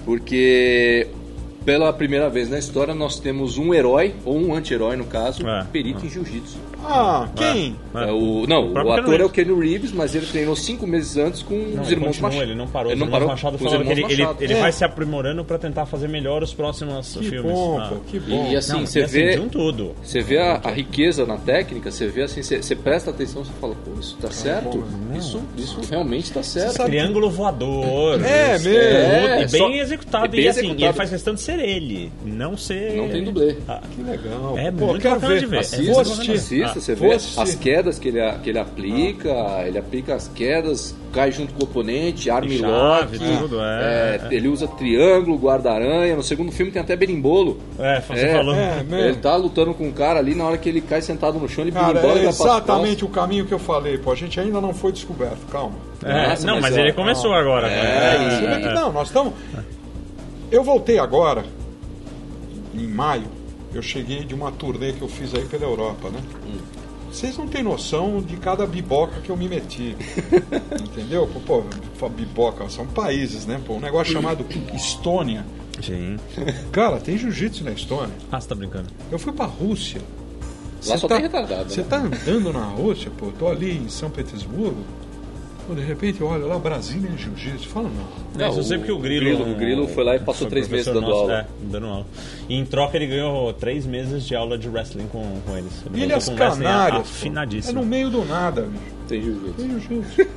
Porque 0.06 1.08
pela 1.66 1.92
primeira 1.92 2.30
vez 2.30 2.48
na 2.50 2.60
história 2.60 2.94
nós 2.94 3.20
temos 3.20 3.58
um 3.58 3.74
herói, 3.74 4.14
ou 4.24 4.38
um 4.38 4.54
anti-herói 4.54 4.96
no 4.96 5.06
caso, 5.06 5.46
É. 5.48 5.66
perito 5.72 6.06
em 6.06 6.10
jiu-jitsu. 6.10 6.58
Ah, 6.88 7.28
quem? 7.36 7.76
É, 7.96 8.12
o, 8.12 8.46
não, 8.48 8.70
o, 8.70 8.74
próprio 8.74 8.94
ator 8.94 9.06
Keanu 9.06 9.24
é 9.24 9.26
o 9.26 9.30
Kenny 9.30 9.60
Reeves, 9.70 9.92
mas 9.92 10.14
ele 10.16 10.26
treinou 10.26 10.56
cinco 10.56 10.86
meses 10.86 11.18
antes 11.18 11.42
com 11.42 11.56
Não, 11.56 11.82
os 11.82 11.88
ele 11.88 11.96
irmãos 11.96 12.08
continua, 12.08 12.30
Machado. 12.30 12.44
ele 12.44 12.56
não 12.56 12.68
parou. 12.68 12.92
Ele 12.92 13.00
não 13.00 13.08
parou 13.10 13.28
Machado 13.28 13.58
que 13.58 13.64
ele, 13.66 13.76
irmãos 13.76 13.92
ele, 13.92 14.24
Machado. 14.24 14.44
ele 14.44 14.54
É. 14.54 14.60
vai 14.62 14.72
se 14.72 14.84
aprimorando 14.84 15.44
pra 15.44 15.58
tentar 15.58 15.86
fazer 15.86 16.08
melhor 16.08 16.44
os 16.44 16.54
próximos 16.54 17.14
Que 17.18 17.30
filmes. 17.30 17.52
bom, 17.52 17.80
Ah. 17.80 17.88
pô, 17.90 17.96
que 18.08 18.20
bom. 18.20 18.48
E 18.52 18.56
assim, 18.56 18.74
Não, 18.74 18.86
você 18.86 19.00
e 19.00 19.04
assim, 19.04 19.14
vê, 19.18 19.32
de 19.36 19.40
um 19.40 19.50
tudo. 19.50 19.96
você 20.04 20.22
vê 20.22 20.38
a, 20.38 20.62
a 20.64 20.72
riqueza 20.72 21.26
na 21.26 21.38
técnica, 21.38 21.90
você 21.92 22.08
vê 22.08 22.24
assim, 22.24 22.42
você, 22.44 22.62
você 22.62 22.76
presta 22.76 23.10
atenção, 23.12 23.44
você 23.44 23.52
fala, 23.60 23.76
pô, 23.84 24.00
isso 24.00 24.18
tá 24.22 24.30
certo? 24.32 24.84
Isso, 25.16 25.42
isso 25.58 25.80
realmente 25.90 26.32
tá 26.32 26.44
certo. 26.44 26.84
Triângulo 26.86 27.30
voador. 27.30 28.22
É 28.24 28.52
mesmo. 28.60 28.70
É, 28.76 29.44
e 29.44 29.50
só- 29.50 29.58
bem 29.68 29.80
executado. 29.80 30.26
é 30.26 30.28
bem 30.28 30.42
e 30.42 30.48
assim, 30.48 30.60
executado. 30.60 30.86
ele 30.86 30.94
faz 30.94 31.10
questão 31.10 31.34
de 31.34 31.42
ser 31.42 31.60
ele, 31.60 32.12
não 32.24 32.56
ser. 32.58 32.94
Não 32.96 33.10
tem 33.10 33.24
dublê. 33.24 33.56
Ah, 33.68 33.82
Que 33.96 34.02
legal. 34.04 34.58
É 34.58 34.72
Pô, 34.72 34.88
muito 34.88 35.02
quero 35.02 35.20
bacana 35.20 35.48
ver. 35.48 35.60
Assista, 35.60 35.92
Vou 35.94 36.02
assistir. 36.02 36.75
Ah, 36.78 36.82
você 36.82 36.96
vê 36.96 37.14
as 37.14 37.56
quedas 37.56 37.98
que 38.00 38.08
ele, 38.10 38.20
que 38.44 38.50
ele 38.50 38.60
aplica, 38.60 39.30
ele 39.66 39.78
aplica 39.78 40.16
as 40.16 40.28
quedas, 40.28 40.96
cai 41.14 41.32
junto 41.32 41.54
com 41.54 41.62
o 41.62 41.64
oponente, 41.64 42.30
arma 42.30 42.52
e 42.52 42.58
lock, 42.58 43.18
tudo, 43.18 43.62
é, 43.62 44.20
é. 44.24 44.28
ele 44.36 44.48
usa 44.48 44.68
triângulo, 44.68 45.38
guarda-aranha, 45.38 46.16
no 46.16 46.24
segundo 46.24 46.52
filme 46.52 46.72
tem 46.72 46.82
até 46.82 46.96
berimbolo. 46.96 47.60
É, 47.80 48.02
você 48.02 48.26
É, 48.26 48.32
falou. 48.34 48.54
é, 48.56 48.76
mesmo. 48.84 48.96
Ele 48.96 49.16
tá 49.18 49.36
lutando 49.36 49.74
com 49.74 49.86
um 49.88 49.92
cara 49.92 50.20
ali, 50.20 50.36
na 50.36 50.46
hora 50.46 50.58
que 50.58 50.68
ele 50.70 50.82
cai 50.82 51.02
sentado 51.02 51.40
no 51.40 51.48
chão, 51.48 51.64
ele 51.64 51.72
Cara, 51.72 51.94
berimbola 51.94 52.20
é 52.20 52.26
exatamente 52.28 53.06
o 53.06 53.08
caminho 53.10 53.46
que 53.46 53.54
eu 53.54 53.60
falei. 53.60 53.98
Pô, 53.98 54.12
a 54.12 54.16
gente 54.16 54.40
ainda 54.40 54.60
não 54.60 54.74
foi 54.74 54.92
descoberto, 54.92 55.46
calma. 55.52 55.76
É, 56.04 56.30
Nossa, 56.30 56.46
não, 56.46 56.56
mas 56.56 56.64
mas, 56.66 56.78
é- 56.78 56.82
ele 56.82 56.94
começou 56.94 57.34
agora. 57.34 57.68
É, 57.68 58.18
né? 58.20 58.28
e- 58.28 58.32
Você 58.36 58.48
vê 58.48 58.62
que 58.62 58.68
é. 58.68 58.74
não, 58.74 58.92
nós 58.92 59.08
estamos. 59.08 59.34
Eu 60.52 60.64
voltei 60.64 61.00
agora, 61.00 61.44
em 62.74 62.88
maio, 62.88 63.24
eu 63.78 63.82
cheguei 63.82 64.24
de 64.24 64.34
uma 64.34 64.52
turnê 64.52 64.94
que 64.94 65.02
eu 65.02 65.08
fiz 65.08 65.34
aí 65.34 65.46
pela 65.46 65.64
Europa, 65.64 66.10
né? 66.10 66.22
Vocês 67.12 67.38
não 67.38 67.48
têm 67.48 67.64
noção 67.64 68.22
de 68.22 68.36
cada 68.38 68.66
biboca 68.68 69.22
que 69.22 69.30
eu 69.30 69.38
me 69.38 69.48
meti. 69.48 69.96
Entendeu? 70.84 71.30
Pô, 71.46 72.10
biboca, 72.10 72.68
são 72.70 72.86
países, 72.86 73.46
né? 73.46 73.62
Pô, 73.66 73.76
um 73.76 73.80
negócio 73.80 74.12
chamado 74.12 74.46
Estônia. 74.74 75.46
Sim. 75.82 76.18
Cara, 76.72 77.00
tem 77.00 77.18
jiu-jitsu 77.18 77.64
na 77.64 77.72
Estônia. 77.72 78.14
Ah, 78.32 78.40
você 78.40 78.48
tá 78.48 78.56
brincando. 78.56 78.88
Eu 79.12 79.18
fui 79.18 79.32
pra 79.32 79.46
Rússia. 79.46 80.02
Lá 80.86 80.96
Cê 80.96 80.98
só 80.98 81.08
tá, 81.08 81.16
tem 81.16 81.24
retardado, 81.24 81.70
Você 81.72 81.82
né? 81.82 81.88
tá 81.90 81.98
andando 81.98 82.54
na 82.54 82.66
Rússia, 82.66 83.10
pô, 83.18 83.32
tô 83.32 83.48
ali 83.48 83.76
em 83.78 83.90
São 83.90 84.10
Petersburgo. 84.10 84.84
Pô, 85.68 85.74
de 85.74 85.82
repente, 85.82 86.22
olha 86.24 86.46
lá, 86.46 86.60
Brasília 86.60 87.10
em 87.10 87.18
Jiu-Jitsu. 87.18 87.68
Fala, 87.70 87.90
não. 87.90 88.46
É, 88.46 88.50
isso 88.50 88.60
eu 88.60 88.64
sei 88.64 88.78
porque 88.78 88.92
o 88.92 89.00
Grilo. 89.00 89.32
O 89.32 89.38
Grilo, 89.38 89.52
o 89.52 89.56
Grilo 89.56 89.88
foi 89.88 90.04
lá 90.04 90.16
e 90.16 90.20
passou 90.20 90.48
três 90.48 90.68
meses 90.68 90.86
dando 90.86 91.02
nosso, 91.02 91.14
aula. 91.14 91.40
É, 91.40 91.46
dando 91.64 91.88
aula. 91.88 92.06
E 92.48 92.56
em 92.56 92.66
troca 92.66 92.96
ele 92.98 93.08
ganhou 93.08 93.52
três 93.54 93.86
meses 93.86 94.26
de 94.26 94.36
aula 94.36 94.58
de 94.60 94.70
wrestling 94.70 95.08
com, 95.08 95.24
com 95.46 95.58
eles. 95.58 95.72
Ele 95.88 95.90
voltou 95.90 96.04
Ilhas 96.06 96.30
Canárias. 96.30 97.02
pô. 97.02 97.08
É 97.08 97.18
Afinadíssimo. 97.18 97.82
no 97.82 97.86
meio 97.88 98.10
do 98.12 98.24
nada, 98.26 98.62
bicho. 98.62 98.84
Tem 99.08 99.22
jiu-jitsu. 99.22 99.54
Tem 99.56 99.70
jiu-jitsu. 99.70 100.28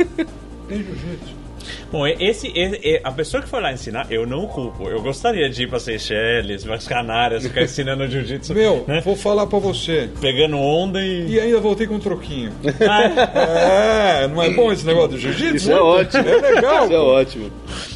Tem 0.68 0.78
jiu-jitsu. 0.78 1.47
Bom, 1.92 2.06
esse, 2.06 2.52
esse- 2.54 3.00
a 3.02 3.10
pessoa 3.12 3.42
que 3.42 3.48
foi 3.48 3.60
lá 3.60 3.72
ensinar, 3.72 4.06
eu 4.10 4.26
não 4.26 4.46
culpo. 4.46 4.88
Eu 4.88 5.00
gostaria 5.02 5.48
de 5.50 5.62
ir 5.64 5.68
pra 5.68 5.78
Seychelles, 5.80 6.64
para 6.64 6.74
as 6.76 6.86
Canárias, 6.86 7.42
ficar 7.42 7.62
ensinando 7.64 8.06
jiu-jitsu. 8.08 8.54
Meu, 8.54 8.84
né? 8.86 9.00
vou 9.04 9.16
falar 9.16 9.46
pra 9.46 9.58
você. 9.58 10.08
Pegando 10.20 10.56
onda 10.58 11.00
e. 11.00 11.28
E 11.32 11.40
ainda 11.40 11.60
voltei 11.60 11.86
com 11.86 11.94
um 11.94 12.00
troquinho. 12.00 12.52
Ah, 12.88 14.22
É, 14.22 14.28
não 14.28 14.42
é 14.42 14.50
bom 14.50 14.72
esse 14.72 14.86
negócio 14.86 15.10
do 15.10 15.18
jiu-jitsu? 15.18 15.56
Isso 15.56 15.72
é 15.72 15.80
ótimo. 15.80 16.28
É 16.28 16.36
legal. 16.36 16.84
Isso 16.84 16.94
é 16.94 16.98
ótimo. 16.98 17.50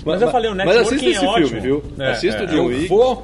Mas 0.05 0.23
eu 0.23 0.31
falei, 0.31 0.51
o 0.51 0.55
Mas 0.55 0.67
networking 0.67 0.95
assista 0.97 1.11
esse 1.11 1.17
é 1.17 1.21
filme, 1.21 1.45
ótimo. 1.45 1.61
viu? 1.61 1.83
É, 1.99 2.11
assista 2.11 2.41
é. 2.43 2.45
o 2.45 2.47
John 2.49 2.67
Wick. 2.67 2.89
vou. 2.89 3.23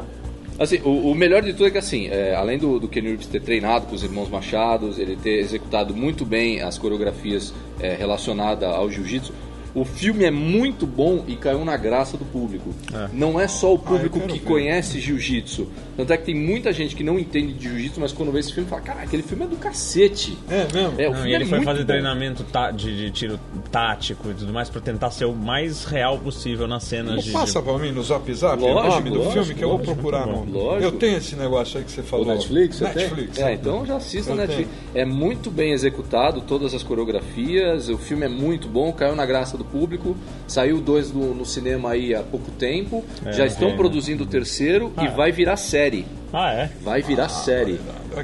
Assim, 0.58 0.80
o, 0.84 1.10
o 1.10 1.14
melhor 1.14 1.40
de 1.42 1.52
tudo 1.52 1.66
é 1.66 1.70
que 1.70 1.78
assim, 1.78 2.08
é, 2.08 2.34
além 2.34 2.58
do, 2.58 2.80
do 2.80 2.88
Ken 2.88 3.00
Reeves 3.02 3.26
ter 3.26 3.40
treinado 3.40 3.86
com 3.86 3.94
os 3.94 4.02
irmãos 4.02 4.28
Machados, 4.28 4.98
ele 4.98 5.14
ter 5.16 5.38
executado 5.38 5.94
muito 5.94 6.24
bem 6.24 6.60
as 6.62 6.76
coreografias 6.76 7.54
é, 7.80 7.94
relacionadas 7.94 8.68
ao 8.68 8.90
jiu-jitsu, 8.90 9.32
o 9.80 9.84
filme 9.84 10.24
é 10.24 10.30
muito 10.30 10.86
bom 10.86 11.24
e 11.26 11.36
caiu 11.36 11.64
na 11.64 11.76
graça 11.76 12.16
do 12.16 12.24
público. 12.24 12.74
Não 13.12 13.38
é 13.38 13.46
só 13.48 13.74
o 13.74 13.78
público 13.78 14.16
Ah, 14.18 14.22
eu 14.22 14.26
quero 14.26 14.32
que 14.34 14.40
ver. 14.40 14.44
conhece 14.46 15.00
jiu-jitsu. 15.00 15.68
Tanto 15.98 16.12
é 16.12 16.16
que 16.16 16.24
tem 16.26 16.34
muita 16.34 16.72
gente 16.72 16.94
que 16.96 17.02
não 17.02 17.18
entende 17.18 17.52
de 17.54 17.68
jiu-jitsu, 17.68 18.00
mas 18.00 18.12
quando 18.12 18.30
vê 18.32 18.38
esse 18.38 18.52
filme 18.54 18.68
fala, 18.70 18.80
cara, 18.80 19.02
aquele 19.02 19.22
filme 19.22 19.44
é 19.44 19.46
do 19.48 19.56
cacete. 19.56 20.38
É 20.48 20.66
mesmo? 20.72 20.94
É, 21.00 21.08
o 21.08 21.10
Não, 21.10 21.14
filme 21.16 21.30
e 21.30 21.34
ele 21.34 21.44
é 21.44 21.46
foi 21.48 21.60
fazer 21.62 21.80
bom. 21.80 21.86
treinamento 21.86 22.46
de, 22.76 22.96
de 22.96 23.10
tiro 23.10 23.38
tático 23.70 24.30
e 24.30 24.34
tudo 24.34 24.52
mais 24.52 24.70
pra 24.70 24.80
tentar 24.80 25.10
ser 25.10 25.24
o 25.24 25.34
mais 25.34 25.84
real 25.84 26.16
possível 26.16 26.68
nas 26.68 26.84
cenas 26.84 27.16
Não 27.16 27.22
de. 27.22 27.32
passa 27.32 27.60
pra 27.60 27.76
mim 27.78 27.90
no 27.90 28.02
Zap 28.04 28.32
Zap 28.32 28.62
Lógico, 28.62 28.80
o 28.80 28.88
nome 28.90 29.10
do 29.10 29.16
lógico, 29.18 29.32
filme 29.34 29.54
que 29.54 29.64
eu 29.64 29.68
vou 29.70 29.78
procurar. 29.80 30.24
Lógico. 30.26 30.84
Eu 30.84 30.92
tenho 30.92 31.18
esse 31.18 31.34
negócio 31.34 31.78
aí 31.78 31.84
que 31.84 31.90
você 31.90 32.00
O 32.00 32.04
falou. 32.04 32.26
Netflix, 32.26 32.76
você 32.76 32.84
Netflix. 32.84 33.36
tem? 33.36 33.44
É, 33.44 33.52
então 33.54 33.84
já 33.84 33.96
assista 33.96 34.30
Eu 34.30 34.34
o 34.34 34.38
Netflix. 34.38 34.70
É 34.94 35.04
muito 35.04 35.50
bem 35.50 35.72
executado, 35.72 36.40
todas 36.42 36.74
as 36.74 36.82
coreografias, 36.84 37.88
o 37.88 37.98
filme 37.98 38.24
é 38.24 38.28
muito 38.28 38.68
bom, 38.68 38.92
caiu 38.92 39.16
na 39.16 39.26
graça 39.26 39.56
do 39.58 39.64
público. 39.64 40.16
Saiu 40.46 40.80
dois 40.80 41.12
no, 41.12 41.34
no 41.34 41.44
cinema 41.44 41.90
aí 41.90 42.14
há 42.14 42.22
pouco 42.22 42.50
tempo, 42.52 43.04
É, 43.26 43.32
já 43.32 43.44
estão 43.46 43.70
é. 43.70 43.76
produzindo 43.76 44.22
o 44.24 44.26
terceiro 44.26 44.92
e 45.02 45.06
Ah. 45.06 45.10
vai 45.10 45.32
virar 45.32 45.56
série. 45.56 45.87
Ah, 46.32 46.52
é? 46.52 46.70
Vai 46.82 47.02
virar 47.02 47.28
série. 47.28 47.78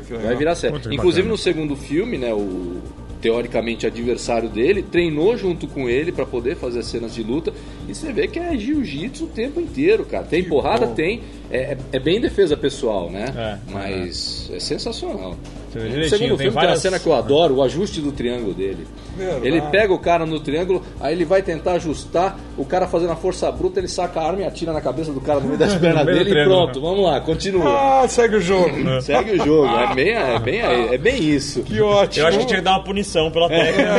Que 0.06 0.12
legal. 0.12 0.26
Vai 0.26 0.36
virar 0.36 0.54
série. 0.54 0.78
Que 0.78 0.94
Inclusive 0.94 1.22
bacana. 1.22 1.30
no 1.30 1.38
segundo 1.38 1.76
filme, 1.76 2.18
né, 2.18 2.32
o 2.32 2.80
teoricamente 3.20 3.86
adversário 3.86 4.50
dele 4.50 4.82
treinou 4.82 5.34
junto 5.34 5.66
com 5.66 5.88
ele 5.88 6.12
pra 6.12 6.26
poder 6.26 6.56
fazer 6.56 6.80
as 6.80 6.86
cenas 6.86 7.14
de 7.14 7.22
luta 7.22 7.54
e 7.88 7.94
você 7.94 8.12
vê 8.12 8.26
que 8.28 8.38
é 8.38 8.56
jiu-jitsu 8.56 9.24
o 9.24 9.28
tempo 9.28 9.60
inteiro, 9.60 10.04
cara. 10.04 10.24
Tem 10.24 10.42
Que 10.42 10.48
porrada, 10.48 10.86
bom. 10.86 10.94
tem. 10.94 11.22
É, 11.50 11.58
é- 11.72 11.76
é 11.92 11.98
bem 11.98 12.20
defesa 12.20 12.56
pessoal, 12.56 13.10
né? 13.10 13.26
É, 13.36 13.72
Mas 13.72 14.50
é, 14.52 14.58
sensacional. 14.58 15.36
Vê 15.72 15.80
No 15.80 15.88
direitinho, 15.88 16.08
segundo 16.08 16.28
tem 16.28 16.36
filme 16.38 16.38
tem 16.38 16.48
uma 16.50 16.60
várias- 16.62 16.80
cena 16.80 16.98
que 17.00 17.06
eu 17.06 17.12
adoro, 17.14 17.56
o 17.56 17.62
ajuste 17.62 18.00
do 18.00 18.12
triângulo 18.12 18.54
dele. 18.54 18.86
Verdade. 19.16 19.46
Ele 19.46 19.60
pega 19.62 19.92
o 19.92 19.98
cara 19.98 20.24
no 20.24 20.38
triângulo, 20.40 20.82
aí 21.00 21.12
ele 21.14 21.24
vai 21.24 21.42
tentar 21.42 21.72
ajustar, 21.74 22.38
o 22.56 22.64
cara 22.64 22.86
fazendo 22.88 23.10
a 23.12 23.16
força 23.16 23.50
bruta, 23.52 23.78
ele 23.80 23.88
saca 23.88 24.20
a 24.20 24.26
arma 24.28 24.40
e 24.42 24.44
atira 24.44 24.72
na 24.72 24.80
cabeça 24.80 25.12
do 25.12 25.20
cara 25.20 25.40
no 25.40 25.46
meio 25.46 25.58
das 25.58 25.74
pernas 25.78 26.04
meio 26.06 26.18
dele 26.24 26.40
e 26.40 26.44
pronto, 26.44 26.80
vamos 26.80 27.04
lá, 27.04 27.20
continua. 27.20 28.02
Ah, 28.02 28.08
segue 28.08 28.36
o 28.36 28.40
jogo. 28.40 28.70
Segue 29.02 29.32
o 29.32 29.44
jogo, 29.44 29.66
é 29.66 29.94
bem, 29.94 30.10
é 30.14 30.38
bem, 30.38 30.60
é 30.60 30.98
bem 30.98 31.22
isso. 31.22 31.62
Que 31.62 31.80
ótimo. 31.80 32.24
Eu 32.24 32.28
acho 32.28 32.38
que 32.38 32.46
tinha 32.46 32.58
que 32.58 32.64
dar 32.64 32.72
uma 32.72 32.84
punição 32.84 33.30
pela 33.30 33.46
É. 33.52 33.72
técnica. 33.72 33.94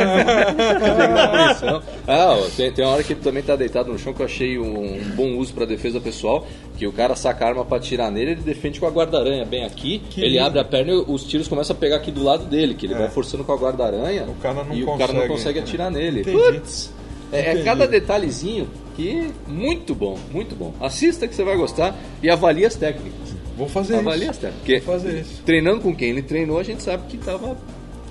Não? 1.66 1.82
Ah, 2.08 2.36
tem, 2.56 2.72
tem 2.72 2.84
uma 2.84 2.94
hora 2.94 3.02
que 3.02 3.12
ele 3.12 3.20
também 3.20 3.42
tá 3.42 3.54
deitado 3.56 3.75
no 3.84 3.98
chão 3.98 4.12
que 4.12 4.20
eu 4.20 4.26
achei 4.26 4.58
um, 4.58 4.96
um 4.96 5.10
bom 5.14 5.36
uso 5.36 5.52
pra 5.52 5.64
defesa 5.64 6.00
pessoal, 6.00 6.46
que 6.76 6.86
o 6.86 6.92
cara 6.92 7.14
saca 7.16 7.44
a 7.44 7.48
arma 7.48 7.64
pra 7.64 7.76
atirar 7.78 8.10
nele, 8.10 8.32
ele 8.32 8.40
defende 8.42 8.78
com 8.80 8.86
a 8.86 8.90
guarda-aranha 8.90 9.44
bem 9.44 9.64
aqui, 9.64 10.00
Que 10.10 10.20
ele 10.20 10.30
lindo. 10.34 10.44
abre 10.44 10.58
a 10.60 10.64
perna 10.64 10.92
e 10.92 10.96
os 11.08 11.24
tiros 11.24 11.48
começam 11.48 11.74
a 11.74 11.78
pegar 11.78 11.96
aqui 11.96 12.10
do 12.10 12.22
lado 12.22 12.44
dele, 12.46 12.74
que 12.74 12.86
ele 12.86 12.94
vai 12.94 13.08
forçando 13.08 13.44
com 13.44 13.52
a 13.52 13.56
guarda-aranha 13.56 14.24
O 14.28 14.34
cara 14.36 14.64
não 14.64 14.74
e 14.76 14.82
o 14.82 14.86
cara 14.96 15.12
não 15.12 15.20
consegue. 15.22 15.28
consegue 15.28 15.58
atirar 15.60 15.90
nele. 15.90 16.20
Entendi. 16.20 16.36
Putz, 16.36 16.92
é, 17.32 17.52
é 17.58 17.62
cada 17.64 17.86
detalhezinho 17.86 18.68
que 18.94 19.28
muito 19.46 19.94
bom, 19.94 20.16
muito 20.32 20.54
bom. 20.54 20.72
Assista 20.80 21.26
que 21.28 21.34
você 21.34 21.44
vai 21.44 21.56
gostar 21.56 21.94
e 22.22 22.30
avalie 22.30 22.64
as 22.64 22.74
técnicas. 22.76 23.34
Vou 23.56 23.68
fazer 23.68 23.96
Avalie 23.96 24.24
as 24.28 24.32
isso. 24.32 24.40
técnicas. 24.40 24.60
Porque 24.60 24.78
Vou 24.80 24.94
fazer 24.94 25.20
isso. 25.20 25.42
treinando 25.44 25.80
com 25.80 25.94
quem 25.96 26.10
ele 26.10 26.20
treinou, 26.22 26.58
a 26.58 26.62
gente 26.62 26.82
sabe 26.82 27.04
que 27.08 27.16
tava 27.16 27.56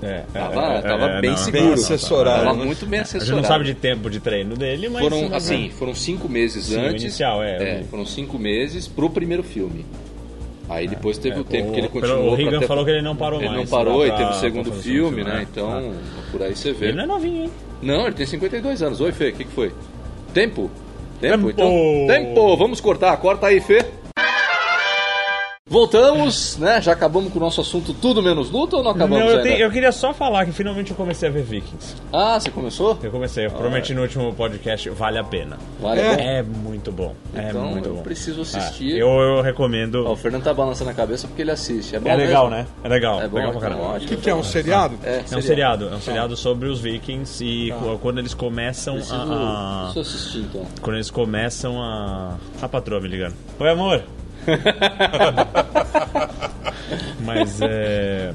É, 0.02 0.22
Tava, 0.32 0.74
é, 0.74 0.78
é, 0.78 0.80
tava 0.82 1.04
é, 1.06 1.20
bem 1.22 1.30
não, 1.30 1.36
seguro. 1.38 1.64
Bem 1.64 1.72
assessorado, 1.74 2.44
Tava 2.44 2.56
né? 2.58 2.64
muito 2.64 2.84
bem 2.86 3.00
A 3.00 3.02
gente 3.02 3.16
assessorado. 3.16 3.42
não 3.42 3.48
sabe 3.48 3.64
de 3.64 3.74
tempo 3.74 4.10
de 4.10 4.20
treino 4.20 4.54
dele, 4.56 4.88
mas. 4.90 5.02
Foram, 5.02 5.22
mas 5.22 5.32
assim, 5.32 5.70
foram 5.70 5.94
cinco 5.94 6.28
meses 6.28 6.66
Sim, 6.66 6.78
antes. 6.80 7.02
inicial, 7.02 7.42
é. 7.42 7.82
foram 7.90 8.04
cinco 8.04 8.38
meses 8.38 8.86
pro 8.86 9.08
primeiro 9.08 9.42
filme. 9.42 9.86
Aí 10.68 10.86
depois 10.88 11.16
teve 11.16 11.36
é, 11.36 11.40
o 11.40 11.44
tempo 11.44 11.70
o- 11.70 11.72
que 11.72 11.78
ele 11.78 11.88
continuou. 11.88 12.32
o 12.32 12.34
Reagan 12.34 12.60
falou 12.62 12.84
que 12.84 12.90
ele 12.90 13.00
não 13.02 13.14
parou 13.16 13.38
Ele 13.40 13.48
mais, 13.48 13.60
não 13.60 13.66
parou 13.78 13.98
pra- 14.04 14.08
e 14.08 14.10
teve 14.18 14.30
o 14.30 14.34
segundo 14.34 14.72
filme, 14.72 15.16
filme, 15.16 15.24
né? 15.24 15.38
é. 15.38 15.42
Então, 15.42 15.92
por 16.32 16.42
aí 16.42 16.54
você 16.56 16.72
vê. 16.72 16.86
Ele 16.88 16.96
não 16.96 17.04
é 17.04 17.06
novinho, 17.06 17.44
hein? 17.44 17.50
Não, 17.80 18.06
ele 18.06 18.14
tem 18.16 18.26
52 18.26 18.82
anos. 18.82 19.00
Oi, 19.00 19.12
Fê, 19.12 19.28
o 19.28 19.32
que, 19.32 19.44
que 19.44 19.52
foi? 19.52 19.72
Tempo? 20.34 20.70
Tempo? 21.20 21.46
Tempo! 21.46 21.50
Então, 21.50 22.06
tempo! 22.08 22.56
Vamos 22.56 22.80
cortar. 22.80 23.16
Corta 23.18 23.46
aí, 23.46 23.60
Fê. 23.60 23.84
Voltamos, 25.68 26.56
né? 26.58 26.80
Já 26.80 26.92
acabamos 26.92 27.32
com 27.32 27.40
o 27.40 27.42
nosso 27.42 27.60
assunto 27.60 27.92
tudo 27.92 28.22
menos 28.22 28.52
luta 28.52 28.76
ou 28.76 28.84
não 28.84 28.92
acabamos 28.92 29.18
Não, 29.18 29.32
eu, 29.32 29.42
tenho- 29.42 29.58
eu 29.58 29.68
queria 29.68 29.90
só 29.90 30.14
falar 30.14 30.46
que 30.46 30.52
finalmente 30.52 30.92
eu 30.92 30.96
comecei 30.96 31.28
a 31.28 31.32
ver 31.32 31.42
Vikings. 31.42 31.96
Ah, 32.12 32.38
você 32.38 32.50
começou? 32.52 32.96
Eu 33.02 33.10
comecei, 33.10 33.46
eu 33.46 33.50
prometi 33.50 33.92
no 33.92 34.02
último 34.02 34.32
podcast, 34.32 34.88
vale 34.90 35.18
a 35.18 35.24
pena. 35.24 35.58
Vale 35.80 36.00
É. 36.00 36.12
a 36.12 36.16
pena. 36.16 36.30
É 36.30 36.42
muito 36.44 36.92
bom. 36.92 37.16
É 37.34 37.48
Então, 37.48 37.62
muito 37.66 37.88
eu 37.88 37.94
bom. 37.96 38.02
preciso 38.02 38.42
Ah, 38.42 38.58
assistir. 38.58 38.96
eu, 38.96 39.08
eu 39.08 39.42
recomendo. 39.42 40.04
Ó, 40.06 40.12
o 40.12 40.16
Fernando 40.16 40.44
tá 40.44 40.54
balançando 40.54 40.90
a 40.90 40.94
cabeça 40.94 41.26
porque 41.26 41.42
ele 41.42 41.50
assiste. 41.50 41.96
É, 41.96 41.98
bom 41.98 42.08
é 42.10 42.14
legal, 42.14 42.48
mesmo? 42.48 42.62
né? 42.62 42.66
É 42.84 42.88
legal. 42.88 43.20
É 43.20 43.26
bom, 43.26 43.36
legal 43.36 43.50
pra 43.52 43.66
então, 43.68 43.78
caramba. 43.80 43.96
O 44.04 44.06
que, 44.06 44.16
que 44.18 44.30
é? 44.30 44.34
Um 44.36 44.44
seriado? 44.44 44.96
É, 45.02 45.24
É 45.28 45.36
um 45.36 45.42
seriado, 45.42 45.88
é 45.88 45.94
um 45.96 46.00
seriado 46.00 46.36
sobre 46.36 46.68
os 46.68 46.80
vikings 46.80 47.44
e 47.44 47.72
co- 47.72 47.98
quando 48.00 48.18
eles 48.20 48.34
começam 48.34 48.94
Preciso, 48.94 49.16
a, 49.16 49.88
a- 49.88 49.92
preciso 49.92 50.00
assistir 50.16 50.38
então. 50.48 50.64
Quando 50.80 50.94
eles 50.94 51.10
começam 51.10 51.82
a. 51.82 52.36
A 52.62 52.68
patroa 52.68 53.00
me 53.00 53.08
ligando. 53.08 53.34
Oi, 53.58 53.68
amor! 53.68 54.04
Mas 57.20 57.60
é. 57.60 58.32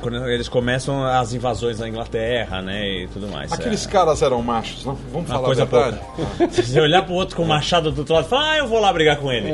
Quando 0.00 0.28
eles 0.28 0.48
começam 0.48 1.02
as 1.02 1.32
invasões 1.32 1.78
na 1.78 1.88
Inglaterra, 1.88 2.60
né? 2.60 2.86
E 2.86 3.08
tudo 3.08 3.26
mais. 3.28 3.50
Aqueles 3.50 3.86
é. 3.86 3.90
caras 3.90 4.20
eram 4.20 4.42
machos, 4.42 4.84
não? 4.84 4.94
Vamos 5.10 5.30
Uma 5.30 5.36
falar 5.36 5.46
coisa 5.46 5.62
a 5.62 5.64
verdade. 5.64 6.00
pouca. 6.14 6.52
Se 6.52 6.62
você 6.62 6.80
olhar 6.80 7.02
pro 7.02 7.14
outro 7.14 7.36
com 7.36 7.42
o 7.42 7.48
machado 7.48 7.90
do 7.90 8.00
outro 8.00 8.14
lado 8.14 8.26
e 8.26 8.28
falar, 8.28 8.50
ah, 8.50 8.58
eu 8.58 8.68
vou 8.68 8.80
lá 8.80 8.92
brigar 8.92 9.16
com 9.16 9.32
ele. 9.32 9.50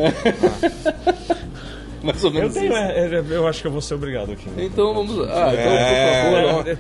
Mais 2.05 2.25
ou 2.25 2.31
Eu 2.31 2.35
menos 2.35 2.55
tenho, 2.55 2.67
isso. 2.67 2.77
é, 2.77 2.99
é, 3.15 3.25
eu 3.31 3.47
acho 3.47 3.61
que 3.61 3.67
eu 3.67 3.71
vou 3.73 3.81
ser 3.81 3.95
obrigado 3.95 4.33
aqui. 4.33 4.47
Então 4.57 4.95
vamos. 4.95 5.19
Ah, 5.29 5.51
então, 5.53 5.73
É, 5.73 6.23
por 6.31 6.49
favor. 6.65 6.79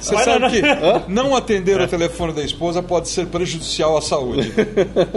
Você 0.00 0.14
Mas 0.14 0.24
sabe 0.24 0.38
não, 0.40 0.50
que 0.50 1.10
não 1.12 1.36
atender 1.36 1.80
o 1.80 1.88
telefone 1.88 2.32
da 2.32 2.42
esposa 2.42 2.82
pode 2.82 3.08
ser 3.08 3.26
prejudicial 3.26 3.96
à 3.96 4.00
saúde. 4.02 4.52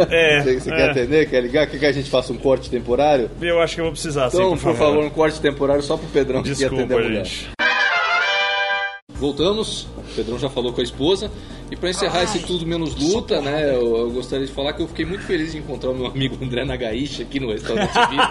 É, 0.10 0.42
Você, 0.44 0.60
você 0.60 0.72
é, 0.72 0.76
quer 0.76 0.90
atender? 0.92 1.30
Quer 1.30 1.42
ligar? 1.42 1.68
Quer 1.68 1.80
que 1.80 1.86
a 1.86 1.92
gente 1.92 2.10
faça 2.10 2.34
um 2.34 2.38
corte 2.38 2.70
temporário? 2.70 3.30
Eu 3.42 3.62
acho 3.62 3.76
que 3.76 3.82
eu 3.82 3.86
vou 3.86 3.94
precisar, 3.94 4.30
sim, 4.30 4.38
Então, 4.38 4.58
por 4.58 4.72
por 4.72 4.76
favor, 4.76 5.04
um 5.04 5.10
corte 5.10 5.40
temporário 5.40 5.84
só 5.84 5.98
pro 5.98 6.08
Pedrão 6.08 6.42
que 6.42 6.56
quer 6.56 6.66
atender 6.68 6.82
a 6.82 6.86
Desculpa, 6.86 7.04
mulher. 7.04 7.26
gente. 7.26 7.48
Voltamos, 9.20 9.88
o 9.98 10.16
Pedrão 10.16 10.38
já 10.38 10.50
falou 10.50 10.72
com 10.74 10.80
a 10.82 10.84
esposa. 10.84 11.32
E 11.70 11.76
para 11.76 11.89
encerrar 11.89 12.24
esse 12.24 12.39
tudo 12.39 12.65
menos 12.65 12.95
luta, 12.95 13.41
né? 13.41 13.70
Eu, 13.76 13.97
eu 13.97 14.09
gostaria 14.11 14.45
de 14.45 14.51
falar 14.53 14.72
que 14.74 14.82
eu 14.82 14.88
fiquei 14.88 15.05
muito 15.05 15.24
feliz 15.26 15.53
em 15.53 15.57
encontrar 15.57 15.89
o 15.89 15.93
meu 15.95 16.05
amigo 16.07 16.38
André 16.43 16.63
Nagaishi 16.63 17.22
aqui 17.24 17.39
no 17.39 17.51
restaurante 17.51 17.91
Vito. 18.09 18.22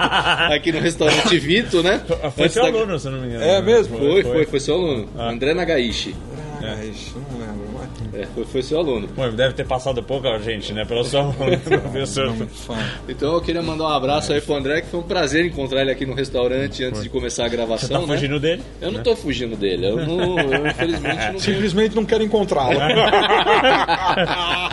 aqui 0.54 0.72
no 0.72 0.78
restaurante 0.80 1.38
Vito, 1.38 1.82
né? 1.82 2.00
Foi 2.34 2.44
Antes 2.44 2.52
seu 2.54 2.62
da- 2.62 2.68
aluno, 2.68 2.98
se 2.98 3.06
eu 3.08 3.12
não 3.12 3.20
me 3.20 3.26
engano. 3.26 3.44
É 3.44 3.60
mesmo? 3.60 3.98
Foi, 3.98 4.22
foi, 4.22 4.46
foi 4.46 4.60
seu 4.60 4.74
aluno. 4.74 5.08
Ah. 5.18 5.28
André 5.30 5.52
Nagaishi. 5.52 6.14
Isso, 6.90 7.16
não 7.30 7.38
lembro. 7.38 7.65
É, 8.18 8.26
foi, 8.34 8.44
foi 8.44 8.62
seu 8.62 8.78
aluno. 8.78 9.08
Bom, 9.14 9.30
deve 9.30 9.54
ter 9.54 9.66
passado 9.66 10.02
pouca 10.02 10.38
gente, 10.38 10.72
né? 10.72 10.84
Pelo 10.84 11.04
seu 11.04 11.32
professor. 11.32 12.26
Não. 12.36 12.46
Então 13.08 13.34
eu 13.34 13.40
queria 13.40 13.62
mandar 13.62 13.84
um 13.84 13.88
abraço 13.88 14.32
aí 14.32 14.40
pro 14.40 14.54
André, 14.54 14.80
que 14.80 14.88
foi 14.88 15.00
um 15.00 15.02
prazer 15.02 15.44
encontrar 15.44 15.82
ele 15.82 15.90
aqui 15.90 16.06
no 16.06 16.14
restaurante 16.14 16.82
antes 16.84 17.02
de 17.02 17.08
começar 17.08 17.44
a 17.44 17.48
gravação. 17.48 17.88
Você 17.88 17.92
tá 17.94 18.00
né? 18.00 18.06
fugindo 18.06 18.40
dele? 18.40 18.62
Eu 18.80 18.92
não 18.92 19.02
tô 19.02 19.14
fugindo 19.16 19.56
dele. 19.56 19.86
Eu, 19.86 19.96
não, 19.96 20.38
eu 20.38 20.66
infelizmente 20.66 21.14
não 21.16 21.26
tenho. 21.30 21.40
Simplesmente 21.40 21.94
não 21.96 22.04
quero 22.04 22.22
encontrá-lo. 22.24 22.78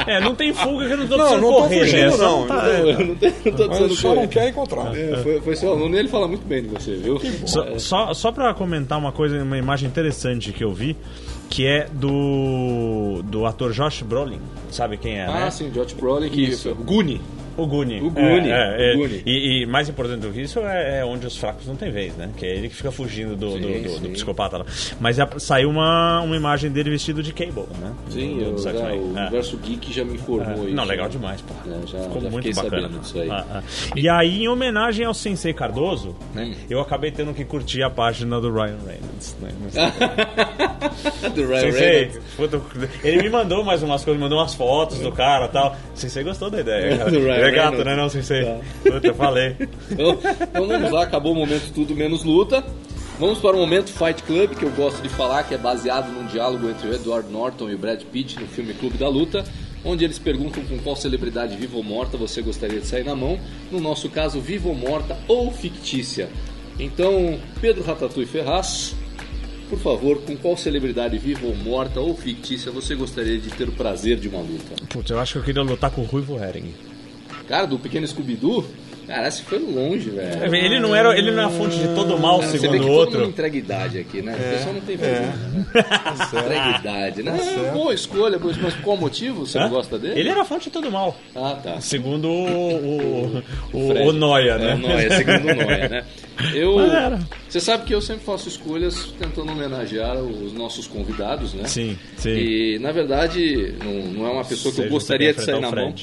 É, 0.08 0.20
não 0.20 0.36
tem 0.36 0.54
fuga 0.54 0.86
que 0.88 0.94
eu 0.94 0.98
não 0.98 1.08
tô 1.08 1.18
Não, 1.18 1.32
não 1.40 1.52
tô 1.52 1.56
correr, 1.64 1.80
fugindo, 1.80 2.12
né? 2.12 2.18
Não. 2.18 2.48
tá- 2.48 2.68
Eu 2.68 3.06
não, 3.06 3.16
tenho, 3.16 3.34
não 3.46 3.52
tô 3.54 3.68
dizendo 3.68 3.90
eu 3.90 3.96
só 3.96 4.08
não 4.10 4.16
correr. 4.16 4.28
quero 4.28 4.50
encontrá-lo. 4.50 4.96
É, 4.96 5.18
foi, 5.24 5.42
foi 5.42 5.56
seu 5.56 5.72
aluno 5.72 5.96
e 5.96 6.00
ele 6.00 6.08
fala 6.08 6.28
muito 6.28 6.46
bem 6.46 6.62
de 6.64 6.70
você, 6.70 6.96
viu? 6.96 7.20
Só, 7.46 7.78
só, 7.80 8.14
só 8.14 8.32
pra 8.32 8.54
comentar 8.54 8.98
uma 8.98 9.12
coisa, 9.12 9.42
uma 9.42 9.58
imagem 9.58 9.88
interessante 9.88 10.52
que 10.52 10.64
eu 10.64 10.74
vi, 10.74 10.96
que 11.50 11.66
é 11.66 11.88
do 11.92 13.22
do 13.24 13.46
ator 13.46 13.72
Josh 13.72 14.02
Brolin. 14.02 14.40
Sabe 14.72 14.98
quem 14.98 15.20
é, 15.20 15.26
Ah, 15.26 15.46
né? 15.46 15.52
sim, 15.52 15.70
Josh 15.70 15.94
Brolin, 15.94 16.30
que 16.30 16.42
Isso. 16.44 16.74
Guni. 16.76 17.22
O 17.56 17.68
Guni. 17.68 18.02
O 18.02 18.10
Guni, 18.10 18.50
É, 18.50 18.92
é, 18.92 18.96
Guni. 18.96 19.22
E, 19.26 19.62
e 19.62 19.66
mais 19.66 19.88
importante 19.90 20.22
do 20.22 20.32
que 20.32 20.42
isso 20.42 20.60
é, 20.60 21.00
é 21.00 21.06
onde 21.06 21.28
os 21.28 21.38
fracos 21.38 21.68
não 21.68 21.76
têm 21.76 21.92
vez, 21.92 22.16
né? 22.16 22.30
Que 22.36 22.46
é 22.46 22.56
ele 22.56 22.70
que 22.70 22.76
fica 22.76 22.92
fugindo 22.92 23.36
do, 23.36 23.52
do, 23.60 23.68
Sim, 23.68 23.82
do- 23.84 24.00
do 24.00 24.08
sim. 24.08 24.12
psicopata 24.14 24.58
lá. 24.58 24.66
Mas 25.00 25.16
já 25.18 25.28
saiu 25.38 25.70
uma, 25.70 26.22
uma 26.22 26.36
imagem 26.36 26.72
dele 26.72 26.90
vestido 26.90 27.22
de 27.22 27.32
Cable, 27.34 27.66
né? 27.80 27.94
Sim, 28.10 28.38
Do- 28.40 28.44
do 28.46 28.52
eu, 28.52 28.58
já, 28.58 28.72
o 28.72 28.88
É. 29.18 29.22
Universo 29.22 29.58
Geek 29.58 29.94
já 29.94 30.04
me 30.04 30.16
informou 30.16 30.64
É. 30.64 30.66
isso. 30.68 30.76
Não, 30.76 30.84
legal 30.84 31.08
demais, 31.10 31.42
pô. 31.42 31.54
É, 31.70 31.88
já- 31.88 32.00
Ficou 32.00 32.22
já 32.22 32.30
muito 32.30 32.56
bacana. 32.56 32.90
aí. 33.16 33.30
Ah, 33.30 33.46
ah. 33.52 33.64
E 33.96 34.10
aí, 34.10 34.44
em 34.44 34.48
homenagem 34.48 35.06
ao 35.06 35.14
Sensei 35.14 35.54
Cardoso, 35.54 36.16
Hum. 36.36 36.54
eu 36.70 36.80
acabei 36.80 37.12
tendo 37.12 37.34
que 37.34 37.46
curtir 37.46 37.84
a 37.84 37.90
página 37.90 38.40
do 38.42 38.52
Ryan 38.52 38.78
Reynolds. 38.86 39.38
Né? 39.42 39.50
Do 41.34 41.48
Ryan 41.48 41.60
Sensei, 41.62 41.90
Reynolds. 42.06 42.22
puta, 42.36 42.62
ele 43.04 43.24
me 43.24 43.30
mandou 43.30 43.64
mais 43.64 43.82
umas 43.84 44.04
coisas, 44.04 44.22
mandou 44.22 44.38
umas 44.40 44.54
fotos 44.54 45.00
do 45.00 45.12
cara 45.12 45.46
e 45.46 45.50
tal. 45.50 45.76
Sensei 45.94 46.24
gostou 46.24 46.50
da 46.50 46.60
ideia, 46.62 46.98
cara. 47.00 47.12
Do 47.12 47.20
Ryan 47.20 47.43
Ele 47.48 47.58
é 47.58 47.62
gato, 47.62 47.84
né, 47.84 47.96
não, 47.96 48.10
Sensei? 48.10 48.46
Tá. 48.46 48.60
Puta, 48.84 49.08
eu 49.08 49.16
falei. 49.16 49.56
Então, 49.92 50.20
então 50.42 50.68
vamos 50.68 50.92
lá, 50.92 51.04
acabou 51.04 51.34
o 51.34 51.36
momento 51.36 51.72
tudo 51.74 51.96
menos 51.96 52.24
luta. 52.24 52.64
Vamos 53.20 53.38
para 53.40 53.56
o 53.56 53.60
momento 53.60 53.92
Fight 53.92 54.24
Club, 54.24 54.56
que 54.56 54.64
eu 54.64 54.72
gosto 54.72 55.02
de 55.02 55.10
falar, 55.10 55.44
que 55.44 55.54
é 55.54 55.58
baseado 55.58 56.12
num 56.12 56.26
diálogo 56.26 56.68
entre 56.68 56.88
o 56.88 56.94
Edward 56.94 57.32
Norton 57.32 57.70
e 57.70 57.76
o 57.76 57.78
Brad 57.78 58.02
Pitt 58.04 58.40
no 58.40 58.48
filme 58.48 58.74
Clube 58.74 58.98
da 58.98 59.08
Luta, 59.08 59.44
onde 59.86 60.04
eles 60.04 60.18
perguntam 60.18 60.64
com 60.66 60.80
qual 60.80 60.96
celebridade 60.96 61.56
viva 61.56 61.78
ou 61.78 61.84
morta 61.84 62.18
você 62.18 62.42
gostaria 62.42 62.80
de 62.80 62.88
sair 62.88 63.04
na 63.04 63.16
mão. 63.16 63.40
No 63.72 63.80
nosso 63.80 64.10
caso, 64.10 64.42
viva 64.42 64.68
ou 64.68 64.76
morta 64.76 65.16
ou 65.28 65.52
fictícia. 65.52 66.28
Então, 66.80 67.40
Pedro 67.62 67.84
Ratatouille 67.84 68.28
Ferraz, 68.28 68.96
por 69.70 69.78
favor, 69.78 70.22
com 70.22 70.36
qual 70.36 70.58
celebridade 70.58 71.18
viva 71.18 71.46
ou 71.46 71.56
morta 71.56 72.00
ou 72.00 72.16
fictícia 72.16 72.72
você 72.72 72.96
gostaria 72.96 73.38
de 73.38 73.52
ter 73.52 73.70
o 73.70 73.74
prazer 73.74 74.18
de 74.18 74.28
uma 74.28 74.40
luta? 74.40 74.76
Putz, 74.90 75.12
eu 75.12 75.20
acho 75.20 75.34
que 75.34 75.40
eu 75.40 75.44
queria 75.44 75.62
lutar 75.62 75.92
com 75.92 76.02
o 76.02 76.06
Ruivo 76.06 76.38
Hering. 76.44 76.74
Cara, 77.48 77.66
do 77.66 77.78
pequeno 77.80 78.08
Scooby-Doo? 78.08 78.66
Cara, 79.06 79.28
esse 79.28 79.44
foi 79.44 79.60
longe, 79.60 80.10
velho. 80.12 80.56
Ele 80.56 80.80
não, 80.80 80.96
era, 80.96 81.18
ele 81.18 81.30
não 81.30 81.44
é 81.44 81.46
a 81.46 81.50
fonte 81.50 81.76
de 81.78 81.90
todo 81.94 82.16
o 82.16 82.20
mal, 82.22 82.40
Cara, 82.40 82.52
você 82.52 82.58
vê 82.58 82.62
segundo 82.70 82.80
que 82.80 82.86
o 82.86 82.88
todo 82.88 82.98
outro. 83.00 83.20
mundo 83.20 83.30
entrega 83.32 83.58
idade 83.58 84.00
aqui, 84.00 84.22
né? 84.22 84.34
o 84.34 84.54
pessoal 84.56 84.74
não 84.74 84.80
tem 84.82 84.96
vergonha, 84.96 85.28
né? 85.36 85.66
Entrega 86.40 86.80
idade, 86.80 87.22
né? 87.24 87.38
certo. 87.38 87.74
boa 87.74 87.94
escolha, 87.94 88.40
boa- 88.40 88.54
mas 88.62 88.74
qual 88.76 88.96
motivo 88.96 89.46
você 89.46 89.60
não 89.60 89.70
gosta 89.70 90.00
dele? 90.00 90.18
Ele 90.22 90.30
era 90.30 90.42
a 90.42 90.46
fonte 90.46 90.64
de 90.66 90.70
todo 90.70 90.88
o 90.88 90.92
mal. 90.92 91.18
Ah, 91.36 91.60
tá. 91.62 91.82
Segundo 91.82 92.30
o, 92.30 92.76
o, 93.34 93.44
o, 93.74 94.08
o 94.08 94.14
Noia, 94.14 94.58
né? 94.58 94.72
É, 94.72 94.76
o 94.76 94.78
Noia, 94.78 95.10
segundo 95.18 95.52
o 95.52 95.56
Noia, 95.66 95.90
né? 95.90 96.06
Eu, 96.54 96.76
Mas 96.78 96.94
era. 96.94 97.20
você 97.50 97.60
sabe 97.60 97.84
que 97.84 97.94
eu 97.94 98.02
sempre 98.02 98.24
faço 98.24 98.48
escolhas 98.48 99.14
tentando 99.20 99.52
homenagear 99.52 100.16
os 100.18 100.54
nossos 100.54 100.88
convidados, 100.88 101.54
né? 101.54 101.66
Sim, 101.68 101.98
sim. 102.16 102.30
E, 102.30 102.80
na 102.80 102.94
verdade, 102.94 103.76
não, 103.84 103.92
não 104.14 104.28
é 104.28 104.32
uma 104.32 104.46
pessoa 104.46 104.74
que 104.74 104.80
eu 104.80 104.90
gostaria 104.90 105.34
de 105.34 105.42
sair 105.42 105.60
na 105.60 105.68
enfrentar 105.68 105.82
o 105.82 105.86
mão. 105.88 105.94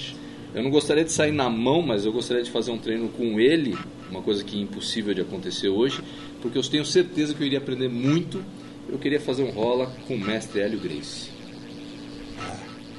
Eu 0.54 0.62
não 0.62 0.70
gostaria 0.70 1.04
de 1.04 1.12
sair 1.12 1.32
na 1.32 1.48
mão, 1.48 1.80
mas 1.82 2.04
eu 2.04 2.12
gostaria 2.12 2.42
de 2.42 2.50
fazer 2.50 2.70
um 2.72 2.78
treino 2.78 3.08
com 3.08 3.38
ele, 3.40 3.76
uma 4.10 4.20
coisa 4.20 4.42
que 4.42 4.58
é 4.58 4.60
impossível 4.62 5.14
de 5.14 5.20
acontecer 5.20 5.68
hoje, 5.68 6.02
porque 6.42 6.58
eu 6.58 6.62
tenho 6.62 6.84
certeza 6.84 7.34
que 7.34 7.42
eu 7.42 7.46
iria 7.46 7.58
aprender 7.58 7.88
muito. 7.88 8.42
Eu 8.88 8.98
queria 8.98 9.20
fazer 9.20 9.44
um 9.44 9.50
rola 9.50 9.92
com 10.08 10.14
o 10.14 10.18
mestre 10.18 10.60
Hélio 10.60 10.80
Grace. 10.80 11.30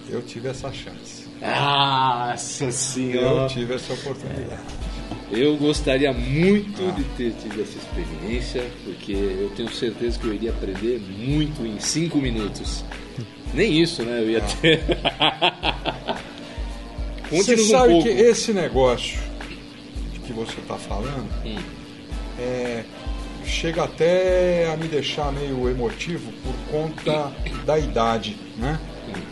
Eu 0.10 0.22
tive 0.22 0.48
essa 0.48 0.72
chance. 0.72 1.26
Nossa 1.42 2.66
Eu 2.66 2.72
senhora! 2.72 3.48
tive 3.50 3.74
essa 3.74 3.94
oportunidade. 3.94 4.62
Eu 5.32 5.56
gostaria 5.58 6.12
muito 6.14 6.94
de 6.96 7.04
ter 7.16 7.32
tido 7.34 7.62
essa 7.62 7.78
experiência, 7.78 8.70
porque 8.84 9.14
eu 9.14 9.50
tenho 9.56 9.72
certeza 9.74 10.20
que 10.20 10.28
eu 10.28 10.34
iria 10.34 10.52
aprender 10.52 11.00
muito 11.18 11.66
em 11.66 11.80
cinco 11.80 12.18
minutos. 12.18 12.84
Nem 13.54 13.82
isso, 13.82 14.04
né? 14.04 14.20
Eu 14.22 14.30
ia 14.30 14.42
ter. 14.42 14.82
Você 17.32 17.56
um 17.56 17.66
sabe 17.66 17.94
pouco. 17.94 18.04
que 18.04 18.10
esse 18.10 18.54
negócio 18.54 19.20
que 20.26 20.34
você 20.34 20.60
está 20.60 20.76
falando 20.76 21.28
Hum. 21.46 21.58
é, 22.40 22.84
chega 23.46 23.84
até 23.84 24.72
a 24.72 24.78
me 24.78 24.88
deixar 24.88 25.32
meio 25.32 25.70
emotivo 25.70 26.32
por 26.44 26.54
conta 26.72 27.32
da 27.66 27.80
idade, 27.80 28.38
né? 28.58 28.80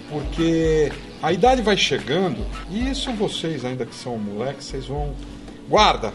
Porque 0.09 0.91
a 1.21 1.31
idade 1.31 1.61
vai 1.61 1.77
chegando 1.77 2.45
e 2.71 2.89
isso 2.89 3.11
vocês 3.13 3.63
ainda 3.63 3.85
que 3.85 3.95
são 3.95 4.17
moleques, 4.17 4.65
vocês 4.65 4.85
vão 4.85 5.13
guarda, 5.69 6.11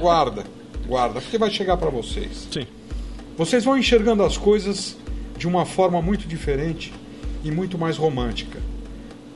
guarda, 0.00 0.44
guarda, 0.86 1.20
porque 1.20 1.38
vai 1.38 1.50
chegar 1.50 1.76
para 1.76 1.88
vocês. 1.90 2.48
Sim. 2.50 2.66
Vocês 3.36 3.64
vão 3.64 3.78
enxergando 3.78 4.24
as 4.24 4.36
coisas 4.36 4.96
de 5.38 5.46
uma 5.46 5.64
forma 5.64 6.02
muito 6.02 6.26
diferente 6.26 6.92
e 7.44 7.50
muito 7.50 7.78
mais 7.78 7.96
romântica. 7.96 8.58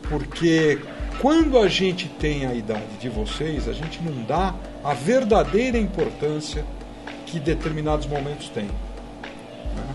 Porque 0.09 0.79
quando 1.21 1.59
a 1.59 1.69
gente 1.69 2.09
tem 2.09 2.47
a 2.47 2.55
idade 2.55 2.97
de 3.01 3.09
vocês, 3.09 3.69
a 3.69 3.73
gente 3.73 4.03
não 4.03 4.25
dá 4.25 4.55
a 4.83 4.95
verdadeira 4.95 5.79
importância 5.79 6.65
que 7.27 7.39
determinados 7.41 8.07
momentos 8.07 8.49
têm. 8.49 8.67
né? 8.67 9.95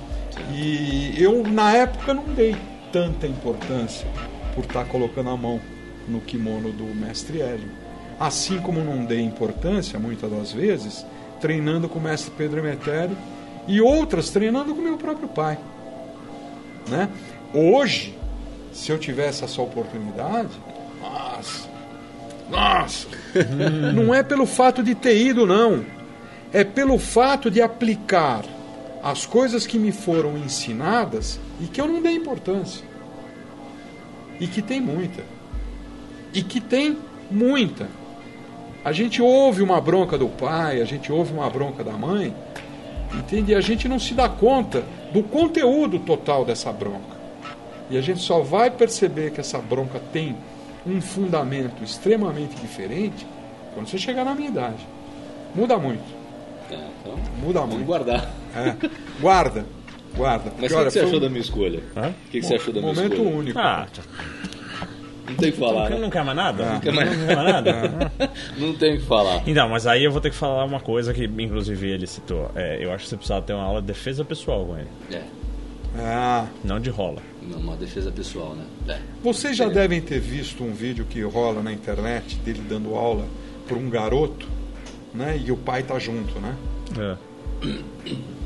E 0.52 1.22
eu, 1.22 1.44
na 1.44 1.74
época, 1.74 2.14
não 2.14 2.24
dei 2.34 2.56
tanta 2.92 3.28
importância 3.28 4.08
por 4.56 4.66
estar 4.66 4.86
colocando 4.86 5.30
a 5.30 5.38
mão 5.38 5.60
no 6.08 6.20
kimono 6.20 6.72
do 6.72 6.84
mestre 6.84 7.42
Hélio. 7.42 7.70
Assim 8.20 8.60
como 8.60 8.84
não 8.84 9.06
dei 9.06 9.22
importância, 9.22 10.00
muitas 10.00 10.30
das 10.30 10.52
vezes, 10.52 11.06
treinando 11.40 11.88
com 11.88 12.00
o 12.00 12.02
mestre 12.02 12.32
Pedro 12.36 12.60
Emetério 12.60 13.16
e 13.68 13.80
outras 13.80 14.30
treinando 14.30 14.76
com 14.76 14.82
meu 14.82 14.98
próprio 14.98 15.30
pai. 15.30 15.58
Né? 16.90 17.08
Hoje, 17.54 18.18
se 18.74 18.92
eu 18.92 18.98
tivesse 18.98 19.44
essa 19.44 19.62
oportunidade, 19.62 20.50
nossa, 22.50 23.08
não 23.94 24.14
é 24.14 24.24
pelo 24.24 24.46
fato 24.46 24.82
de 24.84 24.96
ter 24.96 25.18
ido, 25.18 25.46
não. 25.46 25.86
É 26.52 26.64
pelo 26.64 26.98
fato 26.98 27.52
de 27.52 27.62
aplicar 27.62 28.44
as 29.04 29.26
coisas 29.26 29.66
que 29.68 29.78
me 29.78 29.92
foram 29.92 30.38
ensinadas 30.38 31.40
e 31.62 31.68
que 31.68 31.80
eu 31.80 31.88
não 31.88 32.02
dei 32.02 32.14
importância. 32.14 32.84
E 34.40 34.48
que 34.48 34.62
tem 34.62 34.82
muita. 34.82 35.24
E 36.34 36.42
que 36.42 36.60
tem 36.60 36.98
muita. 37.30 37.88
A 38.84 38.92
gente 38.92 39.22
ouve 39.22 39.62
uma 39.62 39.80
bronca 39.80 40.18
do 40.18 40.28
pai, 40.28 40.82
a 40.82 40.86
gente 40.86 41.12
ouve 41.12 41.34
uma 41.34 41.50
bronca 41.50 41.84
da 41.84 41.92
mãe, 41.92 42.34
entende? 43.14 43.52
E 43.52 43.56
a 43.56 43.62
gente 43.62 43.88
não 43.88 44.00
se 44.00 44.14
dá 44.14 44.30
conta 44.30 44.84
do 45.14 45.22
conteúdo 45.22 46.00
total 46.00 46.46
dessa 46.46 46.72
bronca. 46.72 47.20
E 47.90 47.98
a 47.98 48.02
gente 48.02 48.22
só 48.22 48.40
vai 48.40 48.70
perceber 48.70 49.32
que 49.32 49.40
essa 49.40 49.58
bronca 49.58 50.00
tem 50.14 50.36
um 50.90 51.02
fundamento 51.02 51.84
extremamente 51.84 52.56
diferente 52.56 53.26
quando 53.74 53.88
você 53.88 53.98
chegar 53.98 54.24
na 54.26 54.34
minha 54.36 54.50
idade. 54.50 54.86
Muda 55.56 55.78
muito. 55.78 56.04
Tá, 56.70 56.76
então, 57.02 57.16
Muda 57.42 57.60
vamos 57.62 57.76
muito. 57.76 57.88
guardar. 57.88 58.32
É. 58.56 58.76
Guarda, 59.20 59.66
guarda. 60.16 60.52
Mas 60.60 60.72
o 60.72 60.76
que, 60.78 60.84
que 60.86 60.92
você 60.92 61.00
achou 61.00 61.18
um 61.18 61.22
da 61.22 61.30
minha 61.30 61.42
escolha? 61.42 61.80
O 61.96 62.30
que, 62.32 62.40
que 62.40 62.46
você 62.46 62.56
achou 62.56 62.74
da 62.74 62.82
minha 62.82 62.94
momento 62.94 63.14
escolha? 63.14 63.36
único. 63.36 63.60
Ah, 63.60 63.88
Não 65.28 65.36
tem 65.36 65.50
o 65.50 65.54
que 65.54 65.60
falar, 65.60 65.90
não, 65.90 65.98
né? 65.98 66.02
não 66.04 66.10
quer 66.10 66.24
mais 66.24 66.38
nada? 66.38 66.64
Ah. 66.64 66.74
Não 66.74 66.80
quer 66.80 66.94
mais, 66.94 67.18
não 67.18 67.28
quer 67.28 67.36
mais 67.36 67.48
nada? 67.54 68.12
Não 68.58 68.74
tem 68.74 68.96
o 68.96 69.00
que 69.00 69.06
falar. 69.06 69.44
Então, 69.48 69.70
mas 69.70 69.86
aí 69.88 70.04
eu 70.04 70.12
vou 70.12 70.20
ter 70.20 70.30
que 70.32 70.36
falar 70.36 70.66
uma 70.66 70.80
coisa 70.80 71.14
que, 71.14 71.24
inclusive, 71.26 71.88
ele 71.90 72.08
citou. 72.08 72.50
É, 72.56 72.84
eu 72.84 72.92
acho 72.92 73.04
que 73.04 73.10
você 73.12 73.16
precisava 73.18 73.42
ter 73.46 73.54
uma 73.54 73.64
aula 73.64 73.80
de 73.82 73.88
defesa 73.88 74.26
pessoal 74.26 74.66
com 74.66 74.78
ele. 74.78 74.88
É, 75.12 75.22
Ah, 76.00 76.46
Não 76.64 76.80
de 76.80 76.90
rola. 76.90 77.22
Não, 77.48 77.60
uma 77.60 77.76
defesa 77.76 78.12
pessoal, 78.12 78.56
né? 78.56 78.66
É. 78.96 79.00
vocês 79.24 79.56
já 79.56 79.66
É. 79.66 79.70
devem 79.70 80.02
ter 80.02 80.20
visto 80.20 80.64
um 80.64 80.74
vídeo 80.74 81.06
que 81.10 81.22
rola 81.22 81.62
na 81.62 81.72
internet 81.72 82.36
dele 82.38 82.62
dando 82.68 82.96
aula 82.96 83.26
para 83.68 83.78
um 83.78 83.90
garoto, 83.90 84.48
né? 85.14 85.40
E 85.46 85.52
o 85.52 85.58
pai 85.58 85.84
tá 85.84 85.98
junto, 86.00 86.40
né? 86.40 86.56
É. 86.98 87.18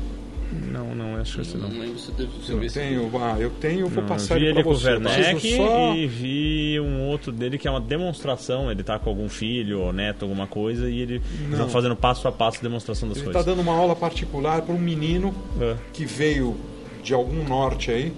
Não, 0.70 0.94
não, 0.94 1.16
acho 1.16 1.36
que 1.36 1.40
esse 1.42 1.56
Não 1.56 1.68
não. 1.68 1.80
lembro 1.80 1.98
se 1.98 2.12
teve 2.12 2.30
se 2.44 2.52
eu 2.52 2.60
tenho, 2.70 3.10
ah, 3.20 3.36
eu 3.40 3.50
tenho, 3.50 3.88
vou 3.88 4.02
Não, 4.02 4.08
passar 4.08 4.34
vi 4.34 4.42
ele 4.42 4.46
ele 4.50 4.54
para 4.54 4.62
com 4.64 4.70
o 4.70 4.74
você. 4.76 4.90
Werneck 4.90 5.56
só- 5.56 5.94
e 5.96 6.06
vi 6.06 6.80
um 6.80 7.02
outro 7.08 7.32
dele 7.32 7.58
que 7.58 7.66
é 7.66 7.70
uma 7.70 7.80
demonstração. 7.80 8.70
Ele 8.70 8.82
tá 8.84 8.96
com 8.98 9.10
algum 9.10 9.28
filho 9.28 9.80
ou 9.80 9.92
neto, 9.92 10.22
alguma 10.24 10.46
coisa, 10.46 10.88
e 10.88 11.00
ele 11.00 11.22
Não. 11.50 11.68
fazendo 11.68 11.96
passo 11.96 12.28
a 12.28 12.32
passo 12.32 12.62
demonstração 12.62 13.08
das 13.08 13.18
Ele 13.18 13.26
está 13.26 13.40
coisas. 13.42 13.56
dando 13.56 13.66
uma 13.68 13.76
aula 13.76 13.96
particular 13.96 14.62
para 14.62 14.72
um 14.74 14.78
menino 14.78 15.34
É. 15.60 15.74
que 15.92 16.04
veio 16.04 16.54
de 17.02 17.12
algum 17.12 17.42
norte 17.44 17.90
aí, 17.90 18.12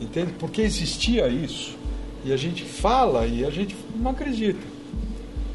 entende? 0.00 0.32
Porque 0.38 0.62
existia 0.62 1.28
isso. 1.28 1.76
E 2.24 2.32
a 2.32 2.36
gente 2.36 2.64
fala 2.64 3.26
e 3.26 3.44
a 3.44 3.50
gente 3.50 3.76
não 3.94 4.10
acredita. 4.10 4.66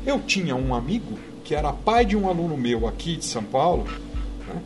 Eu 0.05 0.19
tinha 0.19 0.55
um 0.55 0.73
amigo 0.73 1.17
que 1.43 1.55
era 1.55 1.73
pai 1.73 2.05
de 2.05 2.15
um 2.15 2.29
aluno 2.29 2.55
meu 2.55 2.87
aqui 2.87 3.15
de 3.15 3.25
São 3.25 3.43
Paulo, 3.43 3.85
né, 4.47 4.61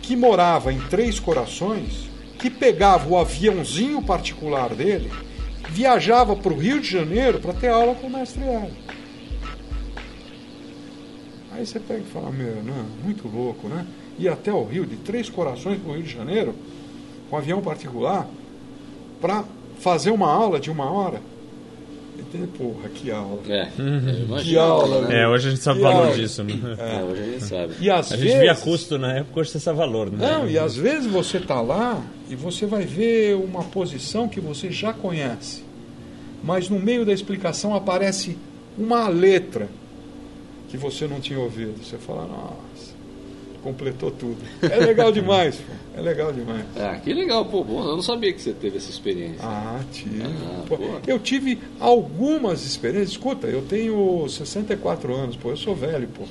que 0.00 0.16
morava 0.16 0.72
em 0.72 0.80
Três 0.88 1.20
Corações, 1.20 2.08
que 2.38 2.48
pegava 2.48 3.08
o 3.08 3.18
aviãozinho 3.18 4.02
particular 4.02 4.74
dele, 4.74 5.10
viajava 5.68 6.34
para 6.34 6.52
o 6.52 6.58
Rio 6.58 6.80
de 6.80 6.90
Janeiro 6.90 7.40
para 7.40 7.52
ter 7.52 7.68
aula 7.68 7.94
com 7.94 8.06
o 8.06 8.10
mestre 8.10 8.42
Hélio. 8.42 8.74
Aí 11.52 11.64
você 11.64 11.78
pega 11.78 12.00
e 12.00 12.12
fala, 12.12 12.30
meu, 12.30 12.62
não, 12.64 12.84
muito 13.04 13.28
louco, 13.28 13.68
né? 13.68 13.86
Ir 14.18 14.28
até 14.28 14.52
o 14.52 14.64
Rio, 14.64 14.84
de 14.84 14.96
Três 14.96 15.28
Corações 15.28 15.78
para 15.78 15.92
o 15.92 15.94
Rio 15.94 16.02
de 16.02 16.12
Janeiro, 16.12 16.54
com 17.30 17.36
avião 17.36 17.60
particular, 17.60 18.28
para 19.24 19.42
fazer 19.80 20.10
uma 20.10 20.30
aula 20.30 20.60
de 20.60 20.70
uma 20.70 20.84
hora. 20.84 21.18
Entende? 22.18 22.46
Porra, 22.58 22.90
que 22.90 23.10
aula. 23.10 23.40
É, 23.48 23.70
imagino. 23.78 24.38
Que 24.38 24.58
aula, 24.58 25.08
né? 25.08 25.22
É, 25.22 25.26
hoje 25.26 25.48
a 25.48 25.50
gente 25.50 25.62
sabe 25.62 25.80
o 25.80 25.82
valor 25.82 26.08
olha, 26.08 26.14
disso, 26.14 26.44
né? 26.44 26.52
É, 26.78 27.02
hoje 27.02 27.22
a 27.22 27.24
gente 27.24 27.44
sabe. 27.44 27.74
E 27.80 27.90
às 27.90 28.12
A 28.12 28.16
gente 28.16 28.26
vezes... 28.26 28.40
via 28.42 28.54
custo 28.54 28.98
na 28.98 29.14
época, 29.14 29.40
hoje 29.40 29.48
você 29.48 29.60
sabe 29.60 29.78
valor, 29.78 30.10
né? 30.10 30.18
Não, 30.30 30.46
e 30.46 30.58
às 30.58 30.76
vezes 30.76 31.10
você 31.10 31.38
está 31.38 31.58
lá 31.62 32.02
e 32.28 32.36
você 32.36 32.66
vai 32.66 32.84
ver 32.84 33.34
uma 33.36 33.64
posição 33.64 34.28
que 34.28 34.40
você 34.40 34.70
já 34.70 34.92
conhece. 34.92 35.64
Mas 36.42 36.68
no 36.68 36.78
meio 36.78 37.06
da 37.06 37.12
explicação 37.14 37.74
aparece 37.74 38.36
uma 38.76 39.08
letra 39.08 39.70
que 40.68 40.76
você 40.76 41.06
não 41.06 41.18
tinha 41.18 41.38
ouvido. 41.38 41.82
Você 41.82 41.96
fala, 41.96 42.26
nossa, 42.26 42.63
completou 43.64 44.10
tudo. 44.10 44.36
É 44.62 44.76
legal 44.76 45.10
demais, 45.10 45.56
pô. 45.56 45.72
É 45.96 46.00
legal 46.02 46.32
demais. 46.32 46.64
Ah, 46.76 47.00
que 47.02 47.12
legal, 47.14 47.46
pô, 47.46 47.64
bom, 47.64 47.82
eu 47.82 47.96
não 47.96 48.02
sabia 48.02 48.32
que 48.32 48.42
você 48.42 48.52
teve 48.52 48.76
essa 48.76 48.90
experiência. 48.90 49.40
Ah, 49.42 49.80
tive. 49.90 50.22
Ah, 50.22 50.62
Pô, 50.68 50.76
eu 51.06 51.18
tive 51.18 51.58
algumas 51.80 52.64
experiências. 52.64 53.12
Escuta, 53.12 53.46
eu 53.46 53.62
tenho 53.62 54.28
64 54.28 55.14
anos, 55.14 55.36
pô, 55.36 55.50
eu 55.50 55.56
sou 55.56 55.74
velho, 55.74 56.06
pô. 56.08 56.24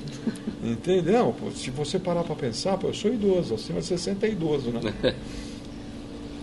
Entendeu? 0.62 1.34
Pô, 1.38 1.50
se 1.50 1.70
você 1.70 1.98
parar 1.98 2.22
para 2.22 2.36
pensar, 2.36 2.78
pô, 2.78 2.88
eu 2.88 2.94
sou 2.94 3.12
idoso, 3.12 3.54
acima 3.54 3.80
de 3.80 3.86
60 3.86 4.26
é 4.26 4.30
idoso, 4.30 4.70
né? 4.70 4.94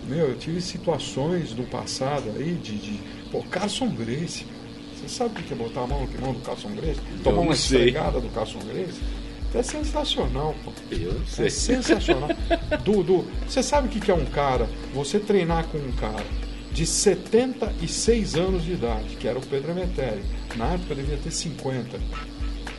Meu, 0.09 0.27
eu 0.27 0.35
tive 0.35 0.59
situações 0.59 1.53
do 1.53 1.63
passado 1.63 2.29
aí 2.35 2.53
de. 2.55 2.75
de 2.75 2.99
pô, 3.31 3.41
Carson 3.43 3.87
Grace. 3.89 4.45
Você 4.95 5.07
sabe 5.07 5.39
o 5.39 5.43
que 5.43 5.53
é 5.53 5.55
botar 5.55 5.81
a 5.81 5.87
mão 5.87 6.01
no 6.01 6.07
timão 6.07 6.33
do 6.33 6.41
Carson 6.41 6.69
Grace? 6.75 6.99
Tomar 7.23 7.41
uma 7.41 7.53
esfregada 7.53 8.19
do 8.19 8.29
Carson 8.29 8.59
Grace? 8.59 8.99
É 9.53 9.61
sensacional, 9.61 10.55
pô. 10.63 10.71
Eu 10.91 11.13
não 11.13 11.21
É 11.21 11.25
sei. 11.25 11.49
sensacional. 11.49 12.29
Dudu, 12.85 13.27
você 13.47 13.61
sabe 13.61 13.87
o 13.87 13.91
que 14.01 14.09
é 14.09 14.13
um 14.13 14.25
cara? 14.25 14.69
Você 14.93 15.19
treinar 15.19 15.65
com 15.67 15.77
um 15.77 15.91
cara 15.91 16.23
de 16.71 16.85
76 16.85 18.35
anos 18.35 18.63
de 18.63 18.73
idade, 18.73 19.17
que 19.17 19.27
era 19.27 19.37
o 19.37 19.45
Pedro 19.45 19.71
Emetério. 19.71 20.23
Na 20.55 20.67
época 20.73 20.95
devia 20.95 21.17
ter 21.17 21.31
50. 21.31 21.99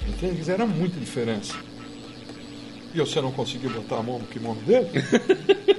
Entende? 0.09 0.51
Era 0.51 0.67
muita 0.67 0.99
diferença. 0.99 1.55
E 2.95 2.99
você 2.99 3.21
não 3.21 3.33
conseguiu 3.33 3.71
botar 3.71 3.99
a 3.99 4.03
mão 4.03 4.19
no 4.19 4.27
kimono 4.27 4.61
dele? 4.63 4.89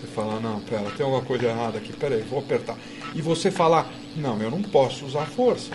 Você 0.00 0.06
fala, 0.14 0.40
não, 0.40 0.58
pera, 0.60 0.90
tem 0.96 1.04
alguma 1.06 1.22
coisa 1.22 1.46
errada 1.46 1.78
aqui, 1.78 1.92
peraí, 1.92 2.22
vou 2.22 2.40
apertar. 2.40 2.76
E 3.14 3.22
você 3.22 3.50
falar, 3.52 3.88
não, 4.16 4.40
eu 4.42 4.50
não 4.50 4.62
posso 4.62 5.06
usar 5.06 5.26
força. 5.26 5.70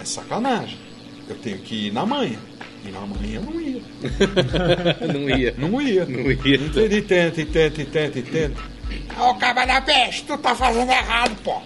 É 0.00 0.04
sacanagem. 0.04 0.78
Eu 1.28 1.36
tenho 1.36 1.58
que 1.58 1.86
ir 1.88 1.92
na 1.92 2.04
manhã. 2.04 2.38
E 2.84 2.90
na 2.90 3.00
manhã 3.00 3.36
eu 3.36 3.42
não 3.42 3.60
ia. 3.60 3.80
não 5.12 5.30
ia. 5.30 5.54
Não 5.56 5.80
ia. 5.82 6.04
Não 6.06 6.30
ia. 6.30 6.56
Entende? 6.56 6.96
E 6.96 7.02
tenta, 7.02 7.40
e 7.40 7.44
tenta, 7.46 7.80
e 7.82 7.84
tenta, 7.86 8.18
e 8.18 8.22
tenta. 8.22 8.62
Ô, 9.18 9.34
cabra 9.36 9.64
da 9.66 9.80
peste, 9.80 10.24
tu 10.24 10.36
tá 10.38 10.54
fazendo 10.54 10.90
errado, 10.90 11.34
pô. 11.42 11.60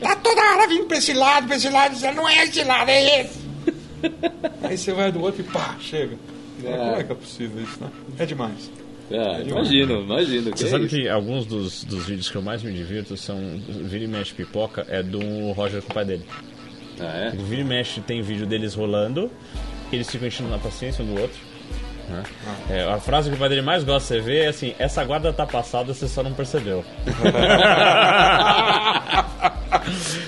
tá 0.00 0.16
toda 0.16 0.40
hora 0.42 0.68
vindo 0.68 0.86
pra 0.86 0.96
esse 0.98 1.12
lado, 1.12 1.46
pra 1.46 1.56
esse 1.56 1.68
lado, 1.68 1.94
dizendo, 1.94 2.16
não 2.16 2.28
é 2.28 2.44
esse 2.44 2.62
lado, 2.62 2.88
é 2.90 3.20
esse. 3.20 3.38
Aí 4.62 4.76
você 4.78 4.92
vai 4.92 5.10
do 5.10 5.20
outro 5.22 5.40
e 5.40 5.44
pá, 5.44 5.76
chega. 5.80 6.16
É. 6.64 6.70
Como 6.76 6.94
é 6.96 7.04
que 7.04 7.12
é 7.12 7.14
possível 7.14 7.62
isso, 7.62 7.78
né? 7.80 7.90
É 8.18 8.26
demais. 8.26 8.70
Ah, 9.10 9.40
imagino, 9.44 10.00
imagino. 10.02 10.52
que 10.52 10.58
Você 10.58 10.66
é 10.66 10.68
sabe 10.70 10.86
isso. 10.86 10.96
que 10.96 11.08
alguns 11.08 11.44
dos, 11.46 11.84
dos 11.84 12.06
vídeos 12.06 12.30
que 12.30 12.36
eu 12.36 12.42
mais 12.42 12.62
me 12.62 12.72
divirto 12.72 13.16
são 13.16 13.36
Vira 13.68 14.04
e 14.04 14.08
Mexe 14.08 14.32
Pipoca, 14.32 14.86
é 14.88 15.02
do 15.02 15.52
Roger 15.52 15.82
com 15.82 15.90
o 15.90 15.94
pai 15.94 16.04
dele. 16.04 16.24
Ah, 17.00 17.04
é? 17.04 17.32
O 17.38 17.42
Vira 17.44 17.62
e 17.62 17.64
Mexe 17.64 18.00
tem 18.00 18.22
vídeo 18.22 18.46
deles 18.46 18.74
rolando, 18.74 19.30
eles 19.92 20.10
ficam 20.10 20.28
enchendo 20.28 20.50
na 20.50 20.58
paciência 20.58 21.04
um 21.04 21.14
do 21.14 21.20
outro. 21.20 21.38
né? 22.08 22.22
É, 22.70 22.82
a 22.84 22.98
frase 23.00 23.28
que 23.30 23.36
o 23.36 23.38
pai 23.38 23.48
dele 23.48 23.62
mais 23.62 23.82
gosta 23.84 24.14
de 24.14 24.20
você 24.20 24.26
ver 24.26 24.44
é 24.44 24.48
assim: 24.48 24.74
essa 24.78 25.04
guarda 25.04 25.32
tá 25.32 25.46
passada, 25.46 25.92
você 25.92 26.06
só 26.08 26.22
não 26.22 26.32
percebeu. 26.32 26.84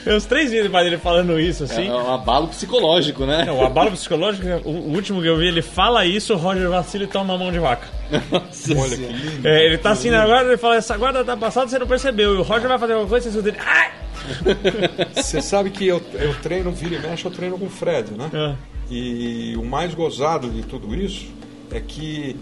É 0.06 0.14
Os 0.14 0.24
três 0.24 0.50
vídeos 0.50 0.68
do 0.68 0.72
pai 0.72 0.84
dele 0.84 0.98
falando 0.98 1.38
isso 1.38 1.64
assim. 1.64 1.88
É 1.88 1.92
um 1.92 2.14
abalo 2.14 2.48
psicológico, 2.48 3.26
né? 3.26 3.44
Não, 3.44 3.58
o 3.58 3.64
abalo 3.64 3.90
psicológico, 3.90 4.46
o 4.64 4.86
o 4.86 4.94
último 4.94 5.20
que 5.20 5.28
eu 5.28 5.36
vi, 5.36 5.48
ele 5.48 5.62
fala 5.62 6.06
isso, 6.06 6.34
o 6.34 6.36
Roger 6.36 6.68
vacila 6.68 7.04
e 7.04 7.06
toma 7.06 7.34
a 7.34 7.38
mão 7.38 7.50
de 7.50 7.58
vaca. 7.58 7.88
Nossa 8.30 8.74
Olha 8.78 8.96
que 8.96 9.02
lindo. 9.02 9.48
É, 9.48 9.66
ele 9.66 9.78
tá 9.78 9.90
assim 9.90 10.10
na 10.10 10.24
guarda, 10.24 10.48
ele 10.50 10.56
fala, 10.56 10.76
essa 10.76 10.96
guarda 10.96 11.24
tá 11.24 11.36
passada, 11.36 11.68
você 11.68 11.78
não 11.78 11.86
percebeu. 11.86 12.34
E 12.34 12.38
o 12.38 12.42
Roger 12.42 12.68
vai 12.68 12.78
fazer 12.78 12.92
alguma 12.92 13.08
coisa, 13.08 13.30
você 13.30 13.36
escuta 13.36 13.48
ele. 13.48 13.58
Ai! 13.60 13.92
Você 15.14 15.40
sabe 15.40 15.70
que 15.70 15.86
eu, 15.86 16.02
eu 16.14 16.34
treino, 16.40 16.72
vira 16.72 16.96
e 16.96 16.98
mexe, 16.98 17.24
eu 17.24 17.30
treino 17.30 17.56
com 17.56 17.66
o 17.66 17.70
Fred, 17.70 18.10
né? 18.12 18.28
É. 18.32 18.54
E 18.90 19.54
o 19.56 19.64
mais 19.64 19.94
gozado 19.94 20.50
de 20.50 20.62
tudo 20.62 20.92
isso 20.96 21.26
é 21.70 21.78
que 21.78 22.34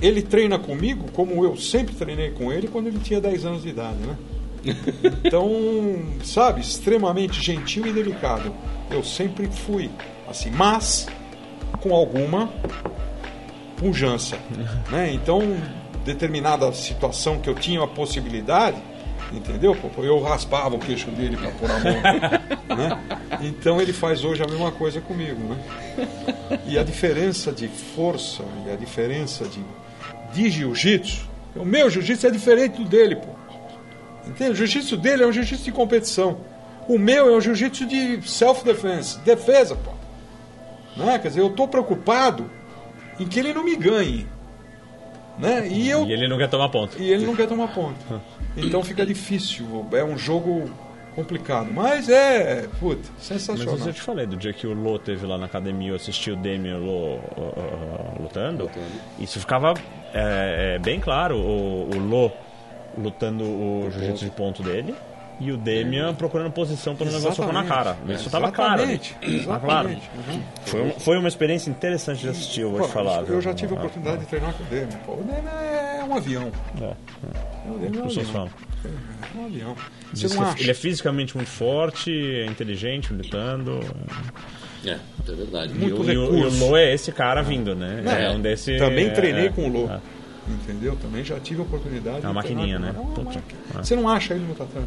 ele 0.00 0.22
treina 0.22 0.58
comigo 0.58 1.06
como 1.12 1.44
eu 1.44 1.56
sempre 1.56 1.94
treinei 1.94 2.30
com 2.30 2.52
ele 2.52 2.68
quando 2.68 2.86
ele 2.86 3.00
tinha 3.00 3.20
10 3.20 3.44
anos 3.46 3.62
de 3.62 3.70
idade, 3.70 3.98
né? 3.98 4.16
Então, 5.24 5.50
sabe, 6.24 6.60
extremamente 6.60 7.40
gentil 7.42 7.86
e 7.86 7.92
delicado. 7.92 8.54
Eu 8.90 9.02
sempre 9.02 9.46
fui 9.46 9.90
assim, 10.28 10.50
mas 10.50 11.06
com 11.80 11.94
alguma 11.94 12.50
pujança, 13.76 14.36
né? 14.90 15.12
Então, 15.12 15.56
determinada 16.04 16.72
situação 16.72 17.38
que 17.38 17.48
eu 17.48 17.54
tinha 17.54 17.82
a 17.82 17.86
possibilidade, 17.86 18.76
entendeu? 19.32 19.76
Eu 19.98 20.20
raspava 20.20 20.74
o 20.74 20.78
queixo 20.78 21.10
dele 21.10 21.36
para 21.36 21.50
pôr 21.52 21.70
a 21.70 21.78
mão, 21.78 22.76
né? 22.76 23.20
Então 23.42 23.80
ele 23.80 23.92
faz 23.92 24.24
hoje 24.24 24.42
a 24.42 24.46
mesma 24.46 24.72
coisa 24.72 25.00
comigo, 25.00 25.40
né? 25.44 26.58
E 26.66 26.78
a 26.78 26.82
diferença 26.82 27.52
de 27.52 27.68
força 27.68 28.42
e 28.66 28.70
a 28.70 28.76
diferença 28.76 29.44
de, 29.44 29.62
de 30.32 30.50
jiu-jitsu, 30.50 31.28
o 31.54 31.64
meu 31.64 31.90
jiu-jitsu 31.90 32.26
é 32.26 32.30
diferente 32.30 32.82
do 32.82 32.88
dele, 32.88 33.16
pô. 33.16 33.38
Entende? 34.28 34.50
O 34.52 34.54
jiu-jitsu 34.54 34.96
dele 34.96 35.22
é 35.22 35.26
um 35.26 35.32
jiu-jitsu 35.32 35.64
de 35.64 35.72
competição. 35.72 36.38
O 36.86 36.98
meu 36.98 37.28
é 37.28 37.36
um 37.36 37.40
jiu-jitsu 37.40 37.86
de 37.86 38.28
self-defense, 38.28 39.18
defesa, 39.20 39.76
pô. 39.76 39.90
Né? 40.96 41.18
Quer 41.18 41.28
dizer, 41.28 41.40
eu 41.40 41.48
estou 41.48 41.68
preocupado 41.68 42.50
em 43.18 43.26
que 43.26 43.38
ele 43.38 43.52
não 43.52 43.64
me 43.64 43.76
ganhe. 43.76 44.26
Né? 45.38 45.68
E 45.68 45.88
eu 45.88 46.04
E 46.04 46.12
ele 46.12 46.26
não 46.26 46.36
quer 46.36 46.48
tomar 46.48 46.68
ponto. 46.68 47.00
e 47.00 47.10
ele 47.10 47.24
não 47.24 47.34
quer 47.34 47.46
tomar 47.46 47.68
ponto. 47.68 47.98
Então 48.56 48.82
fica 48.82 49.06
difícil, 49.06 49.86
é 49.92 50.02
um 50.02 50.18
jogo 50.18 50.68
complicado. 51.14 51.70
Mas 51.72 52.08
é, 52.08 52.66
puta, 52.80 53.08
Mas 53.14 53.24
sensacional. 53.24 53.76
isso 53.76 53.88
eu 53.88 53.92
te 53.92 54.00
falei, 54.00 54.26
do 54.26 54.36
dia 54.36 54.52
que 54.52 54.66
o 54.66 54.72
Lô 54.72 54.98
teve 54.98 55.24
lá 55.26 55.38
na 55.38 55.46
academia, 55.46 55.90
eu 55.90 55.94
assisti 55.94 56.32
o 56.32 56.36
Demi 56.36 56.68
e 56.68 56.72
o 56.72 56.78
Lô 56.78 57.14
uh, 57.14 57.18
uh, 57.18 58.22
lutando, 58.22 58.68
isso 59.16 59.38
ficava 59.38 59.74
é, 60.12 60.74
é, 60.74 60.78
bem 60.80 60.98
claro, 60.98 61.36
o, 61.36 61.88
o 61.88 61.98
Lô 61.98 62.32
lutando 62.98 63.44
o 63.44 63.88
jiu-jitsu 63.90 64.24
de 64.24 64.30
ponto 64.30 64.62
dele 64.62 64.94
e 65.40 65.52
o 65.52 65.56
Demian 65.56 66.12
procurando 66.14 66.50
posição 66.50 66.96
para 66.96 67.06
não 67.06 67.12
levar 67.12 67.32
soco 67.32 67.52
na 67.52 67.62
cara. 67.64 67.96
Isso 68.08 68.26
estava 68.26 68.50
claro. 68.50 68.82
ali. 68.82 68.94
Exatamente, 68.94 69.44
Tava 69.46 69.60
claro. 69.60 69.88
exatamente. 69.88 70.10
Uhum. 70.36 70.42
Foi, 70.66 70.82
um- 70.82 70.90
foi 70.98 71.18
uma 71.18 71.28
experiência 71.28 71.70
interessante 71.70 72.20
de 72.22 72.28
assistir, 72.28 72.62
eu 72.62 72.70
vou 72.70 72.80
Pô, 72.80 72.86
te 72.86 72.92
falar. 72.92 73.22
Eu 73.28 73.40
já 73.40 73.54
tive 73.54 73.72
a 73.74 73.76
Ah, 73.76 73.80
oportunidade 73.80 74.18
de 74.20 74.26
treinar 74.26 74.52
com 74.54 74.64
o 74.64 74.66
Demi. 74.66 74.92
Pô, 75.06 75.12
o 75.12 75.22
Demi 75.22 75.46
é 75.48 76.04
um 76.08 76.14
avião. 76.16 76.50
é. 76.82 76.94
O 77.70 77.78
Demi 77.78 77.98
é 77.98 78.00
um 78.02 78.06
As 78.06 78.14
pessoas 78.14 78.28
avião. 78.28 78.32
falam. 78.32 78.50
É 78.84 79.38
um 79.38 79.44
avião. 79.46 79.76
Você 80.12 80.26
Diz 80.26 80.34
não 80.34 80.42
que 80.44 80.50
acha? 80.50 80.62
ele 80.62 80.70
é 80.70 80.74
fisicamente 80.74 81.36
muito 81.36 81.50
forte, 81.50 82.10
é 82.10 82.46
inteligente, 82.46 83.12
lutando. 83.12 83.78
É, 84.84 84.90
é 84.90 84.98
verdade. 85.26 85.72
E, 85.74 85.78
Muito 85.78 86.02
o- 86.02 86.04
e 86.04 86.08
o, 86.08 86.10
e 86.10 86.16
o 86.16 86.34
recurso. 86.36 86.66
Lô 86.66 86.76
é 86.76 86.94
esse 86.94 87.12
cara 87.12 87.42
vindo, 87.42 87.74
né? 87.74 88.00
Não, 88.04 88.12
é 88.12 88.30
um 88.30 88.40
desse. 88.40 88.76
Também 88.78 89.06
é, 89.06 89.10
treinei 89.10 89.46
é, 89.46 89.50
com 89.50 89.68
o 89.68 89.72
Lô. 89.72 89.90
É. 90.50 90.54
Entendeu? 90.54 90.96
Também 90.96 91.24
já 91.24 91.38
tive 91.40 91.60
a 91.60 91.64
oportunidade 91.64 92.18
É 92.24 92.28
uma 92.28 92.34
maquininha, 92.34 92.78
né? 92.78 92.94
É 92.96 93.00
uma 93.00 93.24
máquina. 93.24 93.42
Ah. 93.74 93.82
Você 93.82 93.96
não 93.96 94.08
acha 94.08 94.34
ele 94.34 94.44
no 94.46 94.54
tatame? 94.54 94.86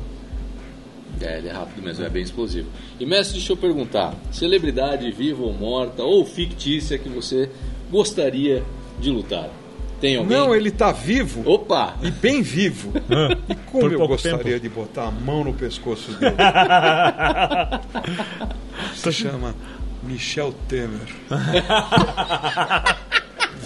É, 1.20 1.38
ele 1.38 1.50
é 1.50 1.52
rápido 1.52 1.84
mesmo, 1.84 2.04
é 2.06 2.10
bem 2.10 2.24
explosivo. 2.24 2.70
E 3.00 3.06
mestre, 3.06 3.38
deixa 3.38 3.52
eu 3.54 3.58
perguntar: 3.58 4.16
celebridade 4.32 5.12
viva 5.12 5.44
ou 5.44 5.54
morta 5.54 6.02
ou 6.04 6.26
fictícia 6.26 6.98
que 6.98 7.10
você 7.10 7.50
gostaria 7.92 8.64
de 9.00 9.12
lutar? 9.12 9.50
Tem 10.00 10.16
alguém? 10.16 10.36
Não, 10.36 10.56
ele 10.56 10.70
está 10.70 10.92
vivo. 10.92 11.48
Opa! 11.48 11.96
E 12.02 12.10
bem 12.10 12.42
vivo. 12.42 12.92
Ah, 13.12 13.38
E 13.50 13.56
como 13.56 13.82
por 13.84 13.92
eu 13.92 14.08
gostaria 14.08 14.40
tempo. 14.44 14.60
de 14.62 14.70
botar 14.70 15.10
a 15.10 15.12
mão 15.12 15.44
no 15.44 15.54
pescoço 15.54 16.12
dele. 16.14 16.36
Se 18.96 19.12
chama 19.12 19.54
Michel 20.02 20.54
Temer. 20.68 21.08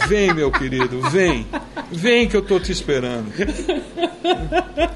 Vem, 0.07 0.33
meu 0.33 0.51
querido, 0.51 1.01
vem. 1.09 1.45
Vem 1.91 2.27
que 2.27 2.35
eu 2.35 2.41
tô 2.41 2.59
te 2.59 2.71
esperando. 2.71 3.31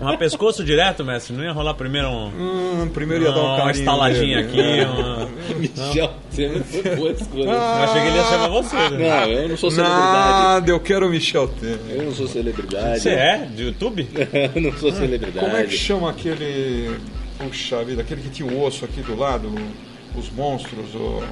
Uma 0.01 0.17
pescoço 0.17 0.63
direto, 0.63 1.03
mestre? 1.03 1.35
Não 1.35 1.43
ia 1.43 1.51
rolar 1.51 1.73
primeiro 1.73 2.09
um. 2.09 2.27
Hum, 2.27 2.89
primeiro 2.93 3.25
ia 3.25 3.31
dar 3.31 3.41
um 3.41 3.45
uma 3.45 3.57
carinho. 3.57 3.79
estaladinha 3.79 4.41
nele. 4.41 4.47
aqui. 4.47 4.79
É. 4.79 4.87
Uma... 4.87 5.29
Michel 5.57 6.13
Temer 6.35 6.63
foi 6.63 6.95
boa 6.95 7.11
escolha. 7.11 7.43
Eu 7.43 7.51
achei 7.51 8.01
que 8.01 8.07
ele 8.07 8.17
ia 8.17 8.23
chamar 8.23 8.47
você. 8.47 8.75
Né? 8.75 9.09
Não, 9.09 9.31
eu 9.31 9.49
não 9.49 9.57
sou 9.57 9.71
celebridade. 9.71 10.13
Nada, 10.13 10.71
eu 10.71 10.79
quero 10.79 11.07
o 11.07 11.09
Michel 11.09 11.47
Temer. 11.47 11.79
Eu 11.89 12.03
não 12.03 12.11
sou 12.13 12.27
celebridade. 12.27 12.99
Você 13.01 13.09
é? 13.09 13.37
De 13.55 13.63
YouTube? 13.63 14.07
eu 14.55 14.61
não 14.61 14.71
sou 14.77 14.91
celebridade. 14.91 15.45
Como 15.45 15.57
é 15.57 15.63
que 15.63 15.77
chama 15.77 16.09
aquele. 16.09 16.97
Puxa 17.37 17.83
vida, 17.83 18.01
aquele 18.01 18.21
que 18.21 18.29
tinha 18.29 18.51
o 18.51 18.63
osso 18.63 18.83
aqui 18.83 19.01
do 19.01 19.15
lado, 19.15 19.49
os 20.15 20.29
monstros, 20.31 20.93
o. 20.95 21.23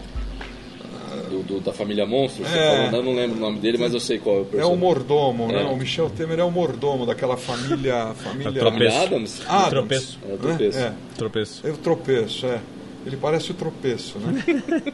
do- 1.22 1.44
do- 1.44 1.60
da 1.60 1.74
família 1.74 2.06
Monstro. 2.06 2.46
É. 2.46 2.86
falou, 2.86 3.00
eu 3.00 3.04
não 3.04 3.16
lembro 3.16 3.38
o 3.38 3.40
nome 3.40 3.60
dele, 3.60 3.78
mas 3.78 3.94
eu 3.94 4.00
sei 4.00 4.18
qual 4.20 4.36
é 4.36 4.40
o 4.40 4.42
É 4.42 4.44
o 4.44 4.46
personagem. 4.50 4.78
mordomo, 4.80 5.48
né? 5.48 5.62
É. 5.62 5.66
O 5.66 5.76
Michel 5.76 6.10
Temer 6.10 6.40
é 6.40 6.44
o 6.44 6.52
mordomo 6.52 7.06
daquela 7.06 7.38
família. 7.38 8.14
família... 8.24 8.60
tropeço. 8.60 8.98
Adams? 8.98 9.42
Adams, 9.48 9.70
Tropeço. 9.70 10.20
É 10.30 10.34
o 10.34 10.38
tropeço. 10.38 10.78
né? 10.80 10.94
Tropeço. 11.18 11.62
É, 11.66 11.70
é 11.70 11.74
o 11.74 11.78
tropeço, 11.78 12.46
é. 12.48 12.60
Ele 13.06 13.16
parece 13.16 13.52
o 13.52 13.54
tropeço, 13.54 14.20
né? 14.20 14.44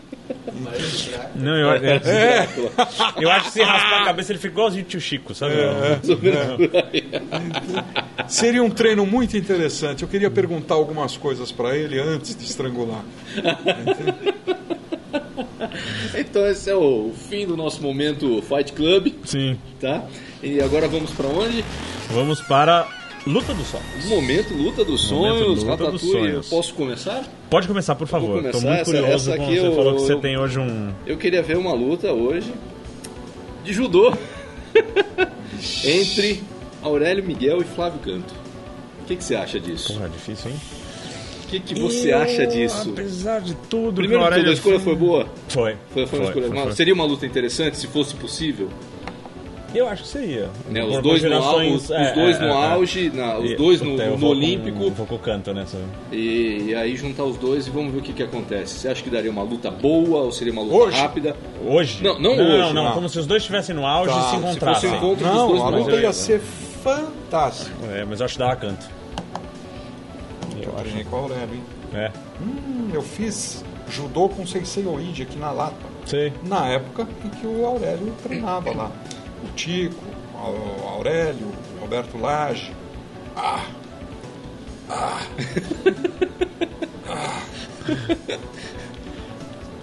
Não, 1.35 1.55
eu, 1.57 1.71
é, 1.71 2.47
eu 3.19 3.29
acho 3.29 3.45
que 3.47 3.51
se 3.53 3.61
raspar 3.63 4.01
a 4.03 4.05
cabeça 4.05 4.31
ele 4.31 4.39
fica 4.39 4.53
igualzinho 4.53 4.83
o 4.83 4.87
tio 4.87 5.01
Chico, 5.01 5.33
sabe? 5.33 5.55
Seria 8.27 8.63
um 8.63 8.69
treino 8.69 9.05
muito 9.05 9.35
interessante. 9.35 10.03
Eu 10.03 10.07
queria 10.09 10.29
perguntar 10.29 10.75
algumas 10.75 11.17
coisas 11.17 11.51
para 11.51 11.75
ele 11.75 11.99
antes 11.99 12.35
de 12.35 12.43
estrangular. 12.45 13.03
Então 16.17 16.45
esse 16.47 16.69
é 16.69 16.75
o 16.75 17.11
fim 17.29 17.45
do 17.45 17.55
nosso 17.57 17.81
momento 17.81 18.41
Fight 18.41 18.73
Club, 18.73 19.13
Sim. 19.25 19.57
tá? 19.79 20.03
E 20.41 20.61
agora 20.61 20.87
vamos 20.87 21.11
pra 21.11 21.27
onde? 21.27 21.63
Vamos 22.09 22.41
para 22.41 22.87
Luta 23.25 23.53
dos 23.53 23.67
Sonhos. 23.67 24.05
Momento 24.05 24.53
Luta 24.53 24.83
dos 24.83 25.01
Sonhos, 25.01 25.63
Luta 25.63 25.91
dos. 25.91 26.01
Sonhos. 26.01 26.49
Posso 26.49 26.73
começar? 26.73 27.23
Pode 27.49 27.67
começar, 27.67 27.95
por 27.95 28.07
favor. 28.07 28.43
Tô 28.51 28.59
muito 28.59 28.67
Essa- 28.67 28.83
curioso 28.85 29.31
essa 29.31 29.33
aqui 29.41 29.55
você 29.59 29.67
eu- 29.67 29.75
falou 29.75 29.95
que 29.95 30.01
você 30.01 30.13
eu- 30.13 30.19
tem 30.21 30.37
hoje 30.37 30.59
um. 30.59 30.91
Eu 31.07 31.17
queria 31.17 31.41
ver 31.41 31.57
uma 31.57 31.73
luta 31.73 32.11
hoje 32.11 32.53
de 33.63 33.71
judô 33.73 34.13
entre 35.85 36.43
Aurélio 36.81 37.23
Miguel 37.23 37.61
e 37.61 37.63
Flávio 37.63 37.99
Canto. 37.99 38.33
O 39.01 39.05
que, 39.05 39.15
que 39.15 39.23
você 39.23 39.35
acha 39.35 39.59
disso? 39.59 39.93
Porra, 39.93 40.09
difícil, 40.09 40.51
hein? 40.51 40.57
O 41.57 41.61
que, 41.61 41.73
que 41.75 41.81
você 41.81 42.11
acha 42.11 42.47
disso? 42.47 42.89
Apesar 42.91 43.41
de 43.41 43.53
tudo, 43.69 43.93
Primeiro 43.95 44.23
tudo, 44.23 44.49
a 44.49 44.53
escolha 44.53 44.79
foi 44.79 44.95
boa? 44.95 45.27
Foi. 45.49 45.75
Foi, 45.93 46.05
foi 46.07 46.19
uma 46.19 46.27
escolha. 46.29 46.47
foi, 46.47 46.55
Mas 46.55 46.63
foi. 46.65 46.71
Seria 46.73 46.93
uma 46.93 47.05
luta 47.05 47.25
interessante 47.25 47.77
se 47.77 47.87
fosse 47.87 48.15
possível? 48.15 48.69
Eu 49.75 49.87
acho 49.87 50.03
que 50.03 50.09
seria. 50.09 50.49
Né, 50.69 50.83
os 50.85 51.01
dois 51.01 51.23
no, 51.23 51.29
os, 51.75 51.89
é, 51.89 52.09
os 52.09 52.13
dois 52.13 52.35
é, 52.37 52.39
no 52.41 52.45
é, 52.45 52.49
é. 52.51 52.65
auge, 52.73 53.11
na- 53.11 53.39
os 53.39 53.49
E- 53.51 53.55
dois 53.55 53.81
no, 53.81 53.99
eu 53.99 54.11
no 54.11 54.17
vou 54.17 54.29
com- 54.31 54.37
Olímpico. 54.37 54.89
Vou 54.91 55.05
com 55.07 55.15
o 55.15 55.19
canto 55.19 55.51
nessa. 55.51 55.79
E, 56.11 56.65
e 56.67 56.75
aí 56.75 56.95
juntar 56.95 57.23
os 57.23 57.37
dois 57.37 57.65
e 57.65 57.71
vamos 57.71 57.91
ver 57.91 57.97
o 57.99 58.01
que, 58.03 58.13
que 58.13 58.21
acontece. 58.21 58.75
Você 58.77 58.87
acha 58.87 59.01
que 59.01 59.09
daria 59.09 59.31
uma 59.31 59.41
luta 59.41 59.71
boa 59.71 60.21
ou 60.21 60.31
seria 60.31 60.53
uma 60.53 60.61
luta 60.61 60.75
Hoje? 60.75 60.97
rápida? 60.99 61.35
Hoje? 61.65 62.03
Não, 62.03 62.19
não 62.19 62.35
não, 62.35 62.43
hoje, 62.45 62.57
Não, 62.57 62.73
não, 62.73 62.83
não. 62.85 62.91
como 62.93 63.09
se 63.09 63.17
os 63.17 63.25
dois 63.25 63.41
estivessem 63.41 63.75
no 63.75 63.83
auge 63.83 64.13
Tá, 64.13 64.19
e 64.19 64.21
se 64.21 64.25
se 64.29 64.31
Se 64.31 64.37
encontrassem. 64.37 64.89
fosse 64.91 64.93
um 64.93 64.97
encontro 65.07 65.25
dos 65.27 65.35
Não, 65.35 65.47
dois 65.47 65.61
a 65.63 65.69
luta 65.69 65.95
ia 66.01 66.13
ser 66.13 66.39
fantástica. 66.83 67.71
É, 67.91 68.05
mas 68.05 68.19
eu 68.19 68.25
acho 68.25 68.35
que 68.35 68.39
dava 68.39 68.55
canto. 68.55 68.85
Eu 70.73 70.79
treinei 70.83 71.03
com 71.03 71.15
a 71.15 71.19
Aurélio, 71.19 71.55
hein? 71.55 71.63
É. 71.93 72.11
Hum, 72.41 72.89
eu 72.93 73.01
fiz 73.01 73.63
judô 73.89 74.27
com 74.29 74.45
Sensei 74.45 74.85
Oide 74.85 75.21
aqui 75.23 75.37
na 75.37 75.51
Lapa. 75.51 75.75
Sei. 76.05 76.33
Na 76.43 76.67
época 76.67 77.07
em 77.23 77.29
que 77.29 77.45
o 77.47 77.65
Aurélio 77.65 78.13
treinava 78.23 78.71
lá. 78.75 78.91
O 79.43 79.47
Tico, 79.55 80.03
o 80.35 80.87
Aurélio, 80.87 81.47
o 81.77 81.81
Roberto 81.81 82.17
Lage. 82.17 82.73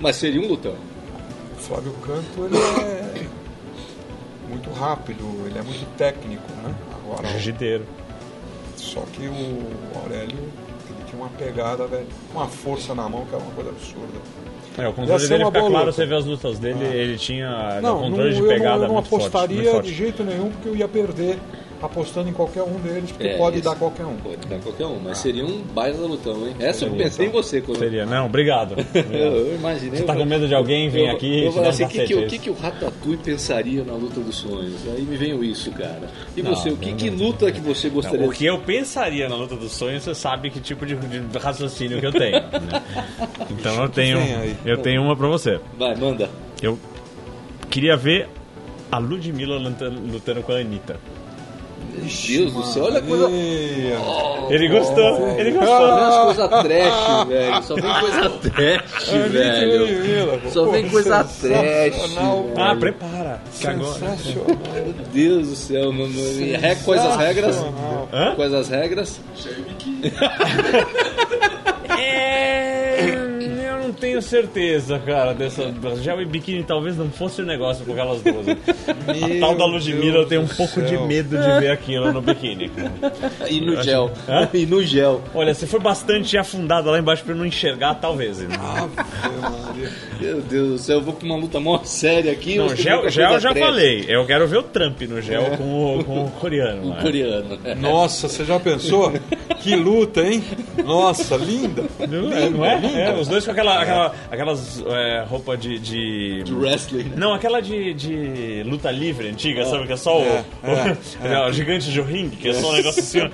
Mas 0.01 0.17
seria 0.17 0.41
um 0.41 0.49
lutão. 0.49 0.75
O 1.57 1.61
Flávio 1.61 1.93
Canto, 2.05 2.47
ele 2.47 2.57
é 2.57 3.29
muito 4.49 4.71
rápido, 4.71 5.47
ele 5.47 5.59
é 5.59 5.63
muito 5.63 5.87
técnico, 5.97 6.51
né? 6.63 6.75
Agora, 6.95 7.29
Jiu-jiteiro. 7.29 7.87
só 8.77 9.01
que 9.13 9.27
o 9.29 9.99
Aurélio, 10.03 10.49
uma 11.21 11.29
pegada, 11.31 11.87
velho, 11.87 12.07
uma 12.33 12.47
força 12.49 12.95
na 12.95 13.09
mão 13.09 13.25
que 13.27 13.35
era 13.35 13.43
uma 13.43 13.53
coisa 13.53 13.71
absurda. 13.71 14.19
É, 14.79 14.89
o 14.89 14.93
controle 14.93 15.29
dele 15.29 15.45
fica 15.45 15.59
claro, 15.61 15.73
luta. 15.79 15.93
você 15.93 16.07
vê 16.07 16.15
as 16.15 16.25
lutas 16.25 16.59
dele, 16.59 16.85
ele 16.85 17.19
tinha 17.19 17.81
Não, 17.83 18.01
não, 18.01 18.09
controle 18.11 18.31
de 18.33 18.37
eu 18.39 18.43
não, 18.43 18.49
pegada 18.49 18.85
eu 18.85 18.89
não 18.89 18.95
muito 18.95 19.09
forte, 19.09 19.27
apostaria 19.27 19.57
muito 19.57 19.71
forte. 19.73 19.89
de 19.89 19.95
jeito 19.95 20.25
nenhum, 20.25 20.51
porque 20.51 20.69
eu 20.69 20.77
ia 20.77 20.89
perder 20.89 21.39
apostando 21.83 22.29
em 22.29 22.33
qualquer 22.33 22.63
um 22.63 22.79
deles, 22.81 23.11
porque 23.13 23.29
É, 23.29 23.37
pode 23.39 23.57
isso. 23.59 23.65
dar 23.69 23.77
qualquer 23.77 24.05
um. 24.05 24.17
Pode 24.17 24.37
dar 24.47 24.59
qualquer 24.59 24.87
um, 24.87 24.99
mas 25.03 25.19
seria 25.19 25.45
um 25.45 25.63
baita 25.63 25.99
lutão, 25.99 26.47
hein? 26.47 26.55
Essa 26.59 26.85
eu 26.85 26.93
pensei 26.93 27.27
em 27.27 27.31
você 27.31 27.61
quando 27.61 27.79
Seria, 27.79 28.05
não, 28.07 28.27
obrigado. 28.27 28.75
eu, 28.75 28.81
Obrigado. 29.01 29.37
eu 29.37 29.55
imaginei. 29.55 29.99
Você 29.99 30.05
tá 30.05 30.15
eu- 30.15 30.19
com 30.19 30.25
medo 30.25 30.47
de 30.47 30.55
alguém 30.55 30.89
vir 30.89 31.07
eu- 31.09 31.11
aqui 31.13 31.45
eu 31.45 31.65
assim, 31.69 31.85
o 31.85 31.89
que, 31.89 32.05
que, 32.07 32.15
o 32.15 32.19
é 32.19 32.27
que, 32.27 32.35
isso? 32.37 32.45
que 32.45 32.51
o 32.51 32.55
Ratatouille 32.55 33.17
pensaria 33.19 33.83
na 33.85 33.95
luta 33.95 34.21
dos 34.21 34.37
sonhos? 34.37 34.75
Aí 34.95 35.03
me 35.03 35.17
veio 35.17 35.43
isso, 35.43 35.71
cara. 35.73 36.09
E 36.37 36.43
Não, 36.43 36.55
você, 36.55 36.69
o 36.71 36.77
que, 36.77 36.91
não, 36.91 36.97
que 36.97 37.11
não. 37.11 37.19
luta 37.27 37.51
que 37.51 37.61
você 37.61 37.89
gostaria 37.89 38.21
Não, 38.21 38.29
o 38.29 38.33
que 38.33 38.45
eu 38.45 38.59
pensaria 38.59 39.29
na 39.29 39.37
luta 39.37 39.57
dos 39.57 39.73
sonhos, 39.73 40.03
você 40.03 40.15
sabe 40.15 40.51
que 40.51 40.61
tipo 40.61 40.85
de, 40.85 40.95
de 40.97 41.39
raciocínio 41.39 41.99
que 42.01 42.07
eu 42.07 42.13
tenho. 42.13 42.33
né? 42.61 42.83
Então 43.51 43.83
eu 43.83 43.89
tenho, 43.89 44.19
eu 44.65 44.79
tenho 44.79 45.03
uma 45.03 45.17
pra 45.17 45.29
você. 45.29 45.59
Vai, 45.79 45.95
manda. 45.97 46.29
Eu 46.63 46.79
queria 47.71 47.97
ver 47.97 48.29
a 48.93 48.99
Ludmilla 48.99 49.57
lutando, 49.57 50.01
lutando 50.13 50.43
com 50.43 50.53
a 50.53 50.57
Anitta. 50.57 50.97
Meu 52.01 52.11
Deus 52.45 52.53
do 52.53 52.63
céu, 52.65 52.85
olha 52.85 52.99
a 52.99 53.03
coisa. 53.03 53.29
Eia. 53.31 53.97
Ele 54.51 54.69
gostou, 54.69 55.29
ele 55.39 55.53
Só 55.53 55.61
gostou. 55.61 55.95
vem 55.97 56.05
as 56.05 56.17
coisas 56.25 56.49
trash, 56.49 57.27
velho. 57.29 57.63
Só 57.63 57.75
vem 57.75 58.01
coisa 58.01 58.31
trash, 58.31 59.09
velho. 59.31 60.51
Só 60.51 60.65
vem 60.67 60.89
coisa 60.89 61.25
trash. 61.41 62.17
Ah, 62.57 62.77
prepara. 62.79 63.43
Que 63.61 63.67
agora. 63.67 64.17
Meu 64.75 64.95
Deus 65.13 65.49
do 65.49 65.57
céu. 65.57 65.93
No, 65.93 66.09
no, 66.09 66.39
re, 66.59 66.77
quais 66.85 67.05
as 67.05 67.17
regras? 67.17 67.57
Hã? 68.13 68.35
Quais 68.35 68.55
as 68.55 68.69
regras? 68.69 69.21
É, 71.99 71.99
eu 72.01 72.70
não 72.70 72.70
tenho 74.01 74.23
certeza, 74.23 74.99
cara, 74.99 75.35
dessa. 75.35 75.73
Já 76.03 76.15
o 76.15 76.27
biquíni 76.27 76.65
talvez 76.65 76.97
não 76.97 77.11
fosse 77.11 77.43
o 77.43 77.47
negócio 77.47 77.85
com 77.85 77.93
aquelas 77.93 78.23
duas. 78.23 78.47
A 79.11 79.41
tal 79.41 79.55
da 79.55 79.67
Ludmilla 79.67 80.19
eu 80.19 80.27
tenho 80.27 80.43
um 80.43 80.49
pouco 80.49 80.81
de 80.83 80.91
céu. 80.91 81.07
medo 81.07 81.37
de 81.37 81.61
ver 81.61 81.71
aquilo 81.71 82.13
no 82.13 82.23
biquíni. 82.23 82.71
E 83.49 83.61
no 83.61 83.83
gel. 83.83 84.11
Hã? 84.29 84.49
E 84.53 84.67
no 84.67 84.83
gel. 84.83 85.23
Olha, 85.35 85.53
se 85.55 85.67
for 85.67 85.81
bastante 85.81 86.37
afundada 86.39 86.91
lá 86.91 86.99
embaixo 86.99 87.23
pra 87.23 87.33
eu 87.33 87.39
não 87.39 87.47
enxergar, 87.47 87.95
talvez. 87.95 88.39
né? 88.39 88.57
Maria. 88.59 89.91
Meu 90.21 90.41
Deus 90.41 90.69
do 90.69 90.79
céu, 90.79 90.99
eu 90.99 91.03
vou 91.03 91.15
com 91.15 91.27
uma 91.27 91.37
luta 91.37 91.59
mó 91.61 91.81
séria 91.85 92.33
aqui. 92.33 92.57
Não, 92.57 92.75
gel, 92.75 93.09
gel 93.09 93.33
eu 93.33 93.41
já 93.41 93.55
falei. 93.55 94.05
Eu 94.09 94.25
quero 94.27 94.47
ver 94.47 94.59
o 94.59 94.63
Trump 94.63 95.01
no 95.03 95.21
gel 95.21 95.57
com, 95.57 95.99
o, 95.99 96.05
com 96.05 96.25
o 96.25 96.31
coreano. 96.33 96.91
lá. 96.91 97.03
Coreano. 97.03 97.59
Nossa, 97.81 98.29
você 98.29 98.45
já 98.45 98.59
pensou? 98.61 99.13
Que 99.61 99.75
luta, 99.77 100.23
hein? 100.23 100.43
Nossa, 100.85 101.37
linda. 101.37 101.85
Não 102.09 102.33
é? 102.33 102.51
Não 102.51 102.65
é? 102.65 103.11
É, 103.11 103.15
os 103.15 103.29
dois 103.29 103.45
com 103.45 103.51
aquela, 103.51 103.83
aquela, 103.91 104.15
aquelas 104.31 104.85
é, 104.87 105.25
roupa 105.29 105.57
de, 105.57 105.79
de. 105.79 106.43
De 106.45 106.55
wrestling. 106.55 107.05
né? 107.05 107.13
Não, 107.17 107.35
aquela 107.35 107.61
de, 107.61 107.93
de 107.95 108.63
luta 108.65 108.91
livre 108.91 109.29
antiga, 109.29 109.65
sabe? 109.65 109.87
Que 109.87 109.93
é 109.93 109.97
só 109.97 110.19
o, 110.21 110.25
É, 110.25 110.45
o, 111.47 111.49
o 111.49 111.53
gigante 111.53 111.91
de 111.91 112.01
ringue, 112.01 112.37
que 112.37 112.49
é 112.49 112.55
só 112.55 112.71
um 112.71 112.73
negócio 112.75 113.01
assim. 113.01 113.21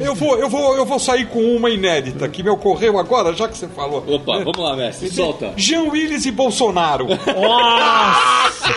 Eu 0.00 0.14
vou, 0.14 0.38
eu, 0.38 0.48
vou, 0.48 0.76
eu 0.76 0.84
vou 0.84 0.98
sair 0.98 1.26
com 1.26 1.40
uma 1.56 1.70
inédita 1.70 2.28
que 2.28 2.42
me 2.42 2.50
ocorreu 2.50 2.98
agora, 2.98 3.32
já 3.34 3.48
que 3.48 3.56
você 3.56 3.66
falou. 3.68 4.04
Opa, 4.06 4.38
vamos 4.38 4.58
lá, 4.58 4.76
mestre. 4.76 5.08
Solta. 5.10 5.52
Jean 5.56 5.84
Willis 5.84 6.26
e 6.26 6.30
Bolsonaro. 6.30 7.06
Nossa! 7.26 8.74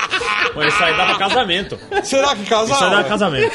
Pô, 0.54 0.64
isso 0.64 0.84
aí 0.84 0.96
dava 0.98 1.18
casamento. 1.18 1.78
Será 2.04 2.36
que 2.36 2.44
casal? 2.46 2.76
Isso 2.76 2.84
aí 2.84 2.90
dava 2.91 3.04
casamento. 3.04 3.52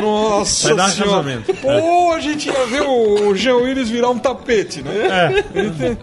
Nossa 0.00 0.68
Vai 0.68 0.76
dar 0.76 0.88
senhora. 0.90 1.10
casamento. 1.22 1.54
Pô, 1.54 2.12
a 2.12 2.20
gente 2.20 2.46
ia 2.48 2.66
ver 2.66 2.82
o 2.82 3.34
Jean 3.34 3.56
Willis 3.56 3.88
virar 3.90 4.10
um 4.10 4.18
tapete, 4.18 4.82
né? 4.82 4.92
É. 5.54 5.96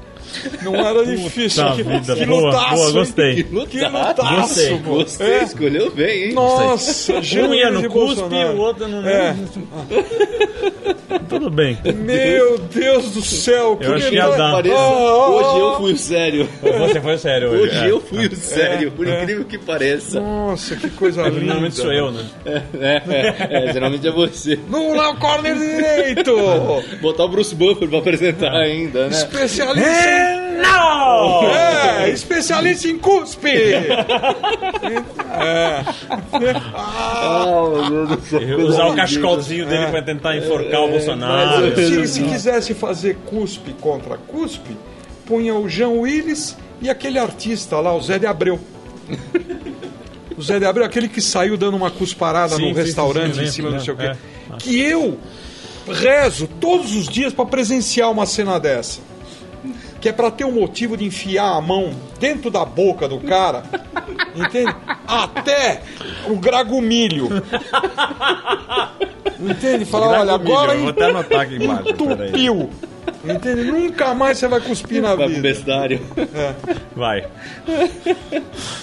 Não 0.61 0.75
era 0.75 1.05
difícil. 1.05 1.63
Puta 1.63 1.75
que, 1.75 1.83
vida, 1.83 2.15
que 2.15 2.25
boa, 2.25 2.41
lutaço, 2.51 2.75
boa, 2.75 2.91
gostei. 2.91 3.43
Que 3.43 3.79
lutaço, 3.85 4.35
Gostei. 4.41 4.77
Gostei, 4.79 5.27
É. 5.33 5.43
escolheu 5.43 5.91
bem, 5.91 6.23
hein? 6.29 6.33
Nossa, 6.33 7.13
Um 7.17 7.53
ia 7.53 7.71
no 7.71 7.81
e 7.85 7.89
cuspe, 7.89 8.21
Bolsonaro. 8.21 8.53
o 8.57 8.59
outro 8.61 8.87
no. 8.87 9.07
É. 9.07 9.35
Tudo 11.27 11.49
bem. 11.49 11.77
Meu 11.95 12.57
Deus 12.57 13.11
do 13.11 13.21
céu. 13.21 13.77
Eu 13.81 13.95
que 13.95 14.01
ia 14.03 14.09
legal. 14.09 14.37
dar. 14.37 14.51
Pareça, 14.53 14.75
Ah, 14.75 14.79
ah, 14.79 15.29
hoje 15.29 15.49
ah. 15.53 15.59
eu 15.59 15.77
fui 15.77 15.93
o 15.93 15.97
sério. 15.97 16.49
Você 16.61 17.01
foi 17.01 17.17
sério 17.17 17.49
hoje. 17.49 17.63
Hoje 17.63 17.77
é. 17.77 17.91
eu 17.91 18.01
fui 18.01 18.25
o 18.27 18.35
sério, 18.35 18.91
por 18.91 19.07
é. 19.07 19.21
incrível 19.23 19.45
que 19.45 19.57
pareça. 19.57 20.19
Nossa, 20.19 20.75
que 20.75 20.89
coisa 20.91 21.21
É, 21.21 21.29
linda. 21.29 21.39
Normalmente 21.41 21.75
sou 21.75 21.91
eu, 21.93 22.11
né? 22.11 22.25
É, 22.45 23.01
é, 23.09 23.67
é, 23.69 23.73
geralmente 23.73 24.07
é 24.07 24.11
você. 24.11 24.59
No 24.67 24.93
lá 24.93 25.11
o 25.11 25.17
corner 25.17 25.55
direito. 25.55 26.35
Botar 27.01 27.25
o 27.25 27.29
Bruce 27.29 27.55
Buffer 27.55 27.87
pra 27.87 27.99
apresentar 27.99 28.53
ainda, 28.53 29.07
né? 29.07 29.15
Especialista 29.15 30.42
Não! 30.61 31.43
É, 31.49 32.09
especialista 32.09 32.87
em 32.87 32.97
cuspe. 32.97 33.49
É. 35.35 35.83
Ah, 36.75 37.87
meu 37.89 38.05
Deus 38.05 38.19
do 38.19 38.25
céu. 38.27 38.59
Usar 38.59 38.85
o 38.87 38.95
cachecolzinho 38.95 39.65
dele 39.65 39.87
pra 39.87 40.01
tentar 40.01 40.37
enforcar 40.37 40.81
o 40.81 40.89
Bolsonaro. 40.89 41.61
mas- 41.75 41.75
Se, 41.87 42.07
se 42.07 42.23
quisesse 42.23 42.73
fazer 42.75 43.17
cuspe 43.25 43.73
contra 43.81 44.15
cuspe, 44.17 44.77
punha 45.25 45.55
o 45.55 45.67
Jean 45.67 45.89
Willis 45.89 46.55
e 46.81 46.89
aquele 46.89 47.17
artista 47.17 47.79
lá, 47.79 47.95
o 47.95 48.01
Zé 48.01 48.19
de 48.19 48.27
Abreu. 48.27 48.59
O 50.37 50.41
Zé 50.41 50.59
de 50.59 50.65
Abreu, 50.65 50.85
aquele 50.85 51.07
que 51.07 51.19
saiu 51.21 51.57
dando 51.57 51.77
uma 51.77 51.89
cusparada 51.91 52.55
Sim, 52.55 52.61
num 52.69 52.75
sim, 52.75 52.81
restaurante 52.81 53.35
sim, 53.37 53.43
em 53.43 53.47
cima 53.47 53.69
do 53.69 53.75
não 53.75 53.83
sei 53.83 53.93
o 53.93 53.97
quê. 53.97 54.03
é. 54.05 54.15
Que 54.59 54.79
eu 54.81 55.17
rezo 55.91 56.47
todos 56.47 56.95
os 56.95 57.07
dias 57.09 57.33
para 57.33 57.45
presenciar 57.45 58.11
uma 58.11 58.25
cena 58.27 58.59
dessa. 58.59 58.99
Que 60.03 60.09
é 60.09 60.11
pra 60.11 60.29
ter 60.29 60.43
um 60.43 60.51
motivo 60.51 60.97
de 60.97 61.05
enfiar 61.05 61.55
a 61.55 61.61
mão 61.61 61.93
dentro 62.19 62.51
da 62.51 62.65
boca 62.65 63.07
do 63.07 63.19
cara, 63.21 63.63
entende? 64.35 64.75
Até 65.07 65.81
o 66.27 66.35
gragumilho. 66.35 67.29
Entende? 69.39 69.85
Falar, 69.85 70.19
olha, 70.19 70.33
agora 70.33 70.73
eu 70.75 70.81
vou 70.81 70.89
até 70.89 71.05
anotar 71.05 71.39
aqui 71.39 71.55
embaixo, 71.55 71.89
entupiu. 71.89 72.69
Entende? 73.23 73.63
Nunca 73.63 74.13
mais 74.13 74.37
você 74.37 74.47
vai 74.49 74.59
cuspir 74.59 75.01
na 75.01 75.15
Vai 75.15 75.25
pro 75.27 75.35
vida. 75.35 75.41
bestiário. 75.41 76.01
Vai. 76.93 77.25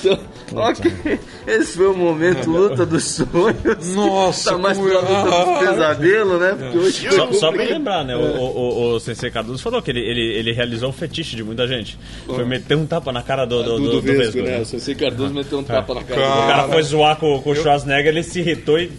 Então, 0.00 0.18
ok. 0.56 1.20
Esse 1.46 1.76
foi 1.76 1.86
o 1.88 1.94
momento 1.94 2.50
luta 2.50 2.86
dos 2.86 3.04
sonhos. 3.04 3.94
Nossa, 3.94 4.52
Tá 4.52 4.58
mais 4.58 4.78
pra 4.78 5.00
luta 5.00 5.44
dos 5.44 5.58
pesadelos, 5.68 6.40
né? 6.40 6.56
Porque 6.58 6.78
hoje 6.78 7.10
Só, 7.10 7.32
só 7.32 7.52
pra 7.52 7.64
lembrar, 7.64 8.04
né? 8.04 8.16
O, 8.16 8.20
o, 8.20 8.44
o, 8.92 8.94
o 8.94 9.00
Sensei 9.00 9.30
Cardoso 9.30 9.62
falou 9.62 9.82
que 9.82 9.90
ele, 9.90 10.00
ele, 10.00 10.38
ele 10.38 10.52
realizou 10.52 10.88
o 10.88 10.92
fetiche 11.10 11.34
de 11.36 11.42
muita 11.42 11.66
gente. 11.66 11.98
Foi 12.24 12.44
meter 12.44 12.76
um 12.76 12.86
tapa 12.86 13.12
na 13.12 13.22
cara 13.22 13.44
do, 13.44 13.62
do, 13.62 13.70
do, 13.70 13.78
do, 13.78 13.84
do 13.84 13.90
do 13.96 14.02
Vesgo, 14.02 14.22
Vesgo, 14.22 14.42
né? 14.42 14.50
né? 14.56 14.60
O 14.60 14.64
Sensei 14.64 14.94
Cardoso 14.94 15.34
meteu 15.34 15.58
um 15.58 15.64
tapa 15.64 15.92
na 15.94 16.04
cara 16.04 16.20
O 16.20 16.40
do 16.42 16.46
cara 16.46 16.68
foi 16.68 16.82
zoar 16.84 17.16
com, 17.16 17.40
com 17.42 17.50
o 17.50 17.56
Schwarzenegger, 17.56 18.08
ele 18.08 18.22
se 18.22 18.38
irritou 18.38 18.78
e. 18.78 18.90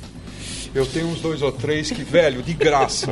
Eu 0.73 0.85
tenho 0.85 1.07
uns 1.07 1.19
dois 1.19 1.41
ou 1.41 1.51
três 1.51 1.91
que, 1.91 2.01
velho, 2.03 2.41
de 2.41 2.53
graça. 2.53 3.07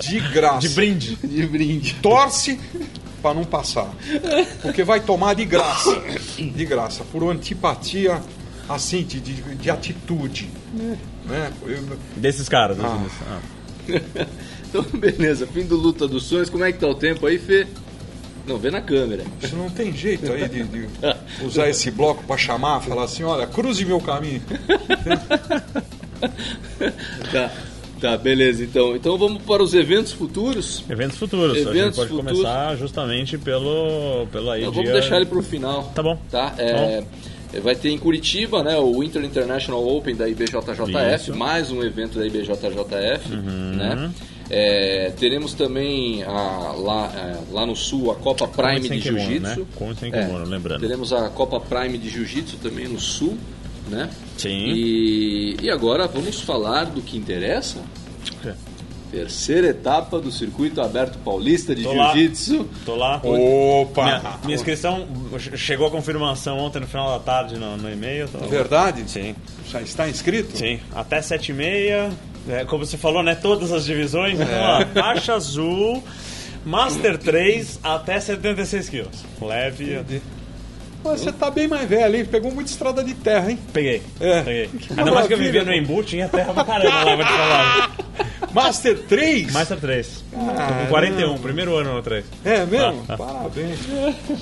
De 0.00 0.20
graça. 0.20 0.60
De 0.60 0.68
brinde. 0.68 1.16
de 1.16 1.46
brinde. 1.46 1.94
Torce 2.00 2.58
pra 3.20 3.34
não 3.34 3.42
passar. 3.44 3.92
Porque 4.60 4.84
vai 4.84 5.00
tomar 5.00 5.34
de 5.34 5.44
graça. 5.44 6.00
De 6.38 6.64
graça. 6.64 7.02
Por 7.10 7.28
antipatia, 7.28 8.22
assim, 8.68 9.02
de, 9.02 9.18
de, 9.18 9.34
de 9.56 9.70
atitude. 9.70 10.48
Né? 11.26 11.52
Eu- 11.66 11.98
Desses 12.16 12.48
caras. 12.48 12.78
Ah. 12.78 13.04
ah. 13.28 13.40
Então, 14.72 14.82
beleza. 14.98 15.46
Fim 15.46 15.64
do 15.64 15.76
luta 15.76 16.08
dos 16.08 16.24
sonhos. 16.24 16.48
Como 16.48 16.64
é 16.64 16.72
que 16.72 16.78
tá 16.78 16.86
o 16.88 16.94
tempo 16.94 17.26
aí, 17.26 17.38
Fê? 17.38 17.66
Não, 18.46 18.56
vê 18.58 18.70
na 18.70 18.80
câmera. 18.80 19.22
Isso 19.42 19.54
não 19.54 19.68
tem 19.70 19.92
jeito 19.94 20.32
aí 20.32 20.48
de, 20.48 20.64
de 20.64 20.88
usar 21.44 21.68
esse 21.68 21.90
bloco 21.90 22.24
pra 22.24 22.36
chamar, 22.36 22.80
falar 22.80 23.04
assim, 23.04 23.22
olha, 23.22 23.46
cruze 23.46 23.84
meu 23.84 24.00
caminho. 24.00 24.42
Tá, 27.32 27.50
tá, 28.00 28.16
beleza. 28.16 28.62
Então, 28.62 28.94
então 28.96 29.16
vamos 29.18 29.42
para 29.42 29.62
os 29.62 29.74
eventos 29.74 30.12
futuros. 30.12 30.84
Eventos 30.88 31.18
futuros. 31.18 31.52
a 31.52 31.58
gente 31.58 31.68
Eventos 31.68 31.96
pode 31.96 32.10
futuros. 32.10 32.32
começar 32.38 32.76
justamente 32.76 33.38
pelo, 33.38 34.26
pelo 34.30 34.50
aí. 34.50 34.60
Então, 34.62 34.72
vamos 34.72 34.90
dia- 34.90 35.00
deixar 35.00 35.16
ele 35.16 35.26
pro 35.26 35.42
final. 35.42 35.90
Tá 35.94 36.02
bom. 36.02 36.16
Tá? 36.30 36.54
É, 36.58 37.02
vai 37.60 37.74
ter 37.74 37.90
em 37.90 37.98
Curitiba, 37.98 38.62
né, 38.62 38.76
o 38.78 39.00
Winter 39.00 39.22
International 39.24 39.84
Open 39.86 40.14
da 40.14 40.28
IBJJF, 40.28 40.60
Isso. 41.16 41.32
Uhum. 41.32 41.38
mais 41.38 41.70
um 41.70 41.82
evento 41.82 42.18
da 42.18 42.26
IBJJF, 42.26 43.28
né? 43.76 44.10
É, 44.54 45.10
teremos 45.18 45.54
também 45.54 46.22
a- 46.24 46.74
lá, 46.76 47.10
é, 47.16 47.52
lá 47.54 47.64
no 47.64 47.74
sul 47.74 48.10
a 48.10 48.16
Copa 48.16 48.46
Prime 48.46 48.80
de 48.80 49.00
kimono, 49.00 49.24
Jiu-Jitsu. 49.24 49.40
né? 49.40 49.66
E 50.02 50.10
kimono, 50.10 50.44
lembrando. 50.44 50.80
Teremos 50.80 51.10
a 51.10 51.30
Copa 51.30 51.58
Prime 51.58 51.96
de 51.96 52.10
Jiu-Jitsu 52.10 52.58
também 52.58 52.86
no 52.86 53.00
sul, 53.00 53.38
né? 53.88 54.10
Sim. 54.36 54.50
E, 54.74 55.56
e 55.62 55.70
agora 55.70 56.06
vamos 56.06 56.40
falar 56.42 56.84
do 56.84 57.00
que 57.00 57.16
interessa. 57.16 57.78
Terceira 59.10 59.68
etapa 59.68 60.18
do 60.18 60.30
Circuito 60.32 60.80
Aberto 60.80 61.18
Paulista 61.18 61.74
de. 61.74 61.82
Jiu-Jitsu. 61.82 62.66
Tô 62.86 62.94
lá. 62.96 63.20
Opa! 63.22 64.04
Minha, 64.04 64.38
minha 64.44 64.54
inscrição 64.54 65.06
chegou 65.54 65.86
a 65.86 65.90
confirmação 65.90 66.58
ontem 66.58 66.80
no 66.80 66.86
final 66.86 67.10
da 67.10 67.18
tarde 67.18 67.56
no, 67.58 67.76
no 67.76 67.92
e-mail. 67.92 68.26
Tô... 68.28 68.38
Verdade? 68.46 69.02
Sim, 69.10 69.34
Já 69.70 69.82
está 69.82 70.08
inscrito? 70.08 70.56
sim. 70.56 70.80
Até 70.94 71.20
7h30. 71.20 72.10
É, 72.48 72.64
como 72.64 72.84
você 72.84 72.96
falou, 72.96 73.22
né? 73.22 73.34
Todas 73.34 73.72
as 73.72 73.84
divisões. 73.84 74.40
É. 74.40 74.42
Então, 74.44 74.62
ó, 74.62 75.02
faixa 75.02 75.34
azul, 75.34 76.02
Master 76.64 77.18
3 77.18 77.80
até 77.82 78.18
76 78.18 78.88
quilos. 78.88 79.24
Leve. 79.40 80.02
Mas 81.04 81.20
você 81.20 81.32
tá 81.32 81.50
bem 81.50 81.66
mais 81.66 81.88
velho, 81.88 82.16
hein? 82.16 82.24
Pegou 82.24 82.52
muita 82.52 82.70
estrada 82.70 83.02
de 83.02 83.14
terra, 83.14 83.50
hein? 83.50 83.58
Peguei. 83.72 84.02
É. 84.20 84.42
Peguei. 84.42 84.70
Ainda 84.96 85.10
mais 85.10 85.26
que 85.26 85.34
eu 85.34 85.38
vivia 85.38 85.64
no. 85.64 85.72
Embu, 85.72 86.02
tinha 86.04 86.28
terra 86.28 86.52
pra 86.52 86.64
caramba 86.64 87.04
lá, 87.04 87.16
vou 87.16 87.24
te 87.24 87.32
falar. 87.32 87.96
Master 88.52 88.98
3? 89.08 89.52
Master 89.52 89.78
3. 89.78 90.24
Tô 90.30 90.36
Caramba. 90.52 90.80
com 90.82 90.86
41, 90.88 91.38
primeiro 91.38 91.76
ano 91.76 91.94
no 91.94 92.02
3. 92.02 92.24
É 92.44 92.64
mesmo? 92.66 93.04
Ah, 93.08 93.14
ah. 93.14 93.16
Parabéns. 93.16 93.78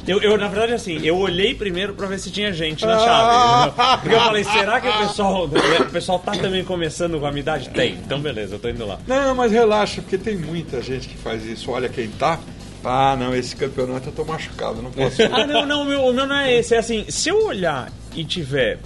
Eu, 0.06 0.20
eu, 0.20 0.36
na 0.36 0.48
verdade, 0.48 0.72
assim, 0.72 1.00
eu 1.04 1.16
olhei 1.16 1.54
primeiro 1.54 1.94
pra 1.94 2.06
ver 2.06 2.18
se 2.18 2.30
tinha 2.30 2.52
gente 2.52 2.84
na 2.84 2.96
Ah. 2.96 3.72
chave. 3.76 4.00
Porque 4.02 4.14
eu 4.16 4.20
falei, 4.20 4.44
será 4.44 4.80
que 4.80 4.88
o 4.88 4.98
pessoal, 4.98 5.44
o 5.44 5.90
pessoal 5.92 6.18
tá 6.18 6.32
também 6.32 6.64
começando 6.64 7.18
com 7.20 7.26
a 7.26 7.30
minha 7.30 7.40
idade? 7.42 7.68
Tem. 7.70 7.94
Então, 7.94 8.20
beleza, 8.20 8.56
eu 8.56 8.58
tô 8.58 8.68
indo 8.68 8.84
lá. 8.86 8.98
Não, 9.06 9.34
mas 9.34 9.52
relaxa, 9.52 10.02
porque 10.02 10.18
tem 10.18 10.36
muita 10.36 10.82
gente 10.82 11.08
que 11.08 11.16
faz 11.16 11.44
isso. 11.46 11.70
Olha 11.70 11.88
quem 11.88 12.08
tá. 12.08 12.38
Ah, 12.82 13.14
não, 13.18 13.34
esse 13.34 13.54
campeonato 13.54 14.08
eu 14.08 14.12
tô 14.12 14.24
machucado, 14.24 14.80
não 14.82 14.90
posso. 14.90 15.22
Ah, 15.30 15.46
não, 15.46 15.66
não, 15.66 15.82
o 15.82 15.84
meu, 15.84 16.00
o 16.06 16.12
meu 16.12 16.26
não 16.26 16.34
é 16.36 16.52
esse. 16.54 16.74
É 16.74 16.78
assim, 16.78 17.04
se 17.08 17.28
eu 17.28 17.44
olhar 17.46 17.92
e 18.16 18.24
tiver 18.24 18.78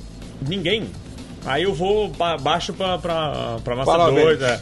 ninguém, 0.46 0.90
aí 1.46 1.62
eu 1.62 1.72
vou 1.72 2.08
ba 2.08 2.36
baixo 2.36 2.72
pra, 2.72 2.98
pra, 2.98 3.56
pra 3.62 3.76
Master 3.76 3.96
Parabéns. 3.96 4.38
2. 4.38 4.60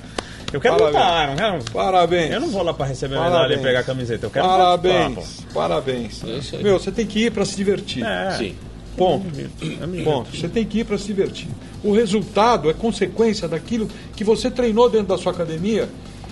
Eu 0.52 0.60
quero 0.60 0.76
Parabéns. 0.76 1.02
lutar, 1.02 1.28
não 1.28 1.36
quero. 1.36 1.72
Parabéns. 1.72 2.30
Eu 2.32 2.40
não 2.40 2.48
vou 2.50 2.62
lá 2.62 2.74
pra 2.74 2.86
receber 2.86 3.14
a 3.14 3.18
Parabéns. 3.18 3.40
medalha 3.42 3.60
e 3.60 3.62
pegar 3.62 3.80
a 3.80 3.82
camiseta. 3.84 4.26
Eu 4.26 4.30
quero 4.30 4.46
Parabéns, 4.46 5.14
participar, 5.14 5.52
parabéns. 5.54 6.24
É 6.24 6.28
isso 6.30 6.56
aí. 6.56 6.62
Meu, 6.62 6.78
você 6.78 6.90
tem 6.92 7.06
que 7.06 7.24
ir 7.26 7.32
pra 7.32 7.44
se 7.44 7.56
divertir. 7.56 8.04
É. 8.04 8.30
Sim. 8.32 8.54
Ponto. 8.96 9.26
É. 9.38 10.04
Ponto. 10.04 10.36
Você 10.36 10.48
tem 10.48 10.64
que 10.66 10.80
ir 10.80 10.84
para 10.84 10.98
se 10.98 11.06
divertir. 11.06 11.48
O 11.82 11.92
resultado 11.92 12.68
é 12.68 12.74
consequência 12.74 13.48
daquilo 13.48 13.88
que 14.14 14.22
você 14.22 14.50
treinou 14.50 14.88
dentro 14.90 15.08
da 15.08 15.18
sua 15.18 15.32
academia 15.32 15.88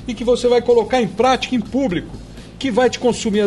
e 0.07 0.13
que 0.15 0.23
você 0.25 0.47
vai 0.49 0.61
colocar 0.61 1.01
em 1.01 1.09
prática 1.09 1.55
em 1.57 1.61
público. 1.61 2.15
Que 2.61 2.71
vai 2.71 2.91
te 2.91 2.99
consumir 2.99 3.41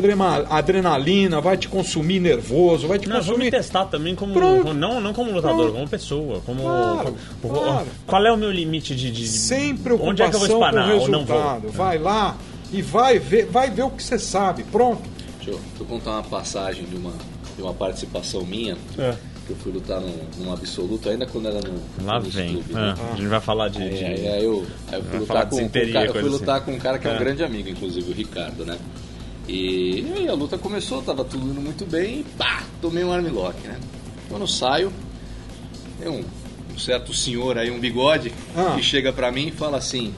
adrenalina, 0.50 1.40
vai 1.40 1.56
te 1.56 1.68
consumir 1.70 2.20
nervoso, 2.20 2.88
vai 2.88 2.98
te 2.98 3.08
Não, 3.08 3.18
consumir. 3.18 3.52
testar 3.52 3.86
também 3.86 4.16
como. 4.16 4.34
Pronto. 4.34 4.74
não, 4.74 5.00
não 5.00 5.14
como 5.14 5.32
lutador, 5.32 5.58
Pronto. 5.66 5.74
como 5.74 5.88
pessoa. 5.88 6.42
Como, 6.44 6.62
Claro, 6.64 7.16
como- 7.42 7.54
claro. 7.54 7.88
Qual 8.08 8.26
é 8.26 8.32
o 8.32 8.38
meu 8.38 8.52
limite 8.52 8.96
de. 8.96 9.12
de 9.12 9.28
Sem 9.28 9.72
Onde 9.74 9.82
preocupação 9.84 10.26
é 10.26 10.30
que 10.32 10.36
eu 10.36 10.40
vou 10.40 10.48
com 10.50 10.54
o 10.56 10.58
espanar 10.68 10.90
ou 10.96 11.08
não 11.10 11.26
vou? 11.26 11.38
resultado. 11.38 11.70
Vai 11.72 11.98
lá 12.00 12.36
e 12.72 12.82
vai 12.82 13.20
ver, 13.20 13.46
vai 13.46 13.70
ver 13.70 13.84
o 13.84 13.92
que 13.92 14.02
você 14.04 14.18
sabe. 14.18 14.64
Pronto. 14.64 15.04
Deixa 15.38 15.52
eu, 15.52 15.60
deixa 15.60 15.82
eu 15.82 15.86
contar 15.86 16.10
uma 16.12 16.24
passagem 16.24 16.84
de 16.86 16.96
uma, 16.96 17.12
de 17.56 17.62
uma 17.62 17.74
participação 17.74 18.44
minha. 18.44 18.76
É. 18.98 19.14
Que 19.46 19.52
eu 19.52 19.58
fui 19.58 19.74
lutar 19.74 20.00
num, 20.00 20.16
num 20.38 20.54
absoluto, 20.54 21.10
ainda 21.10 21.26
quando 21.28 21.50
era 21.50 21.60
no. 21.60 22.06
Lá 22.06 22.18
no 22.18 22.30
vem. 22.30 22.54
clube, 22.54 22.72
É, 22.72 22.76
né? 22.76 22.96
A 23.12 23.16
gente 23.18 23.28
vai 23.28 23.42
falar 23.42 23.68
de. 23.68 23.84
Aí, 23.84 23.90
de- 23.90 24.06
aí, 24.06 24.28
aí 24.28 24.44
eu, 24.44 24.66
aí 24.90 25.00
eu 25.00 25.04
fui 25.04 25.20
lutar 25.20 25.46
com, 25.50 25.58
com 25.58 25.64
um 25.66 25.70
cara, 25.70 26.06
eu 26.06 26.12
fui 26.14 26.22
coisa 26.22 26.30
lutar 26.38 26.56
assim. 26.56 26.66
com 26.66 26.72
um 26.72 26.80
cara 26.80 26.98
que 26.98 27.08
é 27.08 27.12
um 27.12 27.16
É. 27.16 27.20
grande 27.20 27.44
amigo, 27.44 27.68
inclusive, 27.70 28.10
o 28.10 28.14
Ricardo, 28.16 28.66
né? 28.66 28.78
E, 29.48 30.06
aí 30.16 30.28
a 30.28 30.34
luta 30.34 30.58
começou, 30.58 31.02
tava 31.02 31.24
tudo 31.26 31.46
indo 31.50 31.60
muito 31.60 31.86
bem 31.86 32.22
e 32.22 32.24
pá, 32.38 32.64
tomei 32.82 33.04
um 33.04 33.12
armlock, 33.12 33.60
né? 33.68 33.78
Quando 34.30 34.48
saio, 34.48 34.92
tem 36.00 36.10
um, 36.10 36.24
um 36.74 36.80
certo 36.80 37.14
senhor 37.14 37.58
aí, 37.58 37.70
um 37.70 37.80
bigode, 37.80 38.32
Ah. 38.56 38.74
que 38.76 38.82
chega 38.84 39.12
pra 39.12 39.32
mim 39.32 39.48
e 39.48 39.52
fala 39.52 39.78
assim: 39.78 40.14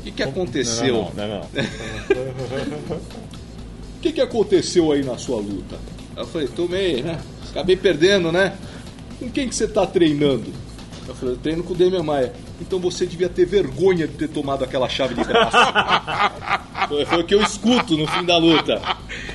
O 0.00 0.02
que, 0.04 0.10
que 0.10 0.22
aconteceu? 0.22 0.94
Não, 0.94 1.12
não, 1.14 1.28
não, 1.28 1.38
não. 2.88 3.00
O 3.96 4.02
que, 4.02 4.12
que 4.12 4.20
aconteceu 4.22 4.90
aí 4.92 5.04
na 5.04 5.18
sua 5.18 5.36
luta? 5.36 5.76
Eu 6.16 6.26
falei, 6.26 6.48
tomei, 6.48 7.02
né? 7.02 7.20
Acabei 7.50 7.76
perdendo, 7.76 8.32
né? 8.32 8.56
Com 9.18 9.28
quem 9.30 9.46
que 9.46 9.54
você 9.54 9.68
tá 9.68 9.86
treinando? 9.86 10.50
Eu 11.10 11.14
falei, 11.16 11.34
eu 11.34 11.38
treino 11.38 11.62
com 11.64 11.72
o 11.72 11.76
Demian 11.76 12.04
Maia. 12.04 12.32
Então 12.60 12.78
você 12.78 13.04
devia 13.04 13.28
ter 13.28 13.44
vergonha 13.44 14.06
de 14.06 14.14
ter 14.14 14.28
tomado 14.28 14.62
aquela 14.64 14.88
chave 14.88 15.14
de 15.14 15.24
braço. 15.24 15.56
foi, 16.88 17.04
foi 17.04 17.20
o 17.20 17.24
que 17.24 17.34
eu 17.34 17.42
escuto 17.42 17.96
no 17.96 18.06
fim 18.06 18.24
da 18.24 18.38
luta. 18.38 18.80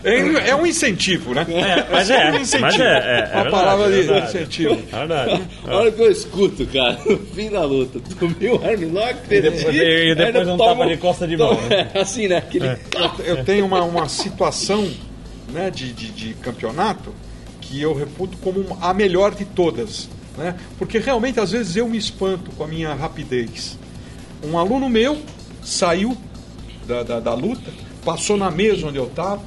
É, 0.01 0.49
é 0.51 0.55
um 0.55 0.65
incentivo, 0.65 1.33
né? 1.33 1.45
É, 1.49 1.85
mas 1.91 2.09
é, 2.09 2.31
um 2.31 2.35
incentivo. 2.39 2.61
mas 2.61 2.79
é, 2.79 2.83
é, 2.83 2.87
é 2.87 3.23
Uma 3.35 3.43
verdade, 3.43 3.49
palavra 3.51 3.85
é 3.85 3.89
de 3.89 4.07
verdade. 4.07 4.25
incentivo. 4.29 4.73
É 4.91 4.97
verdade. 4.99 5.41
Olha 5.67 5.89
o 5.89 5.93
que 5.93 6.01
eu 6.01 6.11
escuto, 6.11 6.65
cara, 6.67 6.97
no 7.05 7.17
fim 7.17 7.49
da 7.49 7.65
luta. 7.65 7.99
Tomei 8.19 8.49
o 8.49 8.55
armlock, 8.65 9.27
perdi. 9.27 9.49
depois- 9.49 9.75
e 9.75 10.15
depois 10.15 10.47
um 10.47 10.57
tomo- 10.57 10.69
tapa 10.69 10.87
de 10.87 10.97
costa 10.97 11.27
de 11.27 11.35
mão, 11.35 11.53
né? 11.63 11.89
É, 11.93 11.99
assim, 11.99 12.27
né? 12.29 12.37
Aquele... 12.37 12.77
Eu 13.25 13.43
tenho 13.43 13.65
uma, 13.65 13.83
uma 13.83 14.07
situação 14.07 14.89
né, 15.51 15.69
de, 15.69 15.91
de, 15.91 16.09
de 16.09 16.33
campeonato 16.35 17.13
que 17.59 17.81
eu 17.81 17.93
reputo 17.93 18.37
como 18.37 18.77
a 18.81 18.93
melhor 18.93 19.35
de 19.35 19.43
todas. 19.43 20.07
Né? 20.37 20.55
Porque 20.77 20.99
realmente, 20.99 21.39
às 21.39 21.51
vezes, 21.51 21.75
eu 21.75 21.87
me 21.87 21.97
espanto 21.97 22.51
com 22.51 22.63
a 22.63 22.67
minha 22.67 22.93
rapidez. 22.93 23.77
Um 24.43 24.57
aluno 24.57 24.89
meu 24.89 25.17
saiu 25.63 26.15
da, 26.87 27.03
da, 27.03 27.19
da 27.19 27.33
luta, 27.33 27.71
passou 28.03 28.37
na 28.37 28.51
mesa 28.51 28.87
onde 28.87 28.97
eu 28.97 29.05
estava, 29.07 29.41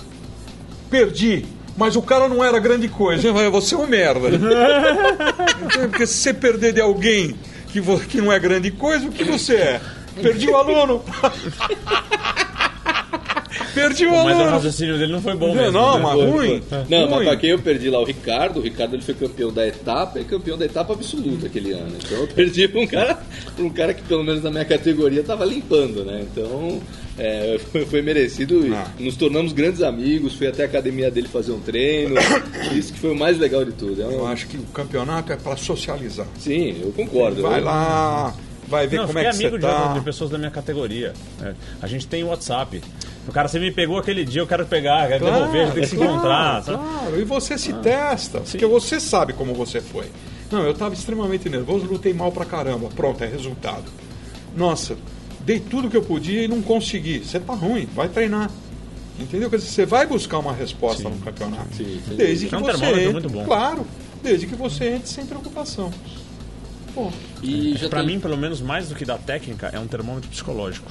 perdi. 0.91 1.45
Mas 1.77 1.95
o 1.95 2.03
cara 2.03 2.29
não 2.29 2.43
era 2.43 2.59
grande 2.59 2.89
coisa. 2.89 3.29
hein? 3.29 3.51
Você 3.51 3.75
é 3.75 3.79
um 3.79 3.87
merda. 3.87 4.29
Entende? 5.63 5.89
Porque 5.89 6.07
se 6.07 6.15
você 6.15 6.35
perder 6.35 6.73
de 6.73 6.81
alguém 6.81 7.37
que, 7.69 7.81
que 8.09 8.21
não 8.21 8.33
é 8.33 8.39
grande 8.39 8.71
coisa, 8.73 9.07
o 9.07 9.13
que 9.13 9.23
você 9.23 9.55
é? 9.55 9.81
Perdi 10.21 10.49
o 10.49 10.57
aluno. 10.57 11.05
Perdi 13.75 14.07
o 14.07 14.11
Mas 14.25 14.39
o 14.39 14.45
raciocínio 14.45 14.99
dele 14.99 15.13
não 15.13 15.21
foi 15.23 15.35
bom 15.35 15.49
Não, 15.49 15.55
mesmo. 15.55 15.73
não, 15.73 15.97
né? 15.97 16.03
mas 16.03 16.15
ruim. 16.31 16.63
Não, 16.89 17.01
mas 17.03 17.11
ruim. 17.11 17.25
pra 17.25 17.37
quem 17.37 17.51
eu 17.51 17.59
perdi 17.59 17.91
lá 17.91 18.01
o 18.01 18.05
Ricardo, 18.05 18.59
o 18.61 18.63
Ricardo 18.63 18.95
ele 18.95 19.03
foi 19.03 19.15
campeão 19.15 19.53
da 19.53 19.67
etapa 19.67 20.19
e 20.21 20.25
campeão 20.25 20.57
da 20.59 20.65
etapa 20.65 20.93
absoluta 20.93 21.47
aquele 21.47 21.73
ano. 21.73 21.93
Então 22.05 22.19
eu 22.19 22.27
perdi 22.29 22.67
pra 22.69 22.81
um 22.81 22.87
cara, 22.87 23.19
pra 23.55 23.65
um 23.65 23.71
cara 23.71 23.95
que 23.95 24.03
pelo 24.03 24.23
menos 24.25 24.43
na 24.43 24.51
minha 24.51 24.65
categoria 24.65 25.23
tava 25.23 25.45
limpando, 25.45 26.05
né? 26.05 26.25
Então 26.31 26.81
é, 27.19 27.59
foi, 27.71 27.85
foi 27.87 28.03
merecido 28.03 28.67
e 28.67 28.73
Ah. 28.73 28.87
nos 28.99 29.17
tornamos 29.17 29.53
grandes 29.53 29.83
amigos, 29.83 30.35
fui 30.35 30.47
até 30.47 30.63
a 30.63 30.67
academia 30.67 31.11
dele 31.11 31.29
fazer 31.29 31.53
um 31.53 31.61
treino. 31.61 32.15
Isso 32.75 32.93
que 32.93 32.99
foi 32.99 33.11
o 33.13 33.17
mais 33.17 33.39
legal 33.39 33.65
de 33.65 33.73
tudo. 33.73 34.01
É 34.03 34.07
um- 34.07 34.13
Eu 34.13 34.27
acho 34.27 34.47
que 34.47 34.57
o 34.57 34.63
campeonato 34.73 35.33
é 35.33 35.37
para 35.37 35.57
socializar. 35.57 36.27
Sim, 36.39 36.77
eu 36.83 36.93
concordo. 36.93 37.43
Vai 37.43 37.61
Eu- 37.61 37.65
lá, 37.65 38.35
vai 38.69 38.87
ver 38.87 38.99
Não, 38.99 39.07
como 39.07 39.19
é 39.19 39.23
que 39.23 39.29
amigo 39.29 39.51
você 39.51 39.57
de, 39.57 39.63
tá. 39.63 39.93
de 39.95 40.01
pessoas 40.03 40.31
da 40.31 40.39
minha 40.39 40.51
categoria. 40.51 41.13
É, 41.43 41.55
A 41.83 41.87
gente 41.87 42.07
tem 42.07 42.23
WhatsApp. 42.25 42.83
O 43.27 43.33
cara, 43.33 43.49
você 43.49 43.59
me 43.59 43.71
pegou 43.73 43.99
aquele 43.99 44.25
dia, 44.25 44.41
eu 44.43 44.47
quero 44.47 44.65
pegar, 44.67 45.09
quero 45.09 45.25
devolver, 45.25 45.73
tem 45.73 45.83
que 45.83 45.89
se 45.89 45.97
claro, 45.97 46.13
encontrar. 46.13 46.63
sabe? 46.63 46.79
Claro, 46.79 47.21
e 47.21 47.25
você 47.25 47.59
se 47.59 47.73
testa, 47.75 48.41
porque 48.41 48.65
você 48.67 48.99
sabe 49.01 49.33
como 49.33 49.53
você 49.55 49.81
foi. 49.81 50.07
Não, 50.51 50.63
eu 50.63 50.73
estava 50.73 50.95
extremamente 50.95 51.49
nervoso, 51.49 51.85
lutei 51.87 52.15
mal 52.15 52.33
pra 52.33 52.45
caramba. 52.45 52.89
Pronto, 52.95 53.23
é 53.23 53.27
resultado. 53.27 53.85
Nossa, 54.57 54.97
dei 55.41 55.61
tudo 55.61 55.91
que 55.91 55.97
eu 55.97 56.03
podia 56.03 56.45
e 56.45 56.49
não 56.49 56.63
consegui. 56.63 57.19
Você 57.19 57.39
tá 57.39 57.53
ruim, 57.53 57.87
vai 57.95 58.09
treinar. 58.09 58.51
Entendeu? 59.21 59.51
Quer 59.51 59.57
dizer, 59.57 59.69
você 59.71 59.85
vai 59.85 60.07
buscar 60.07 60.39
uma 60.39 60.53
resposta 60.53 61.09
no 61.09 61.19
campeonato. 61.19 61.75
sim, 61.77 62.01
desde 62.17 62.47
que 62.47 62.55
É 62.55 62.59
você 62.59 62.85
entre, 62.87 63.13
muito 63.13 63.29
bom. 63.29 63.45
Claro, 63.45 63.85
desde 64.23 64.47
que 64.47 64.55
você 64.55 64.91
entre 64.91 65.09
sem 65.09 65.27
preocupação. 65.27 65.93
Pô, 66.99 67.13
E 67.43 67.77
já 67.77 67.89
Pra 67.89 68.01
tem- 68.01 68.09
mim, 68.09 68.21
pelo 68.21 68.37
menos, 68.37 68.61
mais 68.61 68.89
do 68.89 68.95
que 68.97 69.05
da 69.05 69.17
técnica, 69.17 69.69
é 69.73 69.79
um 69.79 69.87
termômetro 69.87 70.29
psicológico. 70.31 70.91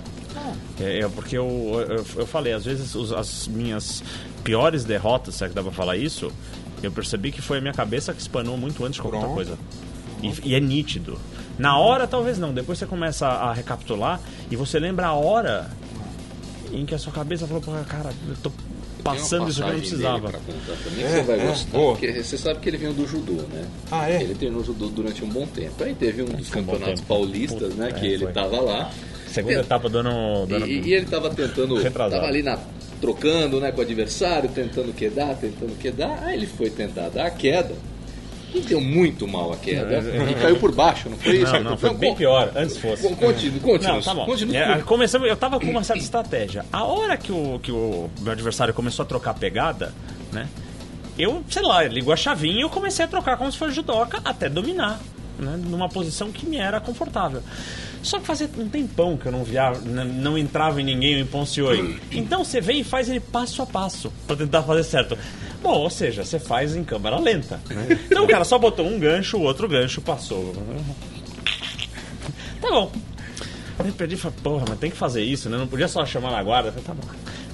É, 0.79 0.99
é 0.99 1.09
porque 1.09 1.37
eu, 1.37 1.47
eu, 1.89 2.05
eu 2.21 2.25
falei, 2.27 2.53
às 2.53 2.63
vezes 2.63 2.95
os- 2.95 3.11
as 3.11 3.47
minhas 3.47 4.01
piores 4.43 4.85
derrotas, 4.85 5.35
se 5.35 5.43
é 5.43 5.49
que 5.49 5.53
dá 5.55 5.61
pra 5.61 5.71
falar 5.71 5.97
isso, 5.97 6.31
eu 6.81 6.91
percebi 6.91 7.31
que 7.31 7.41
foi 7.41 7.57
a 7.57 7.61
minha 7.61 7.73
cabeça 7.73 8.13
que 8.13 8.21
espanou 8.21 8.55
muito 8.57 8.85
antes 8.85 8.95
de 8.95 9.01
qualquer 9.01 9.19
Pronto. 9.19 9.33
coisa. 9.33 9.57
E, 10.23 10.51
e 10.51 10.55
é 10.55 10.59
nítido. 10.59 11.19
Na 11.59 11.77
hora, 11.77 12.07
talvez 12.07 12.37
não. 12.37 12.53
Depois 12.53 12.77
você 12.79 12.85
começa 12.85 13.27
a, 13.27 13.49
a 13.49 13.53
recapitular 13.53 14.19
e 14.49 14.55
você 14.55 14.79
lembra 14.79 15.07
a 15.07 15.13
hora 15.13 15.69
em 16.71 16.85
que 16.85 16.95
a 16.95 16.99
sua 16.99 17.11
cabeça 17.11 17.45
falou, 17.47 17.61
"Pô, 17.61 17.71
cara, 17.87 18.11
eu 18.29 18.35
tô 18.41 18.51
passando 19.03 19.49
isso 19.49 19.61
que 19.63 19.69
não 19.69 19.77
precisava. 19.77 20.31
também, 20.31 21.03
É, 21.05 21.09
você 21.09 21.21
vai 21.23 21.39
é, 21.39 21.47
gostar. 21.47 21.77
você 22.23 22.37
sabe 22.37 22.59
que 22.59 22.69
ele 22.69 22.77
veio 22.77 22.93
do 22.93 23.07
judô, 23.07 23.33
né? 23.53 23.65
Ah, 23.91 24.09
é? 24.09 24.21
Ele 24.23 24.35
treinou 24.35 24.63
judô 24.63 24.87
durante 24.87 25.23
um 25.23 25.29
bom 25.29 25.45
tempo. 25.47 25.83
Aí 25.83 25.93
teve 25.95 26.21
um 26.21 26.25
dos 26.25 26.47
Foi 26.49 26.61
um 26.61 26.65
campeonatos 26.65 27.01
paulistas, 27.01 27.73
né? 27.75 27.87
Puta, 27.87 27.99
que 27.99 28.05
é, 28.07 28.09
ele 28.09 28.23
foi. 28.25 28.33
tava 28.33 28.59
lá. 28.61 28.91
Segunda 29.27 29.55
Tent- 29.55 29.65
etapa 29.65 29.89
do 29.89 29.97
ano. 29.99 30.45
Do 30.45 30.55
ano 30.55 30.67
E, 30.67 30.81
e 30.87 30.93
ele 30.93 31.05
tava 31.05 31.29
tentando. 31.29 31.75
Retrasado. 31.75 32.15
Tava 32.21 32.27
ali 32.27 32.41
na, 32.41 32.57
trocando 33.01 33.59
né, 33.59 33.71
com 33.71 33.79
o 33.79 33.81
adversário, 33.83 34.49
tentando 34.49 34.93
quedar, 34.93 35.35
tentando 35.35 35.77
quedar. 35.77 36.23
Aí 36.23 36.37
ele 36.37 36.47
foi 36.47 36.69
tentar 36.69 37.09
dar 37.09 37.27
a 37.27 37.29
queda. 37.31 37.75
E 38.53 38.61
deu 38.61 38.79
muito 38.79 39.27
mal 39.27 39.51
a 39.53 39.57
queda. 39.57 39.95
É, 39.95 40.31
E 40.31 40.35
caiu 40.35 40.57
por 40.57 40.71
baixo, 40.73 41.09
não 41.09 41.17
foi 41.17 41.37
isso? 41.37 41.51
Não, 41.53 41.63
não, 41.63 41.77
foi 41.77 41.89
Não, 41.89 41.97
bem 41.97 42.11
con- 42.11 42.15
pior, 42.17 42.51
antes 42.55 42.77
fosse. 42.77 43.03
con- 43.07 43.15
Continue, 43.15 43.59
continue. 43.59 43.93
Não, 43.95 44.01
tá 44.01 44.13
bom. 44.13 44.25
Continue. 44.25 44.55
É, 44.55 44.77
começamos, 44.79 45.27
eu 45.27 45.35
tava 45.35 45.59
com 45.59 45.65
uma 45.69 45.83
certa 45.83 46.01
estratégia. 46.01 46.65
A 46.71 46.83
hora 46.85 47.17
que 47.17 47.31
o, 47.31 47.59
que 47.61 47.71
o 47.71 48.09
meu 48.21 48.31
adversário 48.31 48.73
começou 48.73 49.03
a 49.03 49.05
trocar 49.05 49.33
pegada, 49.33 49.93
né? 50.31 50.47
Eu, 51.19 51.43
sei 51.49 51.61
lá, 51.63 51.83
ligo 51.83 52.11
a 52.11 52.15
chavinha 52.15 52.57
e 52.59 52.61
eu 52.61 52.69
comecei 52.69 53.03
a 53.03 53.07
trocar 53.07 53.37
como 53.37 53.51
se 53.51 53.57
fosse 53.57 53.73
judoca 53.73 54.21
até 54.23 54.47
dominar, 54.47 54.99
né? 55.39 55.59
Numa 55.65 55.89
posição 55.89 56.31
que 56.31 56.45
me 56.45 56.57
era 56.57 56.79
confortável. 56.79 57.41
Só 58.07 58.19
que 58.19 58.25
fazia 58.25 58.49
um 58.57 58.69
tempão 58.69 59.17
que 59.17 59.25
eu 59.25 59.31
não 59.33 59.43
via, 59.43 59.71
não 59.71 60.37
entrava 60.37 60.79
em 60.79 60.83
ninguém 60.85 61.19
em 61.19 61.25
Poncioi. 61.25 61.99
Então 62.09 62.43
você 62.45 62.61
vem 62.61 62.79
e 62.79 62.83
faz 62.83 63.09
ele 63.09 63.19
passo 63.19 63.61
a 63.61 63.65
passo 63.65 64.11
pra 64.25 64.35
tentar 64.35 64.63
fazer 64.63 64.83
certo. 64.83 65.17
Bom, 65.61 65.73
ou 65.73 65.89
seja, 65.89 66.23
você 66.23 66.39
faz 66.39 66.73
em 66.75 66.83
câmera 66.85 67.19
lenta. 67.19 67.59
né? 67.69 67.99
Então 68.05 68.23
o 68.23 68.27
cara 68.27 68.45
só 68.45 68.57
botou 68.57 68.85
um 68.87 68.97
gancho, 68.97 69.37
o 69.37 69.41
outro 69.41 69.67
gancho 69.67 69.99
passou. 70.01 70.55
Tá 72.61 72.69
bom. 72.69 72.91
Eu 73.85 73.93
perdi 73.93 74.15
e 74.15 74.17
falei, 74.17 74.37
porra, 74.41 74.65
mas 74.69 74.79
tem 74.79 74.89
que 74.89 74.97
fazer 74.97 75.23
isso, 75.23 75.49
né? 75.49 75.57
Não 75.57 75.67
podia 75.67 75.87
só 75.87 76.05
chamar 76.05 76.31
na 76.31 76.41
guarda. 76.41 76.71
Falei, 76.71 76.85
tá 76.85 76.93
bom. 76.93 77.07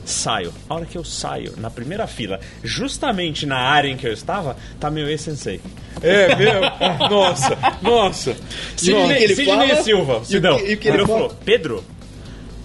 Saio. 0.06 0.54
A 0.70 0.76
hora 0.76 0.86
que 0.86 0.98
eu 0.98 1.04
saio, 1.04 1.54
na 1.58 1.70
primeira 1.70 2.06
fila, 2.08 2.40
justamente 2.64 3.46
na 3.46 3.58
área 3.58 3.88
em 3.90 3.96
que 3.98 4.08
eu 4.08 4.14
estava, 4.14 4.56
tá 4.80 4.90
meu 4.92 5.08
ex-sensei. 5.08 5.62
É 6.02 6.36
mesmo? 6.36 6.62
nossa, 7.10 7.58
nossa. 7.82 8.36
Sidney, 8.76 9.36
fala? 9.46 9.82
Silva. 9.84 10.14
E 10.16 10.22
o 10.22 10.26
Sidão. 10.26 10.58
que- 10.58 10.72
e 10.72 10.74
o 10.74 10.78
que 10.78 10.88
ele 10.90 11.06
falou, 11.06 11.34
Pedro, 11.46 11.84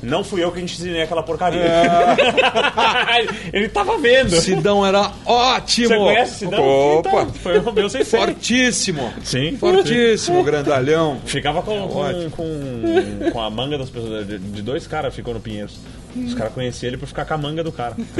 não 0.03 0.23
fui 0.23 0.43
eu 0.45 0.51
que 0.53 0.61
ensinei 0.61 1.03
aquela 1.03 1.23
porcaria. 1.25 1.61
ele 3.53 3.69
tava 3.69 3.99
vendo. 3.99 4.31
Sidão 4.41 4.85
era 4.87 5.11
ótimo. 5.27 5.89
Você 5.89 5.97
conhece 5.97 6.33
o 6.33 6.39
Sidão? 6.51 6.65
Opa, 6.99 7.09
Então, 7.09 7.33
foi 7.35 7.59
o 7.59 7.73
meu 7.73 7.89
sensei. 7.89 8.19
fortíssimo. 8.21 9.13
Sim. 9.25 9.57
Fortíssimo, 9.57 10.43
grandalhão. 10.45 11.19
Ficava 11.25 11.63
com, 11.63 11.89
com, 11.89 11.99
Ótimo. 11.99 12.31
com, 12.31 13.31
com 13.33 13.41
a 13.41 13.51
manga 13.51 13.77
das 13.79 13.91
pessoas. 13.91 14.27
De, 14.27 14.39
de 14.39 14.63
dois 14.63 14.87
caras 14.87 15.15
ficou 15.15 15.35
no 15.35 15.41
Pinheiros. 15.41 15.79
Os 16.17 16.35
caras 16.35 16.53
conheciam 16.53 16.89
ele 16.89 16.97
por 16.97 17.07
ficar 17.07 17.25
com 17.25 17.35
a 17.35 17.39
manga 17.39 17.63
do 17.63 17.71
cara. 17.73 17.95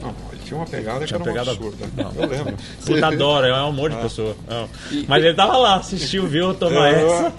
Não, 0.00 0.14
ele 0.32 0.40
tinha 0.44 0.56
uma 0.56 0.66
pegada 0.66 1.04
Tinha 1.04 1.06
que 1.06 1.14
era 1.14 1.22
uma 1.22 1.24
pegada- 1.24 1.50
absurda. 1.52 1.86
Não. 1.96 2.12
Eu 2.22 2.28
lembro. 2.28 2.56
Puta 2.84 3.06
adora, 3.06 3.48
é 3.48 3.52
um 3.52 3.66
amor 3.68 3.90
de 3.90 3.96
pessoa. 3.96 4.36
Não. 4.48 4.68
Mas 5.08 5.24
ele 5.24 5.34
tava 5.34 5.56
lá, 5.56 5.76
assistiu, 5.76 6.26
viu, 6.26 6.54
tomar 6.54 6.90
essa. 6.90 7.32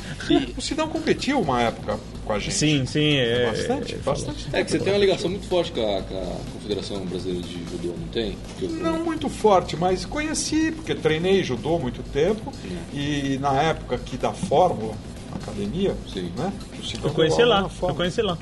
O 0.58 0.62
Sidão 0.62 0.88
competiu 0.88 1.40
uma 1.40 1.62
época 1.62 1.98
com 2.26 2.34
a 2.34 2.40
gente. 2.40 2.54
Sim, 2.54 2.86
sim. 2.86 3.16
É, 3.18 3.46
Bastante, 3.52 3.96
é, 3.96 3.98
bastante. 4.00 4.48
É 4.52 4.64
que 4.64 4.72
você 4.72 4.80
tem 4.80 4.92
uma 4.94 5.00
ligação 5.00 5.30
muito 5.30 5.48
forte 5.48 5.72
com 5.72 5.80
a, 5.82 6.02
com 6.02 6.18
a 6.18 6.36
Confederação 6.54 7.06
Brasileira 7.06 7.42
de 7.48 7.54
Judô, 7.54 7.94
não 7.98 8.08
tem? 8.10 8.38
Eu- 8.62 8.70
Não 8.70 9.04
muito 9.06 9.30
forte, 9.30 9.78
mas 9.78 10.04
conheci, 10.06 10.72
porque 10.72 10.94
treinei 10.96 11.44
judô 11.44 11.76
há 11.76 11.80
muito 11.80 12.04
tempo. 12.12 12.52
E 12.94 13.38
na 13.40 13.54
época 13.62 13.96
aqui 13.96 14.18
da 14.18 14.34
Fórmula, 14.34 14.94
academia, 15.36 15.96
Sim. 16.12 16.32
né? 16.38 16.52
o 16.80 16.86
Sidão 16.86 17.10
Eu 17.10 17.14
conheci 17.14 17.38
deu 17.38 17.46
aula 17.46 17.56
lá, 17.56 17.62
na 17.82 17.88
eu 17.90 17.96
conheci 17.96 18.22
lá. 18.22 18.38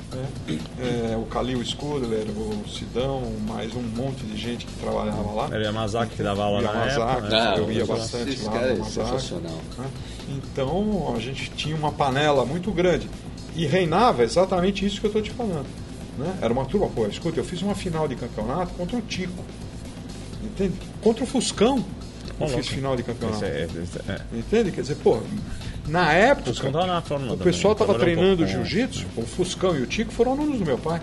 É, 0.48 1.12
é, 1.12 1.16
o 1.16 1.22
Kalil 1.26 1.62
Skudler, 1.62 2.26
o 2.28 2.68
Sidão, 2.68 3.22
mais 3.48 3.74
um 3.74 3.82
monte 3.82 4.24
de 4.24 4.36
gente 4.36 4.66
que 4.66 4.72
trabalhava 4.80 5.30
lá. 5.32 5.46
Era 5.46 5.58
o 5.58 5.62
Yamazaki 5.62 6.16
que 6.16 6.22
dava 6.22 6.44
aula 6.44 6.62
na 6.62 6.70
Yamazaki. 6.72 7.10
época. 7.12 7.28
né? 7.28 7.40
Ah, 7.40 7.54
eu 7.58 7.72
ia 7.72 7.86
bastante 7.86 8.42
lá 8.44 8.52
cara 8.52 8.72
é 8.72 8.76
sensacional. 8.76 9.58
né? 9.78 9.86
Então 10.28 11.14
a 11.16 11.20
gente 11.20 11.50
tinha 11.50 11.76
uma 11.76 11.92
panela 11.92 12.44
muito 12.44 12.70
grande. 12.70 13.08
E 13.54 13.64
reinava 13.66 14.22
exatamente 14.22 14.84
isso 14.84 15.00
que 15.00 15.06
eu 15.06 15.08
estou 15.08 15.22
te 15.22 15.30
falando. 15.30 15.66
Né? 16.18 16.38
Era 16.42 16.52
uma 16.52 16.64
turma, 16.64 16.88
pô, 16.88 17.06
escuta, 17.06 17.40
eu 17.40 17.44
fiz 17.44 17.62
uma 17.62 17.74
final 17.74 18.06
de 18.08 18.14
campeonato 18.14 18.72
contra 18.74 18.96
o 18.96 19.00
Tico. 19.02 19.42
Entende? 20.42 20.74
Contra 21.02 21.24
o 21.24 21.26
Fuscão. 21.26 21.82
Eu 22.38 22.46
fiz 22.48 22.56
louco. 22.56 22.68
final 22.70 22.96
de 22.96 23.02
campeonato. 23.02 23.44
Esse 23.44 23.52
é- 23.54 23.68
esse 23.82 23.98
é- 24.10 24.20
Entende? 24.38 24.70
Quer 24.72 24.82
dizer, 24.82 24.96
pô, 24.96 25.18
na 25.88 26.12
época. 26.12 26.50
Na 27.26 27.34
O 27.34 27.36
pessoal 27.38 27.72
estava 27.72 27.92
um 27.92 27.98
treinando 27.98 28.46
jiu-jitsu, 28.46 29.06
o 29.16 29.22
Fuscão 29.22 29.76
e 29.76 29.82
o 29.82 29.86
Tico 29.86 30.12
foram 30.12 30.32
alunos 30.32 30.58
do 30.58 30.64
meu 30.64 30.78
pai. 30.78 31.00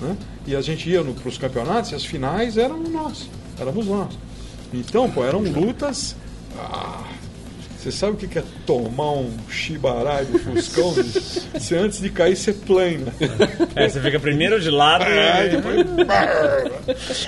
né? 0.00 0.16
E 0.46 0.56
a 0.56 0.60
gente 0.60 0.88
ia 0.88 1.02
para 1.04 1.28
os 1.28 1.38
campeonatos 1.38 1.92
e 1.92 1.94
as 1.94 2.04
finais 2.04 2.56
eram 2.56 2.82
nós, 2.82 3.28
éramos 3.58 3.86
nós. 3.86 4.18
Então, 4.72 5.10
pô, 5.10 5.24
eram 5.24 5.40
lutas. 5.40 6.16
ah, 6.58 7.04
você 7.82 7.90
sabe 7.90 8.12
o 8.12 8.16
que 8.16 8.38
é 8.38 8.44
tomar 8.64 9.10
um 9.12 9.30
chibarai 9.50 10.24
do 10.24 10.38
Fuscão? 10.38 10.92
você 11.52 11.76
antes 11.76 12.00
de 12.00 12.10
cair, 12.10 12.36
você 12.36 12.52
plana. 12.52 13.12
É, 13.74 13.88
você 13.88 14.00
fica 14.00 14.20
primeiro 14.20 14.60
de 14.60 14.70
lado 14.70 15.04
Aí 15.04 15.48
e... 15.48 15.50
depois. 15.56 15.86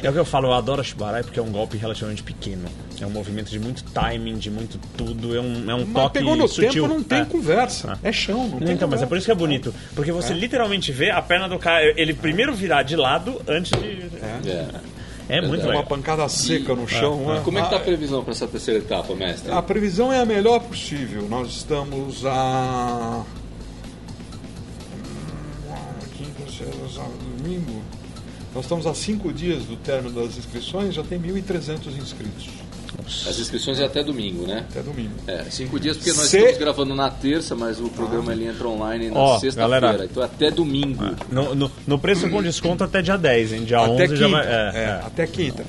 É 0.02 0.08
o 0.08 0.12
que 0.12 0.18
eu 0.18 0.24
falo, 0.24 0.48
eu 0.48 0.52
adoro 0.52 0.80
a 0.80 0.84
Shibarai 0.84 1.22
porque 1.24 1.40
é 1.40 1.42
um 1.42 1.50
golpe 1.50 1.76
relativamente 1.76 2.22
pequeno. 2.22 2.64
É 3.00 3.06
um 3.06 3.10
movimento 3.10 3.50
de 3.50 3.58
muito 3.58 3.82
timing, 3.84 4.34
de 4.36 4.50
muito 4.50 4.78
tudo. 4.96 5.36
É 5.36 5.40
um, 5.40 5.70
é 5.70 5.74
um 5.74 5.84
Mas 5.86 5.92
toque 5.92 6.18
pegou 6.20 6.36
no 6.36 6.46
sutil. 6.46 6.84
tempo, 6.84 6.88
não 6.88 7.02
tem 7.02 7.20
É. 7.22 7.24
conversa. 7.24 7.98
É 8.02 8.12
chão, 8.12 8.46
não 8.48 8.58
tem 8.60 8.74
Então, 8.74 8.88
mas 8.88 9.00
é 9.02 9.04
conversa. 9.04 9.06
por 9.08 9.16
isso 9.18 9.26
que 9.26 9.32
é 9.32 9.34
bonito. 9.34 9.74
Porque 9.94 10.12
você 10.12 10.32
literalmente 10.32 10.92
vê 10.92 11.10
a 11.10 11.20
perna 11.20 11.48
do 11.48 11.58
cara, 11.58 11.84
ele 12.00 12.14
primeiro 12.14 12.54
virar 12.54 12.84
de 12.84 12.94
lado 12.94 13.42
antes 13.48 13.72
de. 13.72 13.86
É. 14.50 14.66
É, 15.28 15.40
muito 15.40 15.60
É 15.62 15.64
uma 15.64 15.68
legal. 15.70 15.86
pancada 15.86 16.28
seca 16.28 16.74
no 16.74 16.86
chão. 16.86 17.16
né? 17.26 17.40
Como 17.44 17.58
é 17.58 17.62
que 17.62 17.70
tá 17.70 17.76
a 17.76 17.78
Ah, 17.78 17.82
previsão 17.82 18.22
para 18.22 18.32
essa 18.32 18.46
terceira 18.46 18.80
etapa, 18.80 19.14
mestre? 19.14 19.50
A 19.50 19.62
previsão 19.62 20.12
é 20.12 20.20
a 20.20 20.26
melhor 20.26 20.60
possível. 20.60 21.26
Nós 21.28 21.48
estamos 21.48 22.24
a. 22.26 23.24
Quinta, 26.16 26.42
sexta, 26.50 26.88
sábado, 26.94 27.18
domingo. 27.38 27.82
Nós 28.54 28.64
estamos 28.64 28.86
a 28.86 28.94
cinco 28.94 29.32
dias 29.32 29.64
do 29.64 29.76
término 29.76 30.14
das 30.22 30.36
inscrições, 30.36 30.94
já 30.94 31.02
tem 31.02 31.18
1.300 31.18 31.96
inscritos. 31.98 32.48
As 33.28 33.38
inscrições 33.38 33.78
é 33.80 33.84
até 33.84 34.02
domingo, 34.02 34.46
né? 34.46 34.64
Até 34.70 34.82
domingo. 34.82 35.12
É, 35.26 35.44
cinco 35.50 35.78
dias 35.78 35.96
porque 35.96 36.12
nós 36.12 36.26
Se- 36.28 36.38
estamos 36.38 36.58
gravando 36.58 36.94
na 36.94 37.10
terça, 37.10 37.54
mas 37.54 37.80
o 37.80 37.88
programa 37.88 38.32
ele 38.32 38.46
entra 38.46 38.66
online 38.68 39.10
na 39.10 39.38
sexta-feira. 39.38 40.04
Então 40.10 40.22
até 40.22 40.50
domingo. 40.50 41.04
No, 41.30 41.54
no, 41.54 41.70
no 41.86 41.98
preço 41.98 42.28
com 42.30 42.42
desconto 42.42 42.82
até 42.84 43.02
dia 43.02 43.16
10, 43.16 43.52
hein? 43.52 43.64
Dia 43.64 43.78
até 43.80 43.90
11 43.90 44.02
quinta. 44.08 44.16
já 44.16 44.28
vai. 44.28 44.46
É, 44.46 44.50
É, 44.74 44.78
é. 44.80 44.90
Até 45.06 45.26
quinta. 45.26 45.64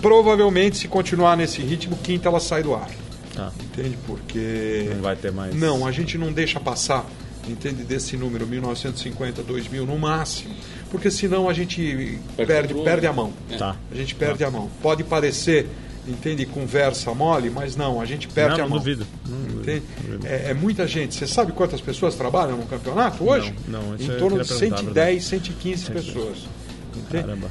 Provavelmente, 0.00 0.76
se 0.78 0.88
continuar 0.88 1.36
nesse 1.36 1.62
ritmo, 1.62 1.96
quinta 2.02 2.28
ela 2.28 2.40
sai 2.40 2.62
do 2.62 2.74
ar. 2.74 2.88
Tá. 3.34 3.52
Entende? 3.62 3.96
Porque. 4.06 4.90
Não 4.94 5.02
vai 5.02 5.16
ter 5.16 5.30
mais. 5.32 5.54
Não, 5.54 5.86
a 5.86 5.92
gente 5.92 6.18
não 6.18 6.32
deixa 6.32 6.58
passar, 6.60 7.06
entende, 7.48 7.84
desse 7.84 8.16
número, 8.16 8.46
1950, 8.46 9.42
2000 9.42 9.86
no 9.86 9.98
máximo. 9.98 10.54
porque 10.90 11.10
senão 11.10 11.48
a 11.48 11.52
gente 11.54 12.18
Perde 12.36 12.52
perde, 12.52 12.74
perde 12.74 13.06
a 13.06 13.12
mão. 13.12 13.32
Tá. 13.56 13.76
A 13.90 13.94
gente 13.94 14.14
perde 14.14 14.44
a 14.44 14.50
mão. 14.50 14.68
Pode 14.82 15.02
parecer, 15.04 15.66
entende, 16.06 16.44
conversa 16.46 17.14
mole, 17.14 17.50
mas 17.50 17.76
não, 17.76 18.00
a 18.00 18.04
gente 18.04 18.28
perde 18.28 18.56
Não, 18.56 18.56
a 18.56 18.62
não 18.62 18.68
mão. 18.70 18.78
duvido. 18.78 19.06
Não 19.26 19.38
duvido. 19.38 19.82
É, 20.24 20.50
é 20.50 20.54
muita 20.54 20.86
gente. 20.86 21.14
Você 21.14 21.26
sabe 21.26 21.52
quantas 21.52 21.80
pessoas 21.80 22.14
trabalham 22.14 22.56
no 22.56 22.66
campeonato 22.66 23.28
hoje? 23.28 23.54
Não, 23.68 23.82
não, 23.82 23.96
isso 23.96 24.10
em 24.10 24.18
torno 24.18 24.42
de 24.42 24.48
perguntar, 24.48 24.78
110, 24.78 25.24
115 25.24 25.90
pessoas. 25.90 26.38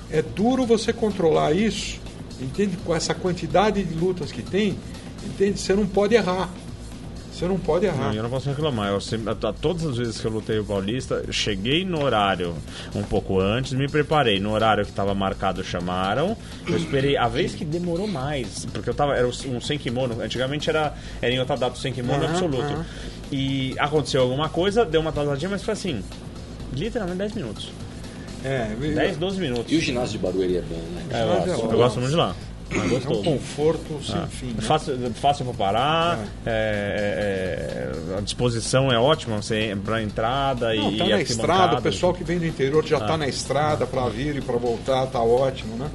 É 0.09 0.21
duro 0.21 0.65
você 0.65 0.91
controlar 0.91 1.51
isso, 1.53 1.99
entende? 2.39 2.77
Com 2.85 2.95
essa 2.95 3.13
quantidade 3.13 3.83
de 3.83 3.93
lutas 3.93 4.31
que 4.31 4.41
tem, 4.41 4.77
entende? 5.25 5.59
Você 5.59 5.73
não 5.73 5.85
pode 5.85 6.15
errar. 6.15 6.49
Você 7.41 7.47
não 7.47 7.57
pode 7.57 7.87
errar. 7.87 8.09
Não, 8.09 8.13
eu 8.13 8.21
não 8.21 8.29
posso 8.29 8.47
reclamar. 8.49 8.91
Eu 8.91 9.01
sempre, 9.01 9.29
a- 9.29 9.49
a- 9.49 9.53
todas 9.53 9.83
as 9.83 9.97
vezes 9.97 10.21
que 10.21 10.27
eu 10.27 10.31
lutei 10.31 10.59
o 10.59 10.63
Paulista, 10.63 11.23
cheguei 11.31 11.83
no 11.83 12.03
horário 12.03 12.53
um 12.93 13.01
pouco 13.01 13.39
antes, 13.39 13.73
me 13.73 13.87
preparei. 13.87 14.39
No 14.39 14.51
horário 14.53 14.83
que 14.85 14.91
estava 14.91 15.15
marcado, 15.15 15.63
chamaram. 15.63 16.37
Eu 16.67 16.77
esperei. 16.77 17.17
A 17.17 17.27
vez 17.27 17.55
que 17.55 17.65
demorou 17.65 18.07
mais, 18.07 18.65
porque 18.71 18.91
eu 18.91 18.93
tava. 18.93 19.15
Era 19.15 19.27
um 19.27 19.59
sem 19.59 19.79
kimono. 19.79 20.21
Antigamente 20.21 20.69
era, 20.69 20.93
era 21.19 21.33
em 21.33 21.39
outra 21.39 21.57
data 21.57 21.75
o 21.75 21.79
sem 21.79 21.91
kimono 21.91 22.23
absoluto. 22.25 22.85
E 23.31 23.73
aconteceu 23.79 24.21
alguma 24.21 24.47
coisa, 24.47 24.85
deu 24.85 25.01
uma 25.01 25.09
atrasadinha, 25.09 25.49
mas 25.49 25.63
foi 25.63 25.73
assim. 25.73 26.03
Literalmente 26.73 27.17
10 27.17 27.33
minutos. 27.33 27.71
É, 28.43 28.75
10, 28.79 29.17
12 29.17 29.39
minutos. 29.39 29.71
E 29.71 29.77
o 29.77 29.81
ginásio 29.81 30.11
de 30.11 30.17
Barueri 30.19 30.57
é 30.57 30.61
bom, 30.61 30.75
né? 30.75 31.05
É, 31.11 31.23
eu, 31.23 31.33
é 31.33 31.45
gosto, 31.45 31.61
bom. 31.65 31.71
eu 31.71 31.77
gosto 31.77 31.99
muito 31.99 32.11
de 32.11 32.17
lá. 32.17 32.35
É 32.73 32.77
é 33.05 33.09
um 33.09 33.23
conforto 33.23 33.99
sem 34.03 34.15
Ah, 34.15 34.27
fim. 34.27 34.51
é 34.51 34.53
né? 34.53 34.61
fácil, 34.61 35.13
fácil 35.15 35.45
para 35.45 35.53
parar, 35.53 36.19
é, 36.45 37.91
é, 38.11 38.13
é, 38.13 38.17
a 38.17 38.21
disposição 38.21 38.91
é 38.91 38.97
ótima 38.97 39.41
você 39.41 39.77
para 39.83 40.01
entrada 40.01 40.73
Não, 40.73 40.91
e 40.91 40.97
tá 40.97 41.05
na 41.07 41.21
estrada, 41.21 41.79
o 41.79 41.81
pessoal 41.81 42.13
que 42.13 42.23
vem 42.23 42.39
do 42.39 42.45
interior 42.45 42.85
já 42.85 42.97
está 42.97 43.17
na 43.17 43.27
estrada 43.27 43.85
para 43.85 44.07
vir 44.09 44.37
e 44.37 44.41
para 44.41 44.57
voltar, 44.57 45.05
tá 45.07 45.21
ótimo, 45.21 45.75
né? 45.75 45.89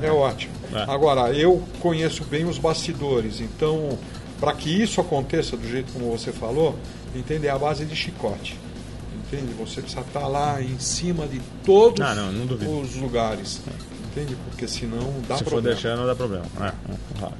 É 0.00 0.10
ótimo. 0.10 0.52
É. 0.74 0.82
Agora, 0.82 1.32
eu 1.32 1.62
conheço 1.80 2.24
bem 2.24 2.44
os 2.44 2.58
bastidores, 2.58 3.40
então, 3.40 3.98
para 4.38 4.52
que 4.52 4.70
isso 4.82 5.00
aconteça 5.00 5.56
do 5.56 5.68
jeito 5.68 5.92
como 5.92 6.10
você 6.10 6.32
falou, 6.32 6.78
entende? 7.14 7.46
É 7.46 7.50
a 7.50 7.58
base 7.58 7.84
de 7.84 7.96
chicote. 7.96 8.58
Entende? 9.32 9.52
Você 9.60 9.80
precisa 9.80 10.00
estar 10.02 10.26
lá 10.26 10.60
em 10.60 10.78
cima 10.80 11.24
de 11.26 11.40
todos 11.64 12.00
Ah, 12.04 12.14
não, 12.14 12.32
não 12.32 12.80
os 12.80 12.96
lugares. 12.96 13.60
Entende? 14.10 14.36
Porque 14.48 14.66
senão 14.66 15.12
dá 15.28 15.36
Se 15.36 15.44
for 15.44 15.50
problema. 15.50 15.74
deixando, 15.74 16.06
dá 16.06 16.14
problema. 16.16 16.44
É, 16.60 16.66
é, 16.66 17.18
claro. 17.18 17.34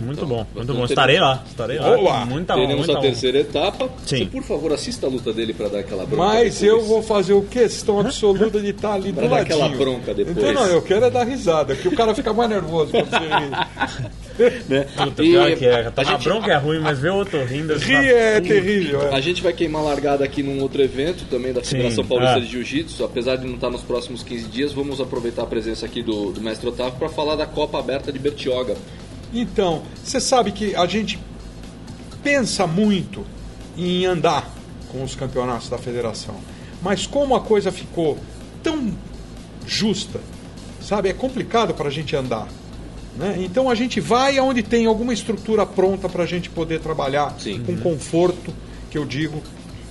Muito 0.00 0.24
bom, 0.26 0.36
muito 0.36 0.50
então 0.52 0.64
bom. 0.66 0.86
teremos- 0.86 0.90
Estarei 0.90 1.20
lá, 1.20 1.42
estarei 1.48 1.78
lá. 1.78 1.96
Boa! 1.96 2.24
Muita 2.24 2.54
Teremos 2.54 2.76
muita 2.86 2.98
a 2.98 3.00
terceira 3.02 3.38
etapa. 3.38 3.88
Sim. 4.06 4.18
Você, 4.18 4.24
por 4.26 4.42
favor, 4.42 4.72
assista 4.72 5.06
a 5.06 5.10
luta 5.10 5.32
dele 5.32 5.52
para 5.52 5.68
dar 5.68 5.78
aquela 5.80 6.04
bronca. 6.06 6.22
Mas 6.24 6.60
depois. 6.60 6.62
eu 6.62 6.84
vou 6.86 7.02
fazer 7.02 7.32
o 7.32 7.42
questão 7.42 8.00
absoluta 8.00 8.60
de 8.60 8.68
estar 8.70 8.94
ali 8.94 9.12
Pra 9.12 9.22
do 9.24 9.28
dar 9.28 9.36
ladinho. 9.36 9.54
aquela 9.64 9.76
bronca 9.76 10.14
depois. 10.14 10.36
Então 10.36 10.52
não, 10.52 10.66
eu 10.66 10.82
quero 10.82 11.04
é 11.04 11.10
dar 11.10 11.24
risada, 11.24 11.74
que 11.74 11.88
o 11.88 11.92
cara 11.96 12.14
fica 12.14 12.32
mais 12.32 12.48
nervoso 12.50 12.90
quando 12.92 13.08
você. 13.10 13.18
Né? 14.68 14.86
Puta, 14.96 15.20
E 15.24 15.30
pior 15.30 15.50
que 15.56 15.66
é. 15.66 15.86
a, 15.86 15.90
Tomar 15.90 16.10
gente, 16.12 16.22
bronca 16.24 16.52
é 16.52 16.56
ruim, 16.58 16.78
mas 16.78 16.96
ver 17.00 17.10
o 17.10 17.16
outro 17.16 17.44
rindo... 17.44 17.74
Rir 17.76 18.08
é 18.14 18.40
terrível. 18.40 19.02
é. 19.02 19.14
a 19.16 19.20
gente 19.20 19.42
vai 19.42 19.52
queimar 19.52 19.82
largada 19.82 20.24
aqui 20.24 20.44
num 20.44 20.62
outro 20.62 20.80
evento 20.80 21.24
também 21.28 21.52
da 21.52 21.60
Federação 21.60 22.04
Sim, 22.04 22.08
Paulista 22.08 22.36
é. 22.36 22.40
de 22.40 22.46
Jiu-Jitsu. 22.46 23.02
Apesar 23.04 23.34
de 23.34 23.46
não 23.48 23.54
estar 23.56 23.68
nos 23.68 23.82
próximos 23.82 24.22
15 24.22 24.44
dias, 24.46 24.72
vamos 24.72 25.00
aproveitar 25.00 25.42
a 25.42 25.46
presença 25.46 25.86
aqui 25.86 26.04
do, 26.04 26.30
do 26.30 26.40
mestre 26.40 26.68
Otávio 26.68 26.92
para 27.00 27.08
falar 27.08 27.34
da 27.34 27.46
Copa 27.46 27.80
Aberta 27.80 28.12
de 28.12 28.18
Bertioga. 28.20 28.76
Então, 29.32 29.82
você 30.02 30.20
sabe 30.20 30.52
que 30.52 30.74
a 30.74 30.86
gente 30.86 31.18
pensa 32.22 32.66
muito 32.66 33.24
em 33.76 34.06
andar 34.06 34.50
com 34.90 35.02
os 35.02 35.14
campeonatos 35.14 35.68
da 35.68 35.78
federação. 35.78 36.34
Mas 36.82 37.06
como 37.06 37.34
a 37.34 37.40
coisa 37.40 37.70
ficou 37.70 38.18
tão 38.62 38.92
justa, 39.66 40.20
sabe? 40.80 41.08
É 41.08 41.12
complicado 41.12 41.74
para 41.74 41.88
a 41.88 41.90
gente 41.90 42.14
andar. 42.16 42.48
Né? 43.16 43.36
Então 43.40 43.68
a 43.68 43.74
gente 43.74 44.00
vai 44.00 44.38
aonde 44.38 44.62
tem 44.62 44.86
alguma 44.86 45.12
estrutura 45.12 45.66
pronta 45.66 46.08
para 46.08 46.22
a 46.22 46.26
gente 46.26 46.48
poder 46.48 46.80
trabalhar 46.80 47.34
Sim. 47.38 47.62
com 47.64 47.76
conforto, 47.76 48.52
que 48.90 48.96
eu 48.96 49.04
digo, 49.04 49.42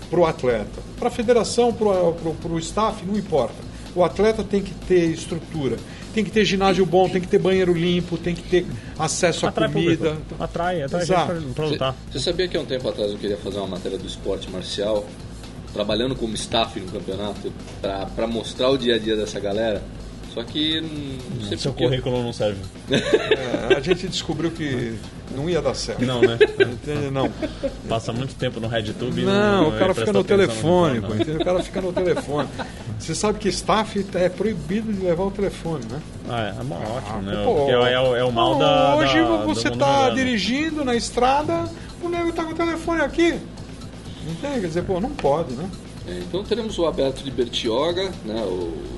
para 0.10 0.20
o 0.20 0.26
atleta. 0.26 0.82
Para 0.98 1.10
a 1.10 1.12
federação, 1.12 1.74
para 1.74 2.50
o 2.50 2.60
staff, 2.60 3.06
não 3.06 3.18
importa. 3.18 3.68
O 3.94 4.04
atleta 4.04 4.44
tem 4.44 4.62
que 4.62 4.74
ter 4.74 5.10
estrutura, 5.12 5.78
tem 6.18 6.24
que 6.26 6.32
ter 6.32 6.44
ginásio 6.46 6.84
bom, 6.84 7.08
tem 7.08 7.22
que 7.22 7.28
ter 7.28 7.38
banheiro 7.38 7.72
limpo, 7.76 8.18
tem 8.18 8.34
que 8.34 8.42
ter 8.42 8.66
acesso 8.98 9.46
à 9.46 9.50
Atrai 9.50 9.72
comida. 9.72 10.10
público. 10.16 10.44
Atrai, 10.44 10.82
atrai 10.82 11.04
Exato. 11.04 11.34
gente 11.36 11.44
pra- 11.44 11.54
pra 11.54 11.66
Você, 11.66 11.72
lutar. 11.74 11.96
você 12.12 12.20
sabia 12.20 12.48
que 12.48 12.58
há 12.58 12.60
um 12.60 12.66
tempo 12.66 12.90
atrás 12.90 13.12
eu 13.12 13.20
queria 13.20 13.38
fazer 13.38 13.58
uma 13.60 13.68
matéria 13.68 14.00
do 14.00 14.08
esporte 14.08 14.50
marcial, 14.50 15.06
trabalhando 15.74 16.16
como 16.16 16.34
staff 16.34 16.80
no 16.80 16.88
campeonato, 16.92 17.54
para 18.16 18.26
mostrar 18.26 18.70
o 18.72 18.78
dia 18.80 18.96
a 18.96 18.98
dia 18.98 19.16
dessa 19.16 19.40
galera? 19.40 19.84
Só 20.38 20.44
que 20.44 20.82
não 20.82 21.48
sei 21.48 21.58
Seu 21.58 21.72
por 21.72 21.80
quê. 21.80 21.84
currículo 21.86 22.22
não 22.22 22.32
serve. 22.32 22.60
É, 22.92 23.74
a 23.76 23.80
gente 23.80 24.08
descobriu 24.08 24.52
que 24.52 24.94
não 25.36 25.50
ia 25.50 25.60
dar 25.60 25.74
certo. 25.74 26.06
Não, 26.06 26.22
né? 26.22 26.38
Entende? 26.60 27.10
Não. 27.10 27.28
Passa 27.90 28.14
muito 28.14 28.36
tempo 28.36 28.60
no 28.60 28.68
RedTube 28.68 29.20
e 29.22 29.26
Não, 29.26 29.70
o 29.70 29.80
cara 29.80 29.96
fica 29.96 30.14
no 30.14 30.24
telefone, 30.24 31.00
não. 31.00 31.08
pô, 31.10 31.16
entendeu? 31.16 31.42
O 31.42 31.44
cara 31.44 31.64
fica 31.64 31.82
no 31.82 31.92
telefone. 31.92 32.48
Você 33.00 33.16
sabe 33.16 33.40
que 33.40 33.50
staff 33.50 34.06
é 34.14 34.30
proibido 34.30 34.94
de 34.94 35.04
levar 35.04 35.24
o 35.24 35.32
telefone, 35.32 35.84
né? 35.90 36.00
Ah, 36.30 36.54
é, 36.56 36.62
é 36.62 36.64
bom, 36.64 36.76
ótimo, 36.96 37.22
né? 37.24 37.42
Pô, 37.44 37.56
Porque 37.56 37.72
é, 37.72 38.00
o- 38.00 38.16
é 38.16 38.24
o 38.24 38.32
mal 38.32 38.60
da. 38.60 38.96
Hoje 38.98 39.20
da- 39.20 39.38
você 39.44 39.72
tá 39.72 39.88
moderno. 39.88 40.16
dirigindo 40.18 40.86
na 40.86 40.96
estrada, 40.96 41.66
o 42.00 42.08
nego 42.10 42.32
tá 42.32 42.44
com 42.44 42.52
o 42.52 42.56
telefone 42.56 43.02
aqui. 43.02 43.40
Entende? 44.30 44.60
Quer 44.62 44.68
dizer, 44.68 44.84
pô, 44.84 45.00
não 45.02 45.10
pode, 45.10 45.54
né? 45.54 45.68
É, 46.08 46.20
então 46.20 46.44
teremos 46.44 46.78
o 46.78 46.86
aberto 46.86 47.24
de 47.24 47.32
Bertioga, 47.32 48.12
né? 48.24 48.40
O, 48.46 48.97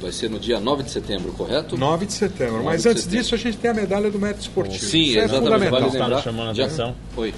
vai 0.00 0.12
ser 0.12 0.28
no 0.30 0.38
dia 0.38 0.60
9 0.60 0.82
de 0.84 0.90
setembro, 0.90 1.32
correto? 1.32 1.76
9 1.76 2.06
de 2.06 2.12
setembro. 2.12 2.54
9 2.54 2.64
Mas 2.64 2.82
de 2.82 2.88
antes 2.88 3.02
setembro. 3.04 3.22
disso, 3.24 3.34
a 3.34 3.38
gente 3.38 3.56
tem 3.58 3.70
a 3.70 3.74
medalha 3.74 4.10
do 4.10 4.18
mérito 4.18 4.40
esportivo. 4.40 4.84
Sim, 4.84 5.00
Isso 5.02 5.18
é 5.18 5.24
exatamente. 5.24 5.44
fundamental. 5.44 5.70
Vale 5.80 5.86
Está 5.86 5.98
lembrar. 5.98 6.14
nos 6.16 6.24
chamando 6.24 6.50
a 6.50 6.54
Já- 6.54 6.64
atenção. 6.64 6.94
Foi. 7.14 7.34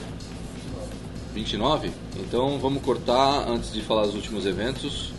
29? 1.35 1.91
Então 2.19 2.59
vamos 2.59 2.83
cortar 2.83 3.49
antes 3.49 3.73
de 3.73 3.81
falar 3.83 4.05
dos 4.07 4.15
últimos 4.15 4.45
eventos. 4.47 5.13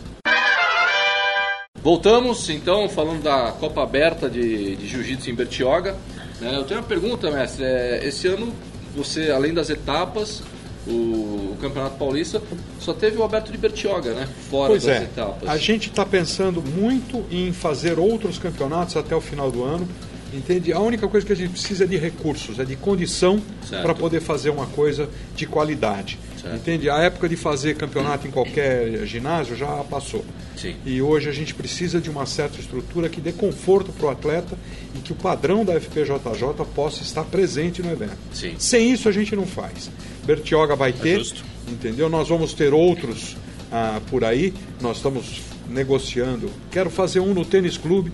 Voltamos 1.82 2.48
então 2.48 2.88
falando 2.88 3.22
da 3.22 3.50
Copa 3.58 3.82
Aberta 3.82 4.30
de, 4.30 4.76
de 4.76 4.86
Jiu-Jitsu 4.86 5.30
em 5.30 5.34
Bertioga. 5.34 5.96
né? 6.40 6.54
eu 6.56 6.64
tenho 6.64 6.78
uma 6.80 6.86
pergunta, 6.86 7.30
mestre. 7.30 7.64
É, 7.64 8.06
esse 8.06 8.28
ano 8.28 8.52
você, 8.94 9.30
além 9.30 9.52
das 9.52 9.68
etapas, 9.70 10.42
o, 10.86 11.52
o 11.52 11.56
Campeonato 11.60 11.96
Paulista 11.96 12.42
só 12.80 12.92
teve 12.92 13.16
o 13.16 13.22
aberto 13.22 13.52
de 13.52 13.58
Bertioga, 13.58 14.14
né? 14.14 14.28
Fora 14.50 14.70
Pois 14.70 14.84
das 14.84 15.02
é, 15.02 15.04
etapas. 15.04 15.48
a 15.48 15.56
gente 15.56 15.88
está 15.88 16.04
pensando 16.04 16.62
muito 16.62 17.24
em 17.30 17.52
fazer 17.52 17.98
outros 17.98 18.38
campeonatos 18.38 18.96
até 18.96 19.14
o 19.14 19.20
final 19.20 19.50
do 19.50 19.62
ano. 19.62 19.88
Entende? 20.34 20.72
A 20.72 20.80
única 20.80 21.06
coisa 21.08 21.26
que 21.26 21.32
a 21.32 21.36
gente 21.36 21.50
precisa 21.50 21.84
é 21.84 21.86
de 21.86 21.98
recursos, 21.98 22.58
é 22.58 22.64
de 22.64 22.74
condição 22.74 23.38
para 23.82 23.94
poder 23.94 24.20
fazer 24.20 24.48
uma 24.48 24.66
coisa 24.66 25.06
de 25.36 25.46
qualidade. 25.46 26.18
Certo. 26.42 26.56
Entende? 26.56 26.90
A 26.90 26.98
época 26.98 27.28
de 27.28 27.36
fazer 27.36 27.76
campeonato 27.76 28.26
em 28.26 28.30
qualquer 28.30 29.06
ginásio 29.06 29.56
já 29.56 29.68
passou. 29.84 30.24
Sim. 30.56 30.74
E 30.84 31.00
hoje 31.00 31.28
a 31.28 31.32
gente 31.32 31.54
precisa 31.54 32.00
de 32.00 32.10
uma 32.10 32.26
certa 32.26 32.58
estrutura 32.58 33.08
que 33.08 33.20
dê 33.20 33.32
conforto 33.32 33.92
para 33.92 34.06
o 34.06 34.10
atleta 34.10 34.58
e 34.94 34.98
que 34.98 35.12
o 35.12 35.14
padrão 35.14 35.64
da 35.64 35.80
FPJJ 35.80 36.64
possa 36.74 37.02
estar 37.02 37.22
presente 37.24 37.80
no 37.80 37.92
evento. 37.92 38.18
Sim. 38.32 38.56
Sem 38.58 38.92
isso 38.92 39.08
a 39.08 39.12
gente 39.12 39.36
não 39.36 39.46
faz. 39.46 39.88
Bertioga 40.24 40.74
vai 40.74 40.92
ter, 40.92 41.18
justo. 41.18 41.44
entendeu? 41.68 42.08
Nós 42.08 42.28
vamos 42.28 42.52
ter 42.52 42.74
outros 42.74 43.36
ah, 43.70 44.00
por 44.10 44.24
aí. 44.24 44.52
Nós 44.80 44.96
estamos 44.96 45.42
negociando. 45.68 46.50
Quero 46.72 46.90
fazer 46.90 47.20
um 47.20 47.32
no 47.32 47.44
tênis 47.44 47.76
clube, 47.76 48.12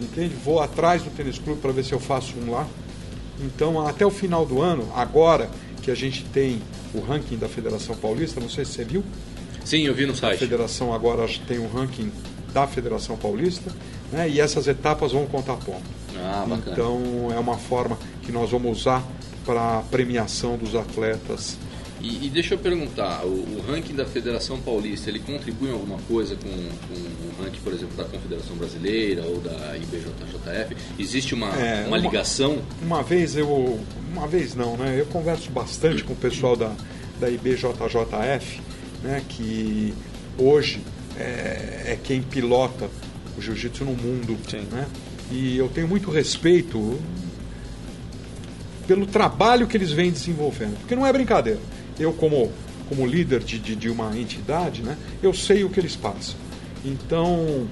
entende? 0.00 0.34
Vou 0.44 0.60
atrás 0.60 1.02
do 1.02 1.10
tênis 1.10 1.38
clube 1.38 1.60
para 1.60 1.72
ver 1.72 1.84
se 1.84 1.92
eu 1.92 2.00
faço 2.00 2.34
um 2.38 2.52
lá. 2.52 2.68
Então, 3.40 3.84
até 3.84 4.06
o 4.06 4.10
final 4.10 4.46
do 4.46 4.62
ano, 4.62 4.88
agora 4.94 5.50
que 5.82 5.90
a 5.90 5.94
gente 5.94 6.24
tem 6.26 6.60
o 6.94 7.00
ranking 7.00 7.36
da 7.36 7.48
Federação 7.48 7.96
Paulista, 7.96 8.40
não 8.40 8.48
sei 8.48 8.64
se 8.64 8.72
você 8.72 8.84
viu, 8.84 9.04
Sim, 9.64 9.82
eu 9.86 9.94
vi 9.94 10.06
no 10.06 10.12
a 10.12 10.16
site. 10.16 10.38
federação 10.38 10.92
agora 10.92 11.26
tem 11.46 11.58
um 11.58 11.68
ranking 11.68 12.12
da 12.52 12.66
Federação 12.66 13.16
Paulista, 13.16 13.70
né? 14.12 14.28
E 14.28 14.40
essas 14.40 14.68
etapas 14.68 15.12
vão 15.12 15.26
contar 15.26 15.56
ponto. 15.56 15.82
Ah, 16.16 16.44
bacana. 16.48 16.72
Então 16.72 17.28
é 17.34 17.38
uma 17.38 17.56
forma 17.58 17.98
que 18.22 18.30
nós 18.30 18.50
vamos 18.50 18.78
usar 18.80 19.02
para 19.44 19.82
premiação 19.90 20.56
dos 20.56 20.74
atletas. 20.74 21.56
E, 22.04 22.26
e 22.26 22.28
deixa 22.28 22.52
eu 22.52 22.58
perguntar, 22.58 23.24
o, 23.24 23.28
o 23.30 23.64
ranking 23.66 23.94
da 23.94 24.04
Federação 24.04 24.60
Paulista, 24.60 25.08
ele 25.08 25.20
contribui 25.20 25.70
em 25.70 25.72
alguma 25.72 25.96
coisa 26.06 26.36
com, 26.36 26.50
com 26.50 26.94
o 27.40 27.42
ranking, 27.44 27.60
por 27.60 27.72
exemplo, 27.72 27.96
da 27.96 28.04
Confederação 28.04 28.54
Brasileira 28.56 29.22
ou 29.24 29.40
da 29.40 29.74
IBJJF? 29.78 30.76
Existe 30.98 31.32
uma, 31.34 31.48
É, 31.56 31.80
uma 31.80 31.88
uma- 31.88 31.98
ligação? 31.98 32.58
Uma 32.82 33.02
vez 33.02 33.34
eu, 33.36 33.80
uma 34.12 34.26
vez 34.26 34.54
não, 34.54 34.76
né? 34.76 35.00
Eu 35.00 35.06
converso 35.06 35.50
bastante 35.50 36.04
com 36.04 36.12
o 36.12 36.16
pessoal 36.16 36.54
da, 36.54 36.72
da 37.18 37.30
IBJJF, 37.30 38.60
né? 39.02 39.22
Que 39.26 39.94
hoje 40.36 40.80
é, 41.16 41.92
é 41.92 41.98
quem 42.04 42.20
pilota 42.20 42.90
o 43.38 43.40
jiu-jitsu 43.40 43.82
no 43.84 43.94
mundo, 43.94 44.36
Sim. 44.48 44.66
né? 44.70 44.86
E 45.32 45.56
eu 45.56 45.68
tenho 45.70 45.88
muito 45.88 46.10
respeito 46.10 46.98
pelo 48.86 49.06
trabalho 49.06 49.66
que 49.66 49.74
eles 49.76 49.90
vêm 49.90 50.10
desenvolvendo, 50.10 50.76
porque 50.80 50.94
não 50.94 51.06
é 51.06 51.12
brincadeira. 51.12 51.58
Eu 51.98 52.12
como 52.12 52.50
como 52.88 53.06
líder 53.06 53.40
de, 53.40 53.58
de, 53.58 53.74
de 53.74 53.88
uma 53.88 54.16
entidade, 54.18 54.82
né? 54.82 54.96
Eu 55.22 55.32
sei 55.32 55.64
o 55.64 55.70
que 55.70 55.80
eles 55.80 55.96
passam. 55.96 56.36
Então 56.84 57.66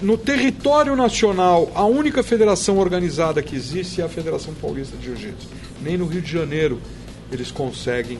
No 0.00 0.16
território 0.16 0.96
nacional, 0.96 1.70
a 1.74 1.84
única 1.84 2.22
federação 2.22 2.78
organizada 2.78 3.42
que 3.42 3.54
existe 3.54 4.00
é 4.00 4.04
a 4.04 4.08
Federação 4.08 4.54
Paulista 4.54 4.96
de 4.96 5.06
Jiu-Jitsu. 5.06 5.46
Nem 5.82 5.96
no 5.96 6.06
Rio 6.06 6.22
de 6.22 6.30
Janeiro 6.30 6.80
eles 7.30 7.50
conseguem 7.50 8.18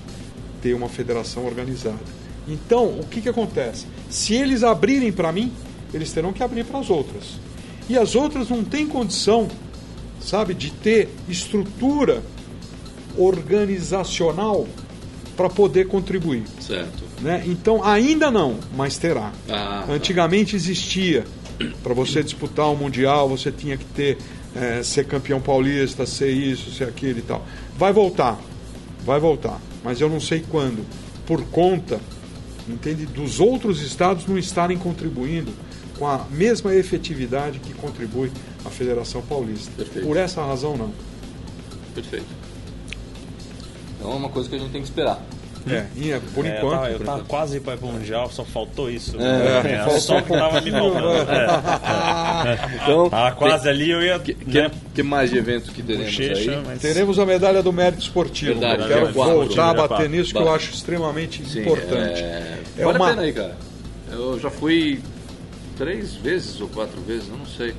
ter 0.62 0.74
uma 0.74 0.88
federação 0.88 1.46
organizada. 1.46 1.98
Então, 2.46 2.86
o 2.98 3.06
que, 3.06 3.20
que 3.22 3.28
acontece? 3.28 3.86
Se 4.10 4.34
eles 4.34 4.62
abrirem 4.62 5.12
para 5.12 5.32
mim, 5.32 5.52
eles 5.92 6.12
terão 6.12 6.32
que 6.32 6.42
abrir 6.42 6.64
para 6.64 6.80
as 6.80 6.90
outras. 6.90 7.38
E 7.88 7.96
as 7.96 8.14
outras 8.14 8.48
não 8.48 8.64
têm 8.64 8.86
condição, 8.86 9.48
sabe, 10.20 10.52
de 10.52 10.70
ter 10.70 11.09
estrutura 11.28 12.22
organizacional 13.16 14.66
para 15.36 15.49
poder 15.49 15.89
contribuir. 15.89 16.45
Certo. 16.61 17.05
Né? 17.20 17.43
Então, 17.47 17.82
ainda 17.82 18.31
não, 18.31 18.59
mas 18.77 18.97
terá. 18.97 19.32
Ah, 19.49 19.85
tá. 19.86 19.93
Antigamente 19.93 20.55
existia, 20.57 21.24
para 21.82 21.95
você 21.95 22.23
disputar 22.23 22.70
um 22.70 22.77
Mundial, 22.77 23.28
você 23.28 23.51
tinha 23.51 23.77
que 23.77 23.85
ter, 23.85 24.19
eh, 24.55 24.82
ser 24.82 25.07
campeão 25.07 25.41
paulista, 25.41 26.07
ser 26.07 26.31
isso, 26.31 26.70
ser 26.73 26.85
aquilo 26.85 27.19
e 27.19 27.23
tal. 27.23 27.45
Vai 27.77 27.93
voltar, 27.93 28.39
vai 29.05 29.19
voltar, 29.19 29.61
mas 29.82 30.01
eu 30.01 30.09
não 30.09 30.20
sei 30.20 30.45
quando, 30.49 30.85
por 31.27 31.43
conta, 31.47 32.01
entende, 32.69 33.07
dos 33.07 33.41
outros 33.41 33.82
estados 33.82 34.27
não 34.27 34.39
estarem 34.39 34.78
contribuindo 34.78 35.53
com 35.99 36.07
a 36.07 36.27
mesma 36.31 36.74
efetividade 36.74 37.59
que 37.59 37.73
contribui 37.74 38.31
a 38.65 38.70
Federação 38.70 39.23
Paulista. 39.23 39.70
Perfeito. 39.77 40.07
Por 40.07 40.16
essa 40.16 40.45
razão, 40.45 40.77
não. 40.77 40.93
Perfeito. 41.95 42.43
Então 44.05 44.12
é 44.12 44.16
uma 44.16 44.28
coisa 44.28 44.51
que 44.51 44.55
a 44.55 44.59
gente 44.59 44.70
tem 44.70 44.82
que 44.82 44.86
esperar. 44.89 45.18
É, 45.66 45.86
e 45.97 46.12
é, 46.12 46.20
por 46.35 46.44
É, 46.44 46.51
eu 46.51 46.56
enquanto. 46.59 46.72
tava, 46.74 46.90
eu 46.90 47.01
tava 47.01 47.24
quase 47.24 47.59
para 47.59 47.72
ir 47.72 47.78
pro 47.78 47.86
Mundial, 47.89 48.31
só 48.31 48.44
faltou 48.44 48.90
isso. 48.90 49.16
É, 49.18 49.72
É, 49.86 49.98
só 49.98 50.20
que 50.20 50.28
tava 50.28 50.60
me 50.60 50.70
faltando. 50.70 51.09
É. 51.32 52.76
Então, 52.82 53.09
Tava 53.09 53.32
quase 53.36 53.66
ali, 53.66 53.90
eu 53.90 54.02
ia. 54.02 54.18
que, 54.18 54.36
né, 54.47 54.70
que 54.94 55.02
mais 55.02 55.31
de 55.31 55.39
eventos 55.39 55.70
que 55.70 55.82
teremos 55.82 56.05
bochecha, 56.14 56.51
aí? 56.51 56.62
mas- 56.66 56.82
Teremos 56.82 57.18
a 57.18 57.24
medalha 57.24 57.62
do 57.62 57.72
mérito 57.72 58.02
esportivo. 58.02 58.60
Verdade, 58.60 58.82
eu 58.82 58.89
quero 58.89 59.12
voltar 59.14 59.70
a 59.70 59.72
dia 59.74 59.89
bater 59.89 60.10
nisso 60.10 60.32
que 60.35 60.39
eu 60.39 60.52
acho 60.55 60.70
extremamente 60.74 61.43
Sim, 61.48 61.60
importante. 61.62 62.20
É... 62.20 62.59
É 62.76 62.85
vale 62.85 62.98
uma- 62.98 63.06
a 63.06 63.10
pena 63.10 63.22
aí, 63.22 63.32
cara. 63.32 63.56
Eu 64.12 64.39
já 64.39 64.51
fui 64.51 65.01
três 65.78 66.14
vezes 66.14 66.60
ou 66.60 66.68
quatro 66.68 67.01
vezes, 67.01 67.28
eu 67.31 67.39
não 67.39 67.47
sei. 67.47 67.74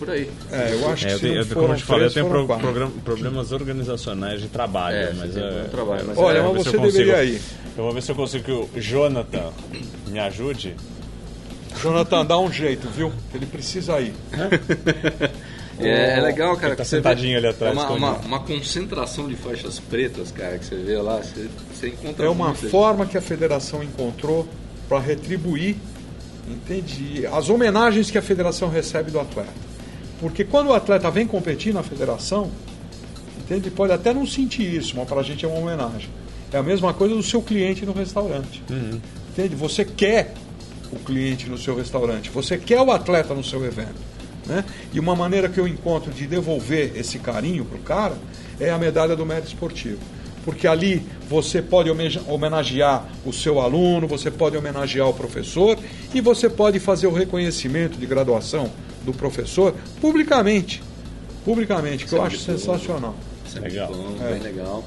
Por 0.00 0.10
aí. 0.10 0.28
É, 0.50 0.72
eu 0.72 0.90
acho 0.90 1.04
É, 1.06 1.08
que 1.10 1.14
eu 1.14 1.20
tenho, 1.20 1.34
eu, 1.36 1.44
foram 1.46 1.60
como 1.60 1.72
eu 1.74 1.76
te 1.76 1.84
falei, 1.84 2.06
eu 2.06 2.10
tenho 2.12 2.26
pro- 2.28 2.46
program- 2.58 2.90
problemas 3.04 3.52
organizacionais 3.52 4.40
de 4.40 4.48
trabalho, 4.48 4.96
É, 4.96 5.12
mas 5.12 5.36
é, 5.36 5.64
um 5.66 5.68
trabalho, 5.68 6.04
mas 6.08 6.18
Olha, 6.18 6.38
é, 6.38 6.42
vou 6.42 6.54
mas 6.54 6.64
ver 6.64 6.70
se 6.70 6.76
você 6.76 6.76
eu 6.76 6.90
deveria 6.92 7.14
consigo- 7.18 7.36
ir. 7.36 7.40
Eu 7.78 7.84
vou 7.84 7.92
ver 7.92 8.02
se 8.02 8.10
eu 8.10 8.16
consigo 8.16 8.44
que 8.44 8.78
o 8.78 8.80
Jonathan 8.82 9.52
me 10.08 10.18
ajude. 10.18 10.74
Jonathan, 11.80 12.26
dá 12.26 12.38
um 12.38 12.50
jeito, 12.50 12.88
viu? 12.88 13.12
Ele 13.32 13.46
precisa 13.46 14.00
ir. 14.00 14.12
É, 15.82 16.18
é 16.18 16.20
legal, 16.20 16.54
cara. 16.56 16.68
Ele 16.68 16.76
tá 16.76 16.82
que 16.82 16.88
você 16.90 16.96
sentadinho 16.96 17.32
vê- 17.32 17.36
ali 17.38 17.46
atrás, 17.46 17.74
É 17.74 17.80
uma, 17.80 17.90
uma, 17.92 18.12
uma 18.18 18.40
concentração 18.40 19.26
de 19.26 19.34
faixas 19.34 19.78
pretas, 19.78 20.30
cara, 20.30 20.58
que 20.58 20.66
você 20.66 20.76
vê 20.76 20.96
lá. 20.98 21.16
Você, 21.22 21.48
você 21.72 21.88
encontra. 21.88 22.26
É 22.26 22.28
uma 22.28 22.52
forma 22.54 23.06
que 23.06 23.16
a 23.16 23.20
federação 23.22 23.82
encontrou 23.82 24.46
para 24.86 24.98
retribuir, 25.00 25.76
entende? 26.46 27.26
As 27.32 27.48
homenagens 27.48 28.10
que 28.10 28.18
a 28.18 28.22
federação 28.22 28.68
recebe 28.68 29.10
do 29.10 29.18
atleta. 29.20 29.69
Porque 30.20 30.44
quando 30.44 30.68
o 30.68 30.74
atleta 30.74 31.10
vem 31.10 31.26
competir 31.26 31.72
na 31.72 31.82
federação, 31.82 32.50
entende? 33.38 33.70
Pode 33.70 33.92
até 33.92 34.12
não 34.12 34.26
sentir 34.26 34.74
isso, 34.74 34.94
mas 34.96 35.08
para 35.08 35.20
a 35.20 35.22
gente 35.22 35.44
é 35.44 35.48
uma 35.48 35.58
homenagem. 35.58 36.10
É 36.52 36.58
a 36.58 36.62
mesma 36.62 36.92
coisa 36.92 37.14
do 37.14 37.22
seu 37.22 37.40
cliente 37.40 37.86
no 37.86 37.92
restaurante. 37.92 38.62
Entende? 39.30 39.56
Você 39.56 39.84
quer 39.84 40.34
o 40.92 40.96
cliente 40.96 41.48
no 41.48 41.56
seu 41.56 41.74
restaurante, 41.74 42.28
você 42.30 42.58
quer 42.58 42.80
o 42.82 42.90
atleta 42.90 43.32
no 43.32 43.42
seu 43.42 43.64
evento. 43.64 44.10
Né? 44.46 44.64
E 44.92 45.00
uma 45.00 45.16
maneira 45.16 45.48
que 45.48 45.58
eu 45.58 45.66
encontro 45.66 46.12
de 46.12 46.26
devolver 46.26 46.92
esse 46.96 47.18
carinho 47.18 47.64
para 47.64 47.78
o 47.78 47.82
cara 47.82 48.18
é 48.58 48.70
a 48.70 48.76
medalha 48.76 49.16
do 49.16 49.24
mérito 49.24 49.48
esportivo. 49.48 50.00
Porque 50.44 50.66
ali 50.66 51.06
você 51.28 51.62
pode 51.62 51.90
homenagear 52.26 53.06
o 53.24 53.32
seu 53.32 53.60
aluno, 53.60 54.06
você 54.08 54.30
pode 54.30 54.56
homenagear 54.56 55.08
o 55.08 55.14
professor 55.14 55.78
e 56.12 56.20
você 56.20 56.48
pode 56.48 56.80
fazer 56.80 57.06
o 57.06 57.12
reconhecimento 57.12 57.98
de 57.98 58.06
graduação 58.06 58.70
do 59.04 59.12
professor 59.12 59.74
publicamente. 60.00 60.82
Publicamente, 61.44 62.04
que 62.06 62.12
eu 62.14 62.22
é 62.22 62.26
acho 62.26 62.36
bom. 62.38 62.42
sensacional. 62.44 63.14
Legal. 63.60 63.88
bom, 63.92 64.16
É. 64.24 64.32
bem 64.34 64.42
legal. 64.42 64.84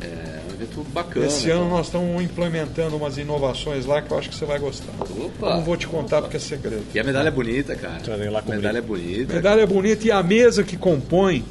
É 0.00 0.40
um 0.50 0.54
evento 0.54 0.86
bacana. 0.92 1.26
Esse 1.26 1.50
ano 1.50 1.62
cara. 1.62 1.74
nós 1.76 1.86
estamos 1.86 2.22
implementando 2.22 2.96
umas 2.96 3.16
inovações 3.16 3.86
lá 3.86 4.02
que 4.02 4.10
eu 4.10 4.18
acho 4.18 4.28
que 4.28 4.34
você 4.34 4.44
vai 4.44 4.58
gostar. 4.58 4.92
Opa! 5.00 5.54
Não 5.56 5.62
vou 5.62 5.76
te 5.76 5.86
contar 5.86 6.20
porque 6.20 6.36
é 6.36 6.40
segredo. 6.40 6.84
E 6.94 6.98
a 7.00 7.04
medalha 7.04 7.28
é 7.28 7.30
bonita, 7.30 7.74
cara. 7.74 8.00
Lá 8.30 8.40
a 8.40 8.50
medalha 8.50 8.78
é 8.78 8.82
bonita. 8.82 9.32
A 9.32 9.36
medalha 9.36 9.60
é 9.62 9.66
bonita 9.66 10.06
e 10.06 10.10
a 10.12 10.22
mesa 10.22 10.62
que 10.62 10.76
compõe, 10.76 11.42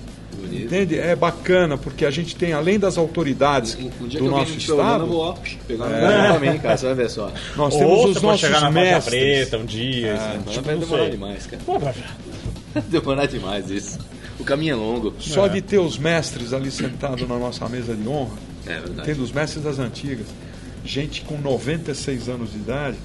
entende? 0.52 0.98
É 0.98 1.16
bacana, 1.16 1.78
porque 1.78 2.06
a 2.06 2.12
gente 2.12 2.36
tem, 2.36 2.54
além 2.54 2.80
das 2.80 2.98
autoridades 2.98 3.76
Um, 3.76 3.90
do 4.08 4.26
nosso 4.30 4.58
estado, 4.58 5.06
vou 5.08 5.34
pegar 5.68 5.86
pra 5.88 6.40
mim, 6.40 6.58
cara. 6.60 6.78
Você 6.78 6.86
vai 6.88 6.96
ver 6.96 7.10
só. 7.10 7.32
nós 7.56 7.74
Ou 7.74 7.80
temos 7.80 8.16
os 8.18 8.22
nossos 8.22 8.42
chegar 8.42 8.72
mestres. 8.72 9.06
preta 9.10 9.58
um 9.58 9.66
dia. 9.66 10.14
assim, 10.16 10.40
Mas 10.46 10.54
tipo, 10.54 10.66
vai 10.66 10.78
demorar 10.78 11.02
sei. 11.04 11.12
demais, 11.12 11.46
cara. 11.48 11.62
Pô, 11.66 11.80
Vai 11.80 11.94
demorar 12.90 13.26
demais 13.28 13.70
isso. 13.70 14.00
O 14.40 14.44
caminho 14.44 14.74
é 14.74 14.76
longo. 14.76 15.14
Só 15.20 15.48
de 15.48 15.62
ter 15.62 15.78
os 15.80 15.98
mestres 15.98 16.54
ali 16.54 16.72
sentados 16.72 17.28
na 17.28 17.38
nossa 17.38 17.68
mesa 17.70 17.96
de 17.96 18.08
honra, 18.08 18.36
É 18.66 18.80
verdade. 18.80 19.04
tendo 19.06 19.22
os 19.24 19.32
mestres 19.32 19.64
das 19.64 19.78
antigas, 19.80 20.26
gente 20.84 21.22
com 21.22 21.38
96 21.38 22.30
anos 22.30 22.52
de 22.52 22.58
idade, 22.58 22.98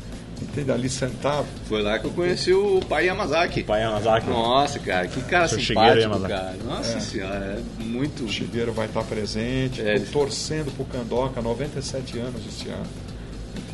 entende? 0.42 0.70
Ali 0.72 0.88
sentado. 0.88 1.46
Foi 1.66 1.82
lá 1.82 1.98
que 1.98 2.06
eu 2.06 2.10
conheci 2.10 2.52
o 2.52 2.80
pai 2.88 3.06
Yamazaki. 3.06 3.62
Pai 3.62 3.80
Yamazaki. 3.82 4.28
Nossa, 4.28 4.78
cara, 4.78 5.06
que 5.08 5.20
cara 5.22 5.48
Seu 5.48 5.58
simpático, 5.60 5.94
Shigeru 6.00 6.14
Yamazaki. 6.14 6.32
cara. 6.32 6.56
Nossa 6.76 7.00
senhora, 7.00 7.62
é 7.78 7.82
muito. 7.82 8.24
O 8.24 8.28
Chiveiro 8.28 8.72
vai 8.72 8.86
estar 8.86 9.02
presente. 9.04 9.80
É, 9.80 9.94
ele- 9.96 10.06
torcendo 10.06 10.70
pro 10.74 10.84
Candoca, 10.84 11.40
97 11.42 12.18
anos 12.18 12.40
esse 12.46 12.68
ano. 12.68 12.86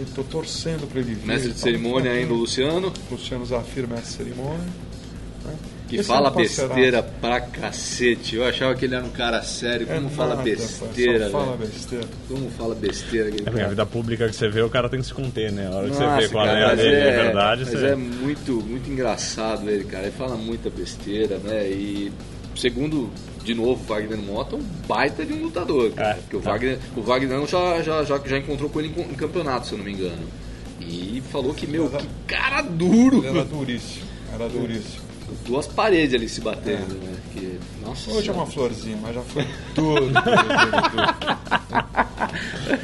Estou 0.01 0.25
torcendo 0.25 0.89
para 0.89 1.01
ele 1.01 1.15
vir. 1.15 1.27
Mestre 1.27 1.53
de 1.53 1.59
cerimônia 1.59 2.11
ainda, 2.11 2.33
o 2.33 2.37
Luciano, 2.37 2.93
Luciano 3.11 3.47
Zafir, 3.47 3.87
mestre 3.87 4.07
de 4.07 4.13
cerimônia. 4.31 4.65
né? 5.45 5.55
Que 5.89 5.97
Esse 5.97 6.09
fala 6.09 6.29
é 6.29 6.33
um 6.33 6.35
besteira 6.35 7.03
pra 7.03 7.41
cacete. 7.41 8.37
Eu 8.37 8.45
achava 8.45 8.75
que 8.75 8.87
ele 8.87 8.95
era 8.95 9.05
um 9.05 9.11
cara 9.11 9.43
sério. 9.43 9.87
É 9.89 9.95
Como 9.95 10.09
fala 10.09 10.37
nada, 10.37 10.43
besteira, 10.43 11.31
só 11.31 11.41
fala 11.41 11.57
besteira. 11.57 12.05
Como 12.27 12.51
fala 12.51 12.75
besteira. 12.75 13.29
É 13.29 13.51
porque 13.51 13.61
a 13.61 13.69
vida 13.69 13.87
pública 13.87 14.29
que 14.29 14.35
você 14.35 14.49
vê, 14.49 14.63
o 14.63 14.71
cara 14.71 14.89
tem 14.89 15.01
que 15.01 15.07
se 15.07 15.15
conter, 15.15 15.53
né? 15.53 15.67
A 15.67 15.77
hora 15.77 15.89
que 15.89 15.95
você 15.95 16.03
Nossa, 16.03 16.21
vê 16.21 16.29
qual 16.29 16.47
cara, 16.47 16.59
é 16.59 16.65
a 16.65 16.75
dele, 16.75 16.95
é, 16.95 17.09
é 17.09 17.23
verdade, 17.25 17.65
mas 17.67 17.81
você... 17.81 17.87
é 17.87 17.97
muito, 17.97 18.53
muito 18.63 18.91
engraçado 18.91 19.69
ele, 19.69 19.85
cara. 19.85 20.05
Ele 20.05 20.13
fala 20.13 20.37
muita 20.37 20.71
besteira, 20.71 21.37
né? 21.39 21.69
E 21.69 22.11
segundo, 22.57 23.11
de 23.45 23.55
novo, 23.55 23.83
o 23.83 23.87
Wagner 23.87 24.19
Mota 24.19 24.57
é 24.57 24.59
um 24.59 24.63
baita 24.89 25.25
de 25.25 25.35
um 25.35 25.43
lutador, 25.43 25.91
cara. 25.93 26.11
É, 26.11 26.15
Porque 26.15 26.37
o 26.37 26.41
tá. 26.41 26.53
Wagner, 26.53 26.79
o 26.97 27.03
Wagner 27.03 27.47
já, 27.47 27.83
já, 27.83 28.05
já, 28.05 28.19
já 28.25 28.39
encontrou 28.39 28.71
com 28.71 28.81
ele 28.81 28.93
em, 28.97 29.01
em 29.03 29.15
campeonato, 29.15 29.67
se 29.67 29.73
eu 29.73 29.79
não 29.79 29.85
me 29.85 29.93
engano. 29.93 30.27
E 30.81 31.23
falou 31.31 31.53
que, 31.53 31.67
meu, 31.67 31.89
que 31.89 32.07
cara 32.27 32.63
duro! 32.63 33.19
Ele 33.19 33.29
era 33.29 33.45
duríssimo. 33.45 34.07
Era 34.33 34.49
duríssimo. 34.49 35.04
Duas 35.47 35.67
paredes 35.67 36.15
ali 36.15 36.29
se 36.29 36.41
batendo, 36.41 36.95
né? 37.03 37.13
Que, 37.33 37.59
nossa 37.85 38.11
Hoje 38.11 38.19
é 38.19 38.23
Senhora. 38.23 38.39
uma 38.41 38.47
florzinha, 38.47 38.99
mas 39.03 39.15
já 39.15 39.21
foi 39.23 39.45
tudo. 39.75 40.01
tudo, 40.07 40.13
tudo, 40.13 41.15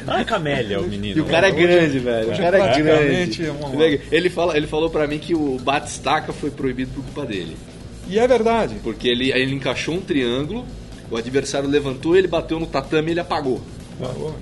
Ah, 0.07 0.23
camélia, 0.25 0.79
o 0.79 0.87
menino. 0.87 1.17
E 1.17 1.21
o 1.21 1.25
cara 1.25 1.47
é 1.47 1.51
grande, 1.51 1.99
velho. 1.99 2.27
O 2.27 2.31
hoje 2.31 2.41
cara 2.41 2.57
é 2.57 2.81
grande. 2.81 3.49
uma- 3.49 3.83
Ele, 3.83 4.01
ele, 4.11 4.29
fala, 4.29 4.55
ele 4.57 4.67
falou 4.67 4.89
pra 4.89 5.07
mim 5.07 5.17
que 5.19 5.33
o 5.33 5.57
batistaca 5.59 6.31
foi 6.33 6.51
proibido 6.51 6.91
por 6.93 7.03
culpa 7.03 7.25
dele. 7.25 7.57
E 8.07 8.19
é 8.19 8.27
verdade. 8.27 8.75
Porque 8.83 9.07
ele, 9.07 9.31
aí 9.33 9.41
ele 9.41 9.53
encaixou 9.55 9.95
um 9.95 10.01
triângulo, 10.01 10.65
o 11.09 11.17
adversário 11.17 11.67
levantou, 11.69 12.15
ele 12.15 12.27
bateu 12.27 12.59
no 12.59 12.65
tatame 12.67 13.09
e 13.09 13.11
ele 13.11 13.19
apagou. 13.19 13.61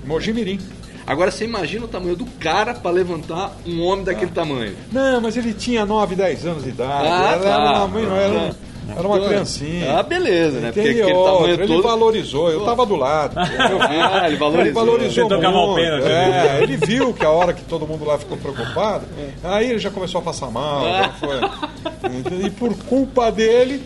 Mojimirim. 0.04 0.58
Agora 1.06 1.30
você 1.30 1.44
imagina 1.44 1.84
o 1.84 1.88
tamanho 1.88 2.14
do 2.16 2.24
cara 2.38 2.74
pra 2.74 2.90
levantar 2.90 3.52
um 3.66 3.82
homem 3.82 4.04
daquele 4.04 4.30
tamanho. 4.30 4.76
Não, 4.92 5.20
mas 5.20 5.36
ele 5.36 5.52
tinha 5.52 5.84
9, 5.84 6.14
10 6.14 6.46
anos 6.46 6.62
de 6.64 6.70
idade. 6.70 7.06
Ah, 7.08 7.30
era, 7.32 7.40
tá. 7.40 7.48
era, 7.48 7.84
uma, 7.84 8.16
era, 8.20 8.56
era 8.96 9.08
uma 9.08 9.16
Ah, 9.16 9.28
criancinha. 9.28 9.98
Ah, 9.98 10.02
beleza, 10.02 10.60
né? 10.60 10.72
Porque 10.72 10.88
aquele 10.88 11.12
tamanho 11.12 11.54
ele 11.54 11.66
todo. 11.66 11.82
valorizou, 11.82 12.50
eu 12.50 12.64
tava 12.64 12.84
do 12.86 12.96
lado. 12.96 13.34
Ah, 13.40 14.26
ele 14.26 14.36
valorizou. 14.36 14.60
Ele 14.66 14.72
valorizou 14.72 15.28
muito. 15.28 15.74
pênalti. 15.74 16.06
É, 16.10 16.58
ele 16.62 16.76
viu 16.76 17.12
que 17.14 17.24
a 17.24 17.30
hora 17.30 17.52
que 17.52 17.62
todo 17.64 17.86
mundo 17.86 18.04
lá 18.04 18.18
ficou 18.18 18.36
preocupado, 18.36 19.04
aí 19.42 19.70
ele 19.70 19.78
já 19.78 19.90
começou 19.90 20.20
a 20.20 20.24
passar 20.24 20.50
mal. 20.50 20.82
Ah. 20.86 21.10
E 22.44 22.50
por 22.50 22.74
culpa 22.84 23.30
dele, 23.30 23.82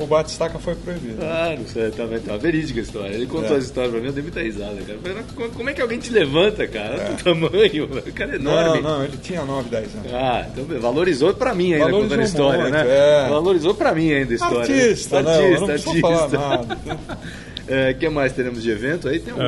o 0.00 0.06
batistaca 0.06 0.58
foi 0.58 0.74
proibido. 0.74 1.18
Ah, 1.22 1.54
não 1.58 1.66
sei, 1.66 1.90
tá, 1.90 2.04
tá 2.26 2.36
verídica 2.36 2.80
a 2.80 2.82
história. 2.82 3.14
Ele 3.14 3.26
contou 3.26 3.54
É. 3.54 3.58
essa 3.58 3.66
história 3.66 3.90
pra 3.90 4.00
mim, 4.00 4.06
eu 4.06 4.12
dei 4.12 4.22
muita 4.22 4.40
risada, 4.42 4.76
cara. 4.86 4.98
Falei, 5.02 5.50
"Como- 5.50 5.70
é 5.70 5.72
que 5.72 5.80
alguém 5.82 5.98
te 5.98 6.10
levanta, 6.12 6.66
cara? 6.66 6.96
Do 7.10 7.22
tamanho, 7.22 7.84
o 7.84 8.12
cara 8.12 8.32
é 8.32 8.36
enorme. 8.36 8.80
Não, 8.82 8.98
não, 8.98 9.04
ele 9.04 9.16
tinha 9.18 9.44
9, 9.44 9.68
10 9.70 9.94
anos. 9.94 10.12
Ah, 10.14 10.46
então 10.52 10.80
valorizou 10.80 11.34
pra 11.34 11.54
mim 11.54 11.72
ainda 11.74 11.84
Valorizou 11.84 12.02
contando 12.08 12.20
a 12.20 12.24
história, 12.24 12.60
muito, 12.62 12.72
né? 12.74 12.84
é. 12.88 13.28
Valorizou 13.28 13.74
pra 13.74 13.94
mim 13.94 14.12
ainda 14.12 14.32
a 14.32 14.36
história. 14.36 14.58
Artista, 14.60 15.22
né? 15.22 15.34
não, 15.36 15.42
eu 15.44 15.60
não 15.60 15.68
artista, 15.70 16.00
falar 16.00 16.16
artista. 16.24 16.38
nada. 16.38 16.78
É, 17.70 17.94
que 17.94 18.08
mais 18.08 18.32
teremos 18.32 18.62
de 18.62 18.70
evento 18.70 19.08
aí? 19.08 19.20
Tem 19.20 19.32
um 19.32 19.36
Uh, 19.36 19.40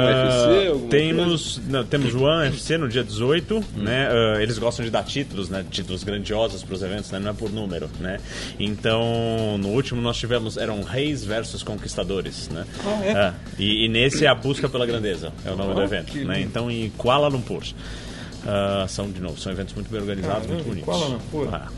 UFC? 0.77 0.89
temos, 0.89 1.61
não, 1.69 1.85
temos 1.85 2.15
o 2.15 2.23
One 2.23 2.49
FC 2.49 2.78
no 2.78 2.89
dia 2.89 3.03
18, 3.03 3.65
né? 3.77 4.09
Uh, 4.11 4.40
eles 4.40 4.59
gostam 4.59 4.85
de 4.85 4.90
dar 4.90 5.03
títulos, 5.03 5.49
né? 5.49 5.65
Títulos 5.70 6.05
grandiosos 6.05 6.62
para 6.62 6.74
os 6.74 6.82
eventos, 6.82 7.11
né? 7.11 7.19
Não 7.19 7.31
é 7.31 7.35
por 7.35 7.51
número, 7.51 7.90
né? 8.01 8.19
Então, 8.59 9.59
no 9.59 9.69
último 9.69 10.01
nós 10.01 10.16
tivemos 10.16 10.57
eram 10.57 10.82
Reis 10.82 11.24
versus 11.24 11.62
Conquistadores, 11.62 12.49
né? 12.49 12.65
Ah, 12.85 13.05
é? 13.05 13.28
Uh, 13.31 13.35
e, 13.59 13.85
e 13.86 13.89
nesse 13.89 14.24
é 14.24 14.28
a 14.28 14.35
busca 14.35 14.69
pela 14.69 14.86
grandeza, 14.86 15.32
é 15.44 15.51
o 15.51 15.57
nome 15.57 15.74
do 15.74 15.81
Ah, 15.81 15.85
evento, 15.85 16.16
né? 16.16 16.36
lindo. 16.36 16.49
Então, 16.49 16.70
em 16.70 16.90
Kuala 16.90 17.28
Lumpur. 17.28 17.62
Uh, 17.65 18.89
são 18.89 19.11
de 19.11 19.20
novo, 19.20 19.39
são 19.39 19.53
eventos 19.53 19.73
muito 19.74 19.89
bem 19.90 20.01
organizados, 20.01 20.47
Caramba, 20.47 20.55
muito 20.55 20.66
bonitos. 20.69 20.85
Kuala 20.85 21.07
Lumpur. 21.07 21.49
Ah. 21.55 21.69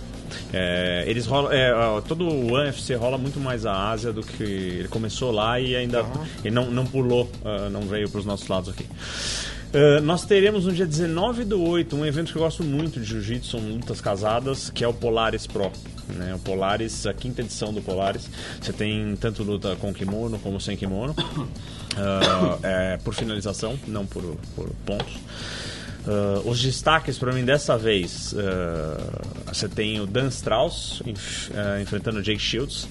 É, 0.53 1.05
eles 1.07 1.27
rolam, 1.27 1.53
é, 1.53 1.73
todo 2.07 2.27
o 2.27 2.53
UFC 2.53 2.95
rola 2.95 3.19
muito 3.19 3.41
mais 3.41 3.67
a 3.67 3.91
Ásia 3.91 4.13
do 4.13 4.23
que 4.23 4.43
ele 4.43 4.89
começou 4.89 5.31
lá 5.31 5.59
e 5.59 5.75
ainda 5.75 6.01
Aham. 6.01 6.27
ele 6.45 6.55
não, 6.55 6.71
não 6.71 6.87
pulou, 6.87 7.31
ah, 7.45 7.69
não 7.71 7.83
veio 7.83 8.09
para 8.09 8.21
os 8.21 8.27
nossos 8.27 8.49
lados 8.49 8.71
aqui. 8.71 8.87
Ah, 9.75 10.01
nós 10.01 10.25
teremos 10.25 10.67
no 10.67 10.73
dia 10.73 10.87
19 10.87 11.45
do 11.45 11.61
8 11.61 11.97
um 11.97 12.07
evento 12.07 12.31
que 12.31 12.39
eu 12.39 12.43
gosto 12.43 12.63
muito 12.63 13.01
de 13.01 13.07
jiu-jitsu, 13.07 13.51
são 13.51 13.61
lutas 13.61 14.01
casadas, 14.01 14.71
que 14.71 14.85
é 14.85 14.89
o 14.89 14.95
Polaris 14.95 15.47
Pro. 15.47 15.73
Né? 16.09 16.35
O 16.35 16.39
Polaris, 16.39 17.07
a 17.07 17.13
quinta 17.13 17.41
edição 17.41 17.73
do 17.73 17.83
Polaris. 17.83 18.31
Você 18.61 18.73
tem 18.73 19.17
tanto 19.17 19.43
luta 19.43 19.75
com 19.77 19.93
kimono 19.93 20.39
como 20.39 20.61
sem 20.61 20.77
kimono. 20.77 21.15
Ah, 21.97 22.59
é, 22.65 22.97
por 23.05 23.15
finalização, 23.15 23.79
não 23.87 24.05
por, 24.05 24.37
por 24.57 24.69
pontos. 24.85 25.17
Ah, 26.07 26.41
os 26.45 26.61
destaques 26.63 27.19
para 27.19 27.33
mim 27.33 27.45
dessa 27.45 27.77
vez, 27.79 28.35
ah, 28.37 29.53
você 29.53 29.69
tem 29.69 30.01
o 30.01 30.07
Dan 30.07 30.29
Strauss 30.29 31.03
enf- 31.07 31.51
ah, 31.55 31.81
enfrentando 31.81 32.19
o 32.19 32.23
Jake 32.23 32.41
Shields. 32.41 32.87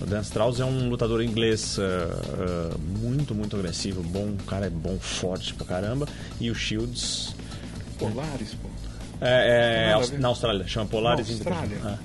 O 0.00 0.04
Dan 0.06 0.20
Strauss 0.20 0.60
é 0.60 0.64
um 0.64 0.88
lutador 0.90 1.22
inglês 1.22 1.78
muito, 3.00 3.34
muito 3.34 3.56
agressivo, 3.56 4.02
bom, 4.02 4.34
o 4.38 4.42
cara 4.46 4.66
é 4.66 4.70
bom, 4.70 4.98
forte 4.98 5.54
pra 5.54 5.66
caramba. 5.66 6.06
E 6.38 6.50
o 6.50 6.54
Shields 6.54 7.34
Polaris, 7.98 8.54
pô. 8.62 8.68
é, 9.22 9.94
é 9.98 10.06
ver. 10.06 10.18
na 10.20 10.28
Austrália, 10.28 10.66
chama 10.68 10.84
Polaris 10.86 11.28
Na 11.28 11.34
Austrália? 11.34 11.98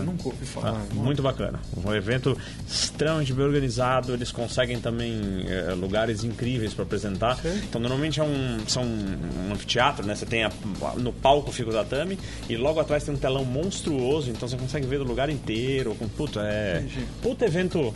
É. 0.00 0.04
Nunca 0.04 0.28
ouvi 0.28 0.44
falar. 0.46 0.70
Ah, 0.90 0.94
muito 0.94 1.22
bacana. 1.22 1.60
Um 1.84 1.94
evento 1.94 2.36
extremamente 2.66 3.32
bem 3.32 3.44
organizado. 3.44 4.12
Eles 4.12 4.30
conseguem 4.32 4.80
também 4.80 5.44
eh, 5.48 5.74
lugares 5.74 6.24
incríveis 6.24 6.72
para 6.74 6.84
apresentar. 6.84 7.36
Sei. 7.40 7.52
Então, 7.58 7.80
normalmente 7.80 8.20
é 8.20 8.24
um, 8.24 8.58
são 8.68 8.82
um 8.84 9.52
anfiteatro, 9.52 10.06
né? 10.06 10.14
Você 10.14 10.26
tem 10.26 10.44
a- 10.44 10.52
no 10.96 11.12
palco 11.12 11.50
fica 11.52 11.70
o 11.70 11.72
tatame 11.72 12.18
e 12.48 12.56
logo 12.56 12.80
atrás 12.80 13.04
tem 13.04 13.14
um 13.14 13.18
telão 13.18 13.44
monstruoso. 13.44 14.30
Então 14.30 14.48
você 14.48 14.56
consegue 14.56 14.86
ver 14.86 15.00
o 15.00 15.04
lugar 15.04 15.28
inteiro. 15.30 15.94
Com, 15.94 16.08
puta, 16.08 16.40
é. 16.40 16.84
Puta 17.22 17.44
evento. 17.44 17.92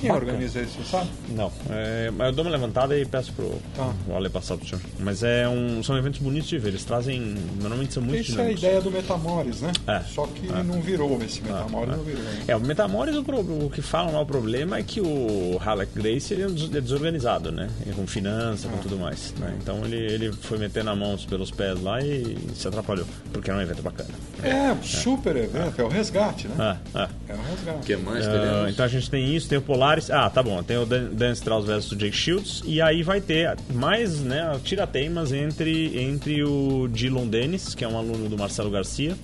Quem 0.00 0.10
bacana. 0.10 0.30
organiza 0.32 0.60
isso, 0.62 0.78
você 0.82 0.90
sabe? 0.90 1.10
Não, 1.30 1.52
é, 1.70 2.10
mas 2.10 2.28
eu 2.28 2.32
dou 2.34 2.44
uma 2.44 2.50
levantada 2.50 2.98
e 2.98 3.04
peço 3.04 3.32
pro, 3.32 3.50
Tá. 3.76 3.92
pro 4.04 4.16
Ale 4.16 4.28
passar 4.28 4.56
pro 4.56 4.66
senhor. 4.66 4.80
Mas 4.98 5.22
é 5.22 5.48
um, 5.48 5.82
são 5.82 5.96
eventos 5.96 6.20
bonitos 6.20 6.48
de 6.48 6.58
ver. 6.58 6.68
Eles 6.70 6.84
trazem. 6.84 7.20
Normalmente 7.60 7.92
são 7.94 8.02
muito 8.02 8.20
Isso 8.22 8.32
é 8.32 8.34
a 8.34 8.36
dinâmicos. 8.38 8.62
ideia 8.62 8.80
do 8.80 8.90
Metamores, 8.90 9.60
né? 9.60 9.72
É. 9.86 10.00
Só 10.00 10.26
que 10.26 10.46
não 10.46 10.80
virou 10.80 11.20
esse 11.22 11.42
Metamores, 11.42 11.96
não 11.96 12.04
virou. 12.04 12.22
né? 12.22 12.42
É, 12.48 12.56
o 12.56 12.60
Metamores, 12.60 13.16
o, 13.16 13.22
pro- 13.24 13.40
o 13.40 13.70
que 13.72 13.82
falam 13.82 14.14
lá, 14.14 14.20
o 14.20 14.26
problema 14.26 14.78
é 14.78 14.82
que 14.82 15.00
o 15.00 15.58
Halleck 15.64 15.92
Grace 15.94 16.32
ele 16.32 16.42
é 16.42 16.46
é 16.46 16.80
desorganizado, 16.80 17.50
né? 17.52 17.68
E 17.86 17.90
Com 17.92 18.06
finança, 18.06 18.68
com 18.68 18.78
tudo 18.78 18.98
mais. 18.98 19.34
né? 19.38 19.54
Então 19.62 19.84
ele, 19.84 19.96
ele 19.96 20.32
foi 20.32 20.58
metendo 20.58 20.90
a 20.90 20.96
mão 20.96 21.16
pelos 21.28 21.50
pés 21.50 21.80
lá 21.82 22.00
e 22.00 22.36
se 22.54 22.66
atrapalhou, 22.68 23.06
porque 23.32 23.50
era 23.50 23.58
um 23.58 23.62
evento 23.62 23.82
bacana. 23.82 24.08
É, 24.42 24.72
um 24.72 24.82
super 24.82 25.36
evento, 25.36 25.80
é 25.80 25.84
o 25.84 25.88
resgate, 25.88 26.48
né? 26.48 26.54
Ah, 26.58 26.76
ah. 26.94 27.08
É 27.28 27.32
o 27.34 27.36
resgate. 27.36 27.78
O 27.78 27.80
que 27.82 27.96
mais 27.96 28.26
Ah, 28.26 28.30
teremos? 28.30 28.70
então 28.70 28.84
a 28.84 28.88
gente 28.88 29.10
tem 29.10 29.34
isso, 29.34 29.48
tem 29.48 29.58
o 29.58 29.62
Ah, 30.10 30.30
tá 30.30 30.42
bom. 30.42 30.62
Tem 30.62 30.76
o 30.78 30.86
Dan, 30.86 31.10
Dan 31.12 31.32
Strauss 31.32 31.66
versus 31.66 31.92
o 31.92 31.96
Jake 31.96 32.16
Shields. 32.16 32.62
E 32.64 32.80
aí 32.80 33.02
vai 33.02 33.20
ter 33.20 33.56
mais 33.74 34.20
né, 34.20 34.58
tirateimas 34.64 35.32
entre, 35.32 35.98
entre 36.00 36.44
o 36.44 36.88
Dylan 36.88 37.26
Dennis, 37.26 37.74
que 37.74 37.84
é 37.84 37.88
um 37.88 37.96
aluno 37.96 38.28
do 38.28 38.38
Marcelo 38.38 38.70
Garcia, 38.70 39.16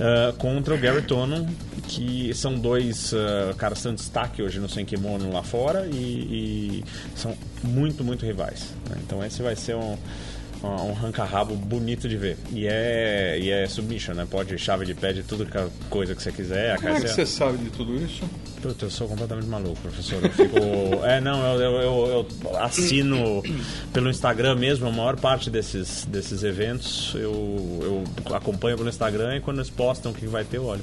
ah, 0.00 0.34
contra 0.38 0.74
o 0.74 0.78
Gary 0.78 1.02
Tonon, 1.02 1.46
que 1.88 2.32
são 2.34 2.54
dois 2.54 3.12
ah, 3.14 3.54
caras 3.56 3.84
em 3.86 3.94
destaque 3.94 4.42
hoje 4.42 4.58
no 4.60 4.68
Sem 4.68 4.84
Kimono 4.84 5.32
lá 5.32 5.42
fora 5.42 5.86
e, 5.92 5.96
e 5.96 6.84
são 7.14 7.36
muito, 7.62 8.02
muito 8.04 8.24
rivais. 8.24 8.74
né? 8.90 8.96
Então 9.04 9.24
esse 9.24 9.42
vai 9.42 9.56
ser 9.56 9.76
um. 9.76 9.96
Um 10.64 10.94
ranca-rabo 10.94 11.54
bonito 11.54 12.08
de 12.08 12.16
ver. 12.16 12.36
E 12.50 12.66
é, 12.66 13.38
e 13.38 13.50
é 13.50 13.68
submission, 13.68 14.14
né? 14.14 14.26
Pode 14.28 14.58
chave 14.58 14.84
de 14.84 14.94
pé 14.94 15.12
de 15.12 15.22
tudo 15.22 15.46
que 15.46 15.56
a 15.56 15.68
coisa 15.88 16.14
que 16.14 16.20
você 16.20 16.32
quiser. 16.32 16.76
Como 16.78 16.88
é 16.88 17.00
que 17.00 17.08
você 17.08 17.26
sabe 17.26 17.58
de 17.58 17.70
tudo 17.70 17.94
isso? 17.94 18.24
Puta, 18.62 18.86
eu 18.86 18.90
sou 18.90 19.06
completamente 19.06 19.46
maluco, 19.46 19.76
professor. 19.80 20.18
Eu 20.22 20.30
fico. 20.30 20.56
é, 21.04 21.20
não, 21.20 21.44
eu, 21.54 21.60
eu, 21.60 21.80
eu- 21.80 22.26
eu 22.42 22.56
assino 22.58 23.42
pelo 23.92 24.08
Instagram 24.10 24.54
mesmo, 24.56 24.88
a 24.88 24.92
maior 24.92 25.16
parte 25.16 25.50
desses, 25.50 26.04
desses 26.06 26.42
eventos 26.42 27.12
eu, 27.14 28.04
eu 28.26 28.34
acompanho 28.34 28.76
pelo 28.76 28.88
Instagram 28.88 29.36
e 29.36 29.40
quando 29.40 29.58
eles 29.58 29.70
postam 29.70 30.12
o 30.12 30.14
que 30.14 30.26
vai 30.26 30.44
ter, 30.44 30.56
eu 30.56 30.64
olho. 30.64 30.80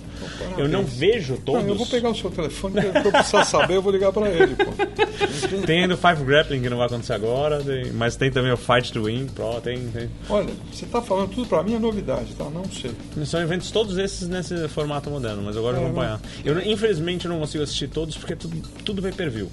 Eu 0.58 0.68
não 0.70 0.84
vejo 0.86 1.38
todos. 1.38 1.64
Não, 1.64 1.70
eu 1.70 1.76
vou 1.76 1.88
pegar 1.88 2.10
o 2.10 2.16
seu 2.16 2.30
telefone, 2.32 2.82
porque 2.82 3.08
eu 3.08 3.12
precisar 3.12 3.46
saber, 3.46 3.76
eu 3.76 3.82
vou 3.82 3.92
ligar 3.92 4.12
pra 4.14 4.30
ele, 4.30 4.56
pô. 4.56 4.72
Tem 5.66 5.88
do 5.88 5.98
Five 5.98 6.24
Grappling 6.24 6.62
que 6.62 6.70
não 6.70 6.78
vai 6.78 6.88
acontecer 6.88 7.14
agora, 7.14 7.62
tem- 7.64 7.92
mas 7.94 8.16
tem 8.16 8.32
também 8.32 8.52
o 8.52 8.58
Fight 8.58 8.92
to 8.92 9.04
Win 9.04 9.28
Pro, 9.28 9.60
tem, 9.62 9.78
tem. 9.90 10.10
Olha, 10.30 10.50
você 10.72 10.86
tá 10.86 11.02
falando 11.02 11.30
tudo 11.30 11.48
pra 11.48 11.64
mim 11.64 11.76
é 11.76 11.80
novidade, 11.80 12.34
tá? 12.36 12.46
Não 12.46 12.64
sei. 12.66 12.92
São 13.26 13.42
eventos 13.42 13.72
todos 13.72 13.98
esses 13.98 14.28
nesse 14.28 14.68
formato 14.70 15.10
moderno, 15.10 15.42
mas 15.44 15.56
eu 15.56 15.62
gosto 15.62 15.78
de 15.78 15.82
É, 15.84 15.86
acompanhar. 15.86 16.22
Eu, 16.46 16.60
infelizmente, 16.62 17.28
não 17.28 17.40
consigo 17.40 17.64
assistir 17.64 17.73
todos 17.88 18.18
porque 18.18 18.34
é 18.34 18.36
tudo, 18.36 18.62
tudo 18.84 19.02
vai 19.02 19.12
per 19.12 19.30
view. 19.30 19.50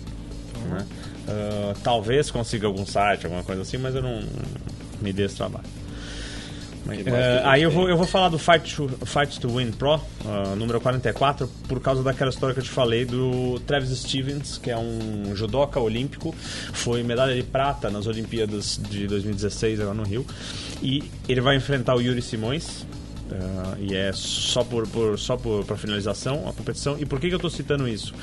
né? 0.71 0.87
Ah, 1.29 1.75
talvez 1.83 2.31
consiga 2.31 2.67
algum 2.67 2.85
site, 2.85 3.25
alguma 3.25 3.45
coisa 3.45 3.63
assim, 3.63 3.79
mas 3.79 3.95
eu 3.95 4.03
não 4.03 4.23
me 5.01 5.13
dê 5.13 5.25
esse 5.25 5.37
trabalho. 5.37 5.67
Mas, 6.85 6.97
gente 6.97 7.11
aí 7.45 7.63
eu 7.63 7.71
vou, 7.71 7.89
eu 7.89 7.97
vou 7.97 8.07
falar 8.07 8.31
do 8.31 8.39
Fight 8.39 8.75
to, 8.75 8.89
Fight 9.07 9.39
to 9.39 9.49
Win 9.49 9.71
Pro, 9.71 10.01
ah, 10.25 10.55
número 10.57 10.81
44, 10.81 11.47
por 11.69 11.79
causa 11.81 12.03
daquela 12.03 12.31
história 12.31 12.55
que 12.55 12.61
eu 12.61 12.65
te 12.65 12.71
falei 12.71 13.05
do 13.05 13.61
Travis 13.61 13.91
Stevens, 13.99 14.59
que 14.59 14.71
é 14.71 14.77
um 14.77 15.37
judoca 15.37 15.79
olímpico, 15.79 16.35
foi 16.73 17.03
medalha 17.03 17.35
de 17.35 17.43
prata 17.43 17.91
nas 17.91 18.07
Olimpíadas 18.07 18.81
de 18.91 19.07
2016 19.07 19.81
agora 19.81 19.95
no 19.95 20.05
Rio, 20.05 20.27
e 20.83 21.05
ele 21.29 21.41
vai 21.41 21.55
enfrentar 21.55 21.95
o 21.95 22.01
Yuri 22.01 22.23
Simões, 22.23 22.87
ah, 23.33 23.77
e 23.79 23.95
é 23.95 24.13
só 24.13 24.65
por, 24.65 24.87
por 24.89 25.19
só 25.19 25.37
para 25.37 25.77
finalização 25.77 26.49
a 26.49 26.53
competição. 26.53 26.97
E 26.99 27.07
por 27.07 27.21
que, 27.21 27.29
que 27.29 27.35
eu 27.35 27.39
estou 27.39 27.51
citando 27.51 27.87
isso? 27.87 28.15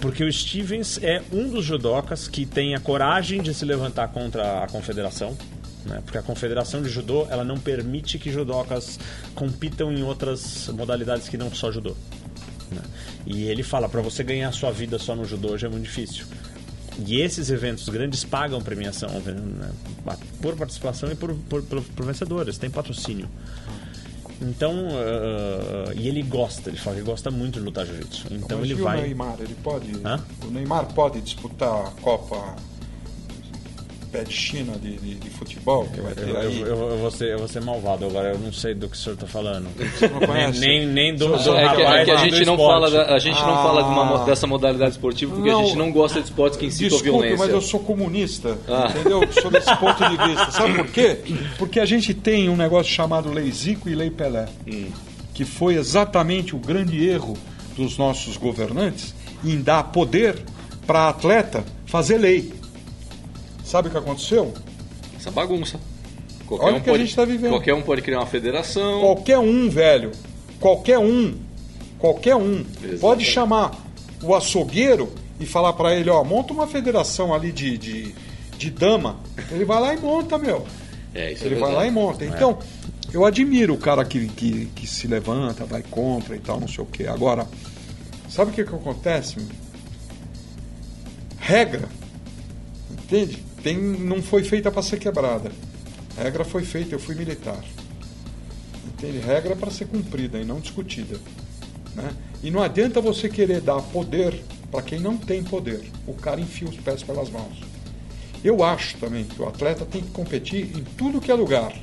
Porque 0.00 0.22
o 0.24 0.32
Stevens 0.32 0.98
é 1.02 1.22
um 1.32 1.48
dos 1.48 1.64
judocas 1.64 2.28
que 2.28 2.44
tem 2.44 2.74
a 2.74 2.80
coragem 2.80 3.40
de 3.42 3.54
se 3.54 3.64
levantar 3.64 4.08
contra 4.08 4.64
a 4.64 4.68
confederação. 4.68 5.36
Né? 5.84 6.00
Porque 6.04 6.18
a 6.18 6.22
confederação 6.22 6.82
de 6.82 6.88
judô 6.88 7.26
ela 7.30 7.44
não 7.44 7.58
permite 7.58 8.18
que 8.18 8.30
judocas 8.30 8.98
compitam 9.34 9.92
em 9.92 10.02
outras 10.02 10.68
modalidades 10.68 11.28
que 11.28 11.36
não 11.36 11.52
só 11.52 11.70
judô. 11.70 11.94
né? 12.70 12.82
E 13.26 13.44
ele 13.44 13.62
fala 13.62 13.88
para 13.88 14.00
você 14.00 14.22
ganhar 14.22 14.50
sua 14.52 14.70
vida 14.70 14.98
só 14.98 15.14
no 15.14 15.24
judô 15.24 15.56
já 15.56 15.66
é 15.66 15.70
muito 15.70 15.84
difícil. 15.84 16.26
E 17.06 17.20
esses 17.20 17.50
eventos 17.50 17.88
grandes 17.88 18.24
pagam 18.24 18.62
premiação 18.62 19.10
né? 19.20 19.70
por 20.40 20.54
participação 20.54 21.10
e 21.10 21.14
por, 21.14 21.34
por, 21.34 21.62
por, 21.62 21.82
por 21.82 22.06
vencedores, 22.06 22.56
tem 22.56 22.70
patrocínio. 22.70 23.28
Então, 24.40 24.88
ah, 24.90 25.92
e 25.94 26.08
ele 26.08 26.22
gosta, 26.22 26.70
ele 26.70 26.78
fala 26.78 26.96
que 26.96 27.02
gosta 27.02 27.30
muito 27.30 27.58
de 27.58 27.64
lutar 27.64 27.86
jiu-jitsu. 27.86 28.26
Então 28.30 28.58
Mas 28.58 28.70
ele 28.70 28.82
vai. 28.82 28.98
o 28.98 29.02
Neymar, 29.02 29.36
ele 29.40 29.54
pode. 29.62 29.92
Hã? 30.04 30.20
O 30.44 30.50
Neymar 30.50 30.86
pode 30.92 31.20
disputar 31.20 31.86
a 31.86 31.90
Copa 32.02 32.56
Pé 34.14 34.22
de 34.24 34.32
China 34.32 34.72
de, 34.80 34.96
de, 34.96 35.14
de 35.16 35.30
futebol 35.30 35.86
que 35.92 36.00
vai 36.00 36.12
Eu, 36.12 36.16
ter 36.16 36.28
eu, 36.28 36.36
aí. 36.40 36.60
eu, 36.60 36.66
eu 36.68 36.98
vou 36.98 37.10
ser, 37.10 37.32
eu 37.32 37.38
vou 37.38 37.48
ser 37.48 37.60
malvado 37.60 38.06
agora, 38.06 38.28
eu 38.32 38.38
não 38.38 38.52
sei 38.52 38.72
do 38.74 38.88
que 38.88 38.94
o 38.96 38.98
senhor 38.98 39.14
está 39.14 39.26
falando. 39.26 39.66
não 40.00 40.34
nem, 40.34 40.52
nem, 40.52 40.86
nem 40.86 41.14
do, 41.16 41.26
do 41.26 41.34
É 41.34 41.38
que, 41.42 41.50
é 41.50 41.84
rapaz 41.84 42.04
que 42.04 42.10
a 42.10 42.14
do 42.14 42.20
gente 42.20 42.44
não 42.46 42.54
esporte. 42.54 42.90
fala 42.92 43.14
a 43.14 43.18
gente 43.18 43.40
não 43.40 43.54
Ah. 43.54 43.62
fala 43.64 43.82
de 43.82 43.88
uma 43.88 44.04
mo- 44.04 44.24
dessa 44.24 44.46
modalidade 44.46 44.92
esportiva 44.92 45.34
porque 45.34 45.50
a 45.50 45.52
Não. 45.52 45.64
gente 45.66 45.76
não 45.76 45.90
gosta 45.90 46.20
de 46.20 46.26
esportes 46.26 46.58
que 46.58 46.66
incitam 46.66 46.96
Desculpe, 46.98 47.10
violência. 47.18 47.38
mas 47.38 47.50
eu 47.54 47.60
sou 47.60 47.80
comunista, 47.80 48.56
Ah. 48.68 48.86
entendeu? 48.90 49.20
Sou 49.32 49.50
desse 49.50 49.74
ponto 49.78 50.08
de 50.08 50.16
vista. 50.28 50.50
Sabe 50.52 50.74
por 50.74 50.86
quê? 50.86 51.18
Porque 51.58 51.80
a 51.80 51.84
gente 51.86 52.14
tem 52.14 52.48
um 52.48 52.56
negócio 52.56 52.92
chamado 52.92 53.32
Lei 53.32 53.50
Zico 53.50 53.88
e 53.88 53.94
Lei 53.96 54.10
Pelé, 54.10 54.46
Hum. 54.66 54.86
que 55.34 55.44
foi 55.44 55.74
exatamente 55.74 56.54
o 56.54 56.58
grande 56.58 57.04
erro 57.08 57.36
dos 57.76 57.98
nossos 57.98 58.36
governantes 58.36 59.12
em 59.44 59.60
dar 59.60 59.82
poder 59.90 60.36
para 60.86 61.08
atleta 61.08 61.64
fazer 61.86 62.18
lei. 62.18 62.52
Sabe 63.64 63.88
o 63.88 63.90
que 63.90 63.98
aconteceu? 63.98 64.52
Essa 65.16 65.30
bagunça. 65.30 65.80
Qualquer 66.46 66.66
Olha 66.66 66.74
um 66.76 66.78
o 66.78 66.82
que 66.82 66.90
a 66.90 66.92
pode, 66.92 67.04
gente 67.04 67.16
tá 67.16 67.24
vivendo. 67.24 67.50
Qualquer 67.50 67.74
um 67.74 67.82
pode 67.82 68.02
criar 68.02 68.18
uma 68.20 68.26
federação. 68.26 69.00
Qualquer 69.00 69.38
um, 69.38 69.68
velho, 69.70 70.12
qualquer 70.60 70.98
um, 70.98 71.34
qualquer 71.98 72.36
um, 72.36 72.60
Exatamente. 72.60 73.00
pode 73.00 73.24
chamar 73.24 73.72
o 74.22 74.34
açougueiro 74.34 75.10
e 75.40 75.46
falar 75.46 75.72
para 75.72 75.94
ele, 75.94 76.10
ó, 76.10 76.22
monta 76.22 76.52
uma 76.52 76.66
federação 76.66 77.32
ali 77.32 77.50
de, 77.50 77.78
de, 77.78 78.14
de 78.58 78.70
dama. 78.70 79.16
Ele 79.50 79.64
vai 79.64 79.80
lá 79.80 79.94
e 79.94 79.98
monta, 79.98 80.36
meu. 80.36 80.66
É, 81.14 81.32
isso 81.32 81.44
é 81.44 81.46
Ele 81.46 81.54
vai 81.54 81.70
verdade. 81.70 81.76
lá 81.76 81.86
e 81.86 81.90
monta. 81.90 82.24
Então, 82.24 82.58
eu 83.12 83.24
admiro 83.24 83.74
o 83.74 83.78
cara 83.78 84.04
que, 84.04 84.28
que, 84.28 84.66
que 84.74 84.86
se 84.86 85.06
levanta, 85.06 85.64
vai 85.64 85.82
contra 85.82 86.36
e 86.36 86.38
tal, 86.40 86.60
não 86.60 86.68
sei 86.68 86.84
o 86.84 86.86
quê. 86.86 87.06
Agora, 87.06 87.46
sabe 88.28 88.50
o 88.50 88.54
que, 88.54 88.64
que 88.64 88.74
acontece? 88.74 89.38
meu? 89.38 89.48
Regra 91.38 91.88
Entende? 93.04 93.44
Tem, 93.64 93.78
não 93.78 94.22
foi 94.22 94.44
feita 94.44 94.70
para 94.70 94.82
ser 94.82 94.98
quebrada. 94.98 95.50
Regra 96.18 96.44
foi 96.44 96.64
feita, 96.64 96.94
eu 96.94 96.98
fui 96.98 97.14
militar. 97.14 97.64
Entende? 98.86 99.18
Regra 99.18 99.56
para 99.56 99.70
ser 99.70 99.86
cumprida 99.86 100.38
e 100.38 100.44
não 100.44 100.60
discutida. 100.60 101.18
Né? 101.94 102.12
E 102.42 102.50
não 102.50 102.62
adianta 102.62 103.00
você 103.00 103.26
querer 103.26 103.62
dar 103.62 103.80
poder 103.80 104.38
para 104.70 104.82
quem 104.82 105.00
não 105.00 105.16
tem 105.16 105.42
poder. 105.42 105.80
O 106.06 106.12
cara 106.12 106.42
enfia 106.42 106.68
os 106.68 106.76
pés 106.76 107.02
pelas 107.02 107.30
mãos. 107.30 107.58
Eu 108.44 108.62
acho 108.62 108.98
também 108.98 109.24
que 109.24 109.40
o 109.40 109.48
atleta 109.48 109.86
tem 109.86 110.02
que 110.02 110.10
competir 110.10 110.76
em 110.76 110.84
tudo 110.98 111.20
que 111.20 111.30
é 111.30 111.34
lugar, 111.34 111.74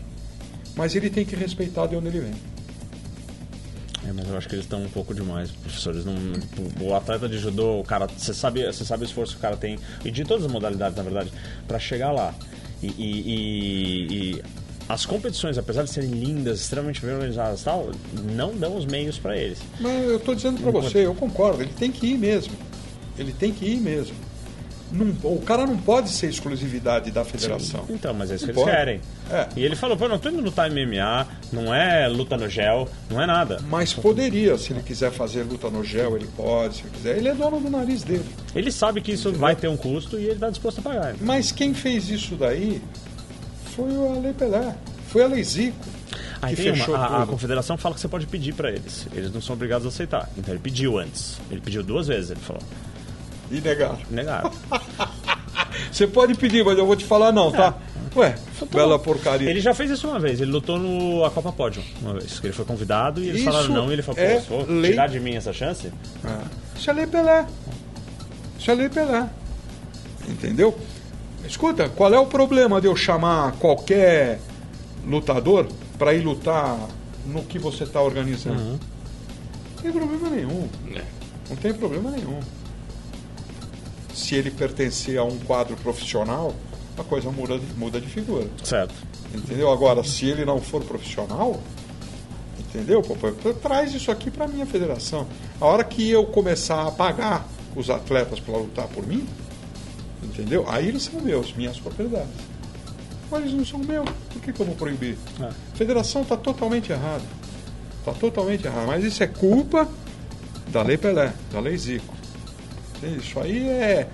mas 0.75 0.93
ele 0.95 1.09
tem 1.09 1.25
que 1.25 1.35
respeitar 1.35 1.87
de 1.87 1.95
onde 1.95 2.09
ele 2.09 2.19
vem. 2.19 2.33
É, 4.07 4.11
mas 4.11 4.27
eu 4.27 4.37
acho 4.37 4.47
que 4.47 4.55
eles 4.55 4.65
estão 4.65 4.81
um 4.81 4.89
pouco 4.89 5.13
demais, 5.13 5.51
professores. 5.51 6.05
Não, 6.05 6.15
tipo, 6.15 6.83
o 6.83 6.95
atleta 6.95 7.29
de 7.29 7.37
judô, 7.37 7.79
o 7.79 7.83
cara, 7.83 8.07
você 8.07 8.33
sabe, 8.33 8.65
você 8.65 8.83
sabe 8.83 9.03
o 9.03 9.05
esforço 9.05 9.33
que 9.33 9.39
o 9.39 9.41
cara 9.41 9.55
tem, 9.55 9.77
e 10.03 10.09
de 10.09 10.23
todas 10.23 10.45
as 10.45 10.51
modalidades, 10.51 10.97
na 10.97 11.03
verdade, 11.03 11.31
para 11.67 11.77
chegar 11.77 12.11
lá. 12.11 12.33
E, 12.81 12.87
e, 12.87 12.93
e, 12.97 14.31
e, 14.35 14.43
as 14.89 15.05
competições, 15.05 15.57
apesar 15.57 15.83
de 15.83 15.91
serem 15.91 16.09
lindas, 16.09 16.61
extremamente 16.61 16.99
bem 17.01 17.13
organizadas 17.13 17.63
tal, 17.63 17.91
não 18.35 18.55
dão 18.55 18.75
os 18.75 18.85
meios 18.85 19.19
para 19.19 19.37
eles. 19.37 19.59
Mas 19.79 20.03
eu 20.03 20.17
estou 20.17 20.33
dizendo 20.33 20.59
para 20.61 20.71
você, 20.71 21.05
eu 21.05 21.13
concordo, 21.13 21.61
ele 21.61 21.73
tem 21.73 21.91
que 21.91 22.07
ir 22.07 22.17
mesmo. 22.17 22.53
Ele 23.17 23.31
tem 23.31 23.53
que 23.53 23.65
ir 23.65 23.77
mesmo. 23.77 24.15
Não, 24.91 25.15
o 25.23 25.41
cara 25.41 25.65
não 25.65 25.77
pode 25.77 26.09
ser 26.09 26.27
exclusividade 26.27 27.11
da 27.11 27.23
federação. 27.23 27.85
Sim, 27.87 27.93
então, 27.93 28.13
mas 28.13 28.31
é 28.31 28.35
isso 28.35 28.47
não 28.47 28.53
que 28.53 28.59
eles 28.59 28.71
querem. 28.71 29.01
É. 29.29 29.47
E 29.55 29.63
ele 29.63 29.75
falou, 29.75 29.95
pô, 29.95 30.07
não 30.07 30.19
tô 30.19 30.29
indo 30.29 30.41
lutar 30.41 30.69
MMA, 30.69 31.27
não 31.51 31.73
é 31.73 32.07
luta 32.07 32.35
no 32.35 32.49
gel, 32.49 32.89
não 33.09 33.21
é 33.21 33.25
nada. 33.25 33.59
Mas 33.69 33.93
poderia, 33.93 34.57
se 34.57 34.73
ele 34.73 34.81
quiser 34.81 35.11
fazer 35.11 35.43
luta 35.43 35.69
no 35.69 35.83
gel, 35.83 36.15
ele 36.15 36.27
pode, 36.35 36.75
se 36.75 36.81
ele 36.81 36.89
quiser. 36.91 37.17
Ele 37.17 37.29
é 37.29 37.33
dono 37.33 37.59
do 37.59 37.69
nariz 37.69 38.03
dele. 38.03 38.25
Ele 38.53 38.71
sabe 38.71 39.01
que 39.01 39.13
isso 39.13 39.31
vai 39.31 39.55
ter 39.55 39.67
um 39.67 39.77
custo 39.77 40.19
e 40.19 40.23
ele 40.23 40.33
está 40.33 40.49
disposto 40.49 40.79
a 40.79 40.81
pagar. 40.81 41.15
Mas 41.21 41.51
quem 41.51 41.73
fez 41.73 42.09
isso 42.09 42.35
daí 42.35 42.81
foi 43.75 43.89
a 43.95 44.19
Lei 44.19 44.33
Pelé, 44.33 44.75
foi 45.07 45.23
a 45.23 45.27
Lei 45.27 45.43
Zico. 45.43 45.77
Aí 46.41 46.55
que 46.55 46.63
fechou 46.63 46.95
uma, 46.95 47.05
a, 47.05 47.23
a 47.23 47.27
confederação 47.27 47.77
fala 47.77 47.93
que 47.93 48.01
você 48.01 48.07
pode 48.07 48.25
pedir 48.25 48.53
para 48.53 48.71
eles. 48.71 49.07
Eles 49.13 49.31
não 49.31 49.41
são 49.41 49.55
obrigados 49.55 49.85
a 49.85 49.89
aceitar. 49.89 50.27
Então 50.35 50.53
ele 50.53 50.61
pediu 50.61 50.97
antes. 50.97 51.39
Ele 51.51 51.61
pediu 51.61 51.83
duas 51.83 52.07
vezes, 52.07 52.31
ele 52.31 52.39
falou. 52.39 52.63
E 53.51 53.59
negaram. 53.61 53.97
Negaram. 54.09 54.51
Você 55.91 56.07
pode 56.07 56.35
pedir, 56.35 56.63
mas 56.63 56.77
eu 56.77 56.85
vou 56.85 56.95
te 56.95 57.03
falar 57.05 57.31
não, 57.31 57.51
tá? 57.51 57.75
Ué, 58.15 58.35
bela 58.73 58.97
bom. 58.97 59.03
porcaria. 59.03 59.49
Ele 59.49 59.61
já 59.61 59.73
fez 59.73 59.89
isso 59.91 60.07
uma 60.07 60.19
vez. 60.19 60.41
Ele 60.41 60.51
lutou 60.51 60.77
no 60.77 61.23
a 61.23 61.31
Copa 61.31 61.51
Pódio 61.51 61.83
uma 62.01 62.13
vez. 62.13 62.39
que 62.39 62.47
Ele 62.47 62.53
foi 62.53 62.65
convidado 62.65 63.21
e 63.23 63.29
eles 63.29 63.41
Isso 63.41 63.51
falaram 63.51 63.69
não. 63.73 63.89
E 63.89 63.93
ele 63.93 64.01
falou, 64.01 64.21
é 64.21 64.35
pô, 64.35 64.41
for 64.41 64.69
lei- 64.69 64.91
tirar 64.91 65.07
de 65.07 65.19
mim 65.19 65.35
essa 65.35 65.53
chance? 65.53 65.91
Isso 66.75 66.89
é 66.89 66.93
Lei 66.93 67.07
Pelé. 67.07 67.45
Isso 68.59 68.71
é 68.71 68.73
Lei 68.73 68.89
Pelé. 68.89 69.29
Entendeu? 70.27 70.77
Escuta, 71.47 71.89
qual 71.89 72.13
é 72.13 72.19
o 72.19 72.25
problema 72.25 72.79
de 72.81 72.87
eu 72.87 72.95
chamar 72.95 73.53
qualquer 73.53 74.39
lutador 75.05 75.67
para 75.97 76.13
ir 76.13 76.21
lutar 76.21 76.77
no 77.25 77.43
que 77.43 77.57
você 77.57 77.83
está 77.83 78.01
organizando? 78.01 78.59
Uhum. 78.61 78.79
Não 79.75 79.81
tem 79.83 79.91
problema 79.91 80.29
nenhum. 80.29 80.69
É. 80.95 81.01
Não 81.49 81.55
tem 81.55 81.73
problema 81.73 82.11
nenhum. 82.11 82.39
Se 84.21 84.35
ele 84.35 84.51
pertencer 84.51 85.17
a 85.17 85.23
um 85.23 85.37
quadro 85.39 85.75
profissional, 85.77 86.53
a 86.95 87.03
coisa 87.03 87.31
muda, 87.31 87.59
muda 87.75 87.99
de 87.99 88.07
figura. 88.07 88.47
Certo. 88.63 88.93
Entendeu? 89.33 89.71
Agora, 89.71 90.03
se 90.03 90.27
ele 90.27 90.45
não 90.45 90.61
for 90.61 90.83
profissional, 90.83 91.59
entendeu? 92.59 93.01
Pô, 93.01 93.15
traz 93.53 93.93
isso 93.95 94.11
aqui 94.11 94.29
para 94.29 94.47
minha 94.47 94.65
federação. 94.65 95.27
A 95.59 95.65
hora 95.65 95.83
que 95.83 96.07
eu 96.09 96.23
começar 96.25 96.87
a 96.87 96.91
pagar 96.91 97.47
os 97.75 97.89
atletas 97.89 98.39
para 98.39 98.57
lutar 98.57 98.87
por 98.89 99.05
mim, 99.07 99.27
entendeu? 100.23 100.65
Aí 100.67 100.87
eles 100.87 101.03
são 101.03 101.19
meus, 101.19 101.53
minhas 101.53 101.79
propriedades. 101.79 102.29
Mas 103.31 103.41
eles 103.41 103.53
não 103.53 103.65
são 103.65 103.79
meus. 103.79 104.07
Por 104.31 104.41
que, 104.41 104.53
que 104.53 104.59
eu 104.59 104.65
vou 104.67 104.75
proibir? 104.75 105.17
É. 105.39 105.45
A 105.45 105.75
federação 105.75 106.21
está 106.21 106.37
totalmente 106.37 106.91
errada. 106.91 107.23
Está 107.99 108.11
totalmente 108.13 108.67
errada. 108.67 108.85
Mas 108.85 109.03
isso 109.03 109.23
é 109.23 109.27
culpa 109.27 109.89
da 110.67 110.83
Lei 110.83 110.97
Pelé, 110.97 111.33
da 111.51 111.59
Lei 111.59 111.77
Zico. 111.77 112.20
Entende? 113.01 113.19
Isso 113.19 113.39
aí 113.39 113.67
é, 113.69 114.07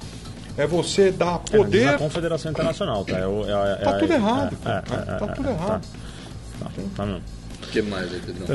é 0.58 0.68
você 0.68 1.12
dar 1.12 1.42
É, 1.52 1.58
poder. 1.58 1.84
é 1.84 1.90
a 1.90 1.98
Confederação 1.98 2.52
Internacional, 2.52 3.04
tá? 3.06 3.18
É, 3.18 3.22
é, 3.22 3.24
é, 3.24 3.76
Tá 3.84 3.92
é- 3.92 4.00
tudo 4.00 4.14
errado, 4.14 4.58
é, 4.66 4.70
é, 4.70 4.82
Tá 5.18 5.26
é, 5.26 5.34
tudo 5.34 5.48
é, 5.50 5.52
errado. 5.52 5.88
Tá, 6.60 6.66
tá, 6.66 6.82
tá 6.96 7.06
mesmo. 7.06 7.22
O 7.64 7.70
que 7.70 7.82
mais 7.82 8.14
aí, 8.14 8.20
Pedrão? 8.20 8.46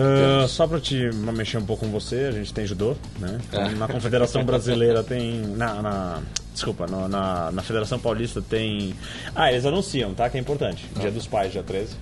Ah, 0.45 0.49
só 0.49 0.67
pra 0.67 0.81
te 0.81 1.11
mexer 1.13 1.59
um 1.59 1.67
pouco 1.67 1.85
com 1.85 1.93
você, 1.93 2.17
a 2.29 2.33
gente 2.33 2.55
tem 2.55 2.65
judô, 2.67 2.97
né? 3.19 3.39
Então, 3.49 3.63
É. 3.63 3.69
Na 3.75 3.87
Confederação 3.89 4.45
Brasileira 4.45 5.03
tem. 5.03 5.41
Na, 5.57 5.83
na- 5.83 6.23
desculpa, 6.55 6.87
no- 6.87 7.09
na, 7.09 7.51
na 7.53 7.63
Federação 7.63 7.99
Paulista 7.99 8.41
tem. 8.41 8.95
Ah, 9.35 9.53
eles 9.53 9.67
anunciam, 9.67 10.15
tá? 10.15 10.31
Que 10.31 10.39
é 10.39 10.41
importante. 10.41 10.89
Dia 10.99 11.11
dos 11.11 11.27
Pais, 11.27 11.53
dia 11.53 11.63
13. 11.63 11.95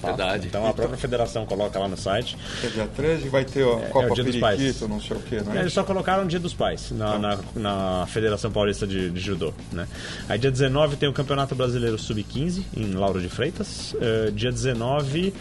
Tá? 0.00 0.08
Verdade. 0.08 0.46
Então 0.48 0.66
a 0.66 0.72
própria 0.72 0.96
federação 0.96 1.46
coloca 1.46 1.78
lá 1.78 1.88
no 1.88 1.96
site. 1.96 2.36
É 2.62 2.68
dia 2.68 2.86
13 2.86 3.28
vai 3.28 3.44
ter 3.44 3.64
a 3.64 3.80
é 3.80 3.88
Copa 3.88 4.12
o 4.12 4.14
Dia 4.14 4.24
dos 4.24 4.36
Pais. 4.36 4.80
Não 4.82 5.00
sei 5.00 5.16
o 5.16 5.20
que, 5.20 5.40
né? 5.40 5.60
Eles 5.60 5.72
só 5.72 5.82
colocaram 5.84 6.26
Dia 6.26 6.40
dos 6.40 6.54
Pais 6.54 6.90
na, 6.90 7.18
na, 7.18 7.38
na 7.54 8.06
Federação 8.06 8.50
Paulista 8.50 8.86
de, 8.86 9.10
de 9.10 9.20
Judô. 9.20 9.52
Né? 9.72 9.86
Aí 10.28 10.38
dia 10.38 10.50
19 10.50 10.96
tem 10.96 11.08
o 11.08 11.12
Campeonato 11.12 11.54
Brasileiro 11.54 11.98
Sub-15 11.98 12.62
em 12.76 12.92
Lauro 12.92 13.20
de 13.20 13.28
Freitas. 13.28 13.94
Eh, 14.00 14.30
dia 14.32 14.50
19, 14.50 15.32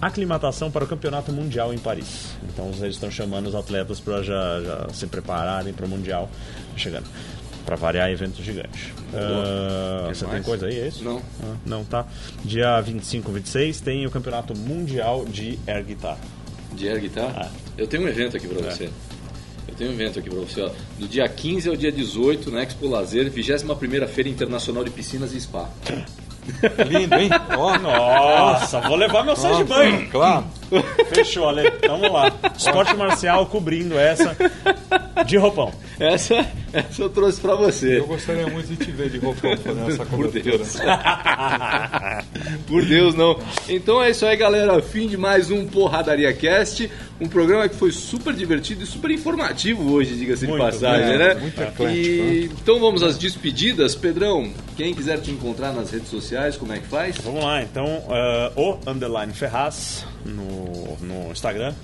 aclimatação 0.00 0.70
para 0.70 0.84
o 0.84 0.86
Campeonato 0.86 1.32
Mundial 1.32 1.72
em 1.72 1.78
Paris. 1.78 2.36
Então 2.52 2.70
eles 2.80 2.94
estão 2.94 3.10
chamando 3.10 3.46
os 3.46 3.54
atletas 3.54 4.00
para 4.00 4.22
já, 4.22 4.60
já 4.62 4.88
se 4.92 5.06
prepararem 5.06 5.72
para 5.72 5.86
o 5.86 5.88
Mundial 5.88 6.28
chegando. 6.76 7.06
Para 7.70 7.76
variar, 7.76 8.10
evento 8.10 8.42
gigante. 8.42 8.92
Ah, 9.14 10.08
Que 10.08 10.16
você 10.16 10.24
mais? 10.26 10.34
tem 10.38 10.42
coisa 10.42 10.66
aí, 10.66 10.80
é 10.80 10.88
isso? 10.88 11.04
Não. 11.04 11.22
Ah, 11.40 11.54
não, 11.64 11.84
tá. 11.84 12.04
Dia 12.44 12.80
25, 12.80 13.30
26 13.30 13.80
tem 13.80 14.04
o 14.04 14.10
Campeonato 14.10 14.58
Mundial 14.58 15.24
de 15.24 15.56
Air 15.68 15.84
Guitar. 15.84 16.18
De 16.72 16.88
air 16.88 17.00
guitar? 17.00 17.32
Ah. 17.36 17.48
Eu 17.78 17.86
tenho 17.86 18.02
um 18.02 18.08
evento 18.08 18.36
aqui 18.36 18.48
pra 18.48 18.72
você. 18.72 18.90
Eu 19.68 19.74
tenho 19.76 19.90
um 19.90 19.94
evento 19.94 20.18
aqui 20.18 20.28
pra 20.28 20.40
você, 20.40 20.62
ó. 20.62 20.70
Do 20.98 21.06
dia 21.06 21.28
15 21.28 21.68
ao 21.68 21.76
dia 21.76 21.92
18, 21.92 22.50
na 22.50 22.64
Expo 22.64 22.88
Lazer, 22.88 23.30
21ª 23.30 24.08
Feira 24.08 24.28
Internacional 24.28 24.82
de 24.82 24.90
Piscinas 24.90 25.32
e 25.32 25.40
Spa. 25.40 25.68
Lindo, 26.88 27.14
hein? 27.14 27.30
Ó, 27.56 27.78
Nossa, 27.78 28.80
vou 28.80 28.96
levar 28.96 29.22
meu 29.24 29.36
saio 29.36 29.58
de 29.58 29.64
banho. 29.64 30.10
Claro. 30.10 30.44
Fechou, 31.12 31.48
Ale. 31.48 31.72
Vamos 31.86 32.12
lá. 32.12 32.32
Esporte 32.56 32.94
marcial 32.96 33.46
cobrindo 33.46 33.98
essa 33.98 34.36
de 35.26 35.36
roupão. 35.36 35.72
Essa, 35.98 36.46
essa 36.72 37.02
eu 37.02 37.10
trouxe 37.10 37.40
pra 37.40 37.54
você. 37.54 37.98
Eu 37.98 38.06
gostaria 38.06 38.46
muito 38.46 38.68
de 38.68 38.76
te 38.76 38.90
ver 38.90 39.10
de 39.10 39.18
roupão 39.18 39.56
fazendo 39.56 39.88
essa 39.90 40.04
Por 40.06 40.24
cobertura. 40.24 40.58
Deus. 40.58 40.76
Por 42.66 42.84
Deus, 42.84 43.14
não. 43.14 43.38
Então 43.68 44.02
é 44.02 44.10
isso 44.10 44.24
aí, 44.24 44.36
galera. 44.36 44.80
Fim 44.80 45.06
de 45.06 45.16
mais 45.16 45.50
um 45.50 45.66
Porradaria 45.66 46.32
Cast. 46.32 46.90
Um 47.20 47.28
programa 47.28 47.68
que 47.68 47.74
foi 47.76 47.92
super 47.92 48.32
divertido 48.32 48.82
e 48.82 48.86
super 48.86 49.10
informativo 49.10 49.92
hoje, 49.92 50.16
diga-se 50.16 50.46
de 50.46 50.56
passagem, 50.56 51.18
né? 51.18 51.34
muito 51.34 51.60
eclético, 51.60 51.86
E, 51.86 52.50
então 52.62 52.80
vamos 52.80 53.02
às 53.02 53.18
despedidas. 53.18 53.94
Pedrão, 53.94 54.50
quem 54.74 54.94
quiser 54.94 55.20
te 55.20 55.30
encontrar 55.30 55.70
nas 55.74 55.90
redes 55.90 56.08
sociais, 56.08 56.56
como 56.56 56.72
é 56.72 56.78
que 56.78 56.86
faz? 56.86 57.18
Vamos 57.18 57.44
lá, 57.44 57.62
então, 57.62 58.02
ah, 58.08 58.52
o 58.56 58.78
Underline 58.90 59.34
Ferraz 59.34 60.06
no, 60.24 60.96
no 61.00 61.32
Instagram. 61.32 61.74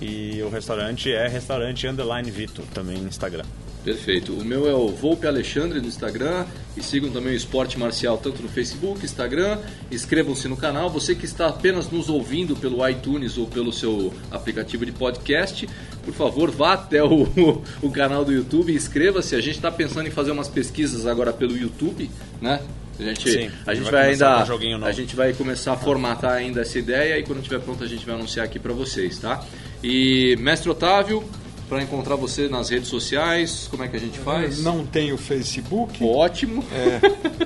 E 0.00 0.42
o 0.42 0.50
restaurante 0.50 1.10
é 1.10 1.26
restaurante 1.26 1.86
Underline 1.86 2.30
Vito, 2.30 2.62
também 2.74 2.98
no 2.98 3.08
Instagram. 3.08 3.44
Perfeito. 3.86 4.32
O 4.32 4.44
meu 4.44 4.68
é 4.68 4.74
o 4.74 4.88
Volpe 4.88 5.28
Alexandre 5.28 5.80
no 5.80 5.86
Instagram 5.86 6.44
e 6.76 6.82
sigam 6.82 7.08
também 7.08 7.32
o 7.32 7.36
Esporte 7.36 7.78
Marcial 7.78 8.18
tanto 8.18 8.42
no 8.42 8.48
Facebook, 8.48 9.04
Instagram. 9.04 9.60
Inscrevam-se 9.92 10.48
no 10.48 10.56
canal. 10.56 10.90
Você 10.90 11.14
que 11.14 11.24
está 11.24 11.46
apenas 11.46 11.88
nos 11.88 12.08
ouvindo 12.08 12.56
pelo 12.56 12.86
iTunes 12.88 13.38
ou 13.38 13.46
pelo 13.46 13.72
seu 13.72 14.12
aplicativo 14.28 14.84
de 14.84 14.90
podcast, 14.90 15.68
por 16.04 16.12
favor, 16.12 16.50
vá 16.50 16.72
até 16.72 17.00
o, 17.04 17.28
o 17.80 17.90
canal 17.92 18.24
do 18.24 18.32
YouTube 18.32 18.72
e 18.72 18.76
inscreva-se. 18.76 19.36
A 19.36 19.40
gente 19.40 19.54
está 19.54 19.70
pensando 19.70 20.08
em 20.08 20.10
fazer 20.10 20.32
umas 20.32 20.48
pesquisas 20.48 21.06
agora 21.06 21.32
pelo 21.32 21.56
YouTube, 21.56 22.10
né? 22.40 22.60
A 22.98 23.02
gente, 23.02 23.30
Sim, 23.30 23.50
a 23.66 23.74
gente 23.74 23.90
vai 23.90 24.10
ainda, 24.10 24.46
um 24.46 24.84
a 24.84 24.92
gente 24.92 25.14
vai 25.14 25.32
começar 25.34 25.74
a 25.74 25.76
formatar 25.76 26.32
ainda 26.32 26.62
essa 26.62 26.78
ideia 26.78 27.18
e 27.18 27.22
quando 27.22 27.38
estiver 27.38 27.60
pronto 27.60 27.84
a 27.84 27.86
gente 27.86 28.06
vai 28.06 28.14
anunciar 28.14 28.46
aqui 28.46 28.58
para 28.58 28.72
vocês, 28.72 29.18
tá? 29.18 29.44
E 29.82 30.34
Mestre 30.38 30.70
Otávio, 30.70 31.22
para 31.68 31.82
encontrar 31.82 32.14
você 32.16 32.48
nas 32.48 32.68
redes 32.70 32.88
sociais, 32.88 33.66
como 33.70 33.82
é 33.82 33.88
que 33.88 33.96
a 33.96 34.00
gente 34.00 34.18
faz? 34.18 34.62
Não 34.62 34.84
tenho 34.86 35.16
Facebook. 35.16 36.02
Ótimo. 36.04 36.64
É 36.72 37.00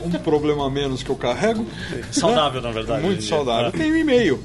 um 0.04 0.10
problema 0.10 0.66
a 0.66 0.70
menos 0.70 1.02
que 1.02 1.10
eu 1.10 1.16
carrego. 1.16 1.64
Saudável, 2.12 2.60
na 2.60 2.70
verdade. 2.70 3.02
Muito 3.02 3.22
saudável. 3.22 3.72
Tenho 3.72 3.94
um 3.94 3.96
e-mail. 3.98 4.40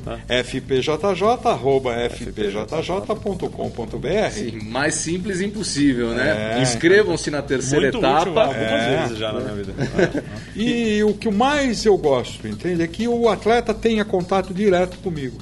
fpjj.fpjj.com.br 2.85 4.31
Sim, 4.31 4.59
mais 4.69 4.95
simples 4.95 5.41
impossível, 5.41 6.09
né? 6.09 6.55
É. 6.57 6.61
Inscrevam-se 6.61 7.29
na 7.31 7.41
terceira 7.41 7.91
Muito 7.91 7.97
útil 7.97 8.09
etapa. 8.09 8.41
algumas 8.41 8.57
É. 8.71 9.01
vezes 9.03 9.17
já 9.17 9.31
na 9.33 9.39
minha 9.39 9.53
vida. 9.55 9.73
E 10.55 11.03
o 11.03 11.13
que 11.13 11.29
mais 11.29 11.85
eu 11.85 11.97
gosto, 11.97 12.47
entende? 12.47 12.81
É 12.83 12.87
que 12.87 13.07
o 13.07 13.29
atleta 13.29 13.73
tenha 13.73 14.05
contato 14.05 14.53
direto 14.53 14.97
comigo. 14.99 15.37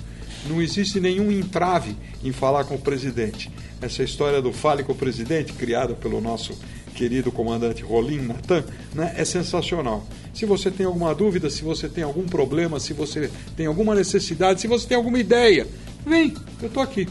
Não 0.48 0.62
existe 0.62 1.00
nenhum 1.00 1.32
entrave 1.32 1.96
em 2.24 2.32
falar 2.32 2.66
com 2.66 2.76
o 2.76 2.80
presidente. 2.80 3.50
Essa 3.82 4.04
história 4.04 4.42
do 4.42 4.52
fale 4.52 4.84
com 4.84 4.92
o 4.92 4.96
presidente, 4.96 5.54
criada 5.54 5.94
pelo 5.94 6.20
nosso 6.22 6.58
querido 6.94 7.32
comandante 7.32 7.82
Rolim 7.82 8.22
Natan, 8.22 8.64
né, 8.94 9.14
é 9.18 9.26
sensacional. 9.26 10.06
Se 10.34 10.46
você 10.46 10.70
tem 10.70 10.86
alguma 10.86 11.14
dúvida, 11.14 11.50
se 11.50 11.64
você 11.64 11.90
tem 11.90 12.04
algum 12.04 12.26
problema, 12.26 12.80
se 12.80 12.94
você 12.94 13.30
tem 13.58 13.66
alguma 13.66 13.96
necessidade, 13.96 14.62
se 14.62 14.68
você 14.68 14.88
tem 14.88 14.98
alguma 14.98 15.20
ideia, 15.20 15.68
vem, 16.06 16.34
eu 16.62 16.68
estou 16.68 16.84
aqui. 16.84 17.08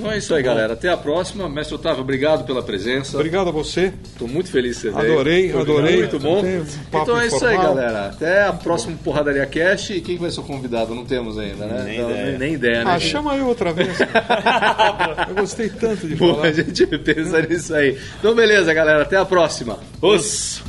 Então 0.00 0.12
é 0.12 0.16
isso 0.16 0.34
aí, 0.34 0.42
galera. 0.42 0.72
Até 0.72 0.88
a 0.88 0.96
próxima. 0.96 1.46
Mestre 1.48 1.74
Otávio, 1.74 2.00
obrigado 2.00 2.44
pela 2.44 2.62
presença. 2.62 3.16
Obrigado 3.16 3.48
a 3.48 3.52
você. 3.52 3.92
Estou 4.04 4.26
muito 4.26 4.50
feliz 4.50 4.76
de 4.76 4.82
você 4.82 4.90
veio. 4.90 5.12
Adorei, 5.12 5.50
Foi 5.52 5.60
adorei. 5.60 5.96
Muito 5.98 6.18
bom. 6.18 6.42
Um 6.42 6.64
Então 6.88 7.20
é 7.20 7.26
isso 7.26 7.44
aí, 7.44 7.56
galera. 7.56 8.06
Até 8.06 8.44
a 8.44 8.52
próxima 8.52 8.96
Porradaria 9.04 9.44
Cast. 9.46 9.92
E 9.92 10.00
quem 10.00 10.16
vai 10.16 10.30
ser 10.30 10.40
o 10.40 10.44
convidado? 10.44 10.94
Não 10.94 11.04
temos 11.04 11.38
ainda, 11.38 11.66
né? 11.66 11.82
Nem 11.84 11.98
Não, 11.98 12.10
ideia. 12.10 12.38
nem 12.38 12.54
ideia, 12.54 12.84
né? 12.84 12.90
Ah, 12.92 12.98
chama 12.98 13.36
eu 13.36 13.46
outra 13.46 13.72
vez. 13.72 13.98
eu 15.28 15.34
gostei 15.34 15.68
tanto 15.68 16.08
de 16.08 16.16
falar. 16.16 16.46
a 16.46 16.52
gente 16.52 16.86
pensa 16.86 17.42
nisso 17.42 17.74
aí. 17.74 17.98
Então, 18.18 18.34
beleza, 18.34 18.72
galera. 18.72 19.02
Até 19.02 19.16
a 19.16 19.24
próxima. 19.24 19.78
Os! 20.00 20.62